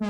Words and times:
Bonjour 0.00 0.08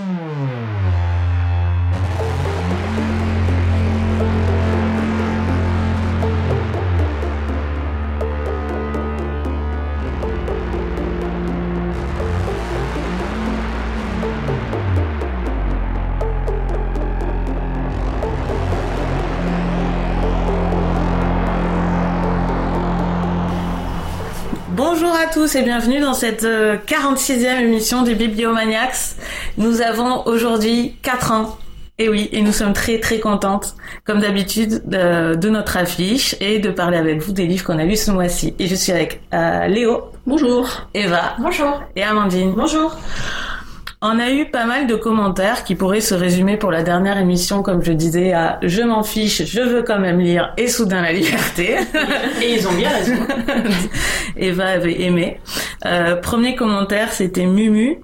à 25.12 25.26
tous 25.32 25.56
et 25.56 25.62
bienvenue 25.62 25.98
dans 25.98 26.14
cette 26.14 26.44
46e 26.44 27.60
émission 27.60 28.02
des 28.02 28.14
Bibliomaniacs. 28.14 29.16
Nous 29.60 29.82
avons 29.82 30.26
aujourd'hui 30.26 30.96
4 31.02 31.32
ans. 31.32 31.58
Et 31.98 32.08
oui, 32.08 32.30
et 32.32 32.40
nous 32.40 32.50
sommes 32.50 32.72
très 32.72 32.98
très 32.98 33.18
contentes, 33.20 33.74
comme 34.06 34.20
d'habitude, 34.20 34.80
de, 34.86 35.34
de, 35.34 35.50
notre 35.50 35.76
affiche 35.76 36.34
et 36.40 36.60
de 36.60 36.70
parler 36.70 36.96
avec 36.96 37.20
vous 37.20 37.32
des 37.32 37.46
livres 37.46 37.66
qu'on 37.66 37.78
a 37.78 37.84
lus 37.84 37.96
ce 38.06 38.10
mois-ci. 38.10 38.54
Et 38.58 38.66
je 38.66 38.74
suis 38.74 38.90
avec 38.90 39.20
euh, 39.34 39.66
Léo. 39.66 40.04
Bonjour. 40.26 40.88
Eva. 40.94 41.34
Bonjour. 41.38 41.82
Et 41.94 42.02
Amandine. 42.02 42.54
Bonjour. 42.56 42.96
On 44.00 44.18
a 44.18 44.30
eu 44.30 44.46
pas 44.46 44.64
mal 44.64 44.86
de 44.86 44.94
commentaires 44.94 45.62
qui 45.62 45.74
pourraient 45.74 46.00
se 46.00 46.14
résumer 46.14 46.56
pour 46.56 46.70
la 46.70 46.82
dernière 46.82 47.18
émission, 47.18 47.62
comme 47.62 47.84
je 47.84 47.92
disais, 47.92 48.32
à 48.32 48.58
je 48.62 48.80
m'en 48.80 49.02
fiche, 49.02 49.44
je 49.44 49.60
veux 49.60 49.82
quand 49.82 49.98
même 49.98 50.20
lire 50.20 50.54
et 50.56 50.68
soudain 50.68 51.02
la 51.02 51.12
liberté. 51.12 51.76
Et 52.42 52.54
ils 52.54 52.66
ont 52.66 52.72
bien 52.72 52.88
raison. 52.88 53.16
Eva 54.38 54.68
avait 54.68 55.02
aimé. 55.02 55.38
Euh, 55.84 56.16
premier 56.16 56.56
commentaire, 56.56 57.12
c'était 57.12 57.44
Mumu. 57.44 57.98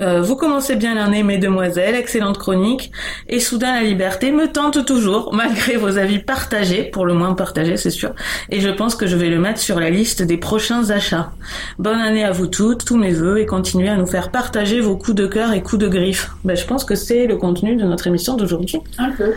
Euh, 0.00 0.22
vous 0.22 0.36
commencez 0.36 0.76
bien 0.76 0.94
l'année, 0.94 1.22
mesdemoiselles, 1.22 1.94
excellente 1.94 2.38
chronique. 2.38 2.90
Et 3.28 3.40
soudain 3.40 3.74
la 3.74 3.82
liberté 3.82 4.32
me 4.32 4.50
tente 4.50 4.84
toujours, 4.84 5.32
malgré 5.34 5.76
vos 5.76 5.98
avis 5.98 6.18
partagés, 6.18 6.84
pour 6.84 7.06
le 7.06 7.14
moins 7.14 7.34
partagés, 7.34 7.76
c'est 7.76 7.90
sûr. 7.90 8.14
Et 8.50 8.60
je 8.60 8.68
pense 8.68 8.94
que 8.94 9.06
je 9.06 9.16
vais 9.16 9.28
le 9.28 9.38
mettre 9.38 9.60
sur 9.60 9.78
la 9.78 9.90
liste 9.90 10.22
des 10.22 10.36
prochains 10.36 10.90
achats. 10.90 11.32
Bonne 11.78 12.00
année 12.00 12.24
à 12.24 12.32
vous 12.32 12.46
toutes, 12.46 12.84
tous 12.84 12.96
mes 12.96 13.12
voeux, 13.12 13.38
et 13.38 13.46
continuez 13.46 13.88
à 13.88 13.96
nous 13.96 14.06
faire 14.06 14.30
partager 14.30 14.80
vos 14.80 14.96
coups 14.96 15.16
de 15.16 15.26
cœur 15.26 15.52
et 15.52 15.62
coups 15.62 15.82
de 15.82 15.88
griffe. 15.88 16.30
Ben, 16.44 16.56
je 16.56 16.64
pense 16.64 16.84
que 16.84 16.94
c'est 16.94 17.26
le 17.26 17.36
contenu 17.36 17.76
de 17.76 17.84
notre 17.84 18.06
émission 18.06 18.36
d'aujourd'hui. 18.36 18.78
Un 18.98 19.10
peu. 19.12 19.32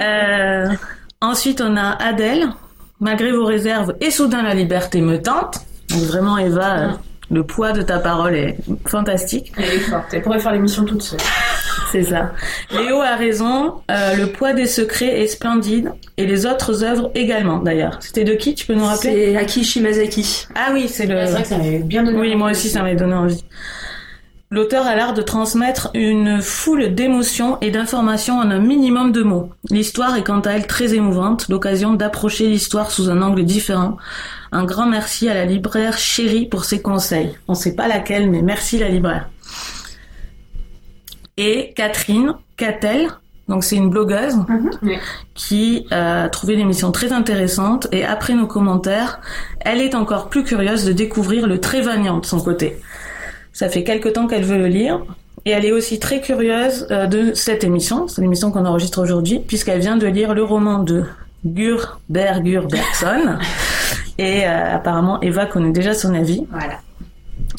Euh, 0.00 0.68
ensuite, 1.20 1.60
on 1.60 1.76
a 1.76 1.90
Adèle. 2.02 2.48
Malgré 3.00 3.32
vos 3.32 3.44
réserves, 3.44 3.94
et 4.00 4.12
soudain 4.12 4.42
la 4.42 4.54
liberté 4.54 5.00
me 5.00 5.20
tente. 5.20 5.58
Donc 5.90 6.02
vraiment, 6.02 6.38
Eva... 6.38 6.78
Euh, 6.78 6.88
le 7.32 7.44
poids 7.44 7.72
de 7.72 7.80
ta 7.80 7.98
parole 7.98 8.36
est 8.36 8.56
fantastique. 8.86 9.52
Elle 9.56 9.64
est 9.64 9.78
forte. 9.78 10.12
Elle 10.12 10.22
pourrait 10.22 10.38
faire 10.38 10.52
l'émission 10.52 10.84
toute 10.84 11.02
seule. 11.02 11.18
C'est 11.90 12.04
ça. 12.04 12.32
Léo 12.70 13.00
a 13.00 13.16
raison. 13.16 13.80
Euh, 13.90 14.16
le 14.16 14.26
poids 14.26 14.52
des 14.52 14.66
secrets 14.66 15.20
est 15.20 15.26
splendide 15.26 15.92
et 16.18 16.26
les 16.26 16.46
autres 16.46 16.84
œuvres 16.84 17.10
également. 17.14 17.58
D'ailleurs, 17.58 17.98
c'était 18.00 18.24
de 18.24 18.34
qui 18.34 18.54
Tu 18.54 18.66
peux 18.66 18.74
nous 18.74 18.84
rappeler? 18.84 19.32
C'est 19.32 19.36
Aki 19.36 19.64
Shimazaki. 19.64 20.46
Ah 20.54 20.70
oui, 20.72 20.88
c'est 20.88 21.06
le. 21.06 21.24
C'est 21.24 21.32
vrai 21.32 21.42
que 21.42 21.48
ça 21.48 21.58
m'avait 21.58 21.78
bien 21.78 22.02
donné. 22.02 22.18
Oui, 22.18 22.34
moi 22.36 22.50
aussi, 22.50 22.68
ça 22.68 22.82
m'avait 22.82 22.96
donné 22.96 23.14
envie. 23.14 23.44
L'auteur 24.50 24.86
a 24.86 24.94
l'art 24.94 25.14
de 25.14 25.22
transmettre 25.22 25.90
une 25.94 26.42
foule 26.42 26.94
d'émotions 26.94 27.56
et 27.62 27.70
d'informations 27.70 28.38
en 28.38 28.50
un 28.50 28.58
minimum 28.58 29.10
de 29.10 29.22
mots. 29.22 29.48
L'histoire 29.70 30.14
est 30.16 30.22
quant 30.22 30.40
à 30.40 30.50
elle 30.50 30.66
très 30.66 30.92
émouvante, 30.92 31.48
l'occasion 31.48 31.94
d'approcher 31.94 32.48
l'histoire 32.48 32.90
sous 32.90 33.08
un 33.08 33.22
angle 33.22 33.44
différent. 33.44 33.96
Un 34.54 34.64
grand 34.64 34.84
merci 34.84 35.30
à 35.30 35.34
la 35.34 35.46
libraire 35.46 35.96
Chérie 35.96 36.44
pour 36.44 36.66
ses 36.66 36.82
conseils. 36.82 37.34
On 37.48 37.54
sait 37.54 37.74
pas 37.74 37.88
laquelle, 37.88 38.30
mais 38.30 38.42
merci 38.42 38.78
la 38.78 38.90
libraire. 38.90 39.30
Et 41.38 41.72
Catherine 41.74 42.34
Catel, 42.58 43.08
donc 43.48 43.64
c'est 43.64 43.76
une 43.76 43.88
blogueuse 43.88 44.36
-hmm. 44.36 44.98
qui 45.34 45.86
a 45.90 46.28
trouvé 46.28 46.54
l'émission 46.56 46.92
très 46.92 47.12
intéressante 47.12 47.88
et 47.92 48.04
après 48.04 48.34
nos 48.34 48.46
commentaires, 48.46 49.20
elle 49.60 49.80
est 49.80 49.94
encore 49.94 50.28
plus 50.28 50.44
curieuse 50.44 50.84
de 50.84 50.92
découvrir 50.92 51.46
le 51.46 51.58
Trévagnant 51.58 52.18
de 52.18 52.26
son 52.26 52.40
côté. 52.40 52.76
Ça 53.54 53.70
fait 53.70 53.84
quelque 53.84 54.10
temps 54.10 54.26
qu'elle 54.26 54.44
veut 54.44 54.58
le 54.58 54.68
lire. 54.68 55.00
Et 55.44 55.50
elle 55.50 55.64
est 55.64 55.72
aussi 55.72 55.98
très 55.98 56.20
curieuse 56.20 56.86
euh, 56.90 57.06
de 57.06 57.34
cette 57.34 57.64
émission, 57.64 58.06
c'est 58.06 58.20
l'émission 58.20 58.52
qu'on 58.52 58.64
enregistre 58.64 59.00
aujourd'hui, 59.02 59.40
puisqu'elle 59.40 59.80
vient 59.80 59.96
de 59.96 60.06
lire 60.06 60.34
le 60.34 60.44
roman 60.44 60.78
de 60.90 60.98
Gur 61.44 61.80
Bergson. 62.08 63.38
et 64.18 64.46
euh, 64.46 64.76
apparemment, 64.76 65.20
Eva 65.20 65.46
connaît 65.46 65.72
déjà 65.72 65.94
son 65.94 66.14
avis. 66.14 66.46
Voilà. 66.50 66.80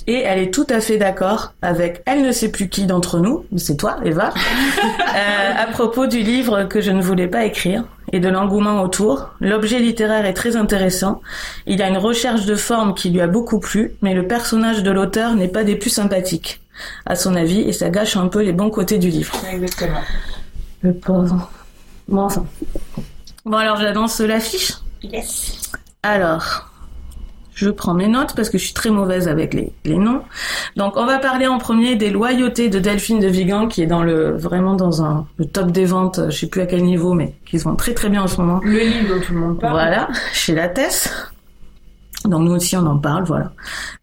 Et 0.08 0.20
elle 0.20 0.40
est 0.40 0.54
tout 0.54 0.68
à 0.70 0.82
fait 0.82 0.98
d'accord 0.98 1.54
avec 1.62 2.02
elle 2.06 2.24
ne 2.24 2.32
sait 2.32 2.50
plus 2.50 2.68
qui 2.68 2.86
d'entre 2.86 3.20
nous, 3.20 3.46
c'est 3.56 3.78
toi, 3.78 3.98
Eva, 4.04 4.34
euh, 5.00 5.52
à 5.58 5.68
propos 5.68 6.08
du 6.08 6.20
livre 6.20 6.64
que 6.64 6.82
je 6.82 6.92
ne 6.92 7.02
voulais 7.02 7.28
pas 7.28 7.46
écrire 7.46 7.86
et 8.12 8.20
de 8.20 8.28
l'engouement 8.28 8.82
autour. 8.82 9.30
L'objet 9.40 9.80
littéraire 9.80 10.26
est 10.26 10.34
très 10.34 10.56
intéressant. 10.56 11.22
Il 11.68 11.82
a 11.82 11.88
une 11.88 11.98
recherche 11.98 12.46
de 12.46 12.56
forme 12.56 12.94
qui 12.94 13.12
lui 13.12 13.22
a 13.22 13.28
beaucoup 13.28 13.60
plu, 13.60 13.96
mais 14.02 14.14
le 14.14 14.28
personnage 14.28 14.84
de 14.84 14.92
l'auteur 14.92 15.36
n'est 15.36 15.48
pas 15.48 15.64
des 15.64 15.76
plus 15.76 15.90
sympathiques, 15.90 16.62
à 17.06 17.16
son 17.16 17.36
avis, 17.36 17.62
et 17.62 17.72
ça 17.72 17.90
gâche 17.90 18.18
un 18.18 18.28
peu 18.28 18.42
les 18.42 18.54
bons 18.54 18.70
côtés 18.70 18.98
du 18.98 19.10
livre. 19.10 19.34
Exactement. 19.52 20.02
Le 20.82 20.94
pauvre. 20.94 21.50
Bon, 22.10 22.24
enfin. 22.24 22.46
Bon, 23.46 23.58
alors 23.58 23.78
j'annonce 23.78 24.20
l'affiche. 24.20 24.74
Yes. 25.02 25.72
Alors, 26.04 26.70
je 27.56 27.70
prends 27.70 27.94
mes 27.94 28.08
notes 28.08 28.36
parce 28.36 28.50
que 28.50 28.58
je 28.58 28.66
suis 28.66 28.74
très 28.74 28.90
mauvaise 28.90 29.30
avec 29.30 29.54
les, 29.54 29.72
les 29.86 29.98
noms. 29.98 30.22
Donc, 30.76 30.98
on 30.98 31.06
va 31.06 31.18
parler 31.18 31.48
en 31.48 31.60
premier 31.60 31.96
des 31.96 32.10
loyautés 32.10 32.68
de 32.68 32.78
Delphine 32.80 33.22
de 33.22 33.28
Vigan, 33.28 33.68
qui 33.68 33.82
est 33.82 33.88
dans 33.88 34.04
le 34.04 34.36
vraiment 34.36 34.74
dans 34.76 35.02
un 35.02 35.26
le 35.38 35.46
top 35.46 35.72
des 35.72 35.86
ventes. 35.86 36.20
Je 36.30 36.38
sais 36.38 36.48
plus 36.48 36.62
à 36.62 36.66
quel 36.66 36.84
niveau, 36.84 37.14
mais 37.14 37.36
qui 37.46 37.58
se 37.58 37.64
vend 37.64 37.76
très 37.76 37.94
très 37.94 38.10
bien 38.10 38.24
en 38.24 38.28
ce 38.28 38.42
moment. 38.42 38.60
Le 38.64 38.80
livre 38.80 39.16
dont 39.16 39.22
tout 39.22 39.34
le 39.34 39.40
monde 39.40 39.60
parle. 39.60 39.74
Voilà, 39.74 40.10
chez 40.34 40.54
la 40.54 40.68
Tess. 40.68 41.10
Donc 42.26 42.42
nous 42.44 42.54
aussi 42.54 42.78
on 42.78 42.86
en 42.86 42.98
parle, 42.98 43.24
voilà. 43.26 43.52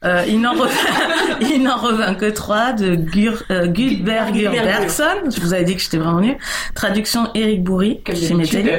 Euh, 0.05 0.25
il 0.29 0.41
n'en 0.41 0.53
revint, 0.53 0.69
il 1.41 1.63
n'en 1.63 1.77
revint 1.77 2.15
que 2.15 2.31
trois 2.31 2.73
de 2.73 2.95
Gur, 2.95 3.43
euh, 3.51 3.67
Gudberger 3.67 4.49
Bergson. 4.49 5.31
Je 5.35 5.41
vous 5.41 5.55
avais 5.55 5.65
dit 5.65 5.75
que 5.75 5.81
j'étais 5.81 5.97
vraiment 5.97 6.21
nulle. 6.21 6.37
Traduction 6.75 7.29
Eric 7.35 7.63
Bourri, 7.63 8.01
chez 8.15 8.35
Mételli. 8.35 8.71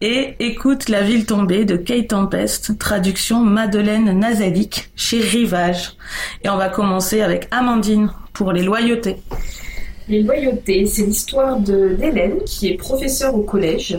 Et 0.00 0.36
Écoute 0.38 0.88
la 0.88 1.02
ville 1.02 1.26
tombée 1.26 1.64
de 1.64 1.76
Kate 1.76 2.06
Tempest, 2.06 2.78
traduction 2.78 3.40
Madeleine 3.40 4.16
Nazalik 4.16 4.92
chez 4.94 5.18
Rivage. 5.18 5.96
Et 6.44 6.48
on 6.48 6.56
va 6.56 6.68
commencer 6.68 7.20
avec 7.20 7.48
Amandine 7.50 8.12
pour 8.32 8.52
les 8.52 8.62
loyautés. 8.62 9.16
Les 10.08 10.22
loyautés, 10.22 10.86
c'est 10.86 11.02
l'histoire 11.02 11.58
d'Hélène 11.58 12.44
qui 12.46 12.68
est 12.68 12.76
professeure 12.76 13.34
au 13.34 13.42
collège. 13.42 13.98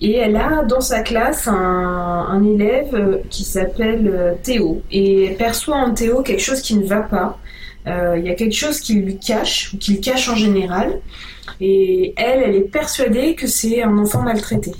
Et 0.00 0.16
elle 0.16 0.34
a 0.34 0.64
dans 0.64 0.80
sa 0.80 1.02
classe 1.02 1.46
un, 1.46 2.42
élève 2.42 3.20
qui 3.30 3.44
s'appelle 3.44 4.36
Théo. 4.42 4.82
Et 4.90 5.26
elle 5.26 5.36
perçoit 5.36 5.76
en 5.76 5.94
Théo 5.94 6.22
quelque 6.22 6.42
chose 6.42 6.60
qui 6.60 6.76
ne 6.76 6.84
va 6.84 7.02
pas. 7.02 7.38
Euh, 7.86 8.16
il 8.18 8.26
y 8.26 8.30
a 8.30 8.34
quelque 8.34 8.56
chose 8.56 8.80
qui 8.80 8.94
lui 8.94 9.16
cache, 9.16 9.72
ou 9.72 9.78
qu'il 9.78 10.00
cache 10.00 10.28
en 10.28 10.34
général. 10.34 10.98
Et 11.60 12.14
elle, 12.16 12.42
elle 12.42 12.56
est 12.56 12.68
persuadée 12.68 13.36
que 13.36 13.46
c'est 13.46 13.80
un 13.80 13.96
enfant 13.96 14.22
maltraité 14.22 14.72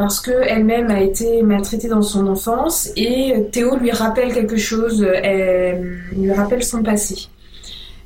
parce 0.00 0.18
qu'elle-même 0.20 0.90
a 0.90 1.02
été 1.02 1.42
maltraitée 1.42 1.88
dans 1.88 2.00
son 2.00 2.26
enfance 2.26 2.90
et 2.96 3.34
Théo 3.52 3.76
lui 3.76 3.90
rappelle 3.90 4.32
quelque 4.32 4.56
chose, 4.56 5.06
elle 5.22 5.98
lui 6.16 6.32
rappelle 6.32 6.64
son 6.64 6.82
passé. 6.82 7.28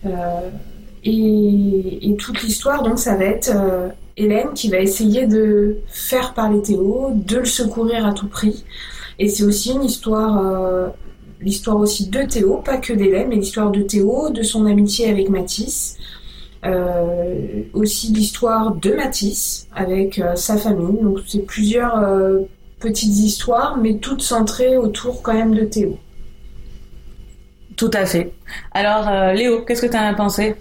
Euh, 0.05 0.51
et, 1.05 2.17
toute 2.19 2.43
l'histoire, 2.43 2.83
donc, 2.83 2.99
ça 2.99 3.15
va 3.15 3.27
être 3.27 3.53
euh, 3.55 3.89
Hélène 4.17 4.55
qui 4.55 4.71
va 4.71 4.79
essayer 4.79 5.27
de 5.29 5.77
faire 5.87 6.35
parler 6.35 6.63
Théo, 6.63 7.13
de 7.15 7.39
le 7.39 7.45
secourir 7.45 8.05
à 8.05 8.13
tout 8.13 8.29
prix. 8.29 8.65
Et 9.21 9.29
c'est 9.29 9.45
aussi 9.45 9.71
une 9.71 9.85
histoire, 9.85 10.45
euh, 10.45 10.89
l'histoire 11.41 11.77
aussi 11.77 12.09
de 12.09 12.23
Théo, 12.23 12.57
pas 12.57 12.79
que 12.79 12.93
d'Hélène, 12.93 13.29
mais 13.29 13.37
l'histoire 13.37 13.71
de 13.71 13.83
Théo, 13.83 14.31
de 14.31 14.43
son 14.43 14.67
amitié 14.67 15.09
avec 15.09 15.29
Matisse. 15.29 15.97
Euh, 16.65 17.63
aussi 17.75 18.11
l'histoire 18.13 18.75
de 18.75 18.93
Matisse 18.93 19.69
avec 19.75 20.19
euh, 20.19 20.35
sa 20.35 20.57
famille. 20.57 21.03
Donc 21.03 21.19
c'est 21.27 21.45
plusieurs 21.45 21.99
euh, 21.99 22.41
petites 22.81 23.17
histoires, 23.19 23.77
mais 23.77 23.97
toutes 23.99 24.23
centrées 24.23 24.79
autour 24.79 25.21
quand 25.21 25.35
même 25.35 25.55
de 25.55 25.65
Théo. 25.65 25.99
Tout 27.77 27.91
à 27.93 28.07
fait. 28.07 28.33
Alors 28.73 29.35
Léo, 29.35 29.63
qu'est-ce 29.63 29.83
que 29.83 29.91
tu 29.91 29.97
en 29.97 30.07
as 30.07 30.15
pensé? 30.15 30.55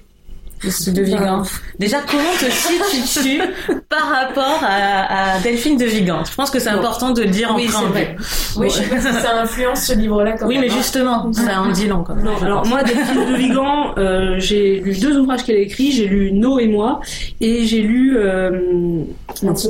De 0.63 1.01
Vigan. 1.01 1.43
Déjà, 1.79 1.97
comment 2.09 2.23
te 2.39 2.49
situes-tu 2.49 3.41
par 3.89 4.09
rapport 4.09 4.61
à, 4.63 5.35
à, 5.35 5.39
Delphine 5.39 5.77
de 5.77 5.85
Vigan? 5.85 6.23
Je 6.23 6.35
pense 6.35 6.51
que 6.51 6.59
c'est 6.59 6.69
important 6.69 7.11
de 7.11 7.21
le 7.21 7.29
dire 7.29 7.51
en 7.51 7.55
oui, 7.55 7.67
vrai. 7.67 8.15
Oui, 8.57 8.69
je 8.69 8.75
sais 8.75 8.83
pas 8.83 8.99
si 8.99 9.21
ça 9.21 9.39
influence 9.41 9.81
ce 9.81 9.93
livre-là. 9.93 10.35
Oui, 10.45 10.57
mais 10.59 10.69
justement, 10.69 11.31
ça 11.33 11.61
en 11.61 11.71
dit 11.71 11.87
long. 11.87 12.03
Non, 12.23 12.37
alors 12.41 12.65
moi, 12.67 12.83
Delphine 12.83 13.31
de 13.31 13.35
Vigan, 13.35 13.93
euh, 13.97 14.35
j'ai 14.39 14.79
lu 14.79 14.97
deux 14.99 15.17
ouvrages 15.17 15.43
qu'elle 15.43 15.57
a 15.57 15.59
écrits. 15.59 15.91
J'ai 15.91 16.07
lu 16.07 16.31
No 16.31 16.59
et 16.59 16.67
moi, 16.67 17.01
et 17.41 17.65
j'ai 17.65 17.81
lu 17.81 18.17
euh, 18.17 19.01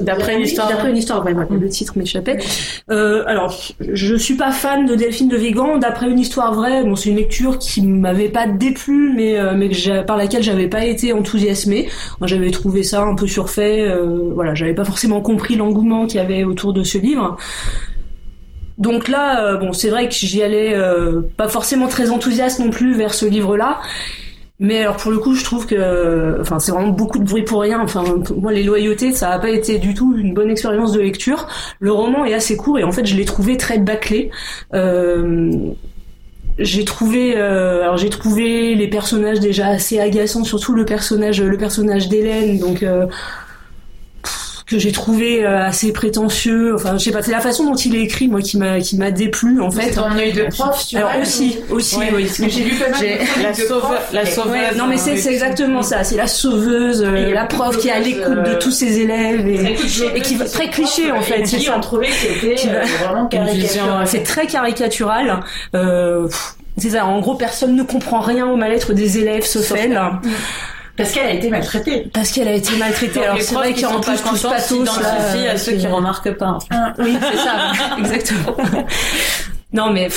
d'après 0.01 0.35
une 0.35 0.41
histoire. 0.41 0.67
D'après 0.67 0.89
une 0.89 0.97
histoire, 0.97 1.25
ouais, 1.25 1.33
le 1.33 1.69
titre 1.69 1.93
m'échappait. 1.97 2.37
Euh, 2.91 3.23
alors, 3.27 3.57
je 3.79 4.15
suis 4.15 4.35
pas 4.35 4.51
fan 4.51 4.85
de 4.85 4.95
Delphine 4.95 5.29
de 5.29 5.37
Vigan. 5.37 5.77
D'après 5.77 6.09
une 6.09 6.19
histoire 6.19 6.53
vraie, 6.53 6.83
bon, 6.83 6.95
c'est 6.95 7.09
une 7.09 7.17
lecture 7.17 7.57
qui 7.59 7.81
m'avait 7.81 8.29
pas 8.29 8.47
déplu, 8.47 9.13
mais 9.15 9.37
euh, 9.37 9.53
mais 9.55 9.69
par 10.05 10.17
laquelle 10.17 10.43
j'avais 10.43 10.67
pas 10.67 10.82
été 10.85 11.13
enthousiasmée. 11.13 11.89
Moi, 12.19 12.27
j'avais 12.27 12.51
trouvé 12.51 12.83
ça 12.83 13.01
un 13.03 13.15
peu 13.15 13.27
surfait. 13.27 13.81
Euh, 13.81 14.31
voilà, 14.33 14.55
j'avais 14.55 14.73
pas 14.73 14.85
forcément 14.85 15.21
compris 15.21 15.55
l'engouement 15.55 16.05
qu'il 16.05 16.17
y 16.17 16.19
avait 16.19 16.43
autour 16.43 16.73
de 16.73 16.83
ce 16.83 16.97
livre. 16.97 17.37
Donc 18.77 19.07
là, 19.07 19.45
euh, 19.45 19.57
bon, 19.57 19.73
c'est 19.73 19.89
vrai 19.89 20.07
que 20.07 20.15
j'y 20.15 20.41
allais 20.41 20.73
euh, 20.73 21.21
pas 21.37 21.47
forcément 21.47 21.87
très 21.87 22.09
enthousiaste 22.09 22.59
non 22.59 22.69
plus 22.69 22.95
vers 22.95 23.13
ce 23.13 23.25
livre-là. 23.25 23.79
Mais 24.59 24.81
alors 24.81 24.97
pour 24.97 25.11
le 25.11 25.17
coup, 25.17 25.35
je 25.35 25.43
trouve 25.43 25.65
que, 25.65 26.39
enfin, 26.39 26.59
c'est 26.59 26.71
vraiment 26.71 26.89
beaucoup 26.89 27.19
de 27.19 27.25
bruit 27.25 27.43
pour 27.43 27.61
rien. 27.61 27.81
Enfin, 27.81 28.03
moi, 28.37 28.51
les 28.51 28.63
loyautés, 28.63 29.11
ça 29.11 29.29
n'a 29.29 29.39
pas 29.39 29.49
été 29.49 29.77
du 29.77 29.93
tout 29.93 30.15
une 30.17 30.33
bonne 30.33 30.49
expérience 30.49 30.93
de 30.93 31.01
lecture. 31.01 31.47
Le 31.79 31.91
roman 31.91 32.23
est 32.23 32.33
assez 32.33 32.55
court 32.55 32.79
et 32.79 32.83
en 32.83 32.91
fait, 32.91 33.05
je 33.05 33.15
l'ai 33.15 33.25
trouvé 33.25 33.57
très 33.57 33.77
bâclé. 33.77 34.31
J'ai 36.59 36.85
trouvé 36.85 37.35
euh, 37.35 37.81
alors 37.83 37.97
j'ai 37.97 38.09
trouvé 38.09 38.75
les 38.75 38.87
personnages 38.87 39.39
déjà 39.39 39.67
assez 39.67 39.99
agaçants 39.99 40.43
surtout 40.43 40.73
le 40.73 40.85
personnage 40.85 41.41
le 41.41 41.57
personnage 41.57 42.09
d'Hélène 42.09 42.59
donc 42.59 42.83
euh, 42.83 43.07
que 44.65 44.79
j'ai 44.79 44.91
trouvé 44.91 45.45
euh, 45.45 45.65
assez 45.65 45.91
prétentieux. 45.91 46.75
Enfin 46.75 46.97
je 46.97 47.03
sais 47.03 47.11
pas 47.11 47.21
c'est 47.21 47.31
la 47.31 47.41
façon 47.41 47.65
dont 47.65 47.75
il 47.75 47.95
est 47.95 48.01
écrit 48.01 48.27
moi 48.27 48.41
qui 48.41 48.57
m'a 48.57 48.79
qui 48.79 48.97
m'a 48.97 49.11
déplu 49.11 49.61
en 49.61 49.71
fait. 49.71 49.83
c'est 49.83 49.91
ton 49.91 50.11
œil 50.11 50.33
de 50.33 50.45
prof 50.45 50.85
tu 50.87 50.97
alors 50.97 51.11
aussi 51.21 51.59
aussi 51.69 51.97
oui. 52.15 52.25
Parce 52.25 52.37
que 52.37 52.49
j'ai 52.49 52.63
lu 52.63 52.75
pas 52.75 52.89
mal 52.89 53.05
la, 53.41 53.53
sauve, 53.53 53.97
la 54.11 54.25
sauveuse 54.25 54.77
non 54.77 54.87
mais 54.87 54.97
c'est 54.97 55.17
c'est 55.17 55.33
exactement 55.33 55.81
ça. 55.81 56.03
C'est 56.03 56.17
la 56.17 56.27
sauveuse 56.27 57.03
la 57.03 57.45
prof 57.45 57.77
qui 57.77 57.87
est 57.87 57.91
à 57.91 57.99
l'écoute 57.99 58.43
de 58.43 58.55
tous 58.55 58.71
ses 58.71 58.99
élèves 58.99 59.47
et, 59.47 59.75
et 60.15 60.21
qui 60.21 60.35
va 60.35 60.45
très 60.45 60.69
cliché 60.69 61.11
en 61.11 61.21
fait. 61.21 61.45
C'est 61.45 61.59
ça 61.59 61.79
caricatural. 63.29 64.07
c'est 64.07 64.23
très 64.23 64.47
caricatural. 64.47 65.39
Euh, 65.75 66.27
c'est 66.77 66.91
ça, 66.91 67.05
en 67.05 67.19
gros, 67.19 67.35
personne 67.35 67.75
ne 67.75 67.83
comprend 67.83 68.19
rien 68.19 68.47
au 68.47 68.55
mal-être 68.55 68.93
des 68.93 69.19
élèves, 69.19 69.45
sauf 69.45 69.73
elle. 69.77 69.99
Parce 70.95 71.11
qu'elle 71.11 71.25
a 71.25 71.31
été 71.33 71.49
maltraitée. 71.49 72.07
Parce 72.13 72.31
qu'elle 72.31 72.47
a 72.47 72.53
été 72.53 72.75
maltraitée. 72.77 73.23
Alors 73.23 73.41
c'est 73.41 73.55
vrai 73.55 73.73
qu'il 73.73 73.81
y 73.81 73.85
a 73.85 73.89
en 73.89 73.99
plus 73.99 74.21
tous 74.21 74.43
pathos 74.43 74.87
à 75.49 75.57
ceux 75.57 75.73
qui 75.73 75.87
remarquent 75.87 76.33
pas. 76.33 76.59
Oui, 76.99 77.17
c'est 77.19 77.37
ça, 77.37 77.97
exactement. 77.97 78.55
Non, 79.73 79.91
mais 79.91 80.07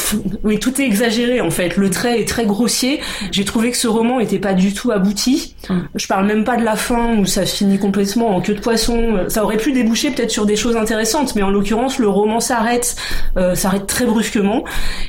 oui, 0.45 0.59
tout 0.59 0.81
est 0.81 0.85
exagéré 0.85 1.41
en 1.41 1.51
fait. 1.51 1.77
Le 1.77 1.91
trait 1.91 2.21
est 2.21 2.29
très 2.29 2.47
grossier. 2.47 3.01
J'ai 3.33 3.45
trouvé 3.45 3.71
que 3.71 3.77
ce 3.77 3.89
roman 3.89 4.21
était 4.21 4.39
pas 4.39 4.55
du 4.55 4.75
tout 4.75 4.93
abouti. 4.93 5.55
Mm. 5.69 5.79
Je 5.95 6.07
parle 6.07 6.27
même 6.27 6.45
pas 6.45 6.57
de 6.57 6.65
la 6.65 6.77
fin 6.77 7.17
où 7.17 7.25
ça 7.27 7.47
finit 7.47 7.79
complètement 7.79 8.37
en 8.37 8.41
queue 8.41 8.55
de 8.55 8.61
poisson. 8.61 9.25
Ça 9.29 9.45
aurait 9.45 9.57
pu 9.57 9.73
déboucher 9.73 10.11
peut-être 10.11 10.31
sur 10.31 10.47
des 10.47 10.57
choses 10.57 10.77
intéressantes, 10.77 11.35
mais 11.35 11.43
en 11.43 11.51
l'occurrence, 11.51 11.99
le 11.99 12.09
roman 12.09 12.41
s'arrête, 12.41 12.97
euh, 13.37 13.55
s'arrête 13.55 13.87
très 13.87 14.05
brusquement, 14.05 14.65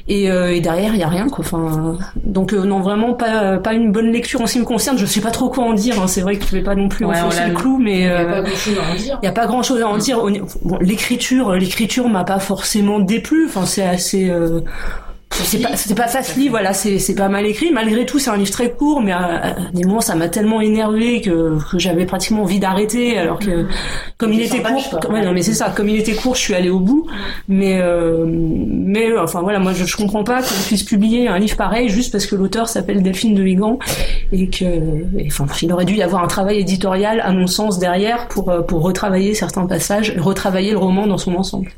et, 0.07 0.31
euh, 0.31 0.53
et 0.53 0.61
derrière 0.61 0.93
il 0.93 1.00
y 1.00 1.03
a 1.03 1.07
rien 1.07 1.27
quoi. 1.27 1.43
Enfin, 1.45 1.97
donc 2.23 2.53
euh, 2.53 2.63
non, 2.63 2.79
vraiment 2.79 3.13
pas 3.13 3.57
pas 3.57 3.73
une 3.73 3.91
bonne 3.91 4.11
lecture 4.11 4.41
en 4.41 4.47
ce 4.47 4.53
qui 4.53 4.59
me 4.59 4.65
concerne. 4.65 4.97
Je 4.97 5.05
sais 5.05 5.21
pas 5.21 5.31
trop 5.31 5.50
quoi 5.50 5.65
en 5.65 5.73
dire. 5.73 6.01
Hein. 6.01 6.07
C'est 6.07 6.21
vrai 6.21 6.38
que 6.38 6.45
je 6.45 6.51
vais 6.51 6.63
pas 6.63 6.75
non 6.75 6.89
plus 6.89 7.05
ouais, 7.05 7.19
enfoncer 7.19 7.47
le 7.47 7.53
clou, 7.53 7.77
mais 7.77 8.01
il 8.01 8.05
y 8.05 8.07
a 8.07 8.21
pas 8.25 8.41
grand-chose 8.41 8.77
à 8.77 8.91
en 8.91 8.95
dire. 8.95 9.19
Il 9.21 9.25
y 9.25 9.29
a 9.29 9.31
pas 9.33 9.45
grand-chose 9.45 9.81
à 9.81 9.88
en 9.88 9.97
dire. 9.97 10.19
Bon, 10.63 10.77
l'écriture, 10.79 11.53
l'écriture 11.53 12.07
m'a 12.07 12.23
pas 12.23 12.39
forcément 12.39 13.00
déplu. 13.00 13.45
Enfin, 13.47 13.65
c'est 13.65 13.83
assez 13.83 14.31
uh, 14.38 15.06
c'est 15.44 15.60
pas 15.60 15.75
c'est 15.75 15.95
pas 15.95 16.07
facile 16.07 16.50
voilà 16.50 16.74
c'est 16.74 17.00
c'est 17.00 17.16
pas 17.16 17.30
mal 17.30 17.45
écrit. 17.45 17.72
Malgré 17.72 18.06
tout 18.06 18.19
c'est 18.19 18.30
un 18.30 18.38
livre 18.38 18.51
très 18.51 18.72
court 18.72 19.01
mais 19.01 19.12
à, 19.12 19.56
des 19.74 19.84
moments 19.84 20.01
ça 20.01 20.16
m'a 20.16 20.30
tellement 20.30 20.62
énervé 20.62 21.22
que, 21.22 21.57
que 21.72 21.80
j'avais 21.80 22.06
pratiquement 22.06 22.44
envie 22.44 22.60
d'arrêter 22.60 23.18
alors 23.18 23.39
que 23.39 23.66
comme 24.18 24.34
il 24.34 24.42
était 24.42 24.62
court 24.62 25.12
ouais, 25.12 25.24
non 25.24 25.34
mais 25.34 25.42
c'est 25.42 25.54
ça 25.54 25.69
comme 25.75 25.89
il 25.89 26.00
était 26.00 26.16
court 26.16 26.36
je 26.36 26.42
suis 26.42 26.54
allée 26.54 26.69
au 26.69 26.80
bout. 26.80 27.07
Mais 27.48 27.80
euh, 27.81 28.25
mais 28.28 29.18
enfin 29.18 29.42
voilà 29.42 29.60
moi 29.60 29.74
je, 29.74 29.86
je 29.86 29.95
comprends 29.95 30.24
pas 30.24 30.42
qu'on 30.42 30.62
puisse 30.68 30.84
publier 30.84 31.28
un 31.28 31.39
livre 31.39 31.56
pareil 31.56 31.89
juste 31.89 32.12
parce 32.12 32.25
que 32.25 32.36
l'auteur 32.36 32.68
s'appelle 32.68 33.04
Delphine 33.04 33.36
de 33.36 33.44
Vigan 33.44 33.80
et 34.31 34.50
que 34.50 34.66
enfin 35.28 35.45
il 35.62 35.72
aurait 35.72 35.86
dû 35.86 35.95
y 35.95 36.04
avoir 36.04 36.24
un 36.24 36.28
travail 36.28 36.60
éditorial 36.60 37.22
à 37.22 37.31
mon 37.31 37.48
sens 37.48 37.80
derrière 37.80 38.28
pour 38.28 38.50
euh, 38.50 38.62
pour 38.62 38.81
retravailler 38.81 39.34
certains 39.34 39.66
passages 39.66 40.13
retravailler 40.18 40.72
le 40.72 40.78
roman 40.78 41.07
dans 41.07 41.18
son 41.18 41.36
ensemble. 41.36 41.69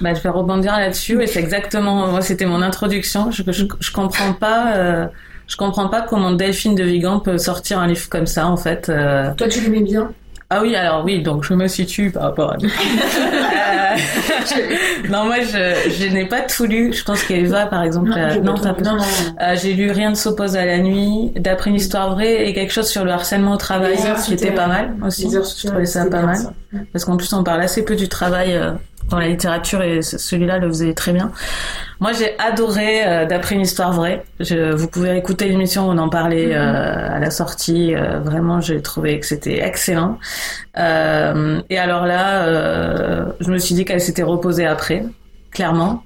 Bah 0.00 0.14
je 0.14 0.20
vais 0.20 0.28
rebondir 0.28 0.72
là-dessus 0.72 1.20
et 1.22 1.26
c'est 1.26 1.40
exactement 1.40 2.06
moi 2.06 2.20
c'était 2.20 2.46
mon 2.46 2.62
introduction 2.62 2.91
je, 3.00 3.42
je, 3.80 3.92
comprends 3.92 4.32
pas. 4.32 4.76
Euh, 4.76 5.06
je 5.46 5.56
comprends 5.56 5.88
pas 5.88 6.02
comment 6.02 6.32
Delphine 6.32 6.74
de 6.74 6.84
Vigan 6.84 7.20
peut 7.20 7.38
sortir 7.38 7.78
un 7.78 7.86
livre 7.86 8.08
comme 8.08 8.26
ça 8.26 8.46
en 8.46 8.56
fait. 8.56 8.88
Euh. 8.88 9.32
Toi 9.34 9.48
tu 9.48 9.60
l'aimais 9.60 9.82
bien? 9.82 10.10
Ah 10.54 10.60
oui, 10.60 10.76
alors 10.76 11.02
oui, 11.02 11.22
donc 11.22 11.44
je 11.44 11.54
me 11.54 11.66
situe 11.66 12.10
par 12.10 12.24
rapport 12.24 12.52
à... 12.52 12.56
euh, 12.62 13.96
non, 15.08 15.24
moi, 15.24 15.36
je, 15.40 15.90
je 15.90 16.12
n'ai 16.12 16.26
pas 16.26 16.42
tout 16.42 16.66
lu. 16.66 16.92
Je 16.92 17.02
pense 17.04 17.22
qu'Eva, 17.24 17.64
par 17.64 17.82
exemple... 17.82 18.10
Non, 18.10 18.18
euh, 18.18 18.38
non, 18.38 18.54
non, 18.56 18.96
non. 18.96 18.98
Euh, 19.40 19.56
j'ai 19.56 19.72
lu 19.72 19.90
Rien 19.90 20.10
ne 20.10 20.14
s'oppose 20.14 20.54
à 20.54 20.66
la 20.66 20.76
nuit, 20.76 21.32
d'après 21.36 21.70
une 21.70 21.76
histoire 21.76 22.14
vraie, 22.14 22.46
et 22.46 22.52
quelque 22.52 22.70
chose 22.70 22.86
sur 22.86 23.02
le 23.02 23.12
harcèlement 23.12 23.52
au 23.52 23.56
travail, 23.56 23.96
qui 24.26 24.34
était 24.34 24.52
pas 24.52 24.66
mal 24.66 24.94
aussi. 25.02 25.30
Je 25.30 25.66
trouvais 25.66 25.86
ça 25.86 26.04
pas 26.04 26.20
mal. 26.20 26.36
Parce 26.92 27.06
qu'en 27.06 27.16
plus, 27.16 27.32
on 27.32 27.42
parle 27.42 27.62
assez 27.62 27.82
peu 27.82 27.96
du 27.96 28.08
travail 28.08 28.60
dans 29.10 29.18
la 29.18 29.28
littérature 29.28 29.82
et 29.82 30.02
celui-là 30.02 30.58
le 30.58 30.68
faisait 30.68 30.94
très 30.94 31.12
bien. 31.12 31.32
Moi, 32.00 32.12
j'ai 32.12 32.36
adoré 32.38 33.06
euh, 33.06 33.26
d'après 33.26 33.54
une 33.54 33.60
histoire 33.60 33.92
vraie. 33.92 34.24
Je, 34.40 34.72
vous 34.72 34.88
pouvez 34.88 35.16
écouter 35.16 35.48
l'émission, 35.48 35.88
on 35.88 35.98
en 35.98 36.08
parlait 36.08 36.46
mhm. 36.46 36.52
euh, 36.52 37.16
à 37.16 37.18
la 37.20 37.30
sortie. 37.30 37.94
Euh, 37.94 38.18
vraiment, 38.18 38.60
j'ai 38.60 38.82
trouvé 38.82 39.20
que 39.20 39.26
c'était 39.26 39.58
excellent. 39.58 40.18
et 40.76 41.78
alors 41.78 42.06
là, 42.06 42.46
je 43.40 43.50
me 43.50 43.58
suis 43.58 43.74
dit 43.74 43.84
qu'elle 43.84 44.00
s'était 44.00 44.22
reposée 44.22 44.66
après, 44.66 45.04
clairement 45.50 46.02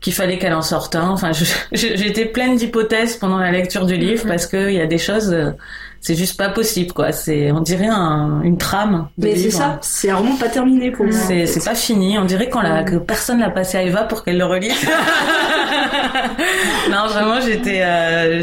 qu'il 0.00 0.12
fallait 0.12 0.38
qu'elle 0.38 0.54
en 0.54 0.62
sorte 0.62 0.94
un. 0.94 1.08
Enfin, 1.10 1.32
j'étais 1.72 2.24
pleine 2.26 2.56
d'hypothèses 2.56 3.16
pendant 3.16 3.38
la 3.38 3.50
lecture 3.50 3.84
du 3.84 3.96
livre 3.96 4.24
mhm. 4.24 4.30
parce 4.30 4.46
qu'il 4.46 4.72
y 4.72 4.80
a 4.80 4.86
des 4.86 4.98
choses 4.98 5.36
c'est 6.00 6.14
juste 6.14 6.36
pas 6.36 6.48
possible 6.48 6.92
quoi. 6.92 7.12
C'est 7.12 7.50
on 7.50 7.60
dirait 7.60 7.88
un, 7.88 8.40
une 8.42 8.56
trame 8.58 9.08
mais 9.18 9.36
c'est 9.36 9.50
ça. 9.50 9.78
C'est 9.82 10.08
vraiment 10.08 10.36
pas 10.36 10.48
terminé 10.48 10.90
pour 10.90 11.06
moi 11.06 11.14
c'est 11.14 11.46
c'est 11.46 11.64
pas 11.64 11.74
fini. 11.74 12.18
On 12.18 12.24
dirait 12.24 12.48
qu'on 12.48 12.60
l'a 12.60 12.84
que 12.84 12.96
personne 12.96 13.40
l'a 13.40 13.50
passé 13.50 13.78
à 13.78 13.82
Eva 13.82 14.04
pour 14.04 14.24
qu'elle 14.24 14.38
le 14.38 14.44
relise. 14.44 14.72
Non 16.90 17.06
vraiment 17.08 17.40
j'étais 17.40 17.82
euh, 17.82 18.42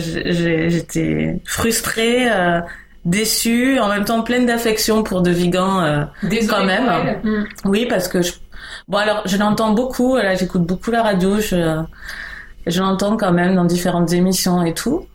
j'étais 0.70 1.40
frustrée 1.46 2.28
euh, 2.32 2.62
déçue 3.06 3.80
en 3.80 3.88
même 3.90 4.06
temps 4.06 4.22
pleine 4.22 4.46
d'affection 4.46 5.04
pour 5.04 5.22
De 5.22 5.32
Vigan 5.32 5.82
euh, 5.82 6.04
quand 6.50 6.64
même. 6.66 6.86
mm. 7.24 7.46
oui 7.66 7.86
parce 7.88 8.08
que 8.08 8.22
je... 8.22 8.34
bon 8.88 8.98
alors 8.98 9.22
je 9.26 9.38
l'entends 9.38 9.72
beaucoup. 9.72 10.16
Là 10.18 10.36
j'écoute 10.36 10.64
beaucoup 10.64 10.92
la 10.92 11.04
radio. 11.04 11.40
Je 11.40 11.82
je 12.68 12.82
l'entends 12.82 13.16
quand 13.18 13.32
même 13.32 13.56
dans 13.56 13.66
différentes 13.66 14.12
émissions 14.14 14.64
et 14.64 14.74
tout 14.74 15.08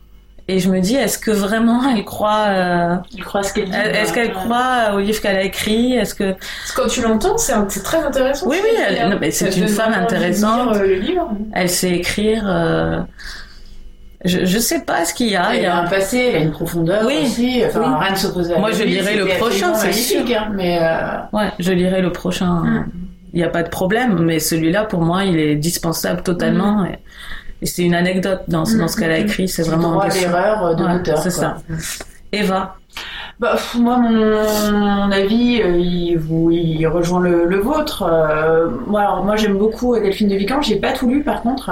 et 0.47 0.59
je 0.59 0.69
me 0.69 0.79
dis, 0.79 0.95
est-ce 0.95 1.17
que 1.17 1.31
vraiment 1.31 1.81
elle 1.89 2.03
croit, 2.03 2.45
euh, 2.49 2.95
croit 3.21 3.43
ce 3.43 3.53
qu'elle 3.53 3.69
dit 3.69 3.77
Est-ce 3.77 4.11
qu'elle 4.11 4.33
croit 4.33 4.93
au 4.93 4.99
livre 4.99 5.21
qu'elle 5.21 5.37
a 5.37 5.43
écrit? 5.43 5.93
Est-ce 5.93 6.15
que 6.15 6.35
quand 6.75 6.87
tu 6.87 7.01
l'entends, 7.01 7.37
c'est 7.37 7.83
très 7.83 8.03
intéressant. 8.03 8.47
Oui, 8.47 8.57
oui, 8.63 9.31
c'est 9.31 9.55
une 9.55 9.67
femme 9.67 9.93
intéressante. 9.93 10.75
Euh, 10.75 10.87
le 10.87 10.95
livre. 10.95 11.31
Elle 11.53 11.69
sait 11.69 11.91
écrire. 11.91 12.43
Euh... 12.47 13.01
Je, 14.23 14.45
je 14.45 14.59
sais 14.59 14.81
pas 14.81 15.05
ce 15.05 15.13
qu'il 15.13 15.29
y 15.29 15.35
a. 15.35 15.55
Il 15.55 15.63
y 15.63 15.65
a 15.65 15.77
un 15.77 15.87
passé, 15.87 16.31
elle 16.33 16.35
a 16.35 16.39
une 16.45 16.51
profondeur 16.51 17.03
oui. 17.05 17.21
aussi. 17.23 17.63
Enfin, 17.65 17.97
rien 17.97 18.11
ne 18.11 18.15
s'oppose 18.15 18.51
à 18.51 18.59
Moi, 18.59 18.71
je 18.71 18.83
lirai 18.83 19.15
le 19.15 19.25
prochain, 19.37 19.73
c'est 19.73 19.93
sûr. 19.93 20.21
Hein, 20.21 20.51
mais 20.53 20.79
euh... 20.81 21.37
Ouais, 21.37 21.49
je 21.59 21.71
lirai 21.71 22.01
le 22.01 22.11
prochain. 22.11 22.49
Hum. 22.49 22.85
Il 23.33 23.37
n'y 23.37 23.45
a 23.45 23.49
pas 23.49 23.63
de 23.63 23.69
problème, 23.69 24.19
mais 24.19 24.39
celui-là, 24.39 24.83
pour 24.83 25.01
moi, 25.01 25.23
il 25.23 25.39
est 25.39 25.55
dispensable 25.55 26.21
totalement. 26.21 26.83
Et 26.85 26.99
et 27.61 27.65
c'est 27.65 27.83
une 27.83 27.93
anecdote 27.93 28.41
dans, 28.47 28.63
dans 28.63 28.87
ce 28.87 28.97
qu'elle 28.97 29.11
a 29.11 29.17
écrit. 29.19 29.47
C'est 29.47 29.63
vraiment. 29.63 29.91
Droit 29.91 30.07
l'erreur 30.09 30.75
de 30.75 30.85
l'auteur. 30.85 31.19
C'est 31.21 31.29
ça. 31.29 31.57
Eva. 32.31 32.75
Bah, 33.41 33.55
moi, 33.79 33.97
mon, 33.97 34.11
mon 34.71 35.11
avis, 35.11 35.63
euh, 35.63 35.75
il, 35.79 36.15
vous, 36.19 36.51
il 36.51 36.85
rejoint 36.85 37.21
le, 37.21 37.45
le 37.45 37.57
vôtre. 37.57 38.03
Euh, 38.03 38.67
moi, 38.85 39.01
alors, 39.01 39.25
moi, 39.25 39.35
j'aime 39.35 39.57
beaucoup 39.57 39.95
euh, 39.95 39.99
Delphine 39.99 40.27
de 40.27 40.35
Vigan. 40.35 40.61
J'ai 40.61 40.75
pas 40.75 40.91
tout 40.91 41.07
lu, 41.07 41.23
par 41.23 41.41
contre. 41.41 41.71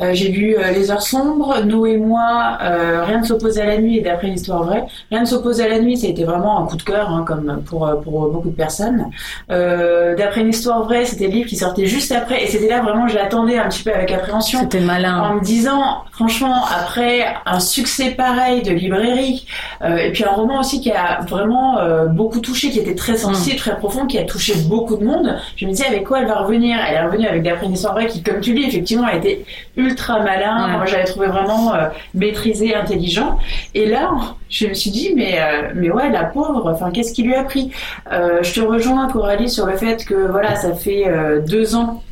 Euh, 0.00 0.12
j'ai 0.14 0.28
lu 0.28 0.56
Les 0.74 0.90
Heures 0.90 1.02
Sombres, 1.02 1.64
Nous 1.66 1.84
et 1.84 1.98
moi, 1.98 2.56
Rien 2.62 3.20
ne 3.20 3.26
s'oppose 3.26 3.58
à 3.58 3.66
la 3.66 3.76
nuit 3.76 3.98
et 3.98 4.00
d'après 4.00 4.28
une 4.28 4.36
histoire 4.36 4.62
vraie. 4.62 4.86
Rien 5.10 5.20
ne 5.20 5.26
s'oppose 5.26 5.60
à 5.60 5.68
la 5.68 5.80
nuit, 5.80 5.98
ça 5.98 6.06
a 6.06 6.10
été 6.10 6.24
vraiment 6.24 6.58
un 6.64 6.66
coup 6.66 6.78
de 6.78 6.82
cœur, 6.82 7.10
hein, 7.10 7.24
comme 7.26 7.62
pour, 7.66 7.86
pour 8.02 8.30
beaucoup 8.30 8.48
de 8.48 8.56
personnes. 8.56 9.10
D'après 9.50 10.40
une 10.40 10.48
histoire 10.48 10.82
vraie, 10.84 11.04
c'était 11.04 11.26
le 11.26 11.32
livre 11.32 11.48
qui 11.50 11.56
sortait 11.56 11.84
juste 11.84 12.10
après. 12.12 12.42
Et 12.42 12.46
c'était 12.46 12.68
là, 12.68 12.80
vraiment, 12.80 13.06
je 13.06 13.16
l'attendais 13.16 13.58
un 13.58 13.68
petit 13.68 13.82
peu 13.82 13.92
avec 13.92 14.10
appréhension. 14.12 14.60
C'était 14.60 14.80
malin. 14.80 15.20
En 15.20 15.34
me 15.34 15.40
disant, 15.44 16.04
franchement, 16.10 16.64
après 16.74 17.26
un 17.44 17.60
succès 17.60 18.12
pareil 18.12 18.62
de 18.62 18.70
librairie, 18.70 19.46
et 19.84 20.10
puis 20.12 20.24
un 20.24 20.30
roman 20.30 20.60
aussi 20.60 20.80
qui 20.80 20.90
a 20.90 21.01
vraiment 21.28 21.78
euh, 21.78 22.06
beaucoup 22.06 22.40
touché, 22.40 22.70
qui 22.70 22.78
était 22.78 22.94
très 22.94 23.16
sensible, 23.16 23.56
très 23.56 23.76
profond, 23.76 24.06
qui 24.06 24.18
a 24.18 24.24
touché 24.24 24.54
beaucoup 24.68 24.96
de 24.96 25.04
monde, 25.04 25.36
je 25.56 25.66
me 25.66 25.70
disais 25.70 25.86
avec 25.86 26.04
quoi 26.04 26.20
elle 26.20 26.26
va 26.26 26.40
revenir? 26.40 26.78
Elle 26.86 26.94
est 26.94 27.04
revenue 27.04 27.26
avec 27.26 27.42
D'après 27.42 27.66
une 27.66 27.72
histoire 27.72 27.94
vraie 27.94 28.06
qui, 28.06 28.22
comme 28.22 28.40
tu 28.40 28.54
dis, 28.54 28.64
effectivement, 28.64 29.06
a 29.06 29.16
été 29.16 29.44
ultra 29.76 30.20
malin. 30.20 30.68
Moi, 30.76 30.86
j'avais 30.86 31.04
trouvé 31.04 31.26
vraiment 31.26 31.74
euh, 31.74 31.88
maîtrisé, 32.14 32.74
intelligent. 32.74 33.38
Et 33.74 33.86
là, 33.86 34.10
je 34.48 34.68
me 34.68 34.74
suis 34.74 34.90
dit, 34.90 35.12
mais, 35.16 35.40
euh, 35.40 35.72
mais 35.74 35.90
ouais, 35.90 36.10
la 36.10 36.24
pauvre, 36.24 36.70
enfin, 36.72 36.90
qu'est-ce 36.90 37.12
qui 37.12 37.22
lui 37.22 37.34
a 37.34 37.44
pris? 37.44 37.70
Je 38.10 38.54
te 38.54 38.60
rejoins, 38.60 39.08
Coralie, 39.08 39.50
sur 39.50 39.66
le 39.66 39.76
fait 39.76 40.04
que, 40.04 40.30
voilà, 40.30 40.54
ça 40.54 40.74
fait 40.74 41.06
deux 41.46 41.74
ans 41.74 42.02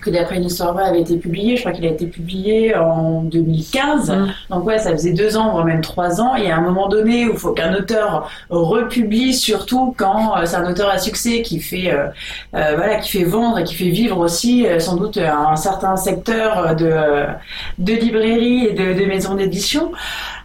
que 0.00 0.10
d'après 0.10 0.36
une 0.36 0.44
histoire 0.44 0.72
vraie 0.72 0.84
avait 0.84 1.00
été 1.00 1.16
publié. 1.16 1.56
Je 1.56 1.62
crois 1.62 1.72
qu'il 1.72 1.84
a 1.86 1.90
été 1.90 2.06
publié 2.06 2.74
en 2.76 3.22
2015. 3.22 4.10
Mm. 4.10 4.26
Donc 4.50 4.64
ouais, 4.66 4.78
ça 4.78 4.92
faisait 4.92 5.12
deux 5.12 5.36
ans, 5.36 5.52
voire 5.52 5.64
même 5.64 5.80
trois 5.80 6.20
ans. 6.20 6.34
Et 6.36 6.50
à 6.50 6.56
un 6.56 6.60
moment 6.60 6.88
donné 6.88 7.26
où 7.26 7.32
il 7.32 7.38
faut 7.38 7.52
qu'un 7.52 7.74
auteur 7.74 8.30
republie, 8.50 9.34
surtout 9.34 9.94
quand 9.96 10.36
euh, 10.36 10.46
c'est 10.46 10.56
un 10.56 10.70
auteur 10.70 10.90
à 10.90 10.98
succès 10.98 11.42
qui 11.42 11.60
fait, 11.60 11.90
euh, 11.90 12.08
euh, 12.54 12.74
voilà, 12.76 12.96
qui 12.96 13.10
fait 13.18 13.24
vendre 13.24 13.58
et 13.58 13.64
qui 13.64 13.74
fait 13.74 13.90
vivre 13.90 14.18
aussi 14.18 14.66
euh, 14.66 14.78
sans 14.78 14.96
doute 14.96 15.18
un, 15.18 15.56
certain 15.56 15.96
secteur 15.96 16.76
de, 16.76 17.26
de 17.78 17.92
librairies 17.92 18.66
et 18.66 18.72
de, 18.72 18.98
de 18.98 19.06
maisons 19.06 19.34
d'édition. 19.34 19.92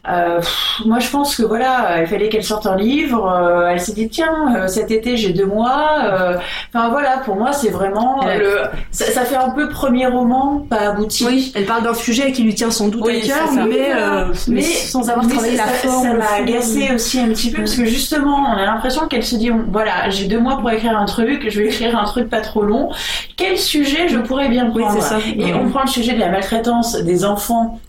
Euh, 0.10 0.38
pff, 0.40 0.82
moi, 0.86 0.98
je 0.98 1.08
pense 1.10 1.36
que 1.36 1.44
voilà, 1.44 2.02
il 2.02 2.08
fallait 2.08 2.28
qu'elle 2.28 2.44
sorte 2.44 2.66
un 2.66 2.76
livre. 2.76 3.30
euh, 3.32 3.68
elle 3.70 3.80
s'est 3.80 3.94
dit 3.94 4.10
tiens, 4.10 4.56
euh, 4.56 4.68
cet 4.68 4.90
été 4.90 5.16
j'ai 5.16 5.32
deux 5.32 5.46
mois. 5.46 5.90
euh, 6.04 6.38
Enfin 6.74 6.90
voilà, 6.90 7.20
pour 7.20 7.36
moi 7.36 7.52
c'est 7.54 7.70
vraiment 7.70 8.20
le. 8.26 8.62
Ça, 8.90 9.06
ça 9.12 9.26
fait 9.26 9.36
un 9.36 9.52
peu 9.52 9.70
premier 9.70 10.08
roman 10.08 10.66
pas 10.68 10.90
abouti. 10.90 11.24
Oui, 11.28 11.52
elle 11.56 11.66
parle 11.66 11.84
d'un 11.84 11.94
sujet 11.94 12.32
qui 12.32 12.42
lui 12.42 12.56
tient 12.56 12.72
sans 12.72 12.88
doute 12.88 13.04
Oui, 13.06 13.22
à 13.24 13.28
cœur, 13.28 13.52
mais, 13.68 13.92
euh, 13.96 14.26
mais 14.48 14.56
Mais- 14.56 14.62
sans 14.64 15.08
avoir 15.10 15.24
Mais 15.26 15.34
travaillé 15.34 15.58
la 15.58 15.66
ça- 15.68 15.88
forme. 15.88 16.04
Ça 16.04 16.14
m'a 16.16 16.32
agacé 16.40 16.90
aussi 16.96 17.20
un 17.20 17.28
petit 17.28 17.52
peu 17.52 17.58
parce 17.60 17.76
que 17.76 17.86
justement, 17.86 18.38
on 18.50 18.58
a 18.58 18.66
l'impression 18.66 19.08
qu'elle 19.08 19.24
se 19.24 19.36
dit 19.36 19.52
voilà, 19.72 20.10
j'ai 20.10 20.26
deux 20.26 20.40
mois 20.40 20.58
pour 20.58 20.72
écrire 20.72 20.98
un 20.98 21.06
truc, 21.06 21.46
je 21.48 21.60
vais 21.60 21.68
écrire 21.68 21.96
un 21.96 22.06
truc 22.06 22.28
pas 22.28 22.42
trop 22.42 22.64
long. 22.64 22.90
Quel 23.38 23.56
sujet 23.56 24.08
je 24.08 24.18
pourrais 24.18 24.50
bien 24.50 24.72
Oui, 24.74 24.82
prendre? 24.82 25.00
c'est 25.02 25.10
ça. 25.10 25.20
Et 25.38 25.54
on 25.54 25.70
prend 25.70 25.82
le 25.84 25.88
sujet 25.90 26.14
de 26.14 26.20
la 26.20 26.30
maltraitance 26.30 26.96
des 26.96 27.24
enfants. 27.24 27.80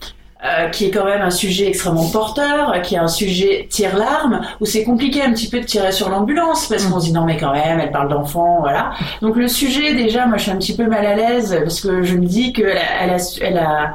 Euh, 0.45 0.69
qui 0.69 0.85
est 0.85 0.91
quand 0.91 1.05
même 1.05 1.21
un 1.21 1.29
sujet 1.29 1.67
extrêmement 1.67 2.09
porteur, 2.09 2.81
qui 2.81 2.95
est 2.95 2.99
un 2.99 3.07
sujet 3.07 3.67
tire-larme, 3.69 4.41
où 4.59 4.65
c'est 4.65 4.83
compliqué 4.83 5.21
un 5.21 5.31
petit 5.31 5.49
peu 5.49 5.59
de 5.59 5.65
tirer 5.65 5.91
sur 5.91 6.09
l'ambulance, 6.09 6.67
parce 6.67 6.85
qu'on 6.85 6.99
se 6.99 7.05
dit 7.05 7.13
non 7.13 7.25
mais 7.25 7.37
quand 7.37 7.53
même, 7.53 7.79
elle 7.79 7.91
parle 7.91 8.09
d'enfants, 8.09 8.57
voilà. 8.59 8.91
Donc 9.21 9.35
le 9.35 9.47
sujet, 9.47 9.93
déjà, 9.93 10.25
moi 10.25 10.37
je 10.37 10.43
suis 10.43 10.51
un 10.51 10.57
petit 10.57 10.75
peu 10.75 10.85
mal 10.85 11.05
à 11.05 11.15
l'aise, 11.15 11.57
parce 11.63 11.79
que 11.81 12.03
je 12.03 12.15
me 12.15 12.25
dis 12.25 12.53
qu'elle 12.53 12.77
a, 12.77 13.03
elle 13.03 13.09
a, 13.11 13.17
elle 13.41 13.57
a 13.57 13.93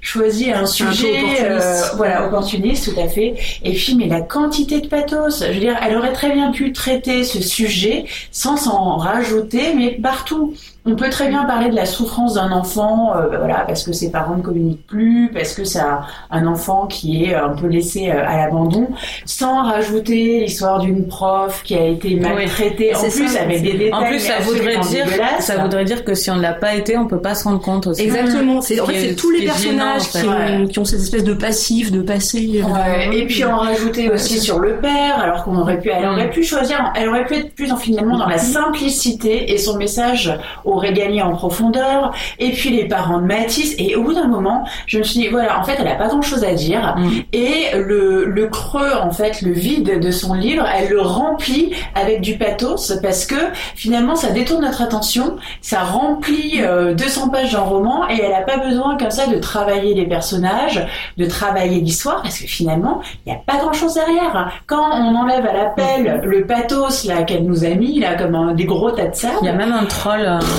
choisi 0.00 0.50
un 0.50 0.64
sujet, 0.66 1.08
opportuniste. 1.10 1.42
euh, 1.44 1.82
voilà, 1.96 2.26
opportuniste, 2.26 2.94
tout 2.94 3.00
à 3.00 3.06
fait. 3.08 3.34
Et 3.62 3.72
puis, 3.74 3.94
mais 3.94 4.06
la 4.06 4.22
quantité 4.22 4.80
de 4.80 4.86
pathos, 4.86 5.44
je 5.46 5.52
veux 5.52 5.60
dire, 5.60 5.76
elle 5.86 5.96
aurait 5.96 6.12
très 6.12 6.30
bien 6.32 6.50
pu 6.52 6.72
traiter 6.72 7.24
ce 7.24 7.42
sujet 7.42 8.06
sans 8.30 8.56
s'en 8.56 8.96
rajouter, 8.96 9.74
mais 9.76 9.90
partout. 9.90 10.54
On 10.86 10.96
peut 10.96 11.10
très 11.10 11.28
bien 11.28 11.44
parler 11.44 11.68
de 11.70 11.76
la 11.76 11.84
souffrance 11.84 12.34
d'un 12.34 12.52
enfant, 12.52 13.12
euh, 13.14 13.28
bah 13.28 13.36
voilà, 13.38 13.64
parce 13.66 13.82
que 13.84 13.92
ses 13.92 14.10
parents 14.10 14.36
ne 14.36 14.42
communiquent 14.42 14.86
plus, 14.86 15.30
parce 15.32 15.52
que 15.52 15.64
c'est 15.64 15.80
un, 16.30 16.46
enfant 16.46 16.86
qui 16.86 17.24
est 17.24 17.34
un 17.34 17.50
peu 17.50 17.66
laissé 17.66 18.10
euh, 18.10 18.22
à 18.26 18.38
l'abandon, 18.38 18.88
sans 19.26 19.62
rajouter 19.64 20.40
l'histoire 20.40 20.78
d'une 20.78 21.06
prof 21.06 21.62
qui 21.64 21.74
a 21.74 21.84
été 21.86 22.14
maltraitée. 22.16 22.94
En 22.96 23.00
plus, 23.00 23.28
ça. 23.28 23.42
avec 23.42 23.62
des 23.62 23.72
détails 23.74 23.92
En 23.92 24.06
plus, 24.06 24.20
ça 24.20 24.38
voudrait 24.40 24.78
dire, 24.78 25.06
ça 25.40 25.58
voudrait 25.58 25.84
dire 25.84 26.02
que 26.04 26.14
si 26.14 26.30
on 26.30 26.36
ne 26.36 26.42
l'a 26.42 26.54
pas 26.54 26.74
été, 26.74 26.96
on 26.96 27.06
peut 27.06 27.20
pas 27.20 27.34
se 27.34 27.44
rendre 27.44 27.60
compte 27.60 27.86
aussi. 27.86 28.02
Exactement. 28.02 28.60
C'est 28.62 28.80
en 28.80 28.86
fait 28.86 28.94
est- 28.94 29.08
c'est 29.10 29.14
tous 29.16 29.30
les 29.30 29.40
gênant, 29.40 29.52
personnages 29.52 30.00
en 30.02 30.04
fait. 30.04 30.20
qui, 30.20 30.26
ont, 30.28 30.66
qui 30.66 30.78
ont 30.78 30.84
cette 30.86 31.00
espèce 31.00 31.24
de 31.24 31.34
passif, 31.34 31.92
de 31.92 32.00
passé. 32.00 32.62
euh, 32.64 32.72
Ouais, 32.72 33.18
et 33.18 33.26
puis 33.26 33.44
en 33.44 33.58
rajouter 33.58 34.10
aussi 34.10 34.38
sur 34.40 34.58
le 34.58 34.76
père, 34.76 35.18
alors 35.20 35.44
qu'on 35.44 35.56
aurait 35.58 35.78
pu, 35.78 35.90
elle 35.90 36.06
Mm. 36.06 36.12
aurait 36.12 36.30
pu 36.30 36.42
choisir, 36.42 36.90
elle 36.96 37.08
aurait 37.10 37.26
pu 37.26 37.34
être 37.34 37.54
plus 37.54 37.70
en, 37.70 37.76
finalement 37.76 38.16
dans 38.16 38.26
la 38.26 38.38
simplicité 38.38 39.52
et 39.52 39.58
son 39.58 39.76
message 39.76 40.32
aurait 40.72 40.92
gagné 40.92 41.22
en 41.22 41.32
profondeur. 41.32 42.12
Et 42.38 42.50
puis 42.52 42.70
les 42.70 42.86
parents 42.86 43.20
de 43.20 43.26
Mathis, 43.26 43.74
et 43.78 43.96
au 43.96 44.02
bout 44.02 44.14
d'un 44.14 44.28
moment, 44.28 44.64
je 44.86 44.98
me 44.98 45.02
suis 45.02 45.20
dit, 45.20 45.28
voilà, 45.28 45.58
en 45.58 45.64
fait, 45.64 45.76
elle 45.78 45.88
a 45.88 45.94
pas 45.94 46.08
grand 46.08 46.22
chose 46.22 46.44
à 46.44 46.54
dire. 46.54 46.94
Mm. 46.96 47.10
Et 47.32 47.64
le, 47.74 48.24
le 48.24 48.46
creux, 48.46 48.92
en 49.02 49.10
fait, 49.10 49.42
le 49.42 49.52
vide 49.52 50.00
de 50.00 50.10
son 50.10 50.34
livre, 50.34 50.64
elle 50.74 50.90
le 50.90 51.00
remplit 51.00 51.72
avec 51.94 52.20
du 52.20 52.36
pathos 52.36 52.92
parce 53.02 53.26
que 53.26 53.36
finalement, 53.74 54.16
ça 54.16 54.30
détourne 54.30 54.62
notre 54.62 54.82
attention, 54.82 55.36
ça 55.60 55.80
remplit 55.80 56.62
euh, 56.62 56.94
200 56.94 57.28
pages 57.30 57.52
d'un 57.52 57.60
roman 57.60 58.08
et 58.08 58.20
elle 58.20 58.34
a 58.34 58.42
pas 58.42 58.58
besoin 58.58 58.96
comme 58.96 59.10
ça 59.10 59.26
de 59.26 59.38
travailler 59.38 59.94
les 59.94 60.06
personnages, 60.06 60.86
de 61.16 61.26
travailler 61.26 61.80
l'histoire 61.80 62.22
parce 62.22 62.38
que 62.38 62.46
finalement, 62.46 63.00
il 63.26 63.32
n'y 63.32 63.38
a 63.38 63.40
pas 63.44 63.58
grand 63.58 63.72
chose 63.72 63.94
derrière. 63.94 64.52
Quand 64.66 64.90
on 64.92 65.14
enlève 65.14 65.46
à 65.46 65.52
l'appel 65.52 66.20
le 66.24 66.46
pathos 66.46 67.04
là 67.04 67.22
qu'elle 67.22 67.44
nous 67.44 67.64
a 67.64 67.70
mis 67.70 68.00
là 68.00 68.14
comme 68.14 68.34
un, 68.34 68.54
des 68.54 68.64
gros 68.64 68.90
tas 68.90 69.06
de 69.06 69.14
sable, 69.14 69.38
Il 69.42 69.46
y 69.46 69.48
a 69.48 69.54
même 69.54 69.72
un 69.72 69.84
troll, 69.84 70.20
euh, 70.20 70.38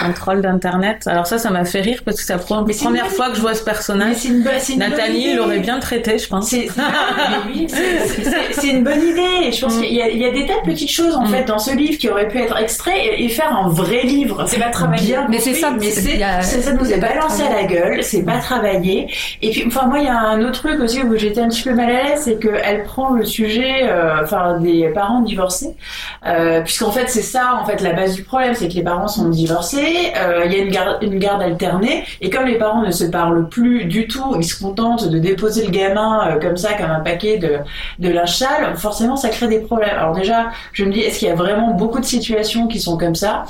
un 0.00 0.12
troll 0.12 0.40
d'internet. 0.42 1.02
Alors 1.06 1.26
ça, 1.26 1.38
ça 1.38 1.50
m'a 1.50 1.64
fait 1.64 1.80
rire 1.80 2.00
parce 2.04 2.18
que 2.18 2.22
c'est 2.24 2.32
la 2.32 2.38
première 2.38 2.66
une 3.06 3.10
fois 3.10 3.30
que 3.30 3.36
je 3.36 3.40
vois 3.40 3.54
ce 3.54 3.62
personnage. 3.64 4.24
une, 4.24 4.44
une 4.70 4.78
Nathalie 4.78 5.34
l'aurait 5.34 5.58
bien 5.60 5.78
traité, 5.80 6.18
je 6.18 6.28
pense. 6.28 6.48
C'est 6.48 6.68
mais 6.76 7.52
oui, 7.54 7.66
une 8.70 8.84
bonne 8.84 9.02
idée. 9.02 9.52
Je 9.52 9.60
pense 9.60 9.76
Mm. 9.76 9.82
qu'il 9.82 9.94
y, 9.94 10.02
a- 10.02 10.08
il 10.08 10.18
y 10.18 10.24
a 10.24 10.30
des 10.30 10.46
tas 10.46 10.60
de 10.64 10.70
petites 10.70 10.90
choses 10.90 11.14
en 11.16 11.22
Mm. 11.24 11.28
fait 11.28 11.44
dans 11.44 11.58
ce 11.58 11.74
livre 11.74 11.98
qui 11.98 12.08
auraient 12.08 12.28
pu 12.28 12.38
être 12.38 12.56
extraits 12.58 12.94
et, 12.96 13.24
et 13.24 13.28
faire 13.28 13.54
un 13.56 13.68
vrai 13.68 14.02
livre. 14.02 14.44
C'est 14.46 14.58
pas 14.58 14.70
travaillé. 14.70 15.06
Bien 15.06 15.26
Mais 15.28 15.38
c'est 15.38 15.54
ça, 15.54 15.70
mais 15.78 15.90
c'est- 15.90 16.22
a- 16.22 16.42
ça 16.42 16.72
nous 16.72 16.92
est 16.92 16.98
balancé 16.98 17.42
à 17.42 17.54
la 17.54 17.64
gueule. 17.64 18.02
C'est 18.02 18.22
pas 18.22 18.38
travaillé. 18.38 19.08
Et 19.42 19.50
puis 19.50 19.64
enfin 19.66 19.86
moi 19.86 19.98
il 19.98 20.04
y 20.04 20.08
a 20.08 20.18
un 20.18 20.40
autre 20.42 20.60
truc 20.62 20.80
aussi 20.80 21.02
où 21.02 21.16
j'étais 21.16 21.40
un 21.40 21.48
petit 21.48 21.62
peu 21.62 21.74
mal 21.74 21.90
à 21.90 22.02
l'aise, 22.04 22.20
c'est 22.24 22.38
qu'elle 22.40 22.84
prend 22.84 23.10
le 23.10 23.24
sujet, 23.24 23.82
euh, 23.84 24.22
enfin 24.22 24.58
des 24.60 24.88
parents 24.94 25.20
divorcés, 25.20 25.74
euh, 26.26 26.60
puisqu'en 26.62 26.90
fait 26.90 27.08
c'est 27.08 27.22
ça 27.22 27.58
en 27.60 27.64
fait 27.66 27.80
la 27.82 27.92
base 27.92 28.14
du 28.14 28.22
problème, 28.22 28.54
c'est 28.54 28.68
que 28.68 28.74
les 28.74 28.82
parents 28.82 29.08
sont 29.08 29.28
divorcés. 29.28 29.85
Euh, 30.16 30.44
Il 30.46 30.52
y 30.52 30.56
a 30.56 30.58
une 30.58 30.70
garde, 30.70 31.02
une 31.02 31.18
garde 31.18 31.42
alternée 31.42 32.04
et 32.20 32.30
comme 32.30 32.46
les 32.46 32.58
parents 32.58 32.82
ne 32.82 32.90
se 32.90 33.04
parlent 33.04 33.48
plus 33.48 33.84
du 33.84 34.06
tout, 34.06 34.34
ils 34.38 34.44
se 34.44 34.60
contentent 34.60 35.08
de 35.08 35.18
déposer 35.18 35.64
le 35.64 35.70
gamin 35.70 36.28
euh, 36.28 36.40
comme 36.40 36.56
ça, 36.56 36.74
comme 36.74 36.90
un 36.90 37.00
paquet 37.00 37.38
de, 37.38 37.58
de 37.98 38.08
linge 38.08 38.36
sale, 38.36 38.76
forcément 38.76 39.16
ça 39.16 39.28
crée 39.28 39.48
des 39.48 39.60
problèmes. 39.60 39.96
Alors 39.96 40.14
déjà, 40.14 40.50
je 40.72 40.84
me 40.84 40.92
dis, 40.92 41.00
est-ce 41.00 41.18
qu'il 41.18 41.28
y 41.28 41.30
a 41.30 41.34
vraiment 41.34 41.72
beaucoup 41.72 42.00
de 42.00 42.04
situations 42.04 42.66
qui 42.66 42.80
sont 42.80 42.96
comme 42.96 43.14
ça? 43.14 43.44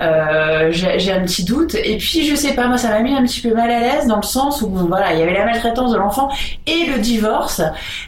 Euh, 0.00 0.70
j'ai 0.70 1.12
un 1.12 1.22
petit 1.22 1.44
doute. 1.44 1.74
Et 1.74 1.96
puis 1.96 2.24
je 2.24 2.36
sais 2.36 2.54
pas 2.54 2.68
moi 2.68 2.78
ça 2.78 2.88
m'a 2.90 3.00
mis 3.00 3.14
un 3.14 3.24
petit 3.24 3.40
peu 3.40 3.52
mal 3.52 3.68
à 3.68 3.80
l'aise 3.80 4.06
dans 4.06 4.18
le 4.18 4.22
sens 4.22 4.62
où 4.62 4.68
voilà 4.68 5.12
il 5.12 5.18
y 5.18 5.22
avait 5.22 5.34
la 5.34 5.44
maltraitance 5.44 5.90
de 5.90 5.96
l'enfant 5.98 6.28
et 6.66 6.86
le 6.86 6.98
divorce. 6.98 7.62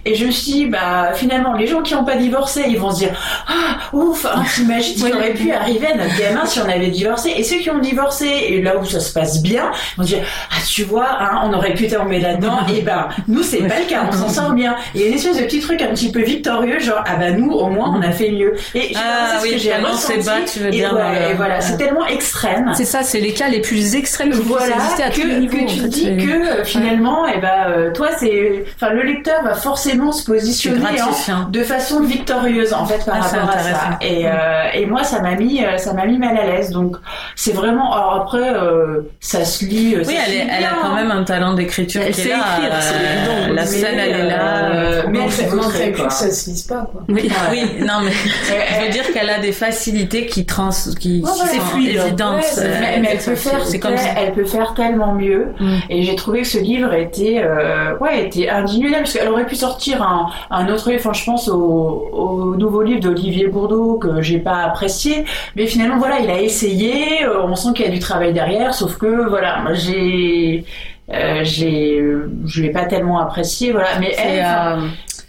Et 0.04 0.14
je 0.14 0.26
me 0.26 0.30
suis 0.30 0.52
dit 0.52 0.66
bah 0.66 1.12
finalement 1.14 1.54
les 1.54 1.66
gens 1.66 1.82
qui 1.82 1.94
n'ont 1.94 2.04
pas 2.04 2.14
divorcé 2.14 2.64
ils 2.68 2.78
vont 2.78 2.92
se 2.92 2.98
dire 2.98 3.10
ah 3.48 3.76
ouf 3.92 4.24
hein, 4.24 4.44
t'imagines 4.54 4.98
ce 4.98 5.06
qui 5.06 5.12
aurait 5.12 5.34
pu 5.34 5.50
arriver 5.50 5.88
à 5.88 5.96
notre 5.96 6.16
gamin 6.16 6.46
si 6.46 6.60
on 6.60 6.68
avait 6.68 6.90
divorcé? 6.90 7.32
Et 7.36 7.42
ceux 7.50 7.58
qui 7.58 7.70
ont 7.70 7.78
divorcé 7.78 8.26
et 8.26 8.62
là 8.62 8.76
où 8.78 8.84
ça 8.84 9.00
se 9.00 9.12
passe 9.12 9.42
bien 9.42 9.70
vont 9.96 10.04
dire 10.04 10.18
ah 10.50 10.60
tu 10.66 10.84
vois 10.84 11.08
hein, 11.20 11.40
on 11.44 11.52
aurait 11.52 11.74
pu 11.74 11.88
tomber 11.88 12.20
là-dedans 12.20 12.58
et 12.74 12.82
ben 12.82 13.08
nous 13.28 13.42
c'est 13.42 13.58
pas 13.66 13.78
le 13.80 13.86
cas 13.88 14.04
on 14.08 14.12
s'en 14.12 14.28
sort 14.28 14.52
bien. 14.52 14.76
Et 14.94 14.98
il 14.98 15.00
y 15.00 15.04
a 15.04 15.08
une 15.08 15.14
espèce 15.14 15.36
de 15.38 15.42
petit 15.44 15.60
truc 15.60 15.82
un 15.82 15.88
petit 15.88 16.10
peu 16.12 16.22
victorieux 16.22 16.78
genre 16.80 17.02
ah 17.06 17.16
bah 17.16 17.30
nous 17.30 17.50
au 17.52 17.68
moins 17.68 17.94
on 17.96 18.02
a 18.02 18.10
fait 18.12 18.30
mieux. 18.30 18.54
Et 18.74 18.92
Ah 18.96 19.38
oui, 19.42 19.52
que 19.52 19.58
j'ai 19.58 19.74
ressenti. 19.74 20.26
bas, 20.26 20.32
tu 20.52 20.58
veux 20.60 20.68
et 20.68 20.70
dire, 20.70 20.94
le- 20.94 21.30
et 21.30 21.34
voilà 21.34 21.60
c'est 21.60 21.76
tellement 21.76 22.06
extrême. 22.06 22.72
C'est 22.74 22.84
ça, 22.84 23.02
c'est 23.02 23.20
les 23.20 23.32
cas 23.32 23.48
les 23.48 23.60
plus 23.60 23.96
extrêmes 23.96 24.30
qui 24.30 24.40
voilà 24.42 24.74
exister 24.76 25.02
à 25.02 25.10
que, 25.10 25.20
que 25.46 25.62
en 25.62 25.66
tu 25.66 25.80
fait. 25.80 25.88
dis 25.88 26.16
que 26.16 26.60
euh, 26.60 26.64
finalement 26.64 27.26
eh 27.34 27.38
ben 27.40 27.66
euh, 27.68 27.92
toi 27.92 28.08
c'est 28.18 28.64
enfin 28.76 28.90
le 28.92 29.02
lecteur 29.02 29.42
va 29.42 29.54
forcément 29.54 30.12
se 30.12 30.24
positionner 30.24 30.78
en- 30.78 30.92
gratifiant. 31.06 31.48
de 31.50 31.62
façon 31.62 32.02
victorieuse 32.02 32.72
en 32.72 32.86
fait 32.86 33.04
par 33.04 33.16
Ah, 33.18 33.22
rapport 33.22 33.50
à 33.50 33.58
ça. 33.58 33.98
et, 34.00 34.26
euh, 34.26 34.30
et 34.74 34.86
moi 34.86 35.02
ça 35.04 35.20
m'a 35.20 35.34
mis 35.34 35.62
ça 35.78 35.92
m'a 35.94 36.06
mis 36.06 36.18
mal 36.18 36.36
à 36.36 36.46
l'aise. 36.46 36.70
Donc 36.70 36.96
c'est 37.40 37.52
vraiment. 37.52 37.94
Alors 37.94 38.16
après, 38.16 38.52
euh, 38.52 39.00
ça 39.18 39.46
se 39.46 39.64
lit. 39.64 39.96
Oui, 39.96 40.14
elle, 40.26 40.34
est, 40.34 40.46
elle 40.58 40.62
a 40.62 40.72
quand 40.82 40.94
même 40.94 41.10
un 41.10 41.24
talent 41.24 41.54
d'écriture 41.54 42.02
qui 42.02 42.20
est 42.20 42.28
là. 42.28 42.36
Écrire, 42.36 42.74
euh, 42.74 43.54
la 43.54 43.64
scène, 43.64 43.98
elle 43.98 44.10
est 44.10 44.26
là. 44.26 44.64
Euh, 44.74 45.02
mais 45.08 45.20
elle 45.20 45.30
fait 45.30 45.48
montrer 45.48 45.92
que 45.92 46.00
ça 46.12 46.30
se 46.30 46.50
lise 46.50 46.64
pas, 46.64 46.86
quoi. 46.92 47.02
Oui, 47.08 47.30
oui 47.50 47.62
non, 47.80 48.02
mais 48.04 48.10
je 48.44 48.84
veux 48.84 48.90
dire 48.90 49.10
qu'elle 49.14 49.30
a 49.30 49.38
des 49.38 49.52
facilités 49.52 50.26
qui 50.26 50.44
trans, 50.44 50.68
qui, 51.00 51.22
ouais, 51.22 51.30
sont 51.30 51.78
évidentes. 51.78 52.44
mais, 52.58 53.08
elle 53.10 53.16
peut 53.16 53.34
faire, 53.34 53.64
c'est 53.64 53.78
comme 53.78 53.94
elle 53.94 54.32
peut 54.34 54.44
faire 54.44 54.74
tellement 54.74 55.14
mieux. 55.14 55.54
Mm. 55.58 55.76
Et 55.88 56.02
j'ai 56.02 56.16
trouvé 56.16 56.42
que 56.42 56.48
ce 56.48 56.58
livre 56.58 56.92
était, 56.92 57.42
ouais, 58.02 58.26
était 58.26 58.50
indigne 58.50 58.92
parce 58.92 59.14
qu'elle 59.14 59.28
aurait 59.28 59.46
pu 59.46 59.56
sortir 59.56 60.02
un, 60.02 60.26
un 60.50 60.68
autre 60.68 60.90
livre. 60.90 61.00
Enfin, 61.00 61.18
je 61.18 61.24
pense 61.24 61.48
au, 61.48 61.56
au 62.12 62.56
nouveau 62.56 62.82
livre 62.82 63.00
d'Olivier 63.00 63.46
Bourdeau 63.46 63.94
que 63.94 64.20
j'ai 64.20 64.40
pas 64.40 64.58
apprécié, 64.58 65.24
mais 65.56 65.66
finalement, 65.66 65.96
voilà, 65.96 66.20
il 66.20 66.28
a 66.28 66.38
essayé. 66.38 67.29
On 67.38 67.54
sent 67.54 67.70
qu'il 67.74 67.86
y 67.86 67.88
a 67.88 67.92
du 67.92 67.98
travail 67.98 68.32
derrière, 68.32 68.74
sauf 68.74 68.96
que 68.98 69.28
voilà, 69.28 69.64
j'ai 69.72 70.64
euh, 71.12 71.40
j'ai 71.42 72.00
je 72.46 72.62
l'ai 72.62 72.70
pas 72.70 72.84
tellement 72.84 73.18
apprécié 73.18 73.72
voilà 73.72 73.98
mais 73.98 74.14
elle, 74.16 74.44
euh, 74.44 74.86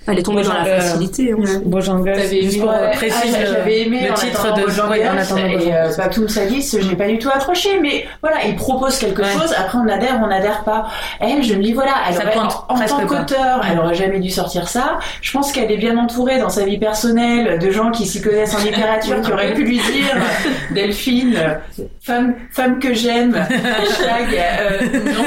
elle 0.08 0.20
est 0.20 0.24
tombée 0.24 0.42
dans 0.42 0.54
la 0.54 0.66
facilité. 0.66 1.32
Hein. 1.32 1.62
Bojangles. 1.64 2.16
Juste 2.30 2.60
pour 2.60 2.70
ouais, 2.70 2.92
préciser 2.92 3.38
ah, 3.40 3.46
j'avais 3.46 3.82
aimé 3.82 4.08
le 4.10 4.14
titre 4.16 4.54
de 4.56 4.64
Bojangles 4.64 4.92
ouais, 4.92 5.08
en 5.08 5.18
attendant 5.18 5.46
et 5.46 5.76
euh, 5.76 5.96
Batum 5.96 6.28
Salis, 6.28 6.76
j'ai 6.80 6.96
pas 6.96 7.08
du 7.08 7.20
tout 7.20 7.30
accroché, 7.30 7.80
mais 7.80 8.06
voilà, 8.22 8.38
il 8.46 8.56
propose 8.56 8.98
quelque 8.98 9.24
chose. 9.24 9.54
Après, 9.56 9.78
on 9.78 9.88
adhère, 9.88 10.20
on 10.24 10.28
n'adhère 10.28 10.64
pas. 10.64 10.88
Elle, 11.20 11.44
je 11.44 11.54
me 11.54 11.62
dis 11.62 11.74
voilà, 11.74 11.94
elle 12.08 12.16
ça 12.16 12.24
aurait, 12.24 12.34
compte, 12.34 12.66
en, 12.68 12.82
en 12.82 12.86
tant 12.86 13.06
qu'auteur, 13.06 13.62
elle 13.70 13.78
aurait 13.80 13.96
jamais 13.96 14.20
dû 14.20 14.32
sortir 14.32 14.68
ça. 14.68 14.98
Je 15.22 15.32
pense 15.32 15.52
qu'elle 15.52 15.72
est 15.72 15.78
bien 15.78 15.96
entourée 15.98 16.40
dans 16.40 16.50
sa 16.50 16.66
vie 16.66 16.80
personnelle 16.80 17.60
de 17.60 17.70
gens 17.70 17.92
qui 17.92 18.08
s'y 18.08 18.22
connaissent 18.22 18.56
en 18.56 18.64
littérature, 18.64 19.22
qui 19.26 19.32
auraient 19.32 19.54
pu 19.54 19.64
lui 19.66 19.78
dire 19.78 20.18
Delphine, 20.72 21.60
femme, 22.02 22.34
femme 22.52 22.80
que 22.80 22.94
j'aime. 22.96 23.36
Hashtag 23.36 24.28
euh, 24.34 24.80
non. 25.06 25.26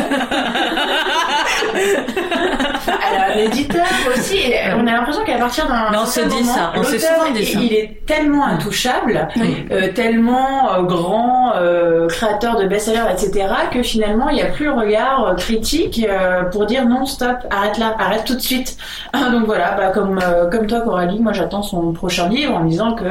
a 3.14 3.32
un 3.32 3.38
éditeur 3.38 3.86
aussi. 4.14 4.36
Et 4.36 4.54
on 4.76 4.86
a 4.86 4.92
l'impression 4.92 5.24
qu'à 5.24 5.38
partir 5.38 5.66
d'un 5.68 5.98
on 5.98 6.06
se 6.06 6.20
dit 6.20 6.44
ça, 6.44 6.72
on 6.76 6.82
s'est 6.82 6.98
souvent 6.98 7.30
dit 7.32 7.44
ça. 7.44 7.58
Il 7.60 7.72
est 7.72 8.04
tellement 8.06 8.46
intouchable, 8.46 9.28
euh, 9.70 9.92
tellement 9.92 10.74
euh, 10.74 10.82
grand 10.82 11.54
euh, 11.56 12.06
créateur 12.08 12.58
de 12.58 12.66
best-sellers, 12.66 13.10
etc., 13.12 13.46
que 13.70 13.82
finalement 13.82 14.28
il 14.28 14.36
n'y 14.36 14.42
a 14.42 14.46
plus 14.46 14.66
le 14.66 14.72
regard 14.72 15.34
critique 15.36 16.06
pour 16.52 16.66
dire 16.66 16.86
non, 16.86 17.06
stop, 17.06 17.38
arrête 17.50 17.78
là, 17.78 17.94
arrête 17.98 18.24
tout 18.24 18.34
de 18.34 18.40
suite. 18.40 18.76
Donc 19.32 19.44
voilà, 19.46 19.72
bah, 19.72 19.88
comme 19.88 20.20
comme 20.50 20.66
toi 20.66 20.80
Coralie, 20.80 21.20
moi 21.20 21.32
j'attends 21.32 21.62
son 21.62 21.92
prochain 21.92 22.28
livre 22.28 22.54
en 22.54 22.60
me 22.60 22.68
disant 22.68 22.94
que 22.94 23.04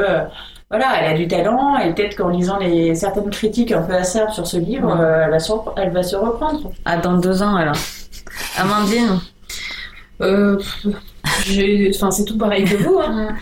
voilà, 0.70 0.88
elle 1.00 1.14
a 1.14 1.18
du 1.18 1.28
talent 1.28 1.78
et 1.78 1.94
peut-être 1.94 2.16
qu'en 2.16 2.30
lisant 2.30 2.58
les 2.58 2.96
certaines 2.96 3.30
critiques 3.30 3.72
un 3.72 3.84
peu 3.84 3.94
acerbes 3.94 4.32
sur 4.32 4.48
ce 4.48 4.58
livre, 4.58 4.98
elle, 5.24 5.30
va 5.30 5.40
se, 5.40 5.52
elle 5.78 5.92
va 5.92 6.04
se 6.04 6.16
reprendre. 6.16 6.72
Ah, 6.86 6.98
dans 6.98 7.14
deux 7.14 7.44
ans 7.44 7.56
alors. 7.56 7.76
Amandine 8.58 9.20
euh, 10.22 10.58
c'est 11.46 12.26
tout 12.26 12.38
pareil 12.38 12.64
que 12.64 12.76
vous. 12.76 13.00
Hein. 13.00 13.36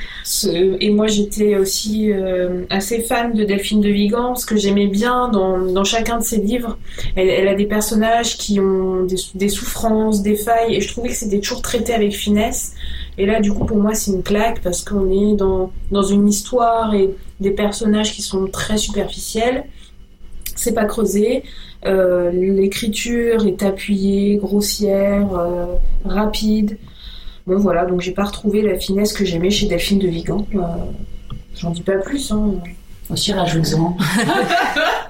Et 0.80 0.90
moi, 0.92 1.08
j'étais 1.08 1.56
aussi 1.56 2.12
euh, 2.12 2.66
assez 2.70 3.01
fan 3.01 3.34
de 3.34 3.44
Delphine 3.44 3.82
de 3.82 3.90
Vigan 3.90 4.30
parce 4.30 4.46
que 4.46 4.58
j'aimais 4.58 4.88
bien 4.88 5.30
dans, 5.30 5.84
chacun 5.84 6.20
de 6.20 6.24
ses 6.24 6.38
livres. 6.38 6.78
Elle, 7.16 7.48
a 7.48 7.56
des 7.56 7.66
personnages 7.66 8.38
qui 8.38 8.60
ont 8.60 9.06
des, 9.36 9.50
souffrances, 9.50 10.22
des 10.22 10.36
failles, 10.36 10.75
et 10.75 10.82
je 10.82 10.88
trouvais 10.88 11.10
que 11.10 11.16
c'était 11.16 11.40
toujours 11.40 11.62
traité 11.62 11.94
avec 11.94 12.13
finesse. 12.13 12.74
Et 13.18 13.25
là, 13.25 13.42
du 13.42 13.51
coup, 13.51 13.66
pour 13.66 13.78
moi, 13.78 13.94
c'est 13.94 14.12
une 14.12 14.24
claque 14.24 14.62
parce 14.62 14.84
qu'on 14.84 15.10
est 15.12 15.36
dans 15.36 16.04
une 16.04 16.28
histoire 16.28 16.94
et 16.94 17.10
des 17.40 17.51
personnages 17.51 18.13
qui 18.13 18.22
sont 18.22 18.48
très 18.48 18.78
superficiels. 18.78 19.66
C'est 20.62 20.74
pas 20.74 20.86
creusé. 20.86 21.44
Euh, 21.88 22.30
L'écriture 22.32 23.48
est 23.48 23.63
appuyée, 23.63 24.38
grossière, 24.38 25.27
euh, 25.34 25.65
rapide. 26.06 26.77
Bon 27.48 27.58
voilà, 27.58 27.86
donc 27.86 28.01
j'ai 28.01 28.12
pas 28.12 28.25
retrouvé 28.25 28.62
la 28.62 28.77
finesse 28.77 29.12
que 29.13 29.25
j'aimais 29.25 29.50
chez 29.50 29.65
Delphine 29.65 29.98
de 29.98 30.08
Vigan. 30.08 30.46
Euh, 30.53 30.60
J'en 31.56 31.72
dis 31.72 31.82
pas 31.82 31.98
plus. 31.98 32.32
Hein. 32.32 32.53
Aussi 33.10 33.34
rajoute-en. 33.34 33.98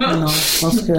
non, 0.00 0.26
je 0.26 0.60
pense 0.60 0.80
que. 0.80 0.92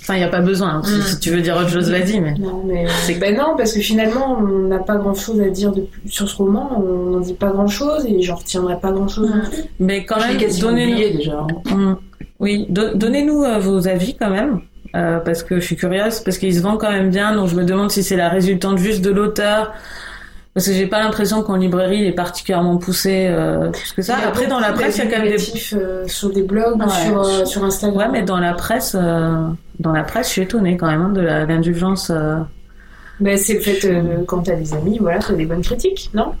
Enfin, 0.00 0.14
il 0.14 0.18
n'y 0.18 0.24
a 0.24 0.28
pas 0.28 0.40
besoin. 0.40 0.82
Hein. 0.84 1.02
Si, 1.06 1.20
tu 1.20 1.30
veux 1.30 1.40
dire 1.40 1.56
autre 1.56 1.70
chose, 1.70 1.88
vas-y. 1.88 2.18
Mais... 2.20 2.34
Non, 2.34 2.64
mais. 2.66 2.84
Ben 3.20 3.36
non, 3.36 3.54
parce 3.56 3.72
que 3.72 3.80
finalement, 3.80 4.36
on 4.40 4.66
n'a 4.66 4.80
pas 4.80 4.96
grand 4.96 5.14
chose 5.14 5.40
à 5.40 5.48
dire 5.48 5.70
de... 5.70 5.86
sur 6.06 6.28
ce 6.28 6.36
roman. 6.36 6.82
On 6.84 7.10
n'en 7.10 7.20
dit 7.20 7.34
pas 7.34 7.52
grand 7.52 7.68
chose 7.68 8.04
et 8.06 8.20
j'en 8.20 8.34
retiendrai 8.34 8.80
pas 8.80 8.90
grand 8.90 9.06
chose 9.06 9.30
non 9.30 9.48
plus. 9.48 9.62
Mais 9.78 10.04
quand 10.04 10.18
même, 10.18 10.36
donnez-nous. 10.60 11.18
déjà. 11.18 11.46
Mmh. 11.70 11.94
Oui, 12.42 12.66
Do 12.68 12.94
donnez-nous 12.94 13.44
euh, 13.44 13.58
vos 13.58 13.88
avis 13.88 14.14
quand 14.14 14.30
même. 14.30 14.60
Euh, 14.94 15.20
parce 15.20 15.42
que 15.42 15.58
je 15.58 15.64
suis 15.64 15.76
curieuse, 15.76 16.20
parce 16.20 16.36
qu'il 16.36 16.54
se 16.54 16.60
vend 16.60 16.76
quand 16.76 16.90
même 16.90 17.08
bien, 17.08 17.34
donc 17.34 17.48
je 17.48 17.56
me 17.56 17.64
demande 17.64 17.90
si 17.90 18.02
c'est 18.02 18.16
la 18.16 18.28
résultante 18.28 18.76
juste 18.76 19.00
de 19.00 19.10
l'auteur, 19.10 19.72
parce 20.52 20.66
que 20.66 20.72
j'ai 20.72 20.86
pas 20.86 21.00
l'impression 21.00 21.42
qu'en 21.42 21.56
librairie 21.56 22.00
il 22.00 22.06
est 22.06 22.12
particulièrement 22.12 22.76
poussé 22.76 23.26
euh, 23.30 23.70
plus 23.70 23.92
que 23.92 24.02
ça. 24.02 24.16
Après 24.26 24.46
dans 24.46 24.60
la 24.60 24.72
presse 24.72 24.98
il 24.98 25.04
y 25.04 25.06
a 25.06 25.10
quand 25.10 25.22
même 25.22 25.34
des 25.34 25.74
euh, 25.74 26.06
sur 26.06 26.30
des 26.30 26.42
blogs 26.42 26.78
ouais. 26.78 26.88
sur 26.90 27.22
euh, 27.22 27.44
sur 27.46 27.64
Instagram. 27.64 27.96
Ouais, 27.96 28.20
mais 28.20 28.22
dans 28.22 28.38
la 28.38 28.52
presse 28.52 28.94
dans 28.94 29.92
la 29.92 30.02
presse 30.02 30.26
je 30.26 30.32
suis 30.32 30.42
étonnée 30.42 30.76
quand 30.76 30.88
même 30.88 31.00
hein, 31.00 31.08
de 31.08 31.22
l'indulgence. 31.22 32.12
Euh... 33.20 33.24
Ben 33.24 33.36
c'est 33.36 33.54
le 33.54 33.60
fait 33.60 33.84
euh, 33.84 34.24
quand 34.26 34.42
t'as 34.42 34.54
des 34.54 34.72
amis, 34.74 34.98
voilà, 35.00 35.18
t'as 35.18 35.34
des 35.34 35.46
bonnes 35.46 35.62
critiques, 35.62 36.10
non? 36.14 36.32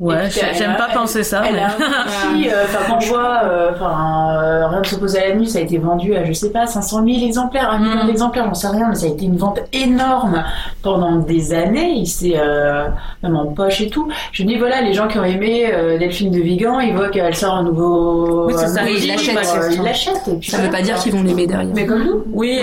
Ouais, 0.00 0.28
j'aime 0.30 0.76
pas 0.76 0.88
elle, 0.88 0.94
penser 0.96 1.22
ça. 1.22 1.42
Elle 1.46 1.54
mais... 1.54 1.62
euh, 2.52 2.64
quand 2.88 2.96
on 2.96 2.98
voit, 2.98 3.42
enfin, 3.72 4.36
euh, 4.42 4.66
rien 4.66 4.80
ne 4.80 4.84
s'oppose 4.84 5.14
à 5.14 5.28
la 5.28 5.34
nuit, 5.36 5.48
ça 5.48 5.58
a 5.58 5.62
été 5.62 5.78
vendu 5.78 6.14
à, 6.16 6.24
je 6.24 6.32
sais 6.32 6.50
pas, 6.50 6.66
500 6.66 7.04
000 7.06 7.24
exemplaires, 7.24 7.70
un 7.70 7.78
million 7.78 8.02
Mm. 8.02 8.06
d'exemplaires, 8.08 8.48
on 8.50 8.54
sait 8.54 8.68
rien, 8.68 8.88
mais 8.88 8.96
ça 8.96 9.06
a 9.06 9.10
été 9.10 9.26
une 9.26 9.36
vente 9.36 9.60
énorme 9.72 10.42
pendant 10.82 11.16
des 11.16 11.52
années. 11.52 11.92
Il 11.92 12.06
s'est, 12.06 12.34
euh, 12.36 12.88
même 13.22 13.36
en 13.36 13.46
poche 13.46 13.80
et 13.80 13.90
tout. 13.90 14.08
Je 14.32 14.42
dis 14.42 14.58
voilà, 14.58 14.80
les 14.80 14.92
gens 14.92 15.06
qui 15.06 15.18
ont 15.18 15.24
aimé 15.24 15.70
euh, 15.72 15.98
Delphine 15.98 16.32
de 16.32 16.40
Vigan, 16.40 16.80
ils 16.80 16.94
voient 16.94 17.10
qu'elle 17.10 17.36
sort 17.36 17.54
un 17.54 17.62
nouveau. 17.62 18.46
Oui, 18.46 18.54
c'est 18.56 18.68
ça, 18.68 18.82
nouveau 18.82 18.96
ils 18.98 19.06
l'achètent, 19.06 19.36
euh, 19.36 19.68
Ils 19.70 19.76
ça. 19.76 19.82
l'achètent. 19.82 20.30
Ça 20.42 20.58
veut 20.58 20.70
pas 20.70 20.82
dire 20.82 20.96
qu'ils 20.96 21.12
vont 21.12 21.22
l'aimer 21.22 21.46
derrière. 21.46 21.72
Mais 21.74 21.86
comme 21.86 22.02
nous. 22.04 22.24
Oui, 22.32 22.60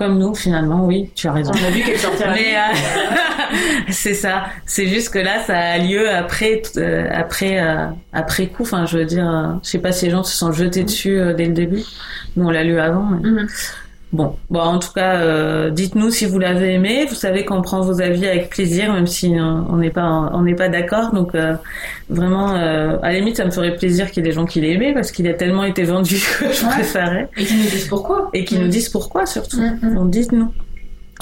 comme 0.00 0.18
nous 0.18 0.34
finalement, 0.34 0.86
oui, 0.86 1.10
tu 1.14 1.28
as 1.28 1.32
raison. 1.32 1.52
On 1.54 1.66
a 1.66 1.70
vu 1.70 1.82
qu'elle 1.82 1.98
sortait 1.98 2.24
Mais 2.32 2.56
euh, 2.56 2.74
c'est 3.90 4.14
ça. 4.14 4.44
C'est 4.64 4.86
juste 4.86 5.10
que 5.12 5.18
là, 5.18 5.42
ça 5.46 5.58
a 5.58 5.76
lieu 5.78 6.08
après, 6.10 6.62
euh, 6.78 7.06
après, 7.12 7.60
euh, 7.60 7.86
après 8.14 8.46
coup. 8.46 8.62
Enfin, 8.62 8.86
je 8.86 8.96
veux 8.96 9.04
dire, 9.04 9.58
je 9.62 9.68
sais 9.68 9.78
pas 9.78 9.92
si 9.92 10.06
les 10.06 10.10
gens 10.10 10.22
se 10.22 10.34
sont 10.34 10.52
jetés 10.52 10.84
dessus 10.84 11.20
dès 11.36 11.44
le 11.44 11.52
début. 11.52 11.82
Nous, 12.36 12.46
on 12.46 12.50
l'a 12.50 12.64
lu 12.64 12.80
avant. 12.80 13.04
mais- 13.04 13.28
Mhm. 13.30 13.46
Bon, 14.12 14.34
bon, 14.50 14.58
en 14.60 14.78
tout 14.80 14.92
cas, 14.92 15.18
euh, 15.20 15.70
dites-nous 15.70 16.10
si 16.10 16.26
vous 16.26 16.40
l'avez 16.40 16.74
aimé. 16.74 17.06
Vous 17.08 17.14
savez 17.14 17.44
qu'on 17.44 17.62
prend 17.62 17.80
vos 17.80 18.00
avis 18.00 18.26
avec 18.26 18.50
plaisir, 18.50 18.92
même 18.92 19.06
si 19.06 19.38
euh, 19.38 19.42
on 19.68 19.76
n'est 19.76 19.90
pas, 19.90 20.30
on 20.32 20.42
n'est 20.42 20.56
pas 20.56 20.68
d'accord. 20.68 21.12
Donc, 21.12 21.34
euh, 21.36 21.54
vraiment, 22.08 22.56
euh, 22.56 22.96
à 23.02 23.12
la 23.12 23.18
limite, 23.20 23.36
ça 23.36 23.44
me 23.44 23.52
ferait 23.52 23.76
plaisir 23.76 24.10
qu'il 24.10 24.24
y 24.24 24.26
ait 24.26 24.30
des 24.30 24.34
gens 24.34 24.46
qui 24.46 24.60
l'aient 24.60 24.72
aimé 24.72 24.92
parce 24.94 25.12
qu'il 25.12 25.28
a 25.28 25.34
tellement 25.34 25.62
été 25.62 25.84
vendu 25.84 26.16
que 26.40 26.52
je 26.52 26.64
Ouais. 26.64 26.70
préférais 26.72 27.28
Et 27.36 27.44
qui 27.44 27.54
nous 27.54 27.62
disent 27.70 27.86
pourquoi 27.88 28.30
et 28.32 28.44
qui 28.44 28.58
nous 28.58 28.66
disent 28.68 28.88
pourquoi 28.88 29.26
surtout. 29.26 29.60
Mhm. 29.60 29.94
Donc 29.94 30.10
dites-nous. 30.10 30.52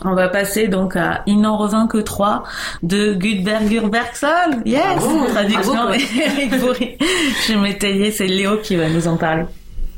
On 0.04 0.14
va 0.14 0.28
passer 0.28 0.68
donc 0.68 0.94
à 0.96 1.22
Il 1.26 1.40
n'en 1.40 1.56
revint 1.58 1.88
que 1.88 1.98
trois 1.98 2.44
de 2.82 3.14
Gudbergur 3.14 3.88
Bergson. 3.90 4.62
Yes! 4.64 4.80
Bravo, 4.96 5.26
Traduction 5.26 5.92
Eric 5.92 6.58
Bourri. 6.60 6.96
Je 7.48 7.54
m'étayais, 7.58 8.12
c'est 8.12 8.28
Léo 8.28 8.58
qui 8.62 8.76
va 8.76 8.88
nous 8.88 9.08
en 9.08 9.16
parler. 9.16 9.42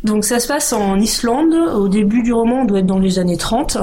Donc 0.05 0.25
ça 0.25 0.41
se 0.41 0.49
passe 0.49 0.73
en 0.73 0.99
Islande, 0.99 1.55
au 1.55 1.89
début 1.89 2.23
du 2.23 2.33
roman, 2.33 2.63
on 2.63 2.65
doit 2.65 2.79
être 2.81 2.87
dans 2.87 2.99
les 2.99 3.19
années 3.19 3.37
30, 3.37 3.79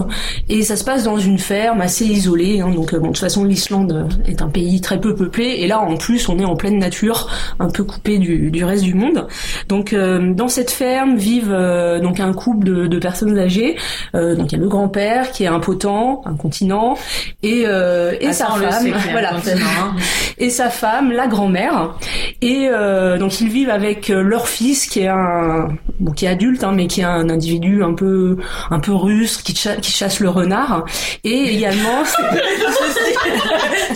et 0.49 0.63
ça 0.63 0.75
se 0.75 0.84
passe 0.84 1.03
dans 1.03 1.17
une 1.17 1.38
ferme 1.38 1.82
assez 1.82 2.06
isolée. 2.06 2.60
hein. 2.62 2.69
donc 2.69 2.93
euh, 2.93 2.99
bon, 2.99 3.08
de 3.08 3.12
toute 3.13 3.19
façon, 3.19 3.43
l'Islande 3.45 4.08
est 4.27 4.41
un 4.41 4.47
pays 4.49 4.82
très 4.82 4.99
peu 4.99 5.15
peuplé, 5.15 5.58
et 5.60 5.67
là 5.67 5.80
en 5.80 5.95
plus, 5.97 6.27
on 6.30 6.39
est 6.39 6.45
en 6.45 6.56
pleine 6.56 6.77
nature, 6.80 7.30
un 7.60 7.69
peu 7.69 7.84
coupé 7.84 8.17
du, 8.17 8.51
du 8.51 8.63
reste 8.63 8.84
du 8.84 8.93
monde. 8.93 9.27
Donc 9.69 9.93
euh, 9.93 10.34
dans 10.34 10.47
cette 10.47 10.71
ferme 10.71 11.15
vivent 11.17 11.51
euh, 11.53 11.99
donc 11.99 12.19
un 12.19 12.34
couple 12.34 12.65
de, 12.65 12.88
de 12.88 12.99
personnes 12.99 13.38
âgées. 13.38 13.75
Euh, 14.15 14.36
donc 14.36 14.51
il 14.51 14.56
y 14.56 14.60
a 14.60 14.62
le 14.62 14.67
grand-père 14.69 15.32
qui 15.32 15.43
est 15.43 15.47
impotent, 15.47 16.21
incontinent, 16.25 16.97
et, 17.43 17.63
euh, 17.65 18.13
et 18.19 18.34
sa 18.34 18.47
femme, 18.47 18.93
voilà, 19.12 19.30
continent, 19.34 19.65
hein. 19.80 19.95
et 20.38 20.49
sa 20.49 20.69
femme, 20.69 21.12
la 21.12 21.27
grand-mère. 21.27 21.95
Et 22.41 22.67
euh, 22.71 23.17
donc 23.17 23.39
ils 23.41 23.49
vivent 23.49 23.69
avec 23.69 24.08
leur 24.10 24.47
fils 24.47 24.86
qui 24.88 25.01
est 25.01 25.08
un 25.08 25.67
bon 26.08 26.13
qui 26.13 26.26
est 26.26 26.30
adulte 26.30 26.63
hein, 26.63 26.72
mais 26.74 26.88
qui 26.88 27.02
est 27.02 27.06
un 27.06 27.30
individu 27.30 27.84
un 27.84 27.93
peu 27.93 28.38
un 28.72 28.80
peu 28.80 28.93
rustre 28.93 29.43
qui, 29.43 29.56
cha- 29.56 29.76
qui 29.78 29.91
chasse 29.91 30.20
le 30.20 30.30
renard 30.30 30.86
et 31.24 31.56
également 31.56 32.04
Ceci, 32.06 33.13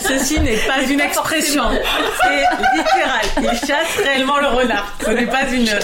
ceci 0.00 0.40
n'est 0.40 0.56
pas 0.66 0.82
une 0.88 1.00
expression. 1.00 1.62
C'est 2.22 2.44
littéral. 2.76 3.24
Il 3.52 3.58
chasse 3.66 3.96
réellement 4.04 4.38
le 4.38 4.46
renard. 4.48 4.86
Ce 5.04 5.10
n'est 5.10 5.26
pas 5.26 5.46
une. 5.52 5.68
euh, 5.68 5.80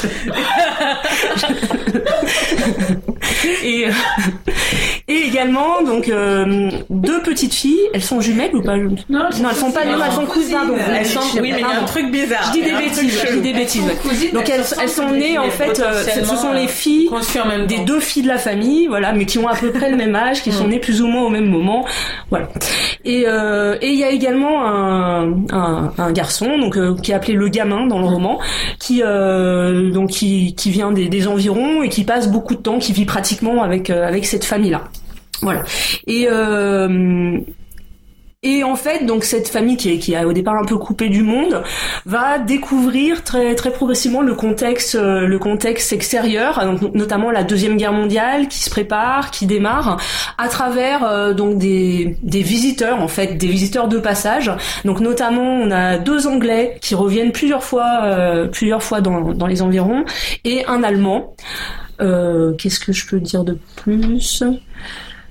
et 3.63 3.87
également 5.39 5.83
donc 5.83 6.09
euh, 6.09 6.71
deux 6.91 7.21
petites 7.23 7.55
filles. 7.55 7.79
Elles 7.95 8.03
sont 8.03 8.21
jumelles 8.21 8.55
ou 8.55 8.63
pas 8.63 8.77
Non, 8.77 9.25
elles 9.29 9.57
sont 9.57 9.71
pas. 9.73 9.85
Non, 9.85 9.99
elles 10.05 10.13
sont 10.13 10.27
cousines. 10.27 10.57
Pardon. 10.57 10.75
Elles 10.99 11.07
sont. 11.07 11.21
Oui, 11.41 11.53
mais 11.53 11.59
il 11.59 11.61
y 11.61 11.63
a 11.63 11.81
un 11.83 11.85
truc 11.85 12.11
bizarre. 12.11 12.45
Je 12.49 12.59
dis 12.59 12.65
des 12.65 12.73
bêtises. 12.77 13.21
Je 13.27 13.33
dis 13.35 13.41
des 13.41 13.53
bêtises. 13.53 13.83
Donc 14.33 14.49
elles, 14.49 14.65
elles 14.83 14.89
sont 14.89 15.09
nées 15.11 15.39
en 15.39 15.51
fait. 15.51 15.81
euh, 15.81 16.03
ce 16.25 16.37
sont 16.37 16.53
les 16.53 16.69
filles 16.69 17.09
des 17.69 17.79
deux 17.85 18.01
filles 18.01 18.23
de 18.23 18.29
la 18.29 18.39
famille, 18.39 18.87
voilà, 18.87 19.13
mais 19.13 19.25
qui 19.27 19.39
ont 19.39 19.49
à 19.49 19.55
peu 19.55 19.71
près 19.71 19.91
le 19.91 19.97
même 19.97 20.15
âge, 20.15 20.43
qui 20.43 20.53
sont 20.53 20.67
nées 20.69 20.79
plus 20.79 21.01
ou 21.03 21.07
moins 21.07 21.23
au 21.23 21.29
même 21.29 21.47
moment, 21.47 21.85
voilà. 22.31 22.49
Et 23.05 23.25
euh, 23.27 23.77
et 23.81 23.89
il 23.89 23.99
y 23.99 24.05
a 24.05 24.11
également 24.11 24.65
un, 24.67 25.33
un, 25.53 25.93
un 25.99 26.13
garçon, 26.13 26.59
donc 26.59 26.77
euh, 26.77 26.95
qui 27.03 27.13
est 27.13 27.15
appelé 27.15 27.35
le 27.35 27.49
gamin 27.49 27.87
dans 27.87 27.99
le 27.99 28.07
roman, 28.07 28.39
qui 28.79 29.03
euh, 29.05 29.91
donc 29.91 30.11
qui 30.11 30.55
qui 30.55 30.71
vient 30.71 30.91
des, 30.93 31.09
des 31.09 31.29
environs 31.29 31.83
et 31.83 31.89
qui 31.89 32.05
passe 32.05 32.29
beaucoup 32.29 32.55
de 32.55 32.61
temps, 32.61 32.79
qui 32.79 32.93
vit 32.93 33.05
pratiquement 33.05 33.63
avec 33.63 33.91
avec 33.91 34.27
cette 34.27 34.45
famille 34.45 34.71
là, 34.71 34.83
voilà. 35.43 35.65
Et 36.07 36.27
euh, 36.31 37.39
et 38.45 38.63
en 38.63 38.77
fait, 38.77 39.05
donc 39.05 39.25
cette 39.25 39.49
famille 39.49 39.77
qui 39.77 39.91
est 39.91 39.99
qui 39.99 40.15
a 40.15 40.25
au 40.25 40.33
départ 40.33 40.55
un 40.55 40.65
peu 40.65 40.79
coupée 40.79 41.09
du 41.09 41.25
monde 41.25 41.65
va 42.07 42.39
découvrir 42.39 43.25
très 43.25 43.57
très 43.57 43.73
progressivement 43.73 44.23
le 44.23 44.35
contexte 44.37 44.95
euh, 44.95 45.27
le 45.27 45.41
contexte 45.41 45.93
extérieur, 45.93 46.65
donc 46.65 46.95
notamment 46.95 47.33
la 47.33 47.43
deuxième 47.43 47.77
guerre 47.77 47.93
mondiale 47.93 48.47
qui 48.47 48.61
se 48.61 48.71
prépare, 48.71 49.33
qui 49.33 49.47
démarre 49.47 50.01
à 50.39 50.47
travers 50.47 51.03
euh, 51.03 51.35
donc 51.35 51.59
des 51.59 52.17
des 52.23 52.43
visiteurs 52.43 53.01
en 53.03 53.09
fait, 53.09 53.37
des 53.37 53.49
visiteurs 53.49 53.89
de 53.89 53.99
passage. 53.99 54.53
Donc 54.85 55.01
notamment 55.01 55.43
on 55.43 55.73
a 55.73 55.99
deux 55.99 56.29
Anglais 56.29 56.79
qui 56.81 56.95
reviennent 56.95 57.33
plusieurs 57.33 57.65
fois 57.65 58.03
euh, 58.05 58.47
plusieurs 58.47 58.85
fois 58.85 59.01
dans 59.01 59.33
dans 59.33 59.49
les 59.49 59.63
environs 59.63 60.05
et 60.45 60.65
un 60.67 60.85
Allemand. 60.85 61.35
Euh, 62.01 62.53
Qu'est-ce 62.53 62.79
que 62.79 62.93
je 62.93 63.05
peux 63.05 63.19
dire 63.19 63.43
de 63.43 63.59
plus? 63.75 64.45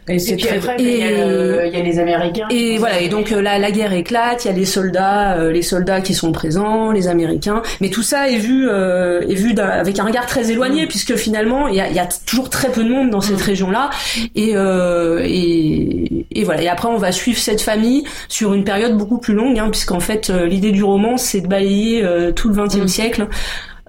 Et 0.09 0.15
Et 0.15 0.19
c'est 0.19 0.35
puis 0.35 0.45
très. 0.45 0.57
après, 0.57 0.75
il 0.79 0.89
y, 0.99 1.03
a 1.03 1.09
le- 1.27 1.67
il 1.67 1.73
y 1.73 1.81
a 1.81 1.83
les 1.83 1.99
Américains. 1.99 2.47
Et 2.49 2.77
voilà, 2.77 3.01
et 3.01 3.09
donc 3.09 3.31
euh, 3.31 3.41
la, 3.41 3.59
la 3.59 3.71
guerre 3.71 3.91
éclate, 3.93 4.45
il 4.45 4.47
y 4.47 4.51
a 4.51 4.53
les 4.57 4.65
soldats, 4.65 5.37
euh, 5.37 5.51
les 5.51 5.61
soldats 5.61 6.01
qui 6.01 6.13
sont 6.13 6.31
présents, 6.31 6.91
les 6.91 7.07
Américains, 7.07 7.61
mais 7.81 7.89
tout 7.89 8.03
ça 8.03 8.29
est 8.29 8.37
vu, 8.37 8.67
euh, 8.69 9.21
est 9.27 9.35
vu 9.35 9.53
d'un- 9.53 9.67
avec 9.67 9.99
un 9.99 10.03
regard 10.05 10.25
très 10.25 10.49
éloigné, 10.51 10.87
puisque 10.87 11.15
finalement 11.15 11.67
il 11.67 11.75
y 11.75 11.81
a, 11.81 11.89
il 11.89 11.95
y 11.95 11.99
a 11.99 12.07
toujours 12.25 12.49
très 12.49 12.69
peu 12.69 12.83
de 12.83 12.89
monde 12.89 13.09
dans 13.09 13.21
cette 13.21 13.41
région-là, 13.41 13.89
et, 14.35 14.51
euh, 14.55 15.21
et, 15.25 16.25
et 16.31 16.43
voilà. 16.43 16.61
Et 16.61 16.69
après 16.69 16.87
on 16.87 16.97
va 16.97 17.11
suivre 17.11 17.39
cette 17.39 17.61
famille 17.61 18.03
sur 18.29 18.53
une 18.53 18.63
période 18.63 18.95
beaucoup 18.97 19.17
plus 19.17 19.33
longue, 19.33 19.59
hein, 19.59 19.69
puisqu'en 19.69 19.99
fait 19.99 20.29
euh, 20.29 20.45
l'idée 20.45 20.71
du 20.71 20.83
roman 20.83 21.17
c'est 21.17 21.41
de 21.41 21.47
balayer 21.47 22.03
euh, 22.03 22.31
tout 22.31 22.49
le 22.49 22.55
XXe 22.55 22.77
Mm. 22.77 22.87
siècle. 22.87 23.27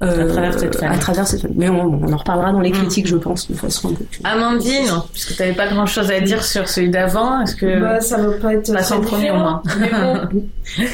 Euh, 0.02 0.24
À 0.24 0.26
travers 0.26 0.58
cette 0.58 0.76
famille. 0.76 0.94
à 0.96 0.98
travers 0.98 1.26
cette 1.26 1.40
famille. 1.42 1.56
Mais 1.58 1.68
on, 1.68 2.00
on 2.02 2.12
en 2.12 2.16
reparlera 2.16 2.52
dans 2.52 2.61
les 2.61 2.70
Mm. 2.70 2.74
critiques, 2.74 3.06
je 3.08 3.16
pense, 3.16 3.50
de 3.50 3.56
façon 3.56 3.88
un 3.88 3.94
peu 3.94 4.04
plus. 4.04 4.20
Amandine, 4.24 4.90
puisque 5.12 5.34
tu 5.37 5.42
n'avais 5.42 5.54
pas 5.54 5.66
grand 5.68 5.87
chose 5.87 6.11
à 6.11 6.20
dire 6.20 6.44
sur 6.44 6.68
celui 6.68 6.90
d'avant, 6.90 7.40
est-ce 7.42 7.56
que. 7.56 7.80
Bah, 7.80 8.00
ça 8.00 8.16
va 8.18 8.32
pas 8.38 8.54
être 8.54 8.70
en 8.70 8.74
très 8.82 9.00
premier, 9.00 9.30
bon, 9.30 9.61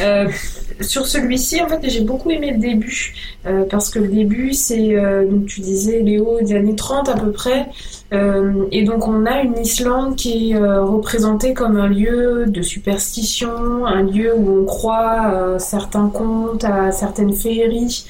euh, 0.01 0.29
sur 0.81 1.07
celui-ci, 1.07 1.63
en 1.63 1.69
fait, 1.69 1.79
j'ai 1.85 2.01
beaucoup 2.01 2.31
aimé 2.31 2.51
le 2.53 2.59
début 2.59 3.15
euh, 3.47 3.65
parce 3.71 3.91
que 3.91 3.99
le 4.01 4.09
début, 4.09 4.53
c'est 4.55 4.97
euh, 4.97 5.25
donc 5.29 5.47
tu 5.47 5.61
disais 5.61 6.01
Léo 6.01 6.39
des 6.43 6.55
années 6.57 6.75
30 6.77 7.09
à 7.09 7.15
peu 7.15 7.31
près, 7.33 7.67
Euh, 8.13 8.67
et 8.71 8.85
donc 8.85 9.09
on 9.09 9.25
a 9.27 9.41
une 9.43 9.59
Islande 9.59 10.15
qui 10.15 10.53
est 10.53 10.57
euh, 10.57 10.85
représentée 10.85 11.53
comme 11.53 11.77
un 11.79 11.89
lieu 11.89 12.45
de 12.47 12.63
superstition, 12.63 13.87
un 13.87 14.03
lieu 14.03 14.33
où 14.37 14.61
on 14.63 14.65
croit 14.65 15.55
à 15.55 15.59
certains 15.59 16.09
contes, 16.09 16.65
à 16.65 16.93
certaines 16.93 17.33
féeries. 17.33 18.05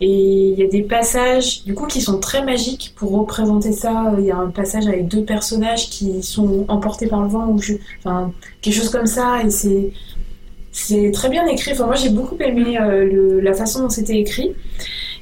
Et 0.00 0.50
il 0.50 0.58
y 0.58 0.62
a 0.62 0.68
des 0.68 0.82
passages, 0.82 1.64
du 1.64 1.74
coup, 1.74 1.86
qui 1.86 2.00
sont 2.00 2.18
très 2.18 2.44
magiques 2.44 2.92
pour 2.96 3.12
représenter 3.12 3.72
ça. 3.72 4.12
Il 4.18 4.26
y 4.26 4.30
a 4.30 4.36
un 4.36 4.50
passage 4.50 4.86
avec 4.86 5.08
deux 5.08 5.24
personnages 5.24 5.88
qui 5.88 6.22
sont 6.22 6.66
emportés 6.68 7.06
par 7.06 7.22
le 7.22 7.28
vent, 7.28 7.46
ou 7.46 7.58
enfin, 7.98 8.32
quelque 8.60 8.74
chose 8.74 8.90
comme 8.90 9.06
ça. 9.06 9.42
Et 9.42 9.50
c'est, 9.50 9.92
c'est 10.70 11.10
très 11.12 11.30
bien 11.30 11.46
écrit. 11.46 11.72
Enfin, 11.72 11.86
moi, 11.86 11.94
j'ai 11.94 12.10
beaucoup 12.10 12.36
aimé 12.40 12.78
euh, 12.78 13.40
la 13.40 13.54
façon 13.54 13.82
dont 13.82 13.88
c'était 13.88 14.18
écrit. 14.18 14.52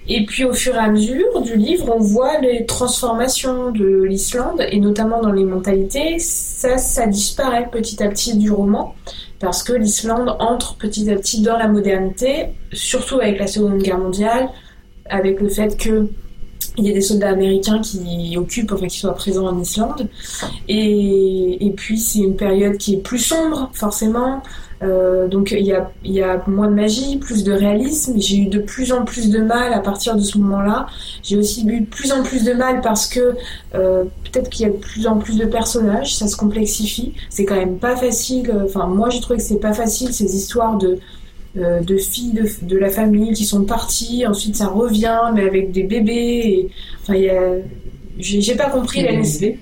Et 0.06 0.26
puis, 0.26 0.44
au 0.44 0.52
fur 0.52 0.74
et 0.74 0.78
à 0.78 0.90
mesure 0.90 1.40
du 1.40 1.56
livre, 1.56 1.94
on 1.94 2.00
voit 2.00 2.38
les 2.40 2.66
transformations 2.66 3.70
de 3.70 4.02
l'Islande, 4.02 4.66
et 4.70 4.78
notamment 4.78 5.22
dans 5.22 5.32
les 5.32 5.44
mentalités. 5.44 6.18
Ça, 6.18 6.78
ça 6.78 7.06
disparaît 7.06 7.68
petit 7.70 8.02
à 8.02 8.08
petit 8.08 8.36
du 8.36 8.50
roman, 8.50 8.94
parce 9.38 9.62
que 9.62 9.72
l'Islande 9.72 10.36
entre 10.40 10.76
petit 10.76 11.10
à 11.10 11.16
petit 11.16 11.40
dans 11.40 11.56
la 11.56 11.68
modernité, 11.68 12.48
surtout 12.72 13.20
avec 13.20 13.38
la 13.38 13.46
Seconde 13.46 13.78
Guerre 13.78 13.98
mondiale, 13.98 14.50
avec 15.08 15.40
le 15.40 15.48
fait 15.48 15.76
que 15.76 16.08
il 16.76 16.86
y 16.86 16.90
a 16.90 16.92
des 16.92 17.00
soldats 17.00 17.30
américains 17.30 17.80
qui 17.80 18.36
occupent, 18.36 18.72
enfin 18.72 18.86
qui 18.86 18.98
soient 18.98 19.14
présents 19.14 19.46
en 19.46 19.58
Islande. 19.60 20.08
Et, 20.68 21.72
puis 21.76 21.98
c'est 21.98 22.20
une 22.20 22.36
période 22.36 22.76
qui 22.78 22.94
est 22.94 23.02
plus 23.02 23.18
sombre, 23.18 23.70
forcément. 23.74 24.42
Euh, 24.82 25.28
donc 25.28 25.52
il 25.52 25.64
y 25.64 26.22
a, 26.22 26.42
moins 26.48 26.66
de 26.66 26.74
magie, 26.74 27.16
plus 27.18 27.44
de 27.44 27.52
réalisme. 27.52 28.14
J'ai 28.18 28.38
eu 28.38 28.46
de 28.46 28.58
plus 28.58 28.92
en 28.92 29.04
plus 29.04 29.30
de 29.30 29.40
mal 29.40 29.72
à 29.72 29.78
partir 29.78 30.16
de 30.16 30.20
ce 30.20 30.36
moment-là. 30.38 30.86
J'ai 31.22 31.36
aussi 31.36 31.66
eu 31.66 31.80
de 31.80 31.86
plus 31.86 32.12
en 32.12 32.22
plus 32.22 32.44
de 32.44 32.52
mal 32.52 32.80
parce 32.80 33.06
que 33.06 33.36
euh, 33.74 34.04
peut-être 34.24 34.50
qu'il 34.50 34.66
y 34.66 34.68
a 34.68 34.72
de 34.72 34.78
plus 34.78 35.06
en 35.06 35.18
plus 35.18 35.36
de 35.38 35.46
personnages, 35.46 36.16
ça 36.16 36.26
se 36.26 36.36
complexifie. 36.36 37.14
C'est 37.30 37.44
quand 37.44 37.56
même 37.56 37.78
pas 37.78 37.96
facile. 37.96 38.52
Enfin 38.64 38.86
moi 38.86 39.10
j'ai 39.10 39.20
trouvé 39.20 39.38
que 39.38 39.44
c'est 39.44 39.60
pas 39.60 39.74
facile 39.74 40.12
ces 40.12 40.34
histoires 40.36 40.76
de 40.76 40.98
euh, 41.56 41.80
de 41.80 41.96
filles 41.96 42.32
de, 42.32 42.48
de 42.66 42.76
la 42.76 42.90
famille 42.90 43.32
qui 43.32 43.44
sont 43.44 43.64
parties, 43.64 44.26
ensuite 44.26 44.56
ça 44.56 44.66
revient, 44.68 45.20
mais 45.34 45.42
avec 45.46 45.70
des 45.72 45.84
bébés. 45.84 46.12
Et, 46.14 46.68
enfin, 47.02 47.14
il 47.14 47.22
y 47.24 47.30
a, 47.30 47.40
j'ai, 48.18 48.54
pas 48.56 48.70
compris 48.70 49.02
la 49.02 49.12
nécessité. 49.12 49.58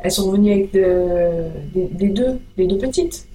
Elles 0.00 0.10
sont 0.12 0.30
revenues 0.30 0.52
avec 0.52 0.72
de- 0.72 1.44
des, 1.74 1.88
des 1.92 2.08
deux, 2.08 2.38
les 2.56 2.66
deux 2.66 2.78
petites. 2.78 3.26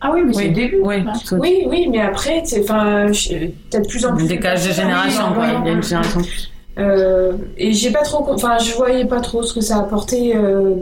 Ah 0.00 0.12
oui, 0.14 0.20
mais 0.26 0.32
c'est 0.34 0.40
Oui, 0.42 0.48
le 0.48 0.54
début. 0.54 0.78
oui. 0.82 0.94
hein. 1.06 1.12
Oui, 1.38 1.64
oui, 1.68 1.88
mais 1.90 2.00
après, 2.00 2.42
c'est, 2.44 2.60
enfin, 2.62 3.06
t'as 3.70 3.80
de 3.80 3.86
plus 3.88 4.04
en 4.04 4.14
plus. 4.14 4.26
décalage 4.28 4.66
de 4.68 4.72
génération, 4.72 5.32
quoi. 5.34 5.46
Il 5.62 5.66
y 5.66 5.70
a 5.70 5.72
une 5.72 5.82
génération. 5.82 6.20
Euh, 6.78 7.32
et 7.56 7.72
j'ai 7.72 7.90
pas 7.90 8.02
trop, 8.02 8.26
enfin, 8.28 8.58
je 8.58 8.74
voyais 8.74 9.06
pas 9.06 9.20
trop 9.20 9.42
ce 9.42 9.54
que 9.54 9.62
ça 9.62 9.78
apportait 9.78 10.34
euh, 10.36 10.74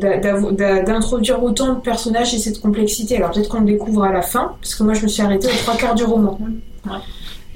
d'introduire 0.83 1.43
autant 1.43 1.75
de 1.75 1.81
personnages 1.81 2.35
et 2.35 2.39
cette 2.39 2.61
complexité. 2.61 3.17
Alors 3.17 3.31
peut-être 3.31 3.49
qu'on 3.49 3.61
le 3.61 3.67
découvre 3.67 4.05
à 4.05 4.13
la 4.13 4.23
fin, 4.23 4.53
parce 4.61 4.75
que 4.75 4.83
moi 4.83 4.95
je 4.95 5.03
me 5.03 5.09
suis 5.09 5.23
arrêtée 5.23 5.47
aux 5.47 5.57
trois 5.63 5.77
quarts 5.77 5.95
du 5.95 6.05
roman. 6.05 6.39
Ouais. 6.87 6.93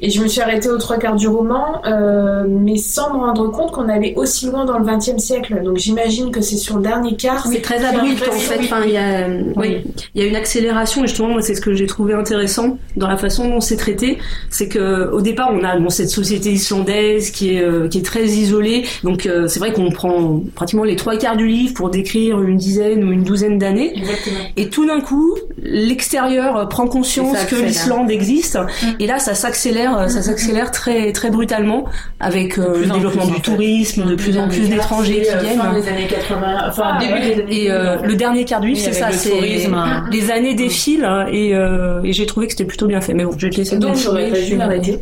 Et 0.00 0.10
je 0.10 0.22
me 0.22 0.28
suis 0.28 0.40
arrêtée 0.40 0.68
aux 0.68 0.78
trois 0.78 0.98
quarts 0.98 1.16
du 1.16 1.28
roman, 1.28 1.82
euh, 1.84 2.44
mais 2.48 2.76
sans 2.76 3.14
me 3.14 3.18
rendre 3.18 3.50
compte 3.50 3.72
qu'on 3.72 3.88
allait 3.88 4.14
aussi 4.16 4.46
loin 4.46 4.64
dans 4.64 4.78
le 4.78 4.84
XXe 4.84 5.18
siècle. 5.22 5.62
Donc 5.64 5.76
j'imagine 5.78 6.30
que 6.30 6.40
c'est 6.40 6.56
sur 6.56 6.76
le 6.76 6.82
dernier 6.82 7.16
quart. 7.16 7.46
C'est 7.46 7.60
très 7.60 7.76
qu'il 7.76 7.84
y 7.84 7.86
a 7.86 7.90
abrupt 7.90 8.06
une 8.06 8.12
en 8.12 8.16
fait. 8.16 8.30
pression. 8.30 8.54
Enfin, 8.60 8.82
il 8.84 8.92
y 8.92 8.96
a, 8.96 9.26
oui, 9.56 9.84
il 10.14 10.22
y 10.22 10.24
a 10.24 10.28
une 10.28 10.36
accélération 10.36 11.04
et 11.04 11.06
justement 11.06 11.28
moi 11.28 11.42
c'est 11.42 11.54
ce 11.54 11.60
que 11.60 11.74
j'ai 11.74 11.86
trouvé 11.86 12.14
intéressant 12.14 12.78
dans 12.96 13.08
la 13.08 13.16
façon 13.16 13.48
dont 13.48 13.60
c'est 13.60 13.76
traité, 13.76 14.18
c'est 14.50 14.68
que 14.68 15.10
au 15.10 15.20
départ 15.20 15.50
on 15.52 15.62
a 15.64 15.78
bon, 15.78 15.90
cette 15.90 16.10
société 16.10 16.52
islandaise 16.52 17.30
qui 17.30 17.54
est 17.54 17.62
euh, 17.62 17.88
qui 17.88 17.98
est 17.98 18.04
très 18.04 18.24
isolée. 18.24 18.84
Donc 19.02 19.26
euh, 19.26 19.48
c'est 19.48 19.58
vrai 19.60 19.72
qu'on 19.72 19.90
prend 19.90 20.42
pratiquement 20.54 20.84
les 20.84 20.96
trois 20.96 21.16
quarts 21.16 21.36
du 21.36 21.46
livre 21.46 21.74
pour 21.74 21.90
décrire 21.90 22.40
une 22.40 22.56
dizaine 22.56 23.04
ou 23.04 23.12
une 23.12 23.22
douzaine 23.22 23.58
d'années. 23.58 23.92
Exactement. 23.96 24.38
Et 24.56 24.68
tout 24.68 24.86
d'un 24.86 25.00
coup, 25.00 25.36
l'extérieur 25.62 26.68
prend 26.68 26.86
conscience 26.86 27.44
que 27.44 27.56
l'Islande 27.56 28.10
existe. 28.10 28.58
Et 29.00 29.06
là, 29.06 29.18
ça 29.18 29.34
s'accélère, 29.34 29.87
euh, 29.96 30.08
ça 30.08 30.22
s'accélère 30.22 30.70
très 30.70 31.12
très 31.12 31.30
brutalement 31.30 31.84
avec 32.20 32.58
euh, 32.58 32.84
le 32.84 32.90
en 32.90 32.94
développement 32.94 33.26
plus, 33.26 33.34
du 33.36 33.40
tourisme, 33.40 34.04
de 34.06 34.14
plus 34.14 34.36
en 34.38 34.48
plus 34.48 34.68
d'étrangers 34.68 35.22
qui 35.22 35.30
euh, 35.34 35.38
viennent. 35.38 35.58
Fin 35.58 35.72
des 35.72 35.88
années 35.88 36.06
80, 36.06 36.56
enfin 36.68 36.82
Ah, 36.84 36.98
début 36.98 37.12
ouais. 37.14 37.20
des 37.20 37.42
années 37.42 37.64
Et 37.64 37.70
euh, 37.70 37.96
le 38.02 38.14
dernier 38.16 38.44
quart 38.44 38.60
du 38.60 38.74
c'est 38.76 38.92
ça, 38.92 39.08
le 39.10 39.14
c'est 39.16 39.30
tourisme, 39.30 39.74
hein. 39.74 40.04
les 40.12 40.30
années 40.30 40.54
défilent 40.54 41.04
hein, 41.04 41.26
et, 41.30 41.54
euh, 41.54 42.02
et 42.02 42.12
j'ai 42.12 42.26
trouvé 42.26 42.46
que 42.46 42.52
c'était 42.52 42.64
plutôt 42.64 42.86
bien 42.86 43.00
fait. 43.00 43.14
Mais 43.14 43.24
bon, 43.24 43.32
je 43.36 43.46
vais 43.46 43.50
te 43.52 43.56
laisser 43.56 43.78
Donc 43.78 43.96
j'aurais 43.96 44.28
pas 44.28 44.40
dû 44.40 44.56
m'arrêter. 44.56 45.00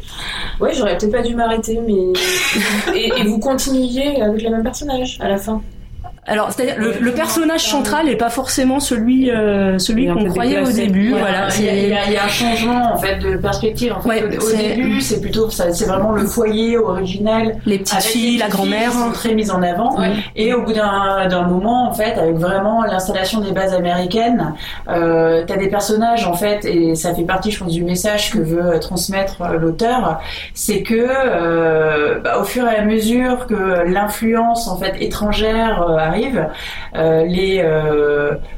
Ouais, 0.60 0.72
j'aurais 0.74 0.96
peut-être 0.98 1.12
pas 1.12 1.22
dû 1.22 1.34
m'arrêter, 1.34 1.78
mais 1.86 2.12
et, 2.98 3.12
et 3.20 3.24
vous 3.24 3.38
continuiez 3.38 4.22
avec 4.22 4.42
le 4.42 4.50
même 4.50 4.62
personnage 4.62 5.18
à 5.20 5.28
la 5.28 5.38
fin. 5.38 5.62
Alors, 6.28 6.50
c'est-à-dire 6.52 6.74
le, 6.78 6.94
le 7.00 7.12
personnage 7.12 7.62
central 7.68 8.08
est 8.08 8.16
pas 8.16 8.30
forcément 8.30 8.80
celui 8.80 9.30
euh, 9.30 9.78
celui 9.78 10.08
qu'on 10.08 10.24
croyait 10.24 10.60
au 10.60 10.70
début. 10.72 11.12
Ouais, 11.12 11.20
Voilà, 11.20 11.48
il 11.58 11.64
y, 11.64 11.68
a, 11.68 11.72
il 11.74 11.78
y 11.78 11.88
c'est 11.88 11.94
a- 11.96 12.04
il 12.08 12.12
y 12.14 12.16
a 12.16 12.24
un 12.24 12.28
changement 12.28 12.94
en 12.94 12.98
fait 12.98 13.16
de 13.18 13.36
perspective. 13.36 13.92
En 13.92 14.00
fait, 14.00 14.08
Ouais, 14.08 14.36
au, 14.36 14.56
début, 14.56 15.00
c'est 15.00 15.20
plutôt 15.20 15.48
c'est 15.50 15.84
vraiment 15.86 16.12
le 16.12 16.24
foyer 16.26 16.76
original. 16.78 17.56
les 17.64 17.78
petites 17.78 17.94
les 17.94 18.00
filles, 18.02 18.38
la 18.38 18.48
grand-mère. 18.48 18.92
sont 18.92 19.12
très 19.12 19.34
mises 19.34 19.50
en 19.50 19.62
avant. 19.62 19.98
Ouais. 20.00 20.10
Et 20.34 20.52
au 20.52 20.62
bout 20.62 20.72
d'un 20.72 21.42
moment, 21.46 21.88
en 21.88 21.92
fait, 21.92 22.18
avec 22.18 22.34
vraiment 22.36 22.82
l'installation 22.84 23.40
des 23.40 23.52
bases 23.52 23.72
américaines, 23.74 24.54
euh, 24.88 25.44
t'as 25.46 25.56
des 25.56 25.68
personnages 25.68 26.26
en 26.26 26.34
fait, 26.34 26.64
et 26.64 26.94
ça 26.96 27.14
fait 27.14 27.22
partie, 27.24 27.50
je 27.52 27.58
pense, 27.60 27.72
du 27.72 27.84
message 27.84 28.32
que 28.32 28.38
veut 28.38 28.80
transmettre 28.80 29.42
euh, 29.42 29.58
l'auteur, 29.58 30.20
c'est 30.54 30.82
que 30.82 30.94
euh, 30.96 32.18
bah, 32.20 32.38
au 32.40 32.44
fur 32.44 32.66
et 32.68 32.76
à 32.76 32.82
mesure 32.84 33.46
que 33.46 33.84
l'influence 33.88 34.66
en 34.68 34.76
fait 34.76 34.94
étrangère 35.00 35.82
euh, 35.88 35.96
arrive 35.96 36.15
arrive, 36.16 36.48
les 36.94 37.62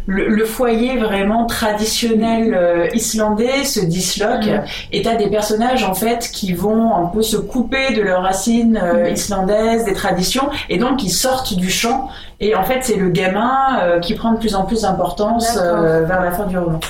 le, 0.06 0.44
foyer 0.44 0.96
vraiment 0.96 1.46
traditionnel 1.46 2.90
islandais 2.94 3.64
se 3.64 3.80
disloque 3.80 4.46
mm. 4.46 4.64
et 4.92 5.02
t'as 5.02 5.16
des 5.16 5.28
personnages 5.28 5.84
en 5.84 5.94
fait 5.94 6.30
qui 6.32 6.52
vont 6.52 6.94
un 6.94 7.06
peu 7.06 7.22
se 7.22 7.36
couper 7.36 7.92
de 7.94 8.02
leurs 8.02 8.22
racines 8.22 8.80
mm. 8.80 9.12
islandaises, 9.12 9.84
des 9.84 9.92
traditions 9.92 10.48
et 10.68 10.78
donc 10.78 10.98
qui 10.98 11.10
sortent 11.10 11.54
du 11.54 11.70
champ 11.70 12.08
et 12.40 12.54
en 12.54 12.64
fait 12.64 12.80
c'est 12.82 12.96
le 12.96 13.10
gamin 13.10 13.98
qui 14.00 14.14
prend 14.14 14.32
de 14.32 14.38
plus 14.38 14.54
en 14.54 14.64
plus 14.64 14.82
d'importance 14.82 15.56
vers 15.56 16.22
la 16.22 16.32
fin 16.32 16.46
du 16.46 16.56
roman. 16.56 16.80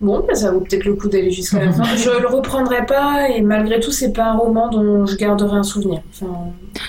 Bon, 0.00 0.24
bah, 0.26 0.34
ça 0.34 0.52
vaut 0.52 0.60
peut-être 0.60 0.84
le 0.84 0.94
coup 0.94 1.08
d'aller 1.08 1.30
jusqu'à 1.30 1.64
la 1.64 1.72
fin. 1.72 1.84
Je 1.96 2.10
le 2.10 2.28
reprendrai 2.28 2.86
pas 2.86 3.28
et 3.28 3.40
malgré 3.40 3.80
tout, 3.80 3.90
c'est 3.90 4.12
pas 4.12 4.26
un 4.26 4.36
roman 4.36 4.68
dont 4.68 5.06
je 5.06 5.16
garderai 5.16 5.56
un 5.56 5.62
souvenir. 5.62 6.00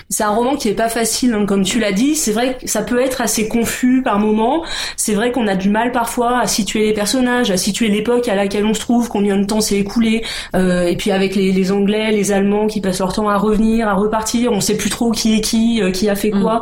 C'est 0.09 0.23
un 0.23 0.29
roman 0.29 0.55
qui 0.55 0.69
est 0.69 0.73
pas 0.73 0.89
facile, 0.89 1.33
hein, 1.33 1.45
comme 1.45 1.63
tu 1.63 1.79
l'as 1.79 1.91
dit. 1.91 2.15
C'est 2.15 2.31
vrai 2.31 2.57
que 2.61 2.67
ça 2.67 2.81
peut 2.83 2.99
être 2.99 3.21
assez 3.21 3.47
confus 3.47 4.01
par 4.03 4.19
moments. 4.19 4.63
C'est 4.95 5.13
vrai 5.13 5.31
qu'on 5.31 5.47
a 5.47 5.55
du 5.55 5.69
mal 5.69 5.91
parfois 5.91 6.39
à 6.39 6.47
situer 6.47 6.85
les 6.85 6.93
personnages, 6.93 7.49
à 7.51 7.57
situer 7.57 7.87
l'époque 7.87 8.27
à 8.27 8.35
laquelle 8.35 8.65
on 8.65 8.73
se 8.73 8.79
trouve, 8.79 9.09
combien 9.09 9.37
de 9.37 9.45
temps 9.45 9.61
s'est 9.61 9.77
écoulé. 9.77 10.23
Euh, 10.55 10.83
et 10.83 10.95
puis 10.95 11.11
avec 11.11 11.35
les, 11.35 11.51
les, 11.51 11.71
Anglais, 11.71 12.11
les 12.11 12.31
Allemands 12.31 12.67
qui 12.67 12.81
passent 12.81 12.99
leur 12.99 13.13
temps 13.13 13.29
à 13.29 13.37
revenir, 13.37 13.87
à 13.87 13.93
repartir, 13.93 14.51
on 14.51 14.61
sait 14.61 14.77
plus 14.77 14.89
trop 14.89 15.11
qui 15.11 15.37
est 15.37 15.41
qui, 15.41 15.81
euh, 15.81 15.91
qui 15.91 16.09
a 16.09 16.15
fait 16.15 16.31
quoi. 16.31 16.55
Mm. 16.55 16.61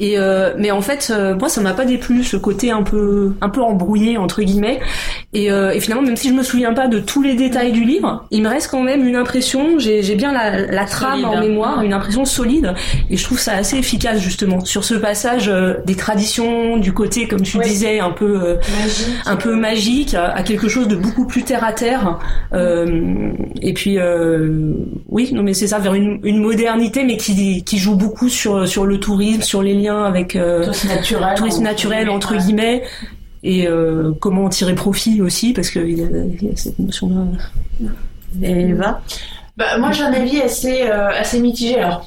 Et 0.00 0.18
euh, 0.18 0.54
mais 0.56 0.70
en 0.70 0.80
fait, 0.80 1.12
moi, 1.38 1.48
ça 1.48 1.60
m'a 1.60 1.74
pas 1.74 1.84
déplu 1.84 2.22
ce 2.22 2.36
côté 2.36 2.70
un 2.70 2.82
peu 2.82 3.34
un 3.40 3.48
peu 3.48 3.60
embrouillé 3.60 4.18
entre 4.18 4.42
guillemets. 4.42 4.80
Et, 5.32 5.50
et, 5.80 5.82
finalement, 5.82 6.02
même 6.02 6.16
si 6.16 6.28
je 6.28 6.34
me 6.34 6.42
souviens 6.42 6.74
pas 6.74 6.88
de 6.88 6.98
tous 6.98 7.22
les 7.22 7.34
détails 7.34 7.72
du 7.72 7.84
livre, 7.84 8.26
il 8.30 8.42
me 8.42 8.48
reste 8.48 8.70
quand 8.70 8.82
même 8.82 9.06
une 9.06 9.16
impression, 9.16 9.78
j'ai 9.78 10.14
bien 10.14 10.32
la, 10.32 10.66
la 10.66 10.84
trame 10.84 11.24
en 11.24 11.40
mémoire, 11.40 11.82
une 11.82 11.92
impression 11.92 12.24
solide, 12.24 12.74
et 13.08 13.16
je 13.16 13.24
trouve 13.24 13.38
ça 13.38 13.54
assez 13.54 13.78
efficace 13.78 14.20
justement 14.20 14.64
sur 14.64 14.84
ce 14.84 14.94
passage 14.94 15.48
euh, 15.48 15.74
des 15.86 15.94
traditions, 15.94 16.76
du 16.76 16.92
côté, 16.92 17.26
comme 17.26 17.42
tu 17.42 17.58
disais, 17.58 17.98
un 18.00 18.10
peu 18.10 18.40
euh, 18.42 18.56
magique, 18.78 19.06
un 19.26 19.36
peu 19.36 19.54
magique, 19.56 20.14
à, 20.14 20.42
quelque 20.42 20.68
chose 20.68 20.88
de 20.88 20.96
beaucoup 20.96 21.26
plus 21.26 21.42
terre 21.42 21.64
à 21.64 21.72
terre. 21.72 22.18
Euh, 22.52 23.32
et 23.62 23.72
puis, 23.72 23.98
oui, 25.08 25.30
non 25.32 25.42
mais 25.42 25.54
c'est 25.54 25.68
ça, 25.68 25.78
vers 25.78 25.94
une, 25.94 26.20
une, 26.24 26.40
modernité, 26.40 27.04
mais 27.04 27.16
qui, 27.16 27.64
qui 27.64 27.78
joue 27.78 27.96
beaucoup 27.96 28.28
sur 28.28 28.68
sur 28.68 28.84
le 28.84 28.98
tourisme, 28.98 29.42
sur 29.42 29.62
les 29.62 29.74
liens 29.74 30.04
avec 30.04 30.32
tourisme 30.32 30.88
naturel, 30.88 31.34
tourisme 31.36 31.62
naturel 31.62 32.10
entre 32.10 32.36
guillemets 32.36 32.82
et 33.42 33.66
euh, 33.66 34.12
comment 34.20 34.48
tirer 34.48 34.74
profit 34.74 35.22
aussi 35.22 35.52
parce 35.52 35.70
qu'il 35.70 35.88
y, 35.88 36.44
y, 36.44 36.48
a 36.48 36.56
cette 36.56 36.78
notion-là. 36.78 37.90
Et 38.42 38.72
va 38.74 39.00
bah, 39.56 39.78
Moi 39.78 39.92
j'ai 39.92 40.02
un 40.02 40.12
avis 40.12 40.40
assez, 40.40 40.82
euh, 40.82 41.08
assez 41.08 41.40
mitigé. 41.40 41.78
Alors, 41.78 42.06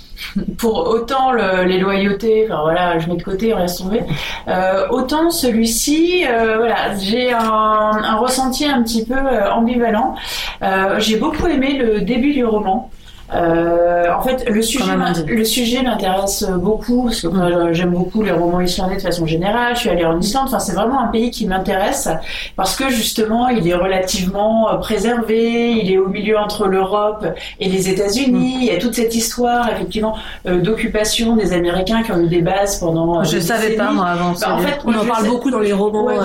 pour 0.57 0.87
autant 0.87 1.31
le, 1.31 1.63
les 1.65 1.79
loyautés, 1.79 2.45
enfin 2.45 2.61
voilà, 2.61 2.99
je 2.99 3.09
mets 3.09 3.15
de 3.15 3.23
côté, 3.23 3.53
on 3.53 3.59
laisse 3.59 3.77
tomber. 3.77 4.01
Euh, 4.47 4.87
autant 4.89 5.29
celui-ci, 5.31 6.25
euh, 6.27 6.57
voilà, 6.57 6.97
j'ai 6.97 7.31
un, 7.31 7.41
un, 7.41 8.15
ressenti 8.17 8.65
un 8.65 8.83
petit 8.83 9.05
peu 9.05 9.17
ambivalent. 9.51 10.15
Euh, 10.61 10.99
j'ai 10.99 11.17
beaucoup 11.17 11.47
aimé 11.47 11.77
le 11.77 12.01
début 12.01 12.33
du 12.33 12.45
roman. 12.45 12.89
Euh, 13.35 14.05
en 14.13 14.21
fait, 14.21 14.49
le 14.49 14.61
sujet, 14.61 14.91
le 15.27 15.43
sujet 15.43 15.81
m'intéresse 15.81 16.45
beaucoup 16.57 17.05
parce 17.05 17.21
que 17.21 17.27
j'aime 17.73 17.91
beaucoup 17.91 18.21
les 18.21 18.31
romans 18.31 18.61
islandais 18.61 18.97
de 18.97 19.01
façon 19.01 19.25
générale. 19.25 19.75
Je 19.75 19.81
suis 19.81 19.89
allée 19.89 20.05
en 20.05 20.19
Islande. 20.19 20.45
Enfin, 20.47 20.59
c'est 20.59 20.73
vraiment 20.73 21.01
un 21.01 21.07
pays 21.07 21.31
qui 21.31 21.45
m'intéresse 21.47 22.09
parce 22.55 22.75
que 22.75 22.89
justement, 22.89 23.47
il 23.49 23.67
est 23.67 23.73
relativement 23.73 24.71
euh, 24.71 24.77
préservé. 24.77 25.71
Il 25.71 25.91
est 25.91 25.97
au 25.97 26.07
milieu 26.07 26.37
entre 26.37 26.67
l'Europe 26.67 27.25
et 27.59 27.69
les 27.69 27.89
États-Unis. 27.89 28.57
Il 28.61 28.65
y 28.65 28.71
a 28.71 28.77
toute 28.77 28.93
cette 28.93 29.15
histoire, 29.15 29.69
effectivement, 29.71 30.15
euh, 30.45 30.61
d'occupation 30.61 31.35
des 31.35 31.53
Américains 31.53 32.03
qui 32.03 32.11
ont 32.11 32.19
eu 32.19 32.27
des 32.27 32.41
bases 32.41 32.79
pendant. 32.79 33.21
Euh, 33.21 33.23
je 33.23 33.39
savais 33.39 33.71
pas 33.71 33.91
moi 33.91 34.07
avant. 34.07 34.33
Bah, 34.39 34.55
en 34.55 34.59
fait, 34.59 34.79
on 34.85 34.93
en 34.93 35.05
parle 35.05 35.27
beaucoup 35.27 35.49
dans 35.49 35.59
les 35.59 35.73
romans 35.73 36.05
ouais, 36.05 36.15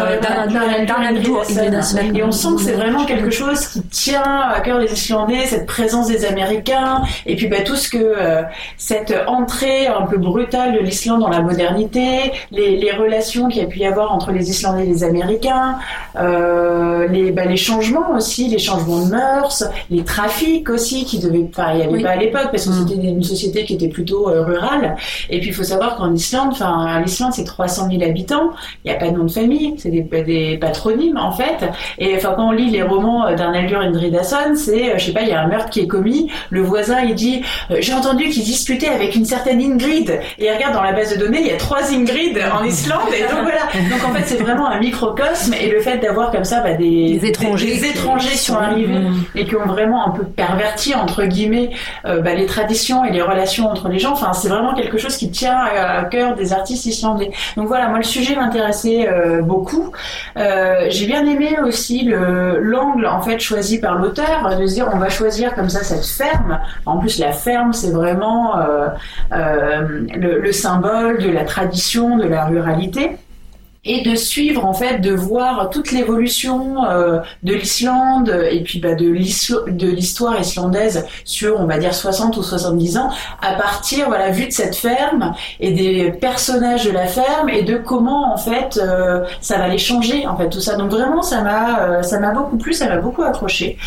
Et 2.15 2.23
on 2.23 2.33
sent 2.33 2.49
que 2.57 2.63
c'est 2.63 2.73
vraiment 2.73 3.05
quelque 3.05 3.31
chose 3.31 3.67
qui 3.67 3.83
tient 3.83 4.23
à 4.23 4.61
cœur 4.61 4.79
les 4.79 4.93
Islandais, 4.93 5.47
cette 5.47 5.67
présence 5.67 6.09
des 6.09 6.25
Américains 6.25 6.98
et 7.27 7.37
puis 7.37 7.47
bah, 7.47 7.61
tout 7.65 7.77
ce 7.77 7.89
que 7.89 7.99
euh, 7.99 8.43
cette 8.77 9.15
entrée 9.27 9.87
un 9.87 10.07
peu 10.07 10.19
brutale 10.19 10.75
de 10.75 10.81
l'Islande 10.81 11.21
dans 11.21 11.29
la 11.29 11.41
modernité, 11.41 12.33
les, 12.51 12.77
les 12.77 12.93
relations 12.93 13.49
qu'il 13.49 13.63
y 13.63 13.65
a 13.65 13.69
pu 13.69 13.81
y 13.81 13.87
avoir 13.87 14.13
entre 14.13 14.33
les 14.33 14.51
Islandais 14.51 14.85
et 14.85 14.87
les 14.87 15.05
Américains, 15.05 15.79
euh, 16.17 17.07
les, 17.09 17.31
bah, 17.31 17.45
les 17.45 17.57
changements 17.57 18.13
aussi, 18.17 18.49
les 18.49 18.59
changements 18.59 19.05
de 19.05 19.11
mœurs, 19.11 19.65
les 19.91 20.05
trafics 20.05 20.69
aussi 20.71 21.05
qui 21.05 21.19
devaient, 21.19 21.47
enfin 21.49 21.73
il 21.73 21.79
n'y 21.79 21.83
avait 21.85 22.03
pas 22.03 22.11
à 22.11 22.17
l'époque 22.17 22.49
parce 22.51 22.67
que 22.67 22.71
mm. 22.71 22.89
c'était 22.89 23.07
une 23.07 23.23
société 23.23 23.65
qui 23.65 23.75
était 23.75 23.89
plutôt 23.89 24.29
euh, 24.29 24.45
rurale. 24.45 24.97
Et 25.31 25.41
puis 25.41 25.49
il 25.49 25.55
faut 25.55 25.65
savoir 25.65 25.97
qu'en 25.97 26.13
Islande, 26.15 26.51
enfin 26.53 27.01
l'Islande 27.01 27.33
c'est 27.33 27.45
300 27.45 27.89
000 27.91 28.03
habitants, 28.03 28.51
il 28.85 28.91
n'y 28.91 28.97
a 28.97 29.01
pas 29.01 29.11
de 29.11 29.17
nom 29.17 29.25
de 29.25 29.31
famille, 29.31 29.75
c'est 29.79 29.91
des, 29.91 30.03
des 30.03 30.59
patronymes 30.59 31.19
en 31.19 31.33
fait. 31.33 31.69
Et 31.99 32.15
enfin 32.17 32.33
quand 32.37 32.49
on 32.49 32.53
lit 32.53 32.71
les 32.71 32.83
romans 32.83 33.35
d'Arnaldur 33.35 33.81
Indridason, 33.81 34.55
c'est, 34.55 34.99
je 34.99 35.05
sais 35.05 35.13
pas, 35.13 35.23
il 35.23 35.29
y 35.29 35.33
a 35.33 35.41
un 35.41 35.49
meurtre 35.49 35.71
qui 35.71 35.81
est 35.81 35.87
commis, 35.87 36.31
le 36.51 36.63
voisin 36.63 36.88
il 37.03 37.15
dit 37.15 37.43
euh, 37.71 37.77
j'ai 37.81 37.93
entendu 37.93 38.29
qu'il 38.29 38.43
disputait 38.43 38.89
avec 38.89 39.15
une 39.15 39.25
certaine 39.25 39.61
Ingrid. 39.61 40.21
Et 40.39 40.47
il 40.47 40.53
regarde 40.53 40.75
dans 40.75 40.83
la 40.83 40.93
base 40.93 41.15
de 41.15 41.19
données 41.19 41.41
il 41.41 41.47
y 41.47 41.53
a 41.53 41.57
trois 41.57 41.93
Ingrid 41.93 42.39
en 42.53 42.65
Islande. 42.65 43.09
Et 43.17 43.23
donc 43.23 43.43
voilà. 43.43 43.63
Donc 43.91 44.09
en 44.09 44.15
fait 44.15 44.25
c'est 44.27 44.43
vraiment 44.43 44.69
un 44.69 44.79
microcosme. 44.79 45.55
Et 45.61 45.71
le 45.71 45.81
fait 45.81 45.99
d'avoir 45.99 46.31
comme 46.31 46.45
ça 46.45 46.61
bah, 46.61 46.75
des, 46.75 47.21
étrangers 47.23 47.79
des, 47.79 47.87
étrangers 47.87 48.31
qui 48.31 48.39
sont 48.39 48.57
arrivés 48.57 49.01
et 49.35 49.45
qui 49.45 49.57
ont 49.57 49.67
vraiment 49.67 50.07
un 50.07 50.11
peu 50.11 50.25
perverti 50.25 50.95
entre 50.95 51.25
guillemets 51.25 51.71
euh, 52.05 52.21
bah, 52.21 52.35
les 52.35 52.47
traditions 52.47 53.05
et 53.05 53.11
les 53.11 53.23
relations 53.23 53.69
entre 53.69 53.89
les 53.89 53.99
gens. 53.99 54.13
Enfin 54.13 54.33
c'est 54.33 54.49
vraiment 54.49 54.75
quelque 54.75 54.99
chose 54.99 55.17
qui 55.17 55.31
tient 55.31 55.59
à, 55.59 56.05
cœur 56.05 56.35
des 56.35 56.53
artistes 56.53 56.87
islandais. 56.87 57.31
Donc 57.57 57.69
voilà. 57.69 57.89
Moi 57.89 57.99
le 57.99 58.05
sujet 58.05 58.37
m'intéressait 58.37 59.09
euh, 59.09 59.43
beaucoup. 59.43 59.93
J'ai 60.37 61.07
bien 61.07 61.27
aimé 61.27 61.57
aussi 61.65 62.03
le 62.03 62.59
l'angle 62.61 63.07
en 63.07 63.21
fait 63.21 63.39
choisi 63.39 63.79
par 63.81 63.97
l'auteur 63.97 64.57
de 64.59 64.67
se 64.67 64.75
dire 64.75 64.89
on 64.93 64.99
va 64.99 65.09
choisir 65.09 65.55
comme 65.55 65.69
ça 65.69 65.83
cette 65.83 66.05
ferme 66.05 66.61
en 66.87 66.99
plus, 66.99 67.19
la 67.19 67.33
ferme, 67.33 67.73
c'est 67.73 67.91
vraiment 67.91 68.59
euh, 68.59 68.89
euh, 69.33 70.07
le, 70.15 70.41
le, 70.41 70.53
symbole 70.53 71.19
de 71.19 71.31
la 71.31 71.45
tradition, 71.45 72.17
de 72.17 72.25
la 72.25 72.47
ruralité 72.47 73.17
et 73.89 74.03
de 74.03 74.15
suivre 74.15 74.67
en 74.67 74.75
fait, 74.75 74.99
de 74.99 75.13
voir 75.13 75.71
toute 75.71 75.93
l'évolution 75.93 76.85
euh, 76.85 77.21
de 77.43 77.55
l'Islande 77.55 78.29
et 78.51 78.63
puis 78.63 78.81
bah, 78.81 78.95
de 78.95 79.07
l'histoire 79.07 80.39
islandaise 80.39 81.07
sur 81.25 81.59
on 81.59 81.65
va 81.65 81.79
dire 81.79 81.95
60 81.95 82.37
ou 82.37 82.43
70 82.43 82.99
ans 82.99 83.09
à 83.41 83.55
partir 83.55 84.09
voilà 84.09 84.31
vue 84.31 84.47
de 84.47 84.53
cette 84.53 84.77
ferme 84.77 85.33
et 85.59 85.73
des 85.73 86.13
personnages 86.13 86.85
de 86.85 86.91
la 86.91 87.07
ferme 87.07 87.49
et 87.49 87.63
de 87.63 87.79
comment 87.79 88.33
en 88.33 88.37
fait 88.37 88.79
euh, 88.81 89.25
ça 89.41 89.57
va 89.57 89.69
les 89.69 89.79
changer 89.79 90.27
en 90.27 90.37
fait 90.37 90.51
tout 90.51 90.61
ça. 90.61 90.77
Donc 90.77 90.91
vraiment 90.91 91.23
ça 91.23 91.41
m'a 91.41 91.81
euh, 91.81 92.03
ça 92.03 92.21
m'a 92.21 92.33
beaucoup 92.33 92.59
plu 92.59 92.75
ça 92.75 92.89
m'a 92.89 92.99
beaucoup 92.99 93.23
accroché. 93.23 93.79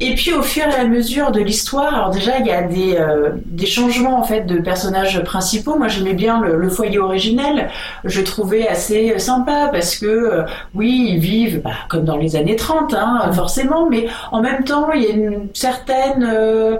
Et 0.00 0.14
puis 0.14 0.32
au 0.32 0.42
fur 0.42 0.64
et 0.66 0.80
à 0.80 0.84
mesure 0.84 1.30
de 1.30 1.40
l'histoire 1.40 1.94
alors 1.94 2.10
déjà 2.10 2.38
il 2.38 2.46
y 2.46 2.50
a 2.50 2.62
des 2.62 3.66
changements 3.66 4.18
en 4.18 4.22
fait 4.22 4.46
de 4.46 4.58
personnages 4.60 5.22
principaux. 5.24 5.76
Moi 5.76 5.88
j'aimais 5.88 6.14
bien 6.14 6.40
le, 6.40 6.56
le, 6.56 6.70
foyer 6.70 6.98
originel. 6.98 7.68
Je 8.04 8.22
trouvais 8.22 8.66
assez 8.66 9.18
sympa 9.18 9.41
parce 9.44 9.96
que 9.96 10.06
euh, 10.06 10.42
oui, 10.74 11.10
ils 11.10 11.18
vivent 11.18 11.62
bah, 11.62 11.70
comme 11.88 12.04
dans 12.04 12.16
les 12.16 12.36
années 12.36 12.56
30, 12.56 12.94
hein, 12.94 13.32
forcément, 13.32 13.88
mais 13.88 14.06
en 14.30 14.40
même 14.42 14.64
temps, 14.64 14.90
il 14.92 15.02
y 15.02 15.06
a 15.06 15.10
une 15.10 15.48
certaine 15.54 16.24
euh, 16.28 16.76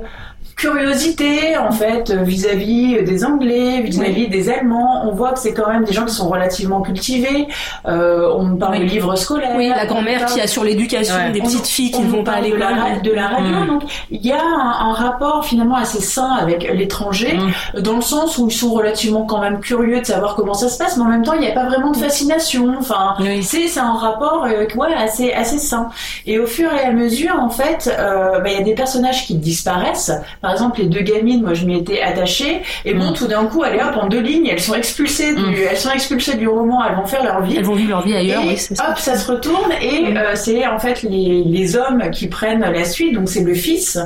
curiosité 0.62 1.56
en 1.56 1.72
fait 1.72 2.12
vis-à-vis 2.12 3.02
des 3.02 3.24
Anglais, 3.24 3.80
vis-à-vis 3.80 4.28
des 4.28 4.48
Allemands. 4.48 5.08
On 5.08 5.12
voit 5.12 5.32
que 5.32 5.40
c'est 5.40 5.54
quand 5.54 5.68
même 5.68 5.82
des 5.84 5.92
gens 5.92 6.04
qui 6.04 6.14
sont 6.14 6.28
relativement 6.28 6.82
cultivés. 6.82 7.48
Euh, 7.86 8.30
on 8.36 8.54
parle 8.54 8.78
de 8.78 8.84
livres 8.84 9.16
scolaires. 9.16 9.56
Oui, 9.56 9.68
la 9.68 9.86
grand-mère 9.86 10.26
qui 10.26 10.40
assure 10.40 10.62
l'éducation 10.62 11.16
des 11.32 11.40
petites 11.40 11.66
filles 11.66 11.90
qui 11.90 12.02
ne 12.02 12.08
vont 12.08 12.22
pas 12.22 12.34
à 12.34 12.40
l'école. 12.40 12.60
De, 13.02 13.12
la 13.12 13.26
radio. 13.26 13.56
Mm. 13.56 13.66
Donc 13.66 13.82
il 14.12 14.24
y 14.24 14.30
a 14.30 14.40
un, 14.40 14.92
rapport 14.92 15.44
finalement 15.44 15.74
assez 15.76 16.00
sain 16.00 16.30
avec 16.40 16.70
l'étranger, 16.72 17.36
mm. 17.74 17.80
dans 17.80 17.96
le 17.96 18.02
sens 18.02 18.38
où 18.38 18.46
ils 18.48 18.52
sont 18.52 18.72
relativement 18.72 19.24
quand 19.24 19.40
même 19.40 19.58
curieux 19.58 20.00
de 20.00 20.06
savoir 20.06 20.36
comment 20.36 20.54
ça 20.54 20.68
se 20.68 20.78
passe, 20.78 20.96
mais 20.96 21.02
en 21.02 21.08
même 21.08 21.24
temps 21.24 21.32
il 21.32 21.40
n'y 21.40 21.48
a 21.48 21.52
pas 21.52 21.66
vraiment 21.66 21.90
de 21.90 21.96
fascination. 21.96 22.74
Enfin, 22.78 23.16
c'est 23.42 23.66
c'est 23.66 23.80
un 23.80 23.94
rapport 23.94 24.44
euh, 24.44 24.66
ouais 24.76 24.94
assez 24.94 25.32
assez 25.32 25.58
sain. 25.58 25.88
Et 26.26 26.38
au 26.38 26.46
fur 26.46 26.72
et 26.72 26.84
à 26.84 26.92
mesure 26.92 27.36
en 27.40 27.50
fait, 27.50 27.92
euh, 27.98 28.38
bah, 28.38 28.48
il 28.50 28.58
y 28.58 28.60
a 28.60 28.64
des 28.64 28.74
personnages 28.74 29.26
qui 29.26 29.34
disparaissent. 29.34 30.12
Par 30.40 30.51
exemple, 30.52 30.80
les 30.80 30.86
deux 30.86 31.00
gamines, 31.00 31.42
moi 31.42 31.54
je 31.54 31.64
m'y 31.64 31.78
étais 31.78 32.00
attachée, 32.00 32.62
et 32.84 32.94
bon, 32.94 33.10
mm. 33.10 33.14
tout 33.14 33.26
d'un 33.26 33.44
coup, 33.46 33.62
allez 33.62 33.78
hop, 33.78 33.96
en 34.00 34.06
deux 34.06 34.20
lignes, 34.20 34.46
elles 34.46 34.60
sont 34.60 34.74
expulsées 34.74 35.34
du, 35.34 35.42
mm. 35.42 35.54
elles 35.70 35.76
sont 35.76 35.90
expulsées 35.90 36.36
du 36.36 36.48
roman, 36.48 36.82
elles 36.84 36.96
vont 36.96 37.06
faire 37.06 37.24
leur 37.24 37.42
vie. 37.42 37.56
Elles 37.56 37.64
vont 37.64 37.74
vivre 37.74 37.90
leur 37.90 38.04
vie 38.04 38.14
ailleurs, 38.14 38.42
et 38.44 38.54
hop, 38.54 38.98
ça. 38.98 39.16
se 39.16 39.30
retourne, 39.30 39.72
et 39.80 40.12
mm. 40.12 40.16
euh, 40.16 40.32
c'est 40.34 40.66
en 40.66 40.78
fait 40.78 41.02
les, 41.02 41.42
les, 41.44 41.76
hommes 41.76 42.10
qui 42.10 42.28
prennent 42.28 42.60
la 42.60 42.84
suite, 42.84 43.14
donc 43.14 43.28
c'est 43.28 43.42
le 43.42 43.54
fils, 43.54 43.98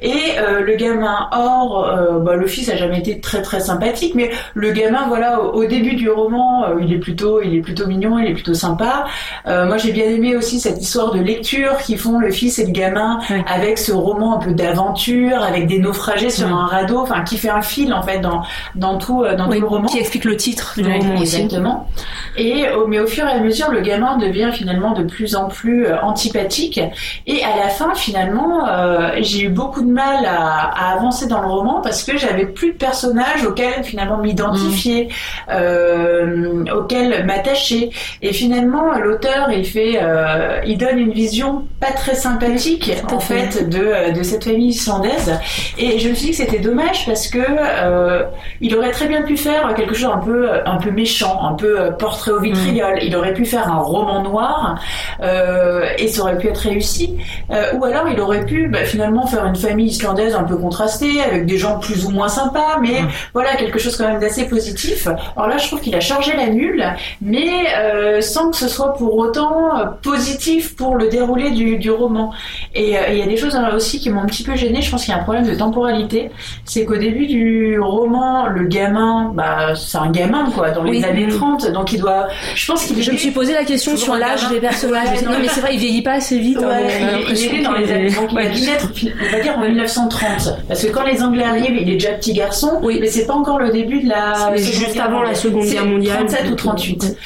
et 0.00 0.12
euh, 0.38 0.60
le 0.60 0.76
gamin. 0.76 1.28
Or, 1.32 1.86
euh, 1.86 2.18
bah, 2.18 2.36
le 2.36 2.46
fils 2.46 2.68
a 2.68 2.76
jamais 2.76 2.98
été 2.98 3.20
très 3.20 3.42
très 3.42 3.60
sympathique, 3.60 4.14
mais 4.14 4.30
le 4.54 4.72
gamin, 4.72 5.06
voilà, 5.08 5.42
au, 5.42 5.64
début 5.64 5.94
du 5.94 6.10
roman, 6.10 6.66
il 6.80 6.92
est 6.92 6.98
plutôt, 6.98 7.40
il 7.42 7.54
est 7.56 7.60
plutôt 7.60 7.86
mignon, 7.86 8.18
il 8.18 8.26
est 8.26 8.34
plutôt 8.34 8.54
sympa. 8.54 9.06
moi, 9.46 9.76
j'ai 9.78 9.92
bien 9.92 10.04
aimé 10.04 10.36
aussi 10.36 10.60
cette 10.60 10.80
histoire 10.80 11.12
de 11.12 11.20
lecture 11.20 11.78
qui 11.78 11.96
font 11.96 12.18
le 12.18 12.30
fils 12.30 12.58
et 12.58 12.66
le 12.66 12.72
gamin 12.72 13.18
avec 13.46 13.78
ce 13.78 13.92
roman 13.92 14.36
un 14.36 14.38
peu 14.38 14.52
d'aventure, 14.52 15.42
avec 15.42 15.66
des 15.66 15.78
naufragé 15.84 16.30
sur 16.30 16.48
un 16.48 16.66
radeau, 16.66 16.98
enfin 16.98 17.22
qui 17.22 17.36
fait 17.36 17.50
un 17.50 17.62
fil 17.62 17.92
en 17.92 18.02
fait 18.02 18.20
dans 18.20 18.42
dans 18.74 18.98
tout 18.98 19.24
dans 19.38 19.48
tout 19.48 19.60
le 19.60 19.66
roman. 19.66 19.88
Qui 19.88 19.98
explique 19.98 20.24
le 20.24 20.36
titre 20.36 20.74
du 20.76 20.82
roman 20.84 21.16
exactement. 21.20 21.88
Et 22.36 22.68
au, 22.70 22.86
mais 22.86 22.98
au 22.98 23.06
fur 23.06 23.24
et 23.26 23.32
à 23.32 23.40
mesure, 23.40 23.70
le 23.70 23.80
gamin 23.80 24.16
devient 24.16 24.50
finalement 24.52 24.92
de 24.92 25.04
plus 25.04 25.36
en 25.36 25.48
plus 25.48 25.86
euh, 25.86 26.00
antipathique. 26.02 26.80
Et 27.26 27.44
à 27.44 27.56
la 27.62 27.68
fin, 27.68 27.94
finalement, 27.94 28.66
euh, 28.66 29.10
j'ai 29.20 29.42
eu 29.42 29.48
beaucoup 29.48 29.82
de 29.82 29.92
mal 29.92 30.24
à, 30.24 30.70
à 30.74 30.94
avancer 30.94 31.26
dans 31.26 31.40
le 31.40 31.46
roman 31.46 31.80
parce 31.82 32.02
que 32.02 32.16
j'avais 32.18 32.46
plus 32.46 32.72
de 32.72 32.78
personnages 32.78 33.44
auxquels 33.46 33.84
finalement 33.84 34.18
m'identifier, 34.18 35.08
euh, 35.50 36.64
auxquels 36.74 37.24
m'attacher. 37.24 37.90
Et 38.22 38.32
finalement, 38.32 38.92
l'auteur, 38.98 39.50
il 39.50 39.64
fait, 39.64 39.98
euh, 40.02 40.60
il 40.66 40.78
donne 40.78 40.98
une 40.98 41.12
vision 41.12 41.64
pas 41.80 41.92
très 41.92 42.14
sympathique 42.14 42.90
en 43.12 43.20
fait. 43.20 43.50
fait 43.52 43.68
de, 43.68 44.16
de 44.16 44.22
cette 44.22 44.44
famille 44.44 44.68
islandaise. 44.68 45.38
Et 45.78 45.98
je 45.98 46.08
me 46.08 46.14
suis 46.14 46.26
dit 46.26 46.30
que 46.30 46.36
c'était 46.36 46.58
dommage 46.58 47.06
parce 47.06 47.28
que 47.28 47.38
euh, 47.38 48.24
il 48.60 48.76
aurait 48.76 48.92
très 48.92 49.06
bien 49.06 49.22
pu 49.22 49.36
faire 49.36 49.74
quelque 49.74 49.94
chose 49.94 50.10
un 50.12 50.18
peu 50.18 50.48
un 50.66 50.76
peu 50.76 50.90
méchant, 50.90 51.42
un 51.42 51.54
peu 51.54 51.80
euh, 51.80 51.90
portrait 51.90 52.30
au 52.30 52.40
vitriol. 52.40 52.98
Il 53.02 53.16
aurait 53.16 53.34
pu 53.34 53.44
faire 53.44 53.68
un 53.68 53.80
roman 53.80 54.22
noir 54.22 54.80
euh, 55.22 55.86
et 55.98 56.08
ça 56.08 56.22
aurait 56.22 56.38
pu 56.38 56.48
être 56.48 56.58
réussi. 56.58 57.16
Euh, 57.50 57.72
ou 57.74 57.84
alors 57.84 58.08
il 58.08 58.20
aurait 58.20 58.44
pu 58.44 58.68
bah, 58.68 58.84
finalement 58.84 59.26
faire 59.26 59.44
une 59.46 59.56
famille 59.56 59.88
islandaise 59.88 60.34
un 60.34 60.44
peu 60.44 60.56
contrastée 60.56 61.20
avec 61.20 61.46
des 61.46 61.58
gens 61.58 61.78
plus 61.78 62.06
ou 62.06 62.10
moins 62.10 62.28
sympas, 62.28 62.78
mais 62.80 63.02
voilà 63.32 63.56
quelque 63.56 63.78
chose 63.78 63.96
quand 63.96 64.08
même 64.08 64.20
d'assez 64.20 64.46
positif. 64.48 65.08
Alors 65.36 65.48
là, 65.48 65.58
je 65.58 65.66
trouve 65.66 65.80
qu'il 65.80 65.94
a 65.94 66.00
chargé 66.00 66.36
la 66.36 66.48
nulle, 66.48 66.84
mais 67.20 68.20
sans 68.20 68.50
que 68.50 68.56
ce 68.56 68.68
soit 68.68 68.94
pour 68.94 69.16
autant 69.16 69.94
positif 70.02 70.76
pour 70.76 70.96
le 70.96 71.08
déroulé 71.08 71.50
du, 71.50 71.78
du 71.78 71.90
roman. 71.90 72.32
Et 72.74 72.96
il 73.10 73.18
y 73.18 73.22
a 73.22 73.26
des 73.26 73.36
choses 73.36 73.54
euh, 73.54 73.76
aussi 73.76 74.00
qui 74.00 74.10
m'ont 74.10 74.22
un 74.22 74.26
petit 74.26 74.42
peu 74.42 74.54
gêné. 74.54 74.82
Je 74.82 74.90
pense 74.90 75.04
qu'il 75.04 75.12
y 75.12 75.16
a 75.16 75.20
un 75.20 75.22
problème 75.22 75.46
de 75.46 75.54
temporalité. 75.64 76.30
C'est 76.64 76.84
qu'au 76.84 76.96
début 76.96 77.26
du 77.26 77.78
roman, 77.80 78.46
le 78.46 78.64
gamin, 78.66 79.32
bah, 79.34 79.74
c'est 79.74 79.98
un 79.98 80.10
gamin, 80.10 80.50
quoi, 80.54 80.70
dans 80.70 80.82
les 80.82 80.98
Oui. 80.98 81.04
années 81.04 81.28
30. 81.28 81.70
Donc 81.72 81.92
il 81.92 82.00
doit, 82.00 82.28
je 82.54 82.66
pense 82.70 82.84
qu'il 82.86 83.02
Je 83.02 83.12
me 83.12 83.16
suis 83.16 83.30
posé 83.30 83.52
la 83.52 83.64
question 83.64 83.96
sur 83.96 84.14
l'âge 84.14 84.48
des 84.48 84.60
personnages. 84.60 85.08
Ouais, 85.18 85.22
non, 85.24 85.32
non, 85.32 85.38
mais 85.40 85.48
c'est 85.48 85.60
vrai, 85.60 85.70
il 85.74 85.78
vieillit 85.80 86.02
pas 86.02 86.12
assez 86.14 86.38
vite. 86.38 86.58
hein, 86.62 86.68
Ouais, 86.68 86.82
il, 86.88 87.02
il 87.06 87.10
l'impression 87.12 87.52
est 87.52 87.62
dans 87.62 87.72
les 87.72 87.92
années, 87.92 88.10
donc 88.10 88.28
il 88.32 88.38
a 88.38 88.42
Ouais. 88.42 88.50
dû 88.50 88.60
naître, 88.62 88.88
on 89.28 89.32
va 89.36 89.40
dire 89.42 89.58
en 89.58 89.60
1930. 89.62 90.56
Parce 90.68 90.82
que 90.84 90.90
quand 90.92 91.04
les 91.04 91.22
Anglais 91.22 91.44
arrivent, 91.44 91.76
il 91.80 91.88
est 91.90 91.94
déjà 91.94 92.10
petit 92.12 92.32
garçon, 92.32 92.78
Oui. 92.82 92.98
mais 93.00 93.08
c'est 93.08 93.26
pas 93.26 93.34
encore 93.34 93.58
le 93.58 93.70
début 93.70 94.00
de 94.02 94.08
la. 94.08 94.52
C'est 94.56 94.72
juste 94.72 94.98
avant 95.00 95.22
la. 95.22 95.34
Seconde 95.34 95.64
C'est 95.64 95.74
Guerre 95.74 95.86
mondiale. 95.86 96.16
37 96.26 96.50
ou 96.50 96.54
38. 96.54 97.16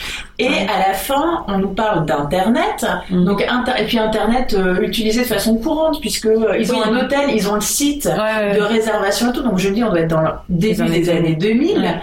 Et 0.41 0.47
à 0.47 0.89
la 0.89 0.95
fin, 0.95 1.45
on 1.49 1.59
nous 1.59 1.71
parle 1.71 2.07
d'internet, 2.07 2.87
Mm. 3.11 3.25
donc 3.25 3.43
inter- 3.49 3.73
et 3.81 3.85
puis 3.87 3.99
internet 3.99 4.55
euh, 4.55 4.81
utilisé 4.83 5.23
de 5.23 5.27
façon 5.27 5.57
courante 5.57 6.01
puisque 6.01 6.27
euh, 6.27 6.57
ils 6.59 6.73
ont 6.73 6.81
un 6.83 6.97
hôtel, 6.97 7.31
ils 7.35 7.49
ont 7.51 7.55
le 7.57 7.61
site 7.61 8.07
Ouais, 8.07 8.57
de 8.57 8.63
réservation 8.63 9.31
et 9.31 9.33
tout. 9.33 9.43
Donc 9.43 9.59
je 9.59 9.69
me 9.69 9.75
dis, 9.75 9.83
on 9.83 9.91
doit 9.91 10.01
être 10.01 10.09
dans 10.11 10.21
le 10.21 10.29
début 10.49 10.83
années 10.83 11.01
des 11.01 11.11
années 11.11 11.35
2000, 11.35 11.79
Ouais. 11.79 11.95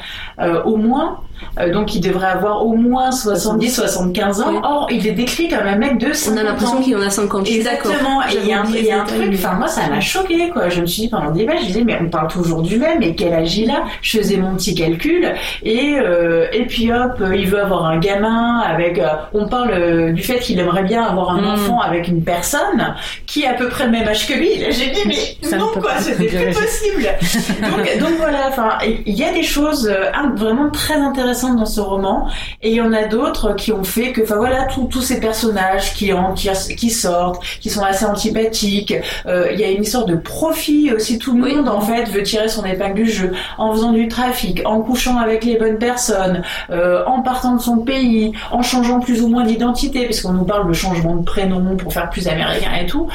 euh, 0.45 0.63
au 0.63 0.75
moins. 0.75 1.19
Euh, 1.59 1.71
donc 1.71 1.95
il 1.95 2.01
devrait 2.01 2.27
avoir 2.27 2.65
au 2.65 2.75
moins 2.75 3.11
70-75 3.11 4.41
ans. 4.41 4.45
Oui. 4.51 4.57
Or, 4.63 4.87
il 4.91 5.07
est 5.07 5.11
décrit 5.11 5.47
comme 5.49 5.65
un 5.67 5.75
mec 5.77 5.97
de 5.99 6.11
50 6.13 6.35
On 6.35 6.41
a 6.41 6.43
l'impression 6.43 6.77
ans. 6.77 6.81
qu'il 6.81 6.95
en 6.97 7.01
a 7.01 7.09
50. 7.09 7.45
Je 7.45 7.51
suis 7.51 7.63
d'accord. 7.63 7.91
Exactement. 7.91 8.21
Et 8.23 8.37
il 8.43 8.47
y 8.49 8.53
a 8.53 8.61
un, 8.61 8.65
y 8.71 8.91
a 8.91 8.99
truc, 9.03 9.31
enfin 9.33 9.53
moi 9.53 9.67
ça 9.67 9.87
m'a 9.89 10.01
choqué 10.01 10.49
quoi. 10.49 10.69
Je 10.69 10.81
me 10.81 10.85
suis 10.85 11.03
dit 11.03 11.07
pendant 11.09 11.31
des 11.31 11.45
matchs, 11.45 11.61
je 11.61 11.65
disais 11.67 11.83
mais 11.83 11.97
on 12.01 12.09
parle 12.09 12.27
toujours 12.29 12.61
du 12.61 12.77
même. 12.77 13.01
Et 13.01 13.15
quel 13.15 13.33
âge 13.33 13.57
il 13.57 13.69
a? 13.71 13.83
Je 14.01 14.17
faisais 14.17 14.37
mon 14.37 14.55
petit 14.55 14.75
calcul 14.75 15.33
et 15.63 15.95
euh, 15.99 16.47
et 16.53 16.65
puis 16.65 16.91
hop, 16.91 17.13
euh, 17.21 17.35
il 17.35 17.47
veut 17.47 17.61
avoir 17.61 17.85
un 17.85 17.97
gamin 17.99 18.59
avec. 18.59 18.99
euh, 18.99 19.07
on 19.33 19.47
parle 19.47 20.13
du 20.13 20.23
fait 20.23 20.39
qu'il 20.39 20.59
aimerait 20.59 20.83
bien 20.83 21.03
avoir 21.03 21.31
un 21.31 21.41
Mm. 21.41 21.45
enfant 21.53 21.79
avec 21.81 22.07
une 22.07 22.23
personne 22.23 22.95
qui 23.27 23.43
est 23.43 23.47
à 23.47 23.53
peu 23.53 23.67
près 23.67 23.85
le 23.85 23.91
même 23.91 24.07
âge 24.07 24.25
que 24.27 24.33
lui. 24.33 24.49
J'ai 24.71 24.89
dit 24.91 25.01
mais 25.05 25.15
Ça 25.47 25.57
non 25.57 25.67
quoi, 25.73 25.97
c'était 25.99 26.25
plus 26.27 26.53
possible. 26.53 27.07
donc 27.61 27.99
donc 27.99 28.17
voilà. 28.17 28.47
Enfin 28.49 28.69
il 29.05 29.13
y 29.15 29.23
a 29.23 29.31
des 29.33 29.43
choses 29.43 29.93
vraiment 30.35 30.69
très 30.69 30.95
intéressantes 30.95 31.24
dans 31.33 31.65
ce 31.65 31.81
roman 31.81 32.27
et 32.61 32.69
il 32.69 32.75
y 32.75 32.81
en 32.81 32.93
a 32.93 33.05
d'autres 33.05 33.53
qui 33.55 33.71
ont 33.71 33.83
fait 33.83 34.11
que, 34.11 34.21
enfin 34.21 34.35
voilà, 34.35 34.65
tous 34.65 35.01
ces 35.01 35.19
personnages 35.19 35.93
qui, 35.93 36.13
en, 36.13 36.33
qui, 36.33 36.49
qui 36.77 36.89
sortent, 36.89 37.43
qui 37.59 37.69
sont 37.69 37.83
assez 37.83 38.05
antipathiques. 38.05 38.93
Euh, 39.25 39.49
Il 39.51 39.59
y 39.59 39.63
a 39.63 39.69
une 39.71 39.83
histoire 39.83 40.05
de 40.05 40.15
profit 40.15 40.91
aussi. 40.93 41.17
Tout 41.19 41.35
le 41.35 41.43
Oui. 41.43 41.55
monde 41.55 41.69
en 41.69 41.81
fait 41.81 42.05
veut 42.09 42.23
tirer 42.23 42.47
son 42.47 42.63
épingle 42.65 42.93
du 42.95 43.09
jeu 43.09 43.31
en 43.57 43.71
faisant 43.73 43.91
du 43.91 44.07
trafic, 44.07 44.61
en 44.65 44.81
couchant 44.81 45.17
avec 45.17 45.43
les 45.43 45.57
bonnes 45.57 45.77
personnes, 45.79 46.43
euh, 46.69 47.03
en 47.05 47.21
partant 47.21 47.55
de 47.55 47.61
son 47.61 47.77
pays, 47.79 48.31
en 48.51 48.61
changeant 48.61 48.99
plus 48.99 49.21
ou 49.21 49.27
moins 49.27 49.43
d'identité, 49.45 50.05
parce 50.05 50.21
qu'on 50.21 50.33
nous 50.33 50.45
parle 50.45 50.67
de 50.67 50.73
changement 50.73 51.15
de 51.15 51.23
prénom 51.23 51.75
pour 51.75 51.91
faire 51.93 52.09
plus 52.09 52.27
américain 52.27 52.71
et 52.81 52.85
tout. 52.85 53.07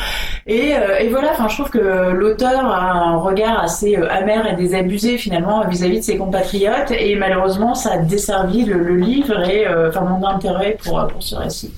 Et, 0.46 0.74
euh, 0.74 0.98
et 0.98 1.08
voilà, 1.08 1.30
enfin 1.32 1.48
je 1.48 1.54
trouve 1.54 1.70
que 1.70 2.10
l'auteur 2.10 2.64
a 2.66 2.92
un 2.92 3.16
regard 3.16 3.62
assez 3.62 3.94
amer 3.96 4.46
et 4.52 4.56
désabusé 4.56 5.16
finalement 5.18 5.66
vis-à-vis 5.68 5.98
de 6.00 6.04
ses 6.04 6.16
compatriotes 6.16 6.90
et 6.90 7.14
malheureusement 7.16 7.74
ça 7.74 7.98
desservi 8.02 8.64
le, 8.64 8.78
le 8.82 8.96
livre 8.96 9.48
et 9.48 9.66
euh, 9.66 9.88
enfin 9.88 10.02
mon 10.02 10.26
intérêt 10.26 10.76
pour, 10.82 11.06
pour 11.08 11.22
ce 11.22 11.36
récit. 11.36 11.72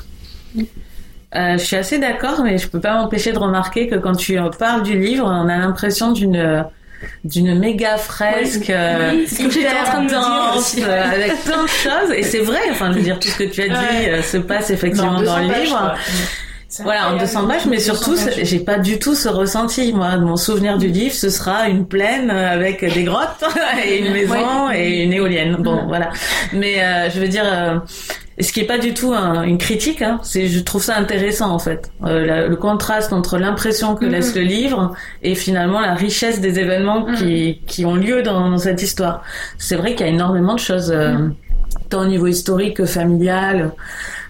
Euh, 1.34 1.52
je 1.56 1.64
suis 1.64 1.76
assez 1.76 1.98
d'accord, 1.98 2.42
mais 2.44 2.58
je 2.58 2.68
peux 2.68 2.80
pas 2.80 2.94
m'empêcher 2.94 3.32
de 3.32 3.38
remarquer 3.38 3.88
que 3.88 3.94
quand 3.94 4.14
tu 4.14 4.38
euh, 4.38 4.50
parles 4.50 4.82
du 4.82 4.98
livre, 4.98 5.24
on 5.26 5.48
a 5.48 5.56
l'impression 5.56 6.12
d'une 6.12 6.36
euh, 6.36 6.62
d'une 7.24 7.58
méga 7.58 7.96
fresque 7.96 8.66
Oui, 8.68 8.74
euh, 8.74 9.10
oui, 9.12 9.26
euh, 9.64 11.04
avec 11.12 11.42
plein 11.44 11.62
de 11.62 11.68
choses. 11.68 12.12
Et 12.14 12.22
c'est 12.22 12.40
vrai, 12.40 12.60
enfin, 12.70 12.92
je 12.92 12.98
veux 12.98 13.02
dire, 13.02 13.18
tout 13.18 13.28
ce 13.28 13.38
que 13.38 13.44
tu 13.44 13.62
as 13.62 13.68
dit 13.68 14.08
euh, 14.08 14.22
se 14.22 14.36
passe 14.36 14.70
effectivement 14.70 15.12
Non, 15.12 15.22
dans 15.22 15.38
le 15.38 15.46
200 15.48 15.52
pages, 15.52 15.64
livre. 15.64 15.94
Voilà, 16.82 17.12
en 17.12 17.18
200 17.18 17.46
pages, 17.46 17.66
mais 17.66 17.78
surtout, 17.78 18.16
j'ai 18.42 18.58
pas 18.60 18.78
du 18.78 18.98
tout 18.98 19.14
ce 19.14 19.28
ressenti. 19.28 19.92
Moi, 19.92 20.16
mon 20.16 20.36
souvenir 20.36 20.78
du 20.78 20.88
livre, 20.88 21.14
ce 21.14 21.28
sera 21.28 21.68
une 21.68 21.86
plaine 21.86 22.30
euh, 22.30 22.50
avec 22.52 22.82
des 22.94 23.04
grottes 23.04 23.44
et 23.86 23.98
une 23.98 24.12
maison 24.12 24.70
et 24.74 25.02
une 25.02 25.12
éolienne. 25.12 25.56
Bon, 25.60 25.86
voilà. 25.86 26.10
Mais 26.54 26.82
euh, 26.82 27.10
je 27.10 27.20
veux 27.20 27.28
dire, 27.28 27.44
euh, 27.44 27.78
ce 28.40 28.50
qui 28.52 28.60
est 28.60 28.66
pas 28.66 28.78
du 28.78 28.94
tout 28.94 29.12
un- 29.12 29.42
une 29.42 29.58
critique, 29.58 30.00
hein, 30.00 30.18
c'est 30.22 30.46
je 30.46 30.60
trouve 30.60 30.82
ça 30.82 30.96
intéressant 30.96 31.50
en 31.50 31.58
fait, 31.58 31.90
Euh, 32.06 32.24
la- 32.24 32.46
le 32.46 32.56
contraste 32.56 33.12
entre 33.12 33.36
l'impression 33.38 33.94
que 33.94 34.06
Mhm. 34.06 34.10
laisse 34.12 34.34
le 34.34 34.40
livre 34.42 34.94
et 35.22 35.34
finalement 35.34 35.80
la 35.80 35.94
richesse 35.94 36.40
des 36.40 36.58
événements 36.58 37.04
qui 37.18 37.60
qui 37.66 37.84
ont 37.84 37.96
lieu 37.96 38.22
dans, 38.22 38.48
dans 38.50 38.58
cette 38.58 38.80
histoire. 38.82 39.22
C'est 39.58 39.76
vrai 39.76 39.94
qu'il 39.94 40.06
y 40.06 40.08
a 40.08 40.12
énormément 40.12 40.54
de 40.54 40.58
choses, 40.60 40.90
euh, 40.90 41.28
tant 41.90 42.00
au 42.00 42.06
niveau 42.06 42.26
historique 42.28 42.78
que 42.78 42.86
familial. 42.86 43.72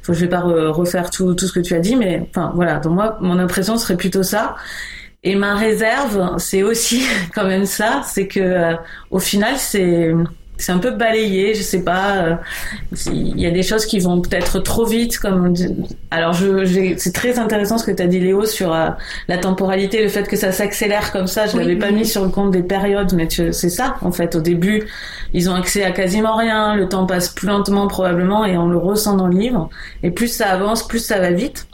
Faut, 0.02 0.12
je 0.14 0.20
vais 0.20 0.28
pas 0.28 0.40
re- 0.40 0.68
refaire 0.68 1.10
tout, 1.10 1.34
tout 1.34 1.46
ce 1.46 1.52
que 1.52 1.60
tu 1.60 1.74
as 1.74 1.78
dit, 1.80 1.96
mais 1.96 2.26
enfin 2.30 2.52
voilà. 2.54 2.78
Donc 2.80 2.94
moi, 2.94 3.18
mon 3.20 3.38
impression 3.38 3.76
serait 3.76 3.96
plutôt 3.96 4.22
ça. 4.22 4.56
Et 5.24 5.36
ma 5.36 5.54
réserve, 5.54 6.36
c'est 6.38 6.62
aussi 6.64 7.04
quand 7.34 7.44
même 7.46 7.64
ça, 7.66 8.02
c'est 8.04 8.26
que 8.26 8.40
euh, 8.40 8.74
au 9.10 9.18
final, 9.20 9.54
c'est 9.56 10.12
c'est 10.58 10.70
un 10.72 10.78
peu 10.78 10.92
balayé, 10.92 11.54
je 11.54 11.62
sais 11.62 11.82
pas. 11.82 12.16
euh, 12.18 12.34
Il 13.06 13.40
y 13.40 13.46
a 13.46 13.50
des 13.50 13.62
choses 13.64 13.84
qui 13.84 13.98
vont 13.98 14.20
peut-être 14.20 14.60
trop 14.60 14.84
vite, 14.84 15.18
comme 15.18 15.54
alors 16.10 16.36
c'est 16.96 17.12
très 17.12 17.38
intéressant 17.38 17.78
ce 17.78 17.84
que 17.84 17.90
tu 17.90 18.02
as 18.02 18.06
dit 18.06 18.20
Léo 18.20 18.44
sur 18.46 18.72
euh, 18.72 18.90
la 19.28 19.38
temporalité, 19.38 20.02
le 20.02 20.08
fait 20.08 20.28
que 20.28 20.36
ça 20.36 20.52
s'accélère 20.52 21.10
comme 21.10 21.26
ça. 21.26 21.46
Je 21.46 21.56
Oui. 21.56 21.62
l'avais 21.64 21.76
pas 21.76 21.90
mis 21.90 22.06
sur 22.06 22.22
le 22.22 22.28
compte 22.30 22.52
des 22.52 22.62
périodes, 22.62 23.12
mais 23.14 23.28
c'est 23.30 23.52
ça 23.70 23.96
en 24.02 24.12
fait. 24.12 24.36
Au 24.36 24.40
début, 24.40 24.84
ils 25.32 25.50
ont 25.50 25.54
accès 25.54 25.82
à 25.84 25.90
quasiment 25.90 26.36
rien, 26.36 26.76
le 26.76 26.88
temps 26.88 27.06
passe 27.06 27.28
plus 27.30 27.48
lentement 27.48 27.88
probablement, 27.88 28.44
et 28.44 28.56
on 28.56 28.68
le 28.68 28.78
ressent 28.78 29.16
dans 29.16 29.26
le 29.28 29.36
livre. 29.36 29.68
Et 30.04 30.10
plus 30.12 30.28
ça 30.28 30.48
avance, 30.50 30.86
plus 30.86 31.00
ça 31.00 31.18
va 31.18 31.30
vite. 31.32 31.66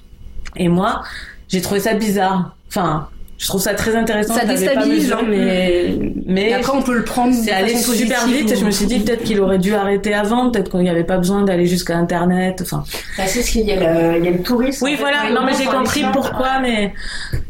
Et 0.57 0.69
moi, 0.69 1.03
j'ai 1.49 1.61
trouvé 1.61 1.81
ça 1.81 1.95
bizarre. 1.95 2.57
Enfin, 2.69 3.09
je 3.39 3.47
trouve 3.47 3.61
ça 3.63 3.73
très 3.75 3.95
intéressant. 3.97 4.35
Ça 4.35 4.41
pas 4.41 4.47
déstabilise, 4.47 5.13
hein, 5.13 5.21
mais... 5.29 5.95
Mais 6.31 6.51
Et 6.51 6.55
après, 6.55 6.73
on 6.77 6.83
peut 6.83 6.95
le 6.95 7.05
prendre 7.05 7.33
c'est 7.33 7.53
allé 7.53 7.75
super 7.75 8.27
vite 8.27 8.51
et 8.53 8.57
je 8.57 8.63
ou- 8.63 8.67
me 8.67 8.71
suis 8.71 8.85
dit 8.85 8.99
peut-être 8.99 9.23
qu'il 9.25 9.41
aurait 9.41 9.59
dû 9.59 9.75
arrêter 9.75 10.13
avant, 10.13 10.51
peut-être 10.51 10.71
qu'il 10.71 10.81
n'y 10.81 10.91
avait 10.91 11.05
pas 11.05 11.17
besoin 11.17 11.43
d'aller 11.43 11.65
jusqu'à 11.65 11.97
Internet. 11.97 12.61
Enfin, 12.63 12.85
Bah, 13.17 13.25
c'est 13.27 13.41
ce 13.43 13.51
qu'il 13.53 13.63
y 13.67 13.73
a 13.73 13.77
le, 13.77 14.19
il 14.19 14.25
y 14.25 14.29
a 14.29 14.33
le 14.33 14.43
tourisme. 14.43 14.85
oui, 14.85 14.97
voilà. 14.99 15.31
Non, 15.33 15.41
mais 15.47 15.53
j'ai 15.59 15.65
compris 15.65 16.05
pourquoi, 16.13 16.59
mais 16.61 16.93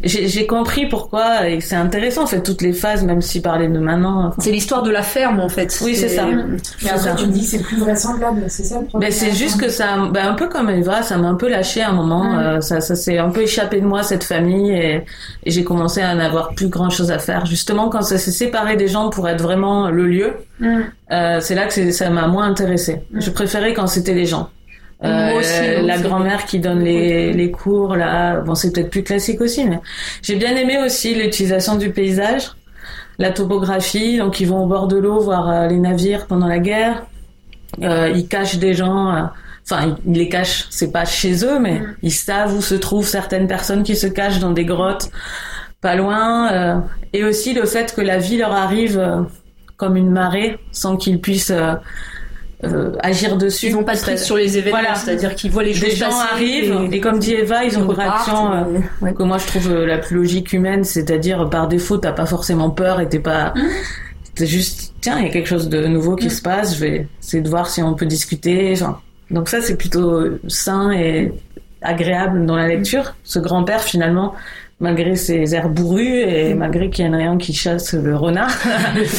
j'ai 0.05 0.47
compris 0.47 0.87
pourquoi 0.87 1.49
et 1.49 1.61
c'est 1.61 1.75
intéressant 1.75 2.23
en 2.23 2.27
fait 2.29 2.41
toutes 2.43 2.63
les 2.63 2.73
phases, 2.73 3.03
même 3.03 3.21
si 3.21 3.41
parler 3.41 3.67
de 3.67 3.79
maintenant. 3.81 4.27
enfin. 4.29 4.37
C'est 4.43 4.53
l'histoire 4.53 4.83
de 4.85 4.91
la 4.91 5.03
ferme, 5.03 5.41
en 5.41 5.49
fait. 5.49 5.77
Oui, 5.83 5.97
c'est 5.97 6.09
ça. 6.11 6.27
Mais 6.27 6.91
après, 6.91 6.99
ça. 7.03 7.15
tu 7.15 7.27
me 7.27 7.33
dis 7.33 7.45
c'est 7.45 7.63
plus 7.63 7.79
vraisemblable, 7.79 8.45
c'est 8.47 8.63
ça 8.65 8.79
le 8.81 8.87
problème 8.87 9.11
Ben, 9.11 9.17
c'est 9.17 9.33
juste 9.35 9.59
que 9.61 9.71
ça, 9.71 9.87
ben, 10.13 10.29
un 10.29 10.35
peu 10.35 10.47
comme 10.49 10.71
Eva, 10.71 11.03
ça 11.03 11.17
m'a 11.17 11.27
un 11.29 11.35
peu 11.35 11.49
lâché 11.49 11.83
à 11.83 11.89
un 11.89 11.95
moment. 11.95 12.23
Mm. 12.25 12.39
euh, 12.39 12.61
ça, 12.61 12.81
ça 12.81 12.95
s'est 12.95 13.19
un 13.19 13.31
peu 13.31 13.41
échappé 13.43 13.81
de 13.81 13.87
moi 13.87 14.05
cette 14.05 14.23
famille 14.25 14.71
et, 14.71 15.05
et 15.45 15.51
j'ai 15.51 15.65
commencé 15.65 15.78
à 15.87 16.15
n'avoir 16.15 16.55
plus 16.55 16.69
grand 16.69 16.91
chose 16.91 17.11
à 17.11 17.19
faire. 17.19 17.47
Justement, 17.47 17.89
quand 17.89 18.03
ça 18.03 18.19
s'est 18.19 18.31
séparé 18.33 18.77
des 18.77 18.89
gens 18.89 19.11
pour 19.11 19.29
être 19.29 19.43
vraiment 19.43 19.91
le 19.91 20.07
lieu, 20.07 20.33
Mm. 20.61 20.79
euh, 21.13 21.41
c'est 21.41 21.55
là 21.55 21.67
que 21.67 21.91
ça 21.93 22.11
m'a 22.11 22.27
moins 22.27 22.47
intéressé. 22.47 23.03
Mm. 23.13 23.21
Je 23.21 23.31
préférais 23.31 23.75
quand 23.75 23.87
c'était 23.87 24.15
les 24.15 24.27
gens. 24.27 24.51
Euh, 25.05 25.31
Moi 25.31 25.39
aussi, 25.41 25.61
oui, 25.81 25.87
la 25.87 25.99
grand-mère 25.99 26.45
qui 26.47 26.59
donne 26.59 26.81
les, 26.81 27.33
les 27.33 27.51
cours 27.53 27.95
là, 27.95 28.41
bon 28.41 28.57
c'est 28.57 28.73
peut-être 28.73 28.91
plus 28.91 29.05
classique 29.05 29.41
aussi, 29.41 29.65
mais 29.65 29.79
j'ai 30.23 30.35
bien 30.35 30.57
aimé 30.57 30.77
aussi 30.85 31.15
l'utilisation 31.15 31.77
du 31.77 31.91
paysage, 31.91 32.51
la 33.19 33.31
topographie. 33.31 34.19
Donc 34.19 34.41
ils 34.41 34.47
vont 34.49 34.65
au 34.65 34.67
bord 34.67 34.89
de 34.89 34.97
l'eau 34.97 35.21
voir 35.21 35.49
euh, 35.49 35.67
les 35.69 35.79
navires 35.79 36.27
pendant 36.27 36.49
la 36.49 36.59
guerre. 36.59 37.05
Euh, 37.83 38.11
ils 38.15 38.27
cachent 38.27 38.59
des 38.59 38.75
gens. 38.75 39.29
Enfin, 39.71 39.97
ils 40.07 40.15
les 40.15 40.29
cachent, 40.29 40.67
c'est 40.71 40.91
pas 40.91 41.05
chez 41.05 41.45
eux, 41.45 41.59
mais 41.61 41.79
Mm. 41.79 41.97
ils 42.03 42.11
savent 42.13 42.55
où 42.57 42.61
se 42.63 42.75
trouvent 42.75 43.07
certaines 43.07 43.47
personnes 43.47 43.85
qui 43.85 43.95
se 43.95 44.07
cachent 44.09 44.41
dans 44.41 44.51
des 44.51 44.65
grottes 44.65 45.11
pas 45.81 45.95
loin, 45.95 46.53
euh, 46.53 46.77
et 47.13 47.25
aussi 47.25 47.55
le 47.55 47.65
fait 47.65 47.95
que 47.95 48.01
la 48.01 48.19
vie 48.19 48.37
leur 48.37 48.53
arrive 48.53 48.99
euh, 48.99 49.23
comme 49.77 49.97
une 49.97 50.11
marée 50.11 50.59
sans 50.73 50.97
qu'ils 50.97 51.21
puissent 51.21 51.53
euh, 52.65 52.93
agir 53.01 53.37
dessus. 53.37 53.67
Ils 53.67 53.75
n'ont 53.75 53.85
pas 53.85 53.95
de 53.95 54.01
prise 54.01 54.23
sur 54.25 54.37
les 54.37 54.59
événements, 54.59 54.81
Voilà. 54.81 54.95
c'est-à-dire 54.97 55.35
qu'ils 55.37 55.51
voient 55.53 55.63
les 55.63 55.75
choses 55.75 55.91
Des 55.91 55.95
gens 55.95 56.09
passer 56.09 56.29
arrivent, 56.33 56.89
et, 56.93 57.01
comme 57.01 57.21
dit 57.21 57.35
Eva, 57.35 57.65
ils 57.65 57.79
ont 57.79 57.85
une 57.85 57.93
réaction 57.93 58.53
euh, 58.53 58.65
ouais. 59.01 59.15
que 59.15 59.23
moi 59.23 59.39
je 59.39 59.47
trouve 59.47 59.71
euh, 59.71 59.87
la 59.87 59.99
plus 59.99 60.17
logique 60.17 60.53
humaine, 60.53 60.83
c'est-à-dire 60.83 61.49
par 61.51 61.69
défaut 61.69 61.99
t'as 61.99 62.13
pas 62.13 62.27
forcément 62.27 62.71
peur 62.71 63.01
et 63.01 63.09
t'es 63.09 63.21
pas, 63.21 63.55
c'est 64.35 64.47
juste 64.47 64.95
tiens 65.01 65.19
il 65.19 65.27
y 65.27 65.29
a 65.29 65.31
quelque 65.31 65.47
chose 65.49 65.69
de 65.69 65.87
nouveau 65.87 66.17
qui 66.17 66.31
se 66.31 66.43
passe, 66.43 66.75
je 66.75 66.81
vais 66.81 67.09
essayer 67.23 67.43
de 67.43 67.49
voir 67.49 67.69
si 67.71 67.81
on 67.83 67.95
peut 67.95 68.07
discuter. 68.07 68.75
Genre. 68.75 69.01
Donc 69.31 69.49
ça 69.49 69.61
c'est 69.61 69.77
plutôt 69.77 70.25
sain 70.49 70.91
et 70.91 71.33
agréable 71.81 72.45
dans 72.45 72.57
la 72.57 72.67
lecture. 72.67 73.15
Ce 73.23 73.39
grand-père 73.39 73.83
finalement, 73.83 74.35
malgré 74.81 75.17
ses 75.17 75.55
airs 75.55 75.69
bourrus 75.69 76.25
et 76.27 76.55
malgré 76.55 76.91
qu'il 76.91 77.05
y 77.05 77.09
a 77.09 77.11
un 77.11 77.17
rayon 77.17 77.39
qui 77.39 77.53
chasse 77.53 77.95
le 77.95 78.17
renard, 78.17 78.57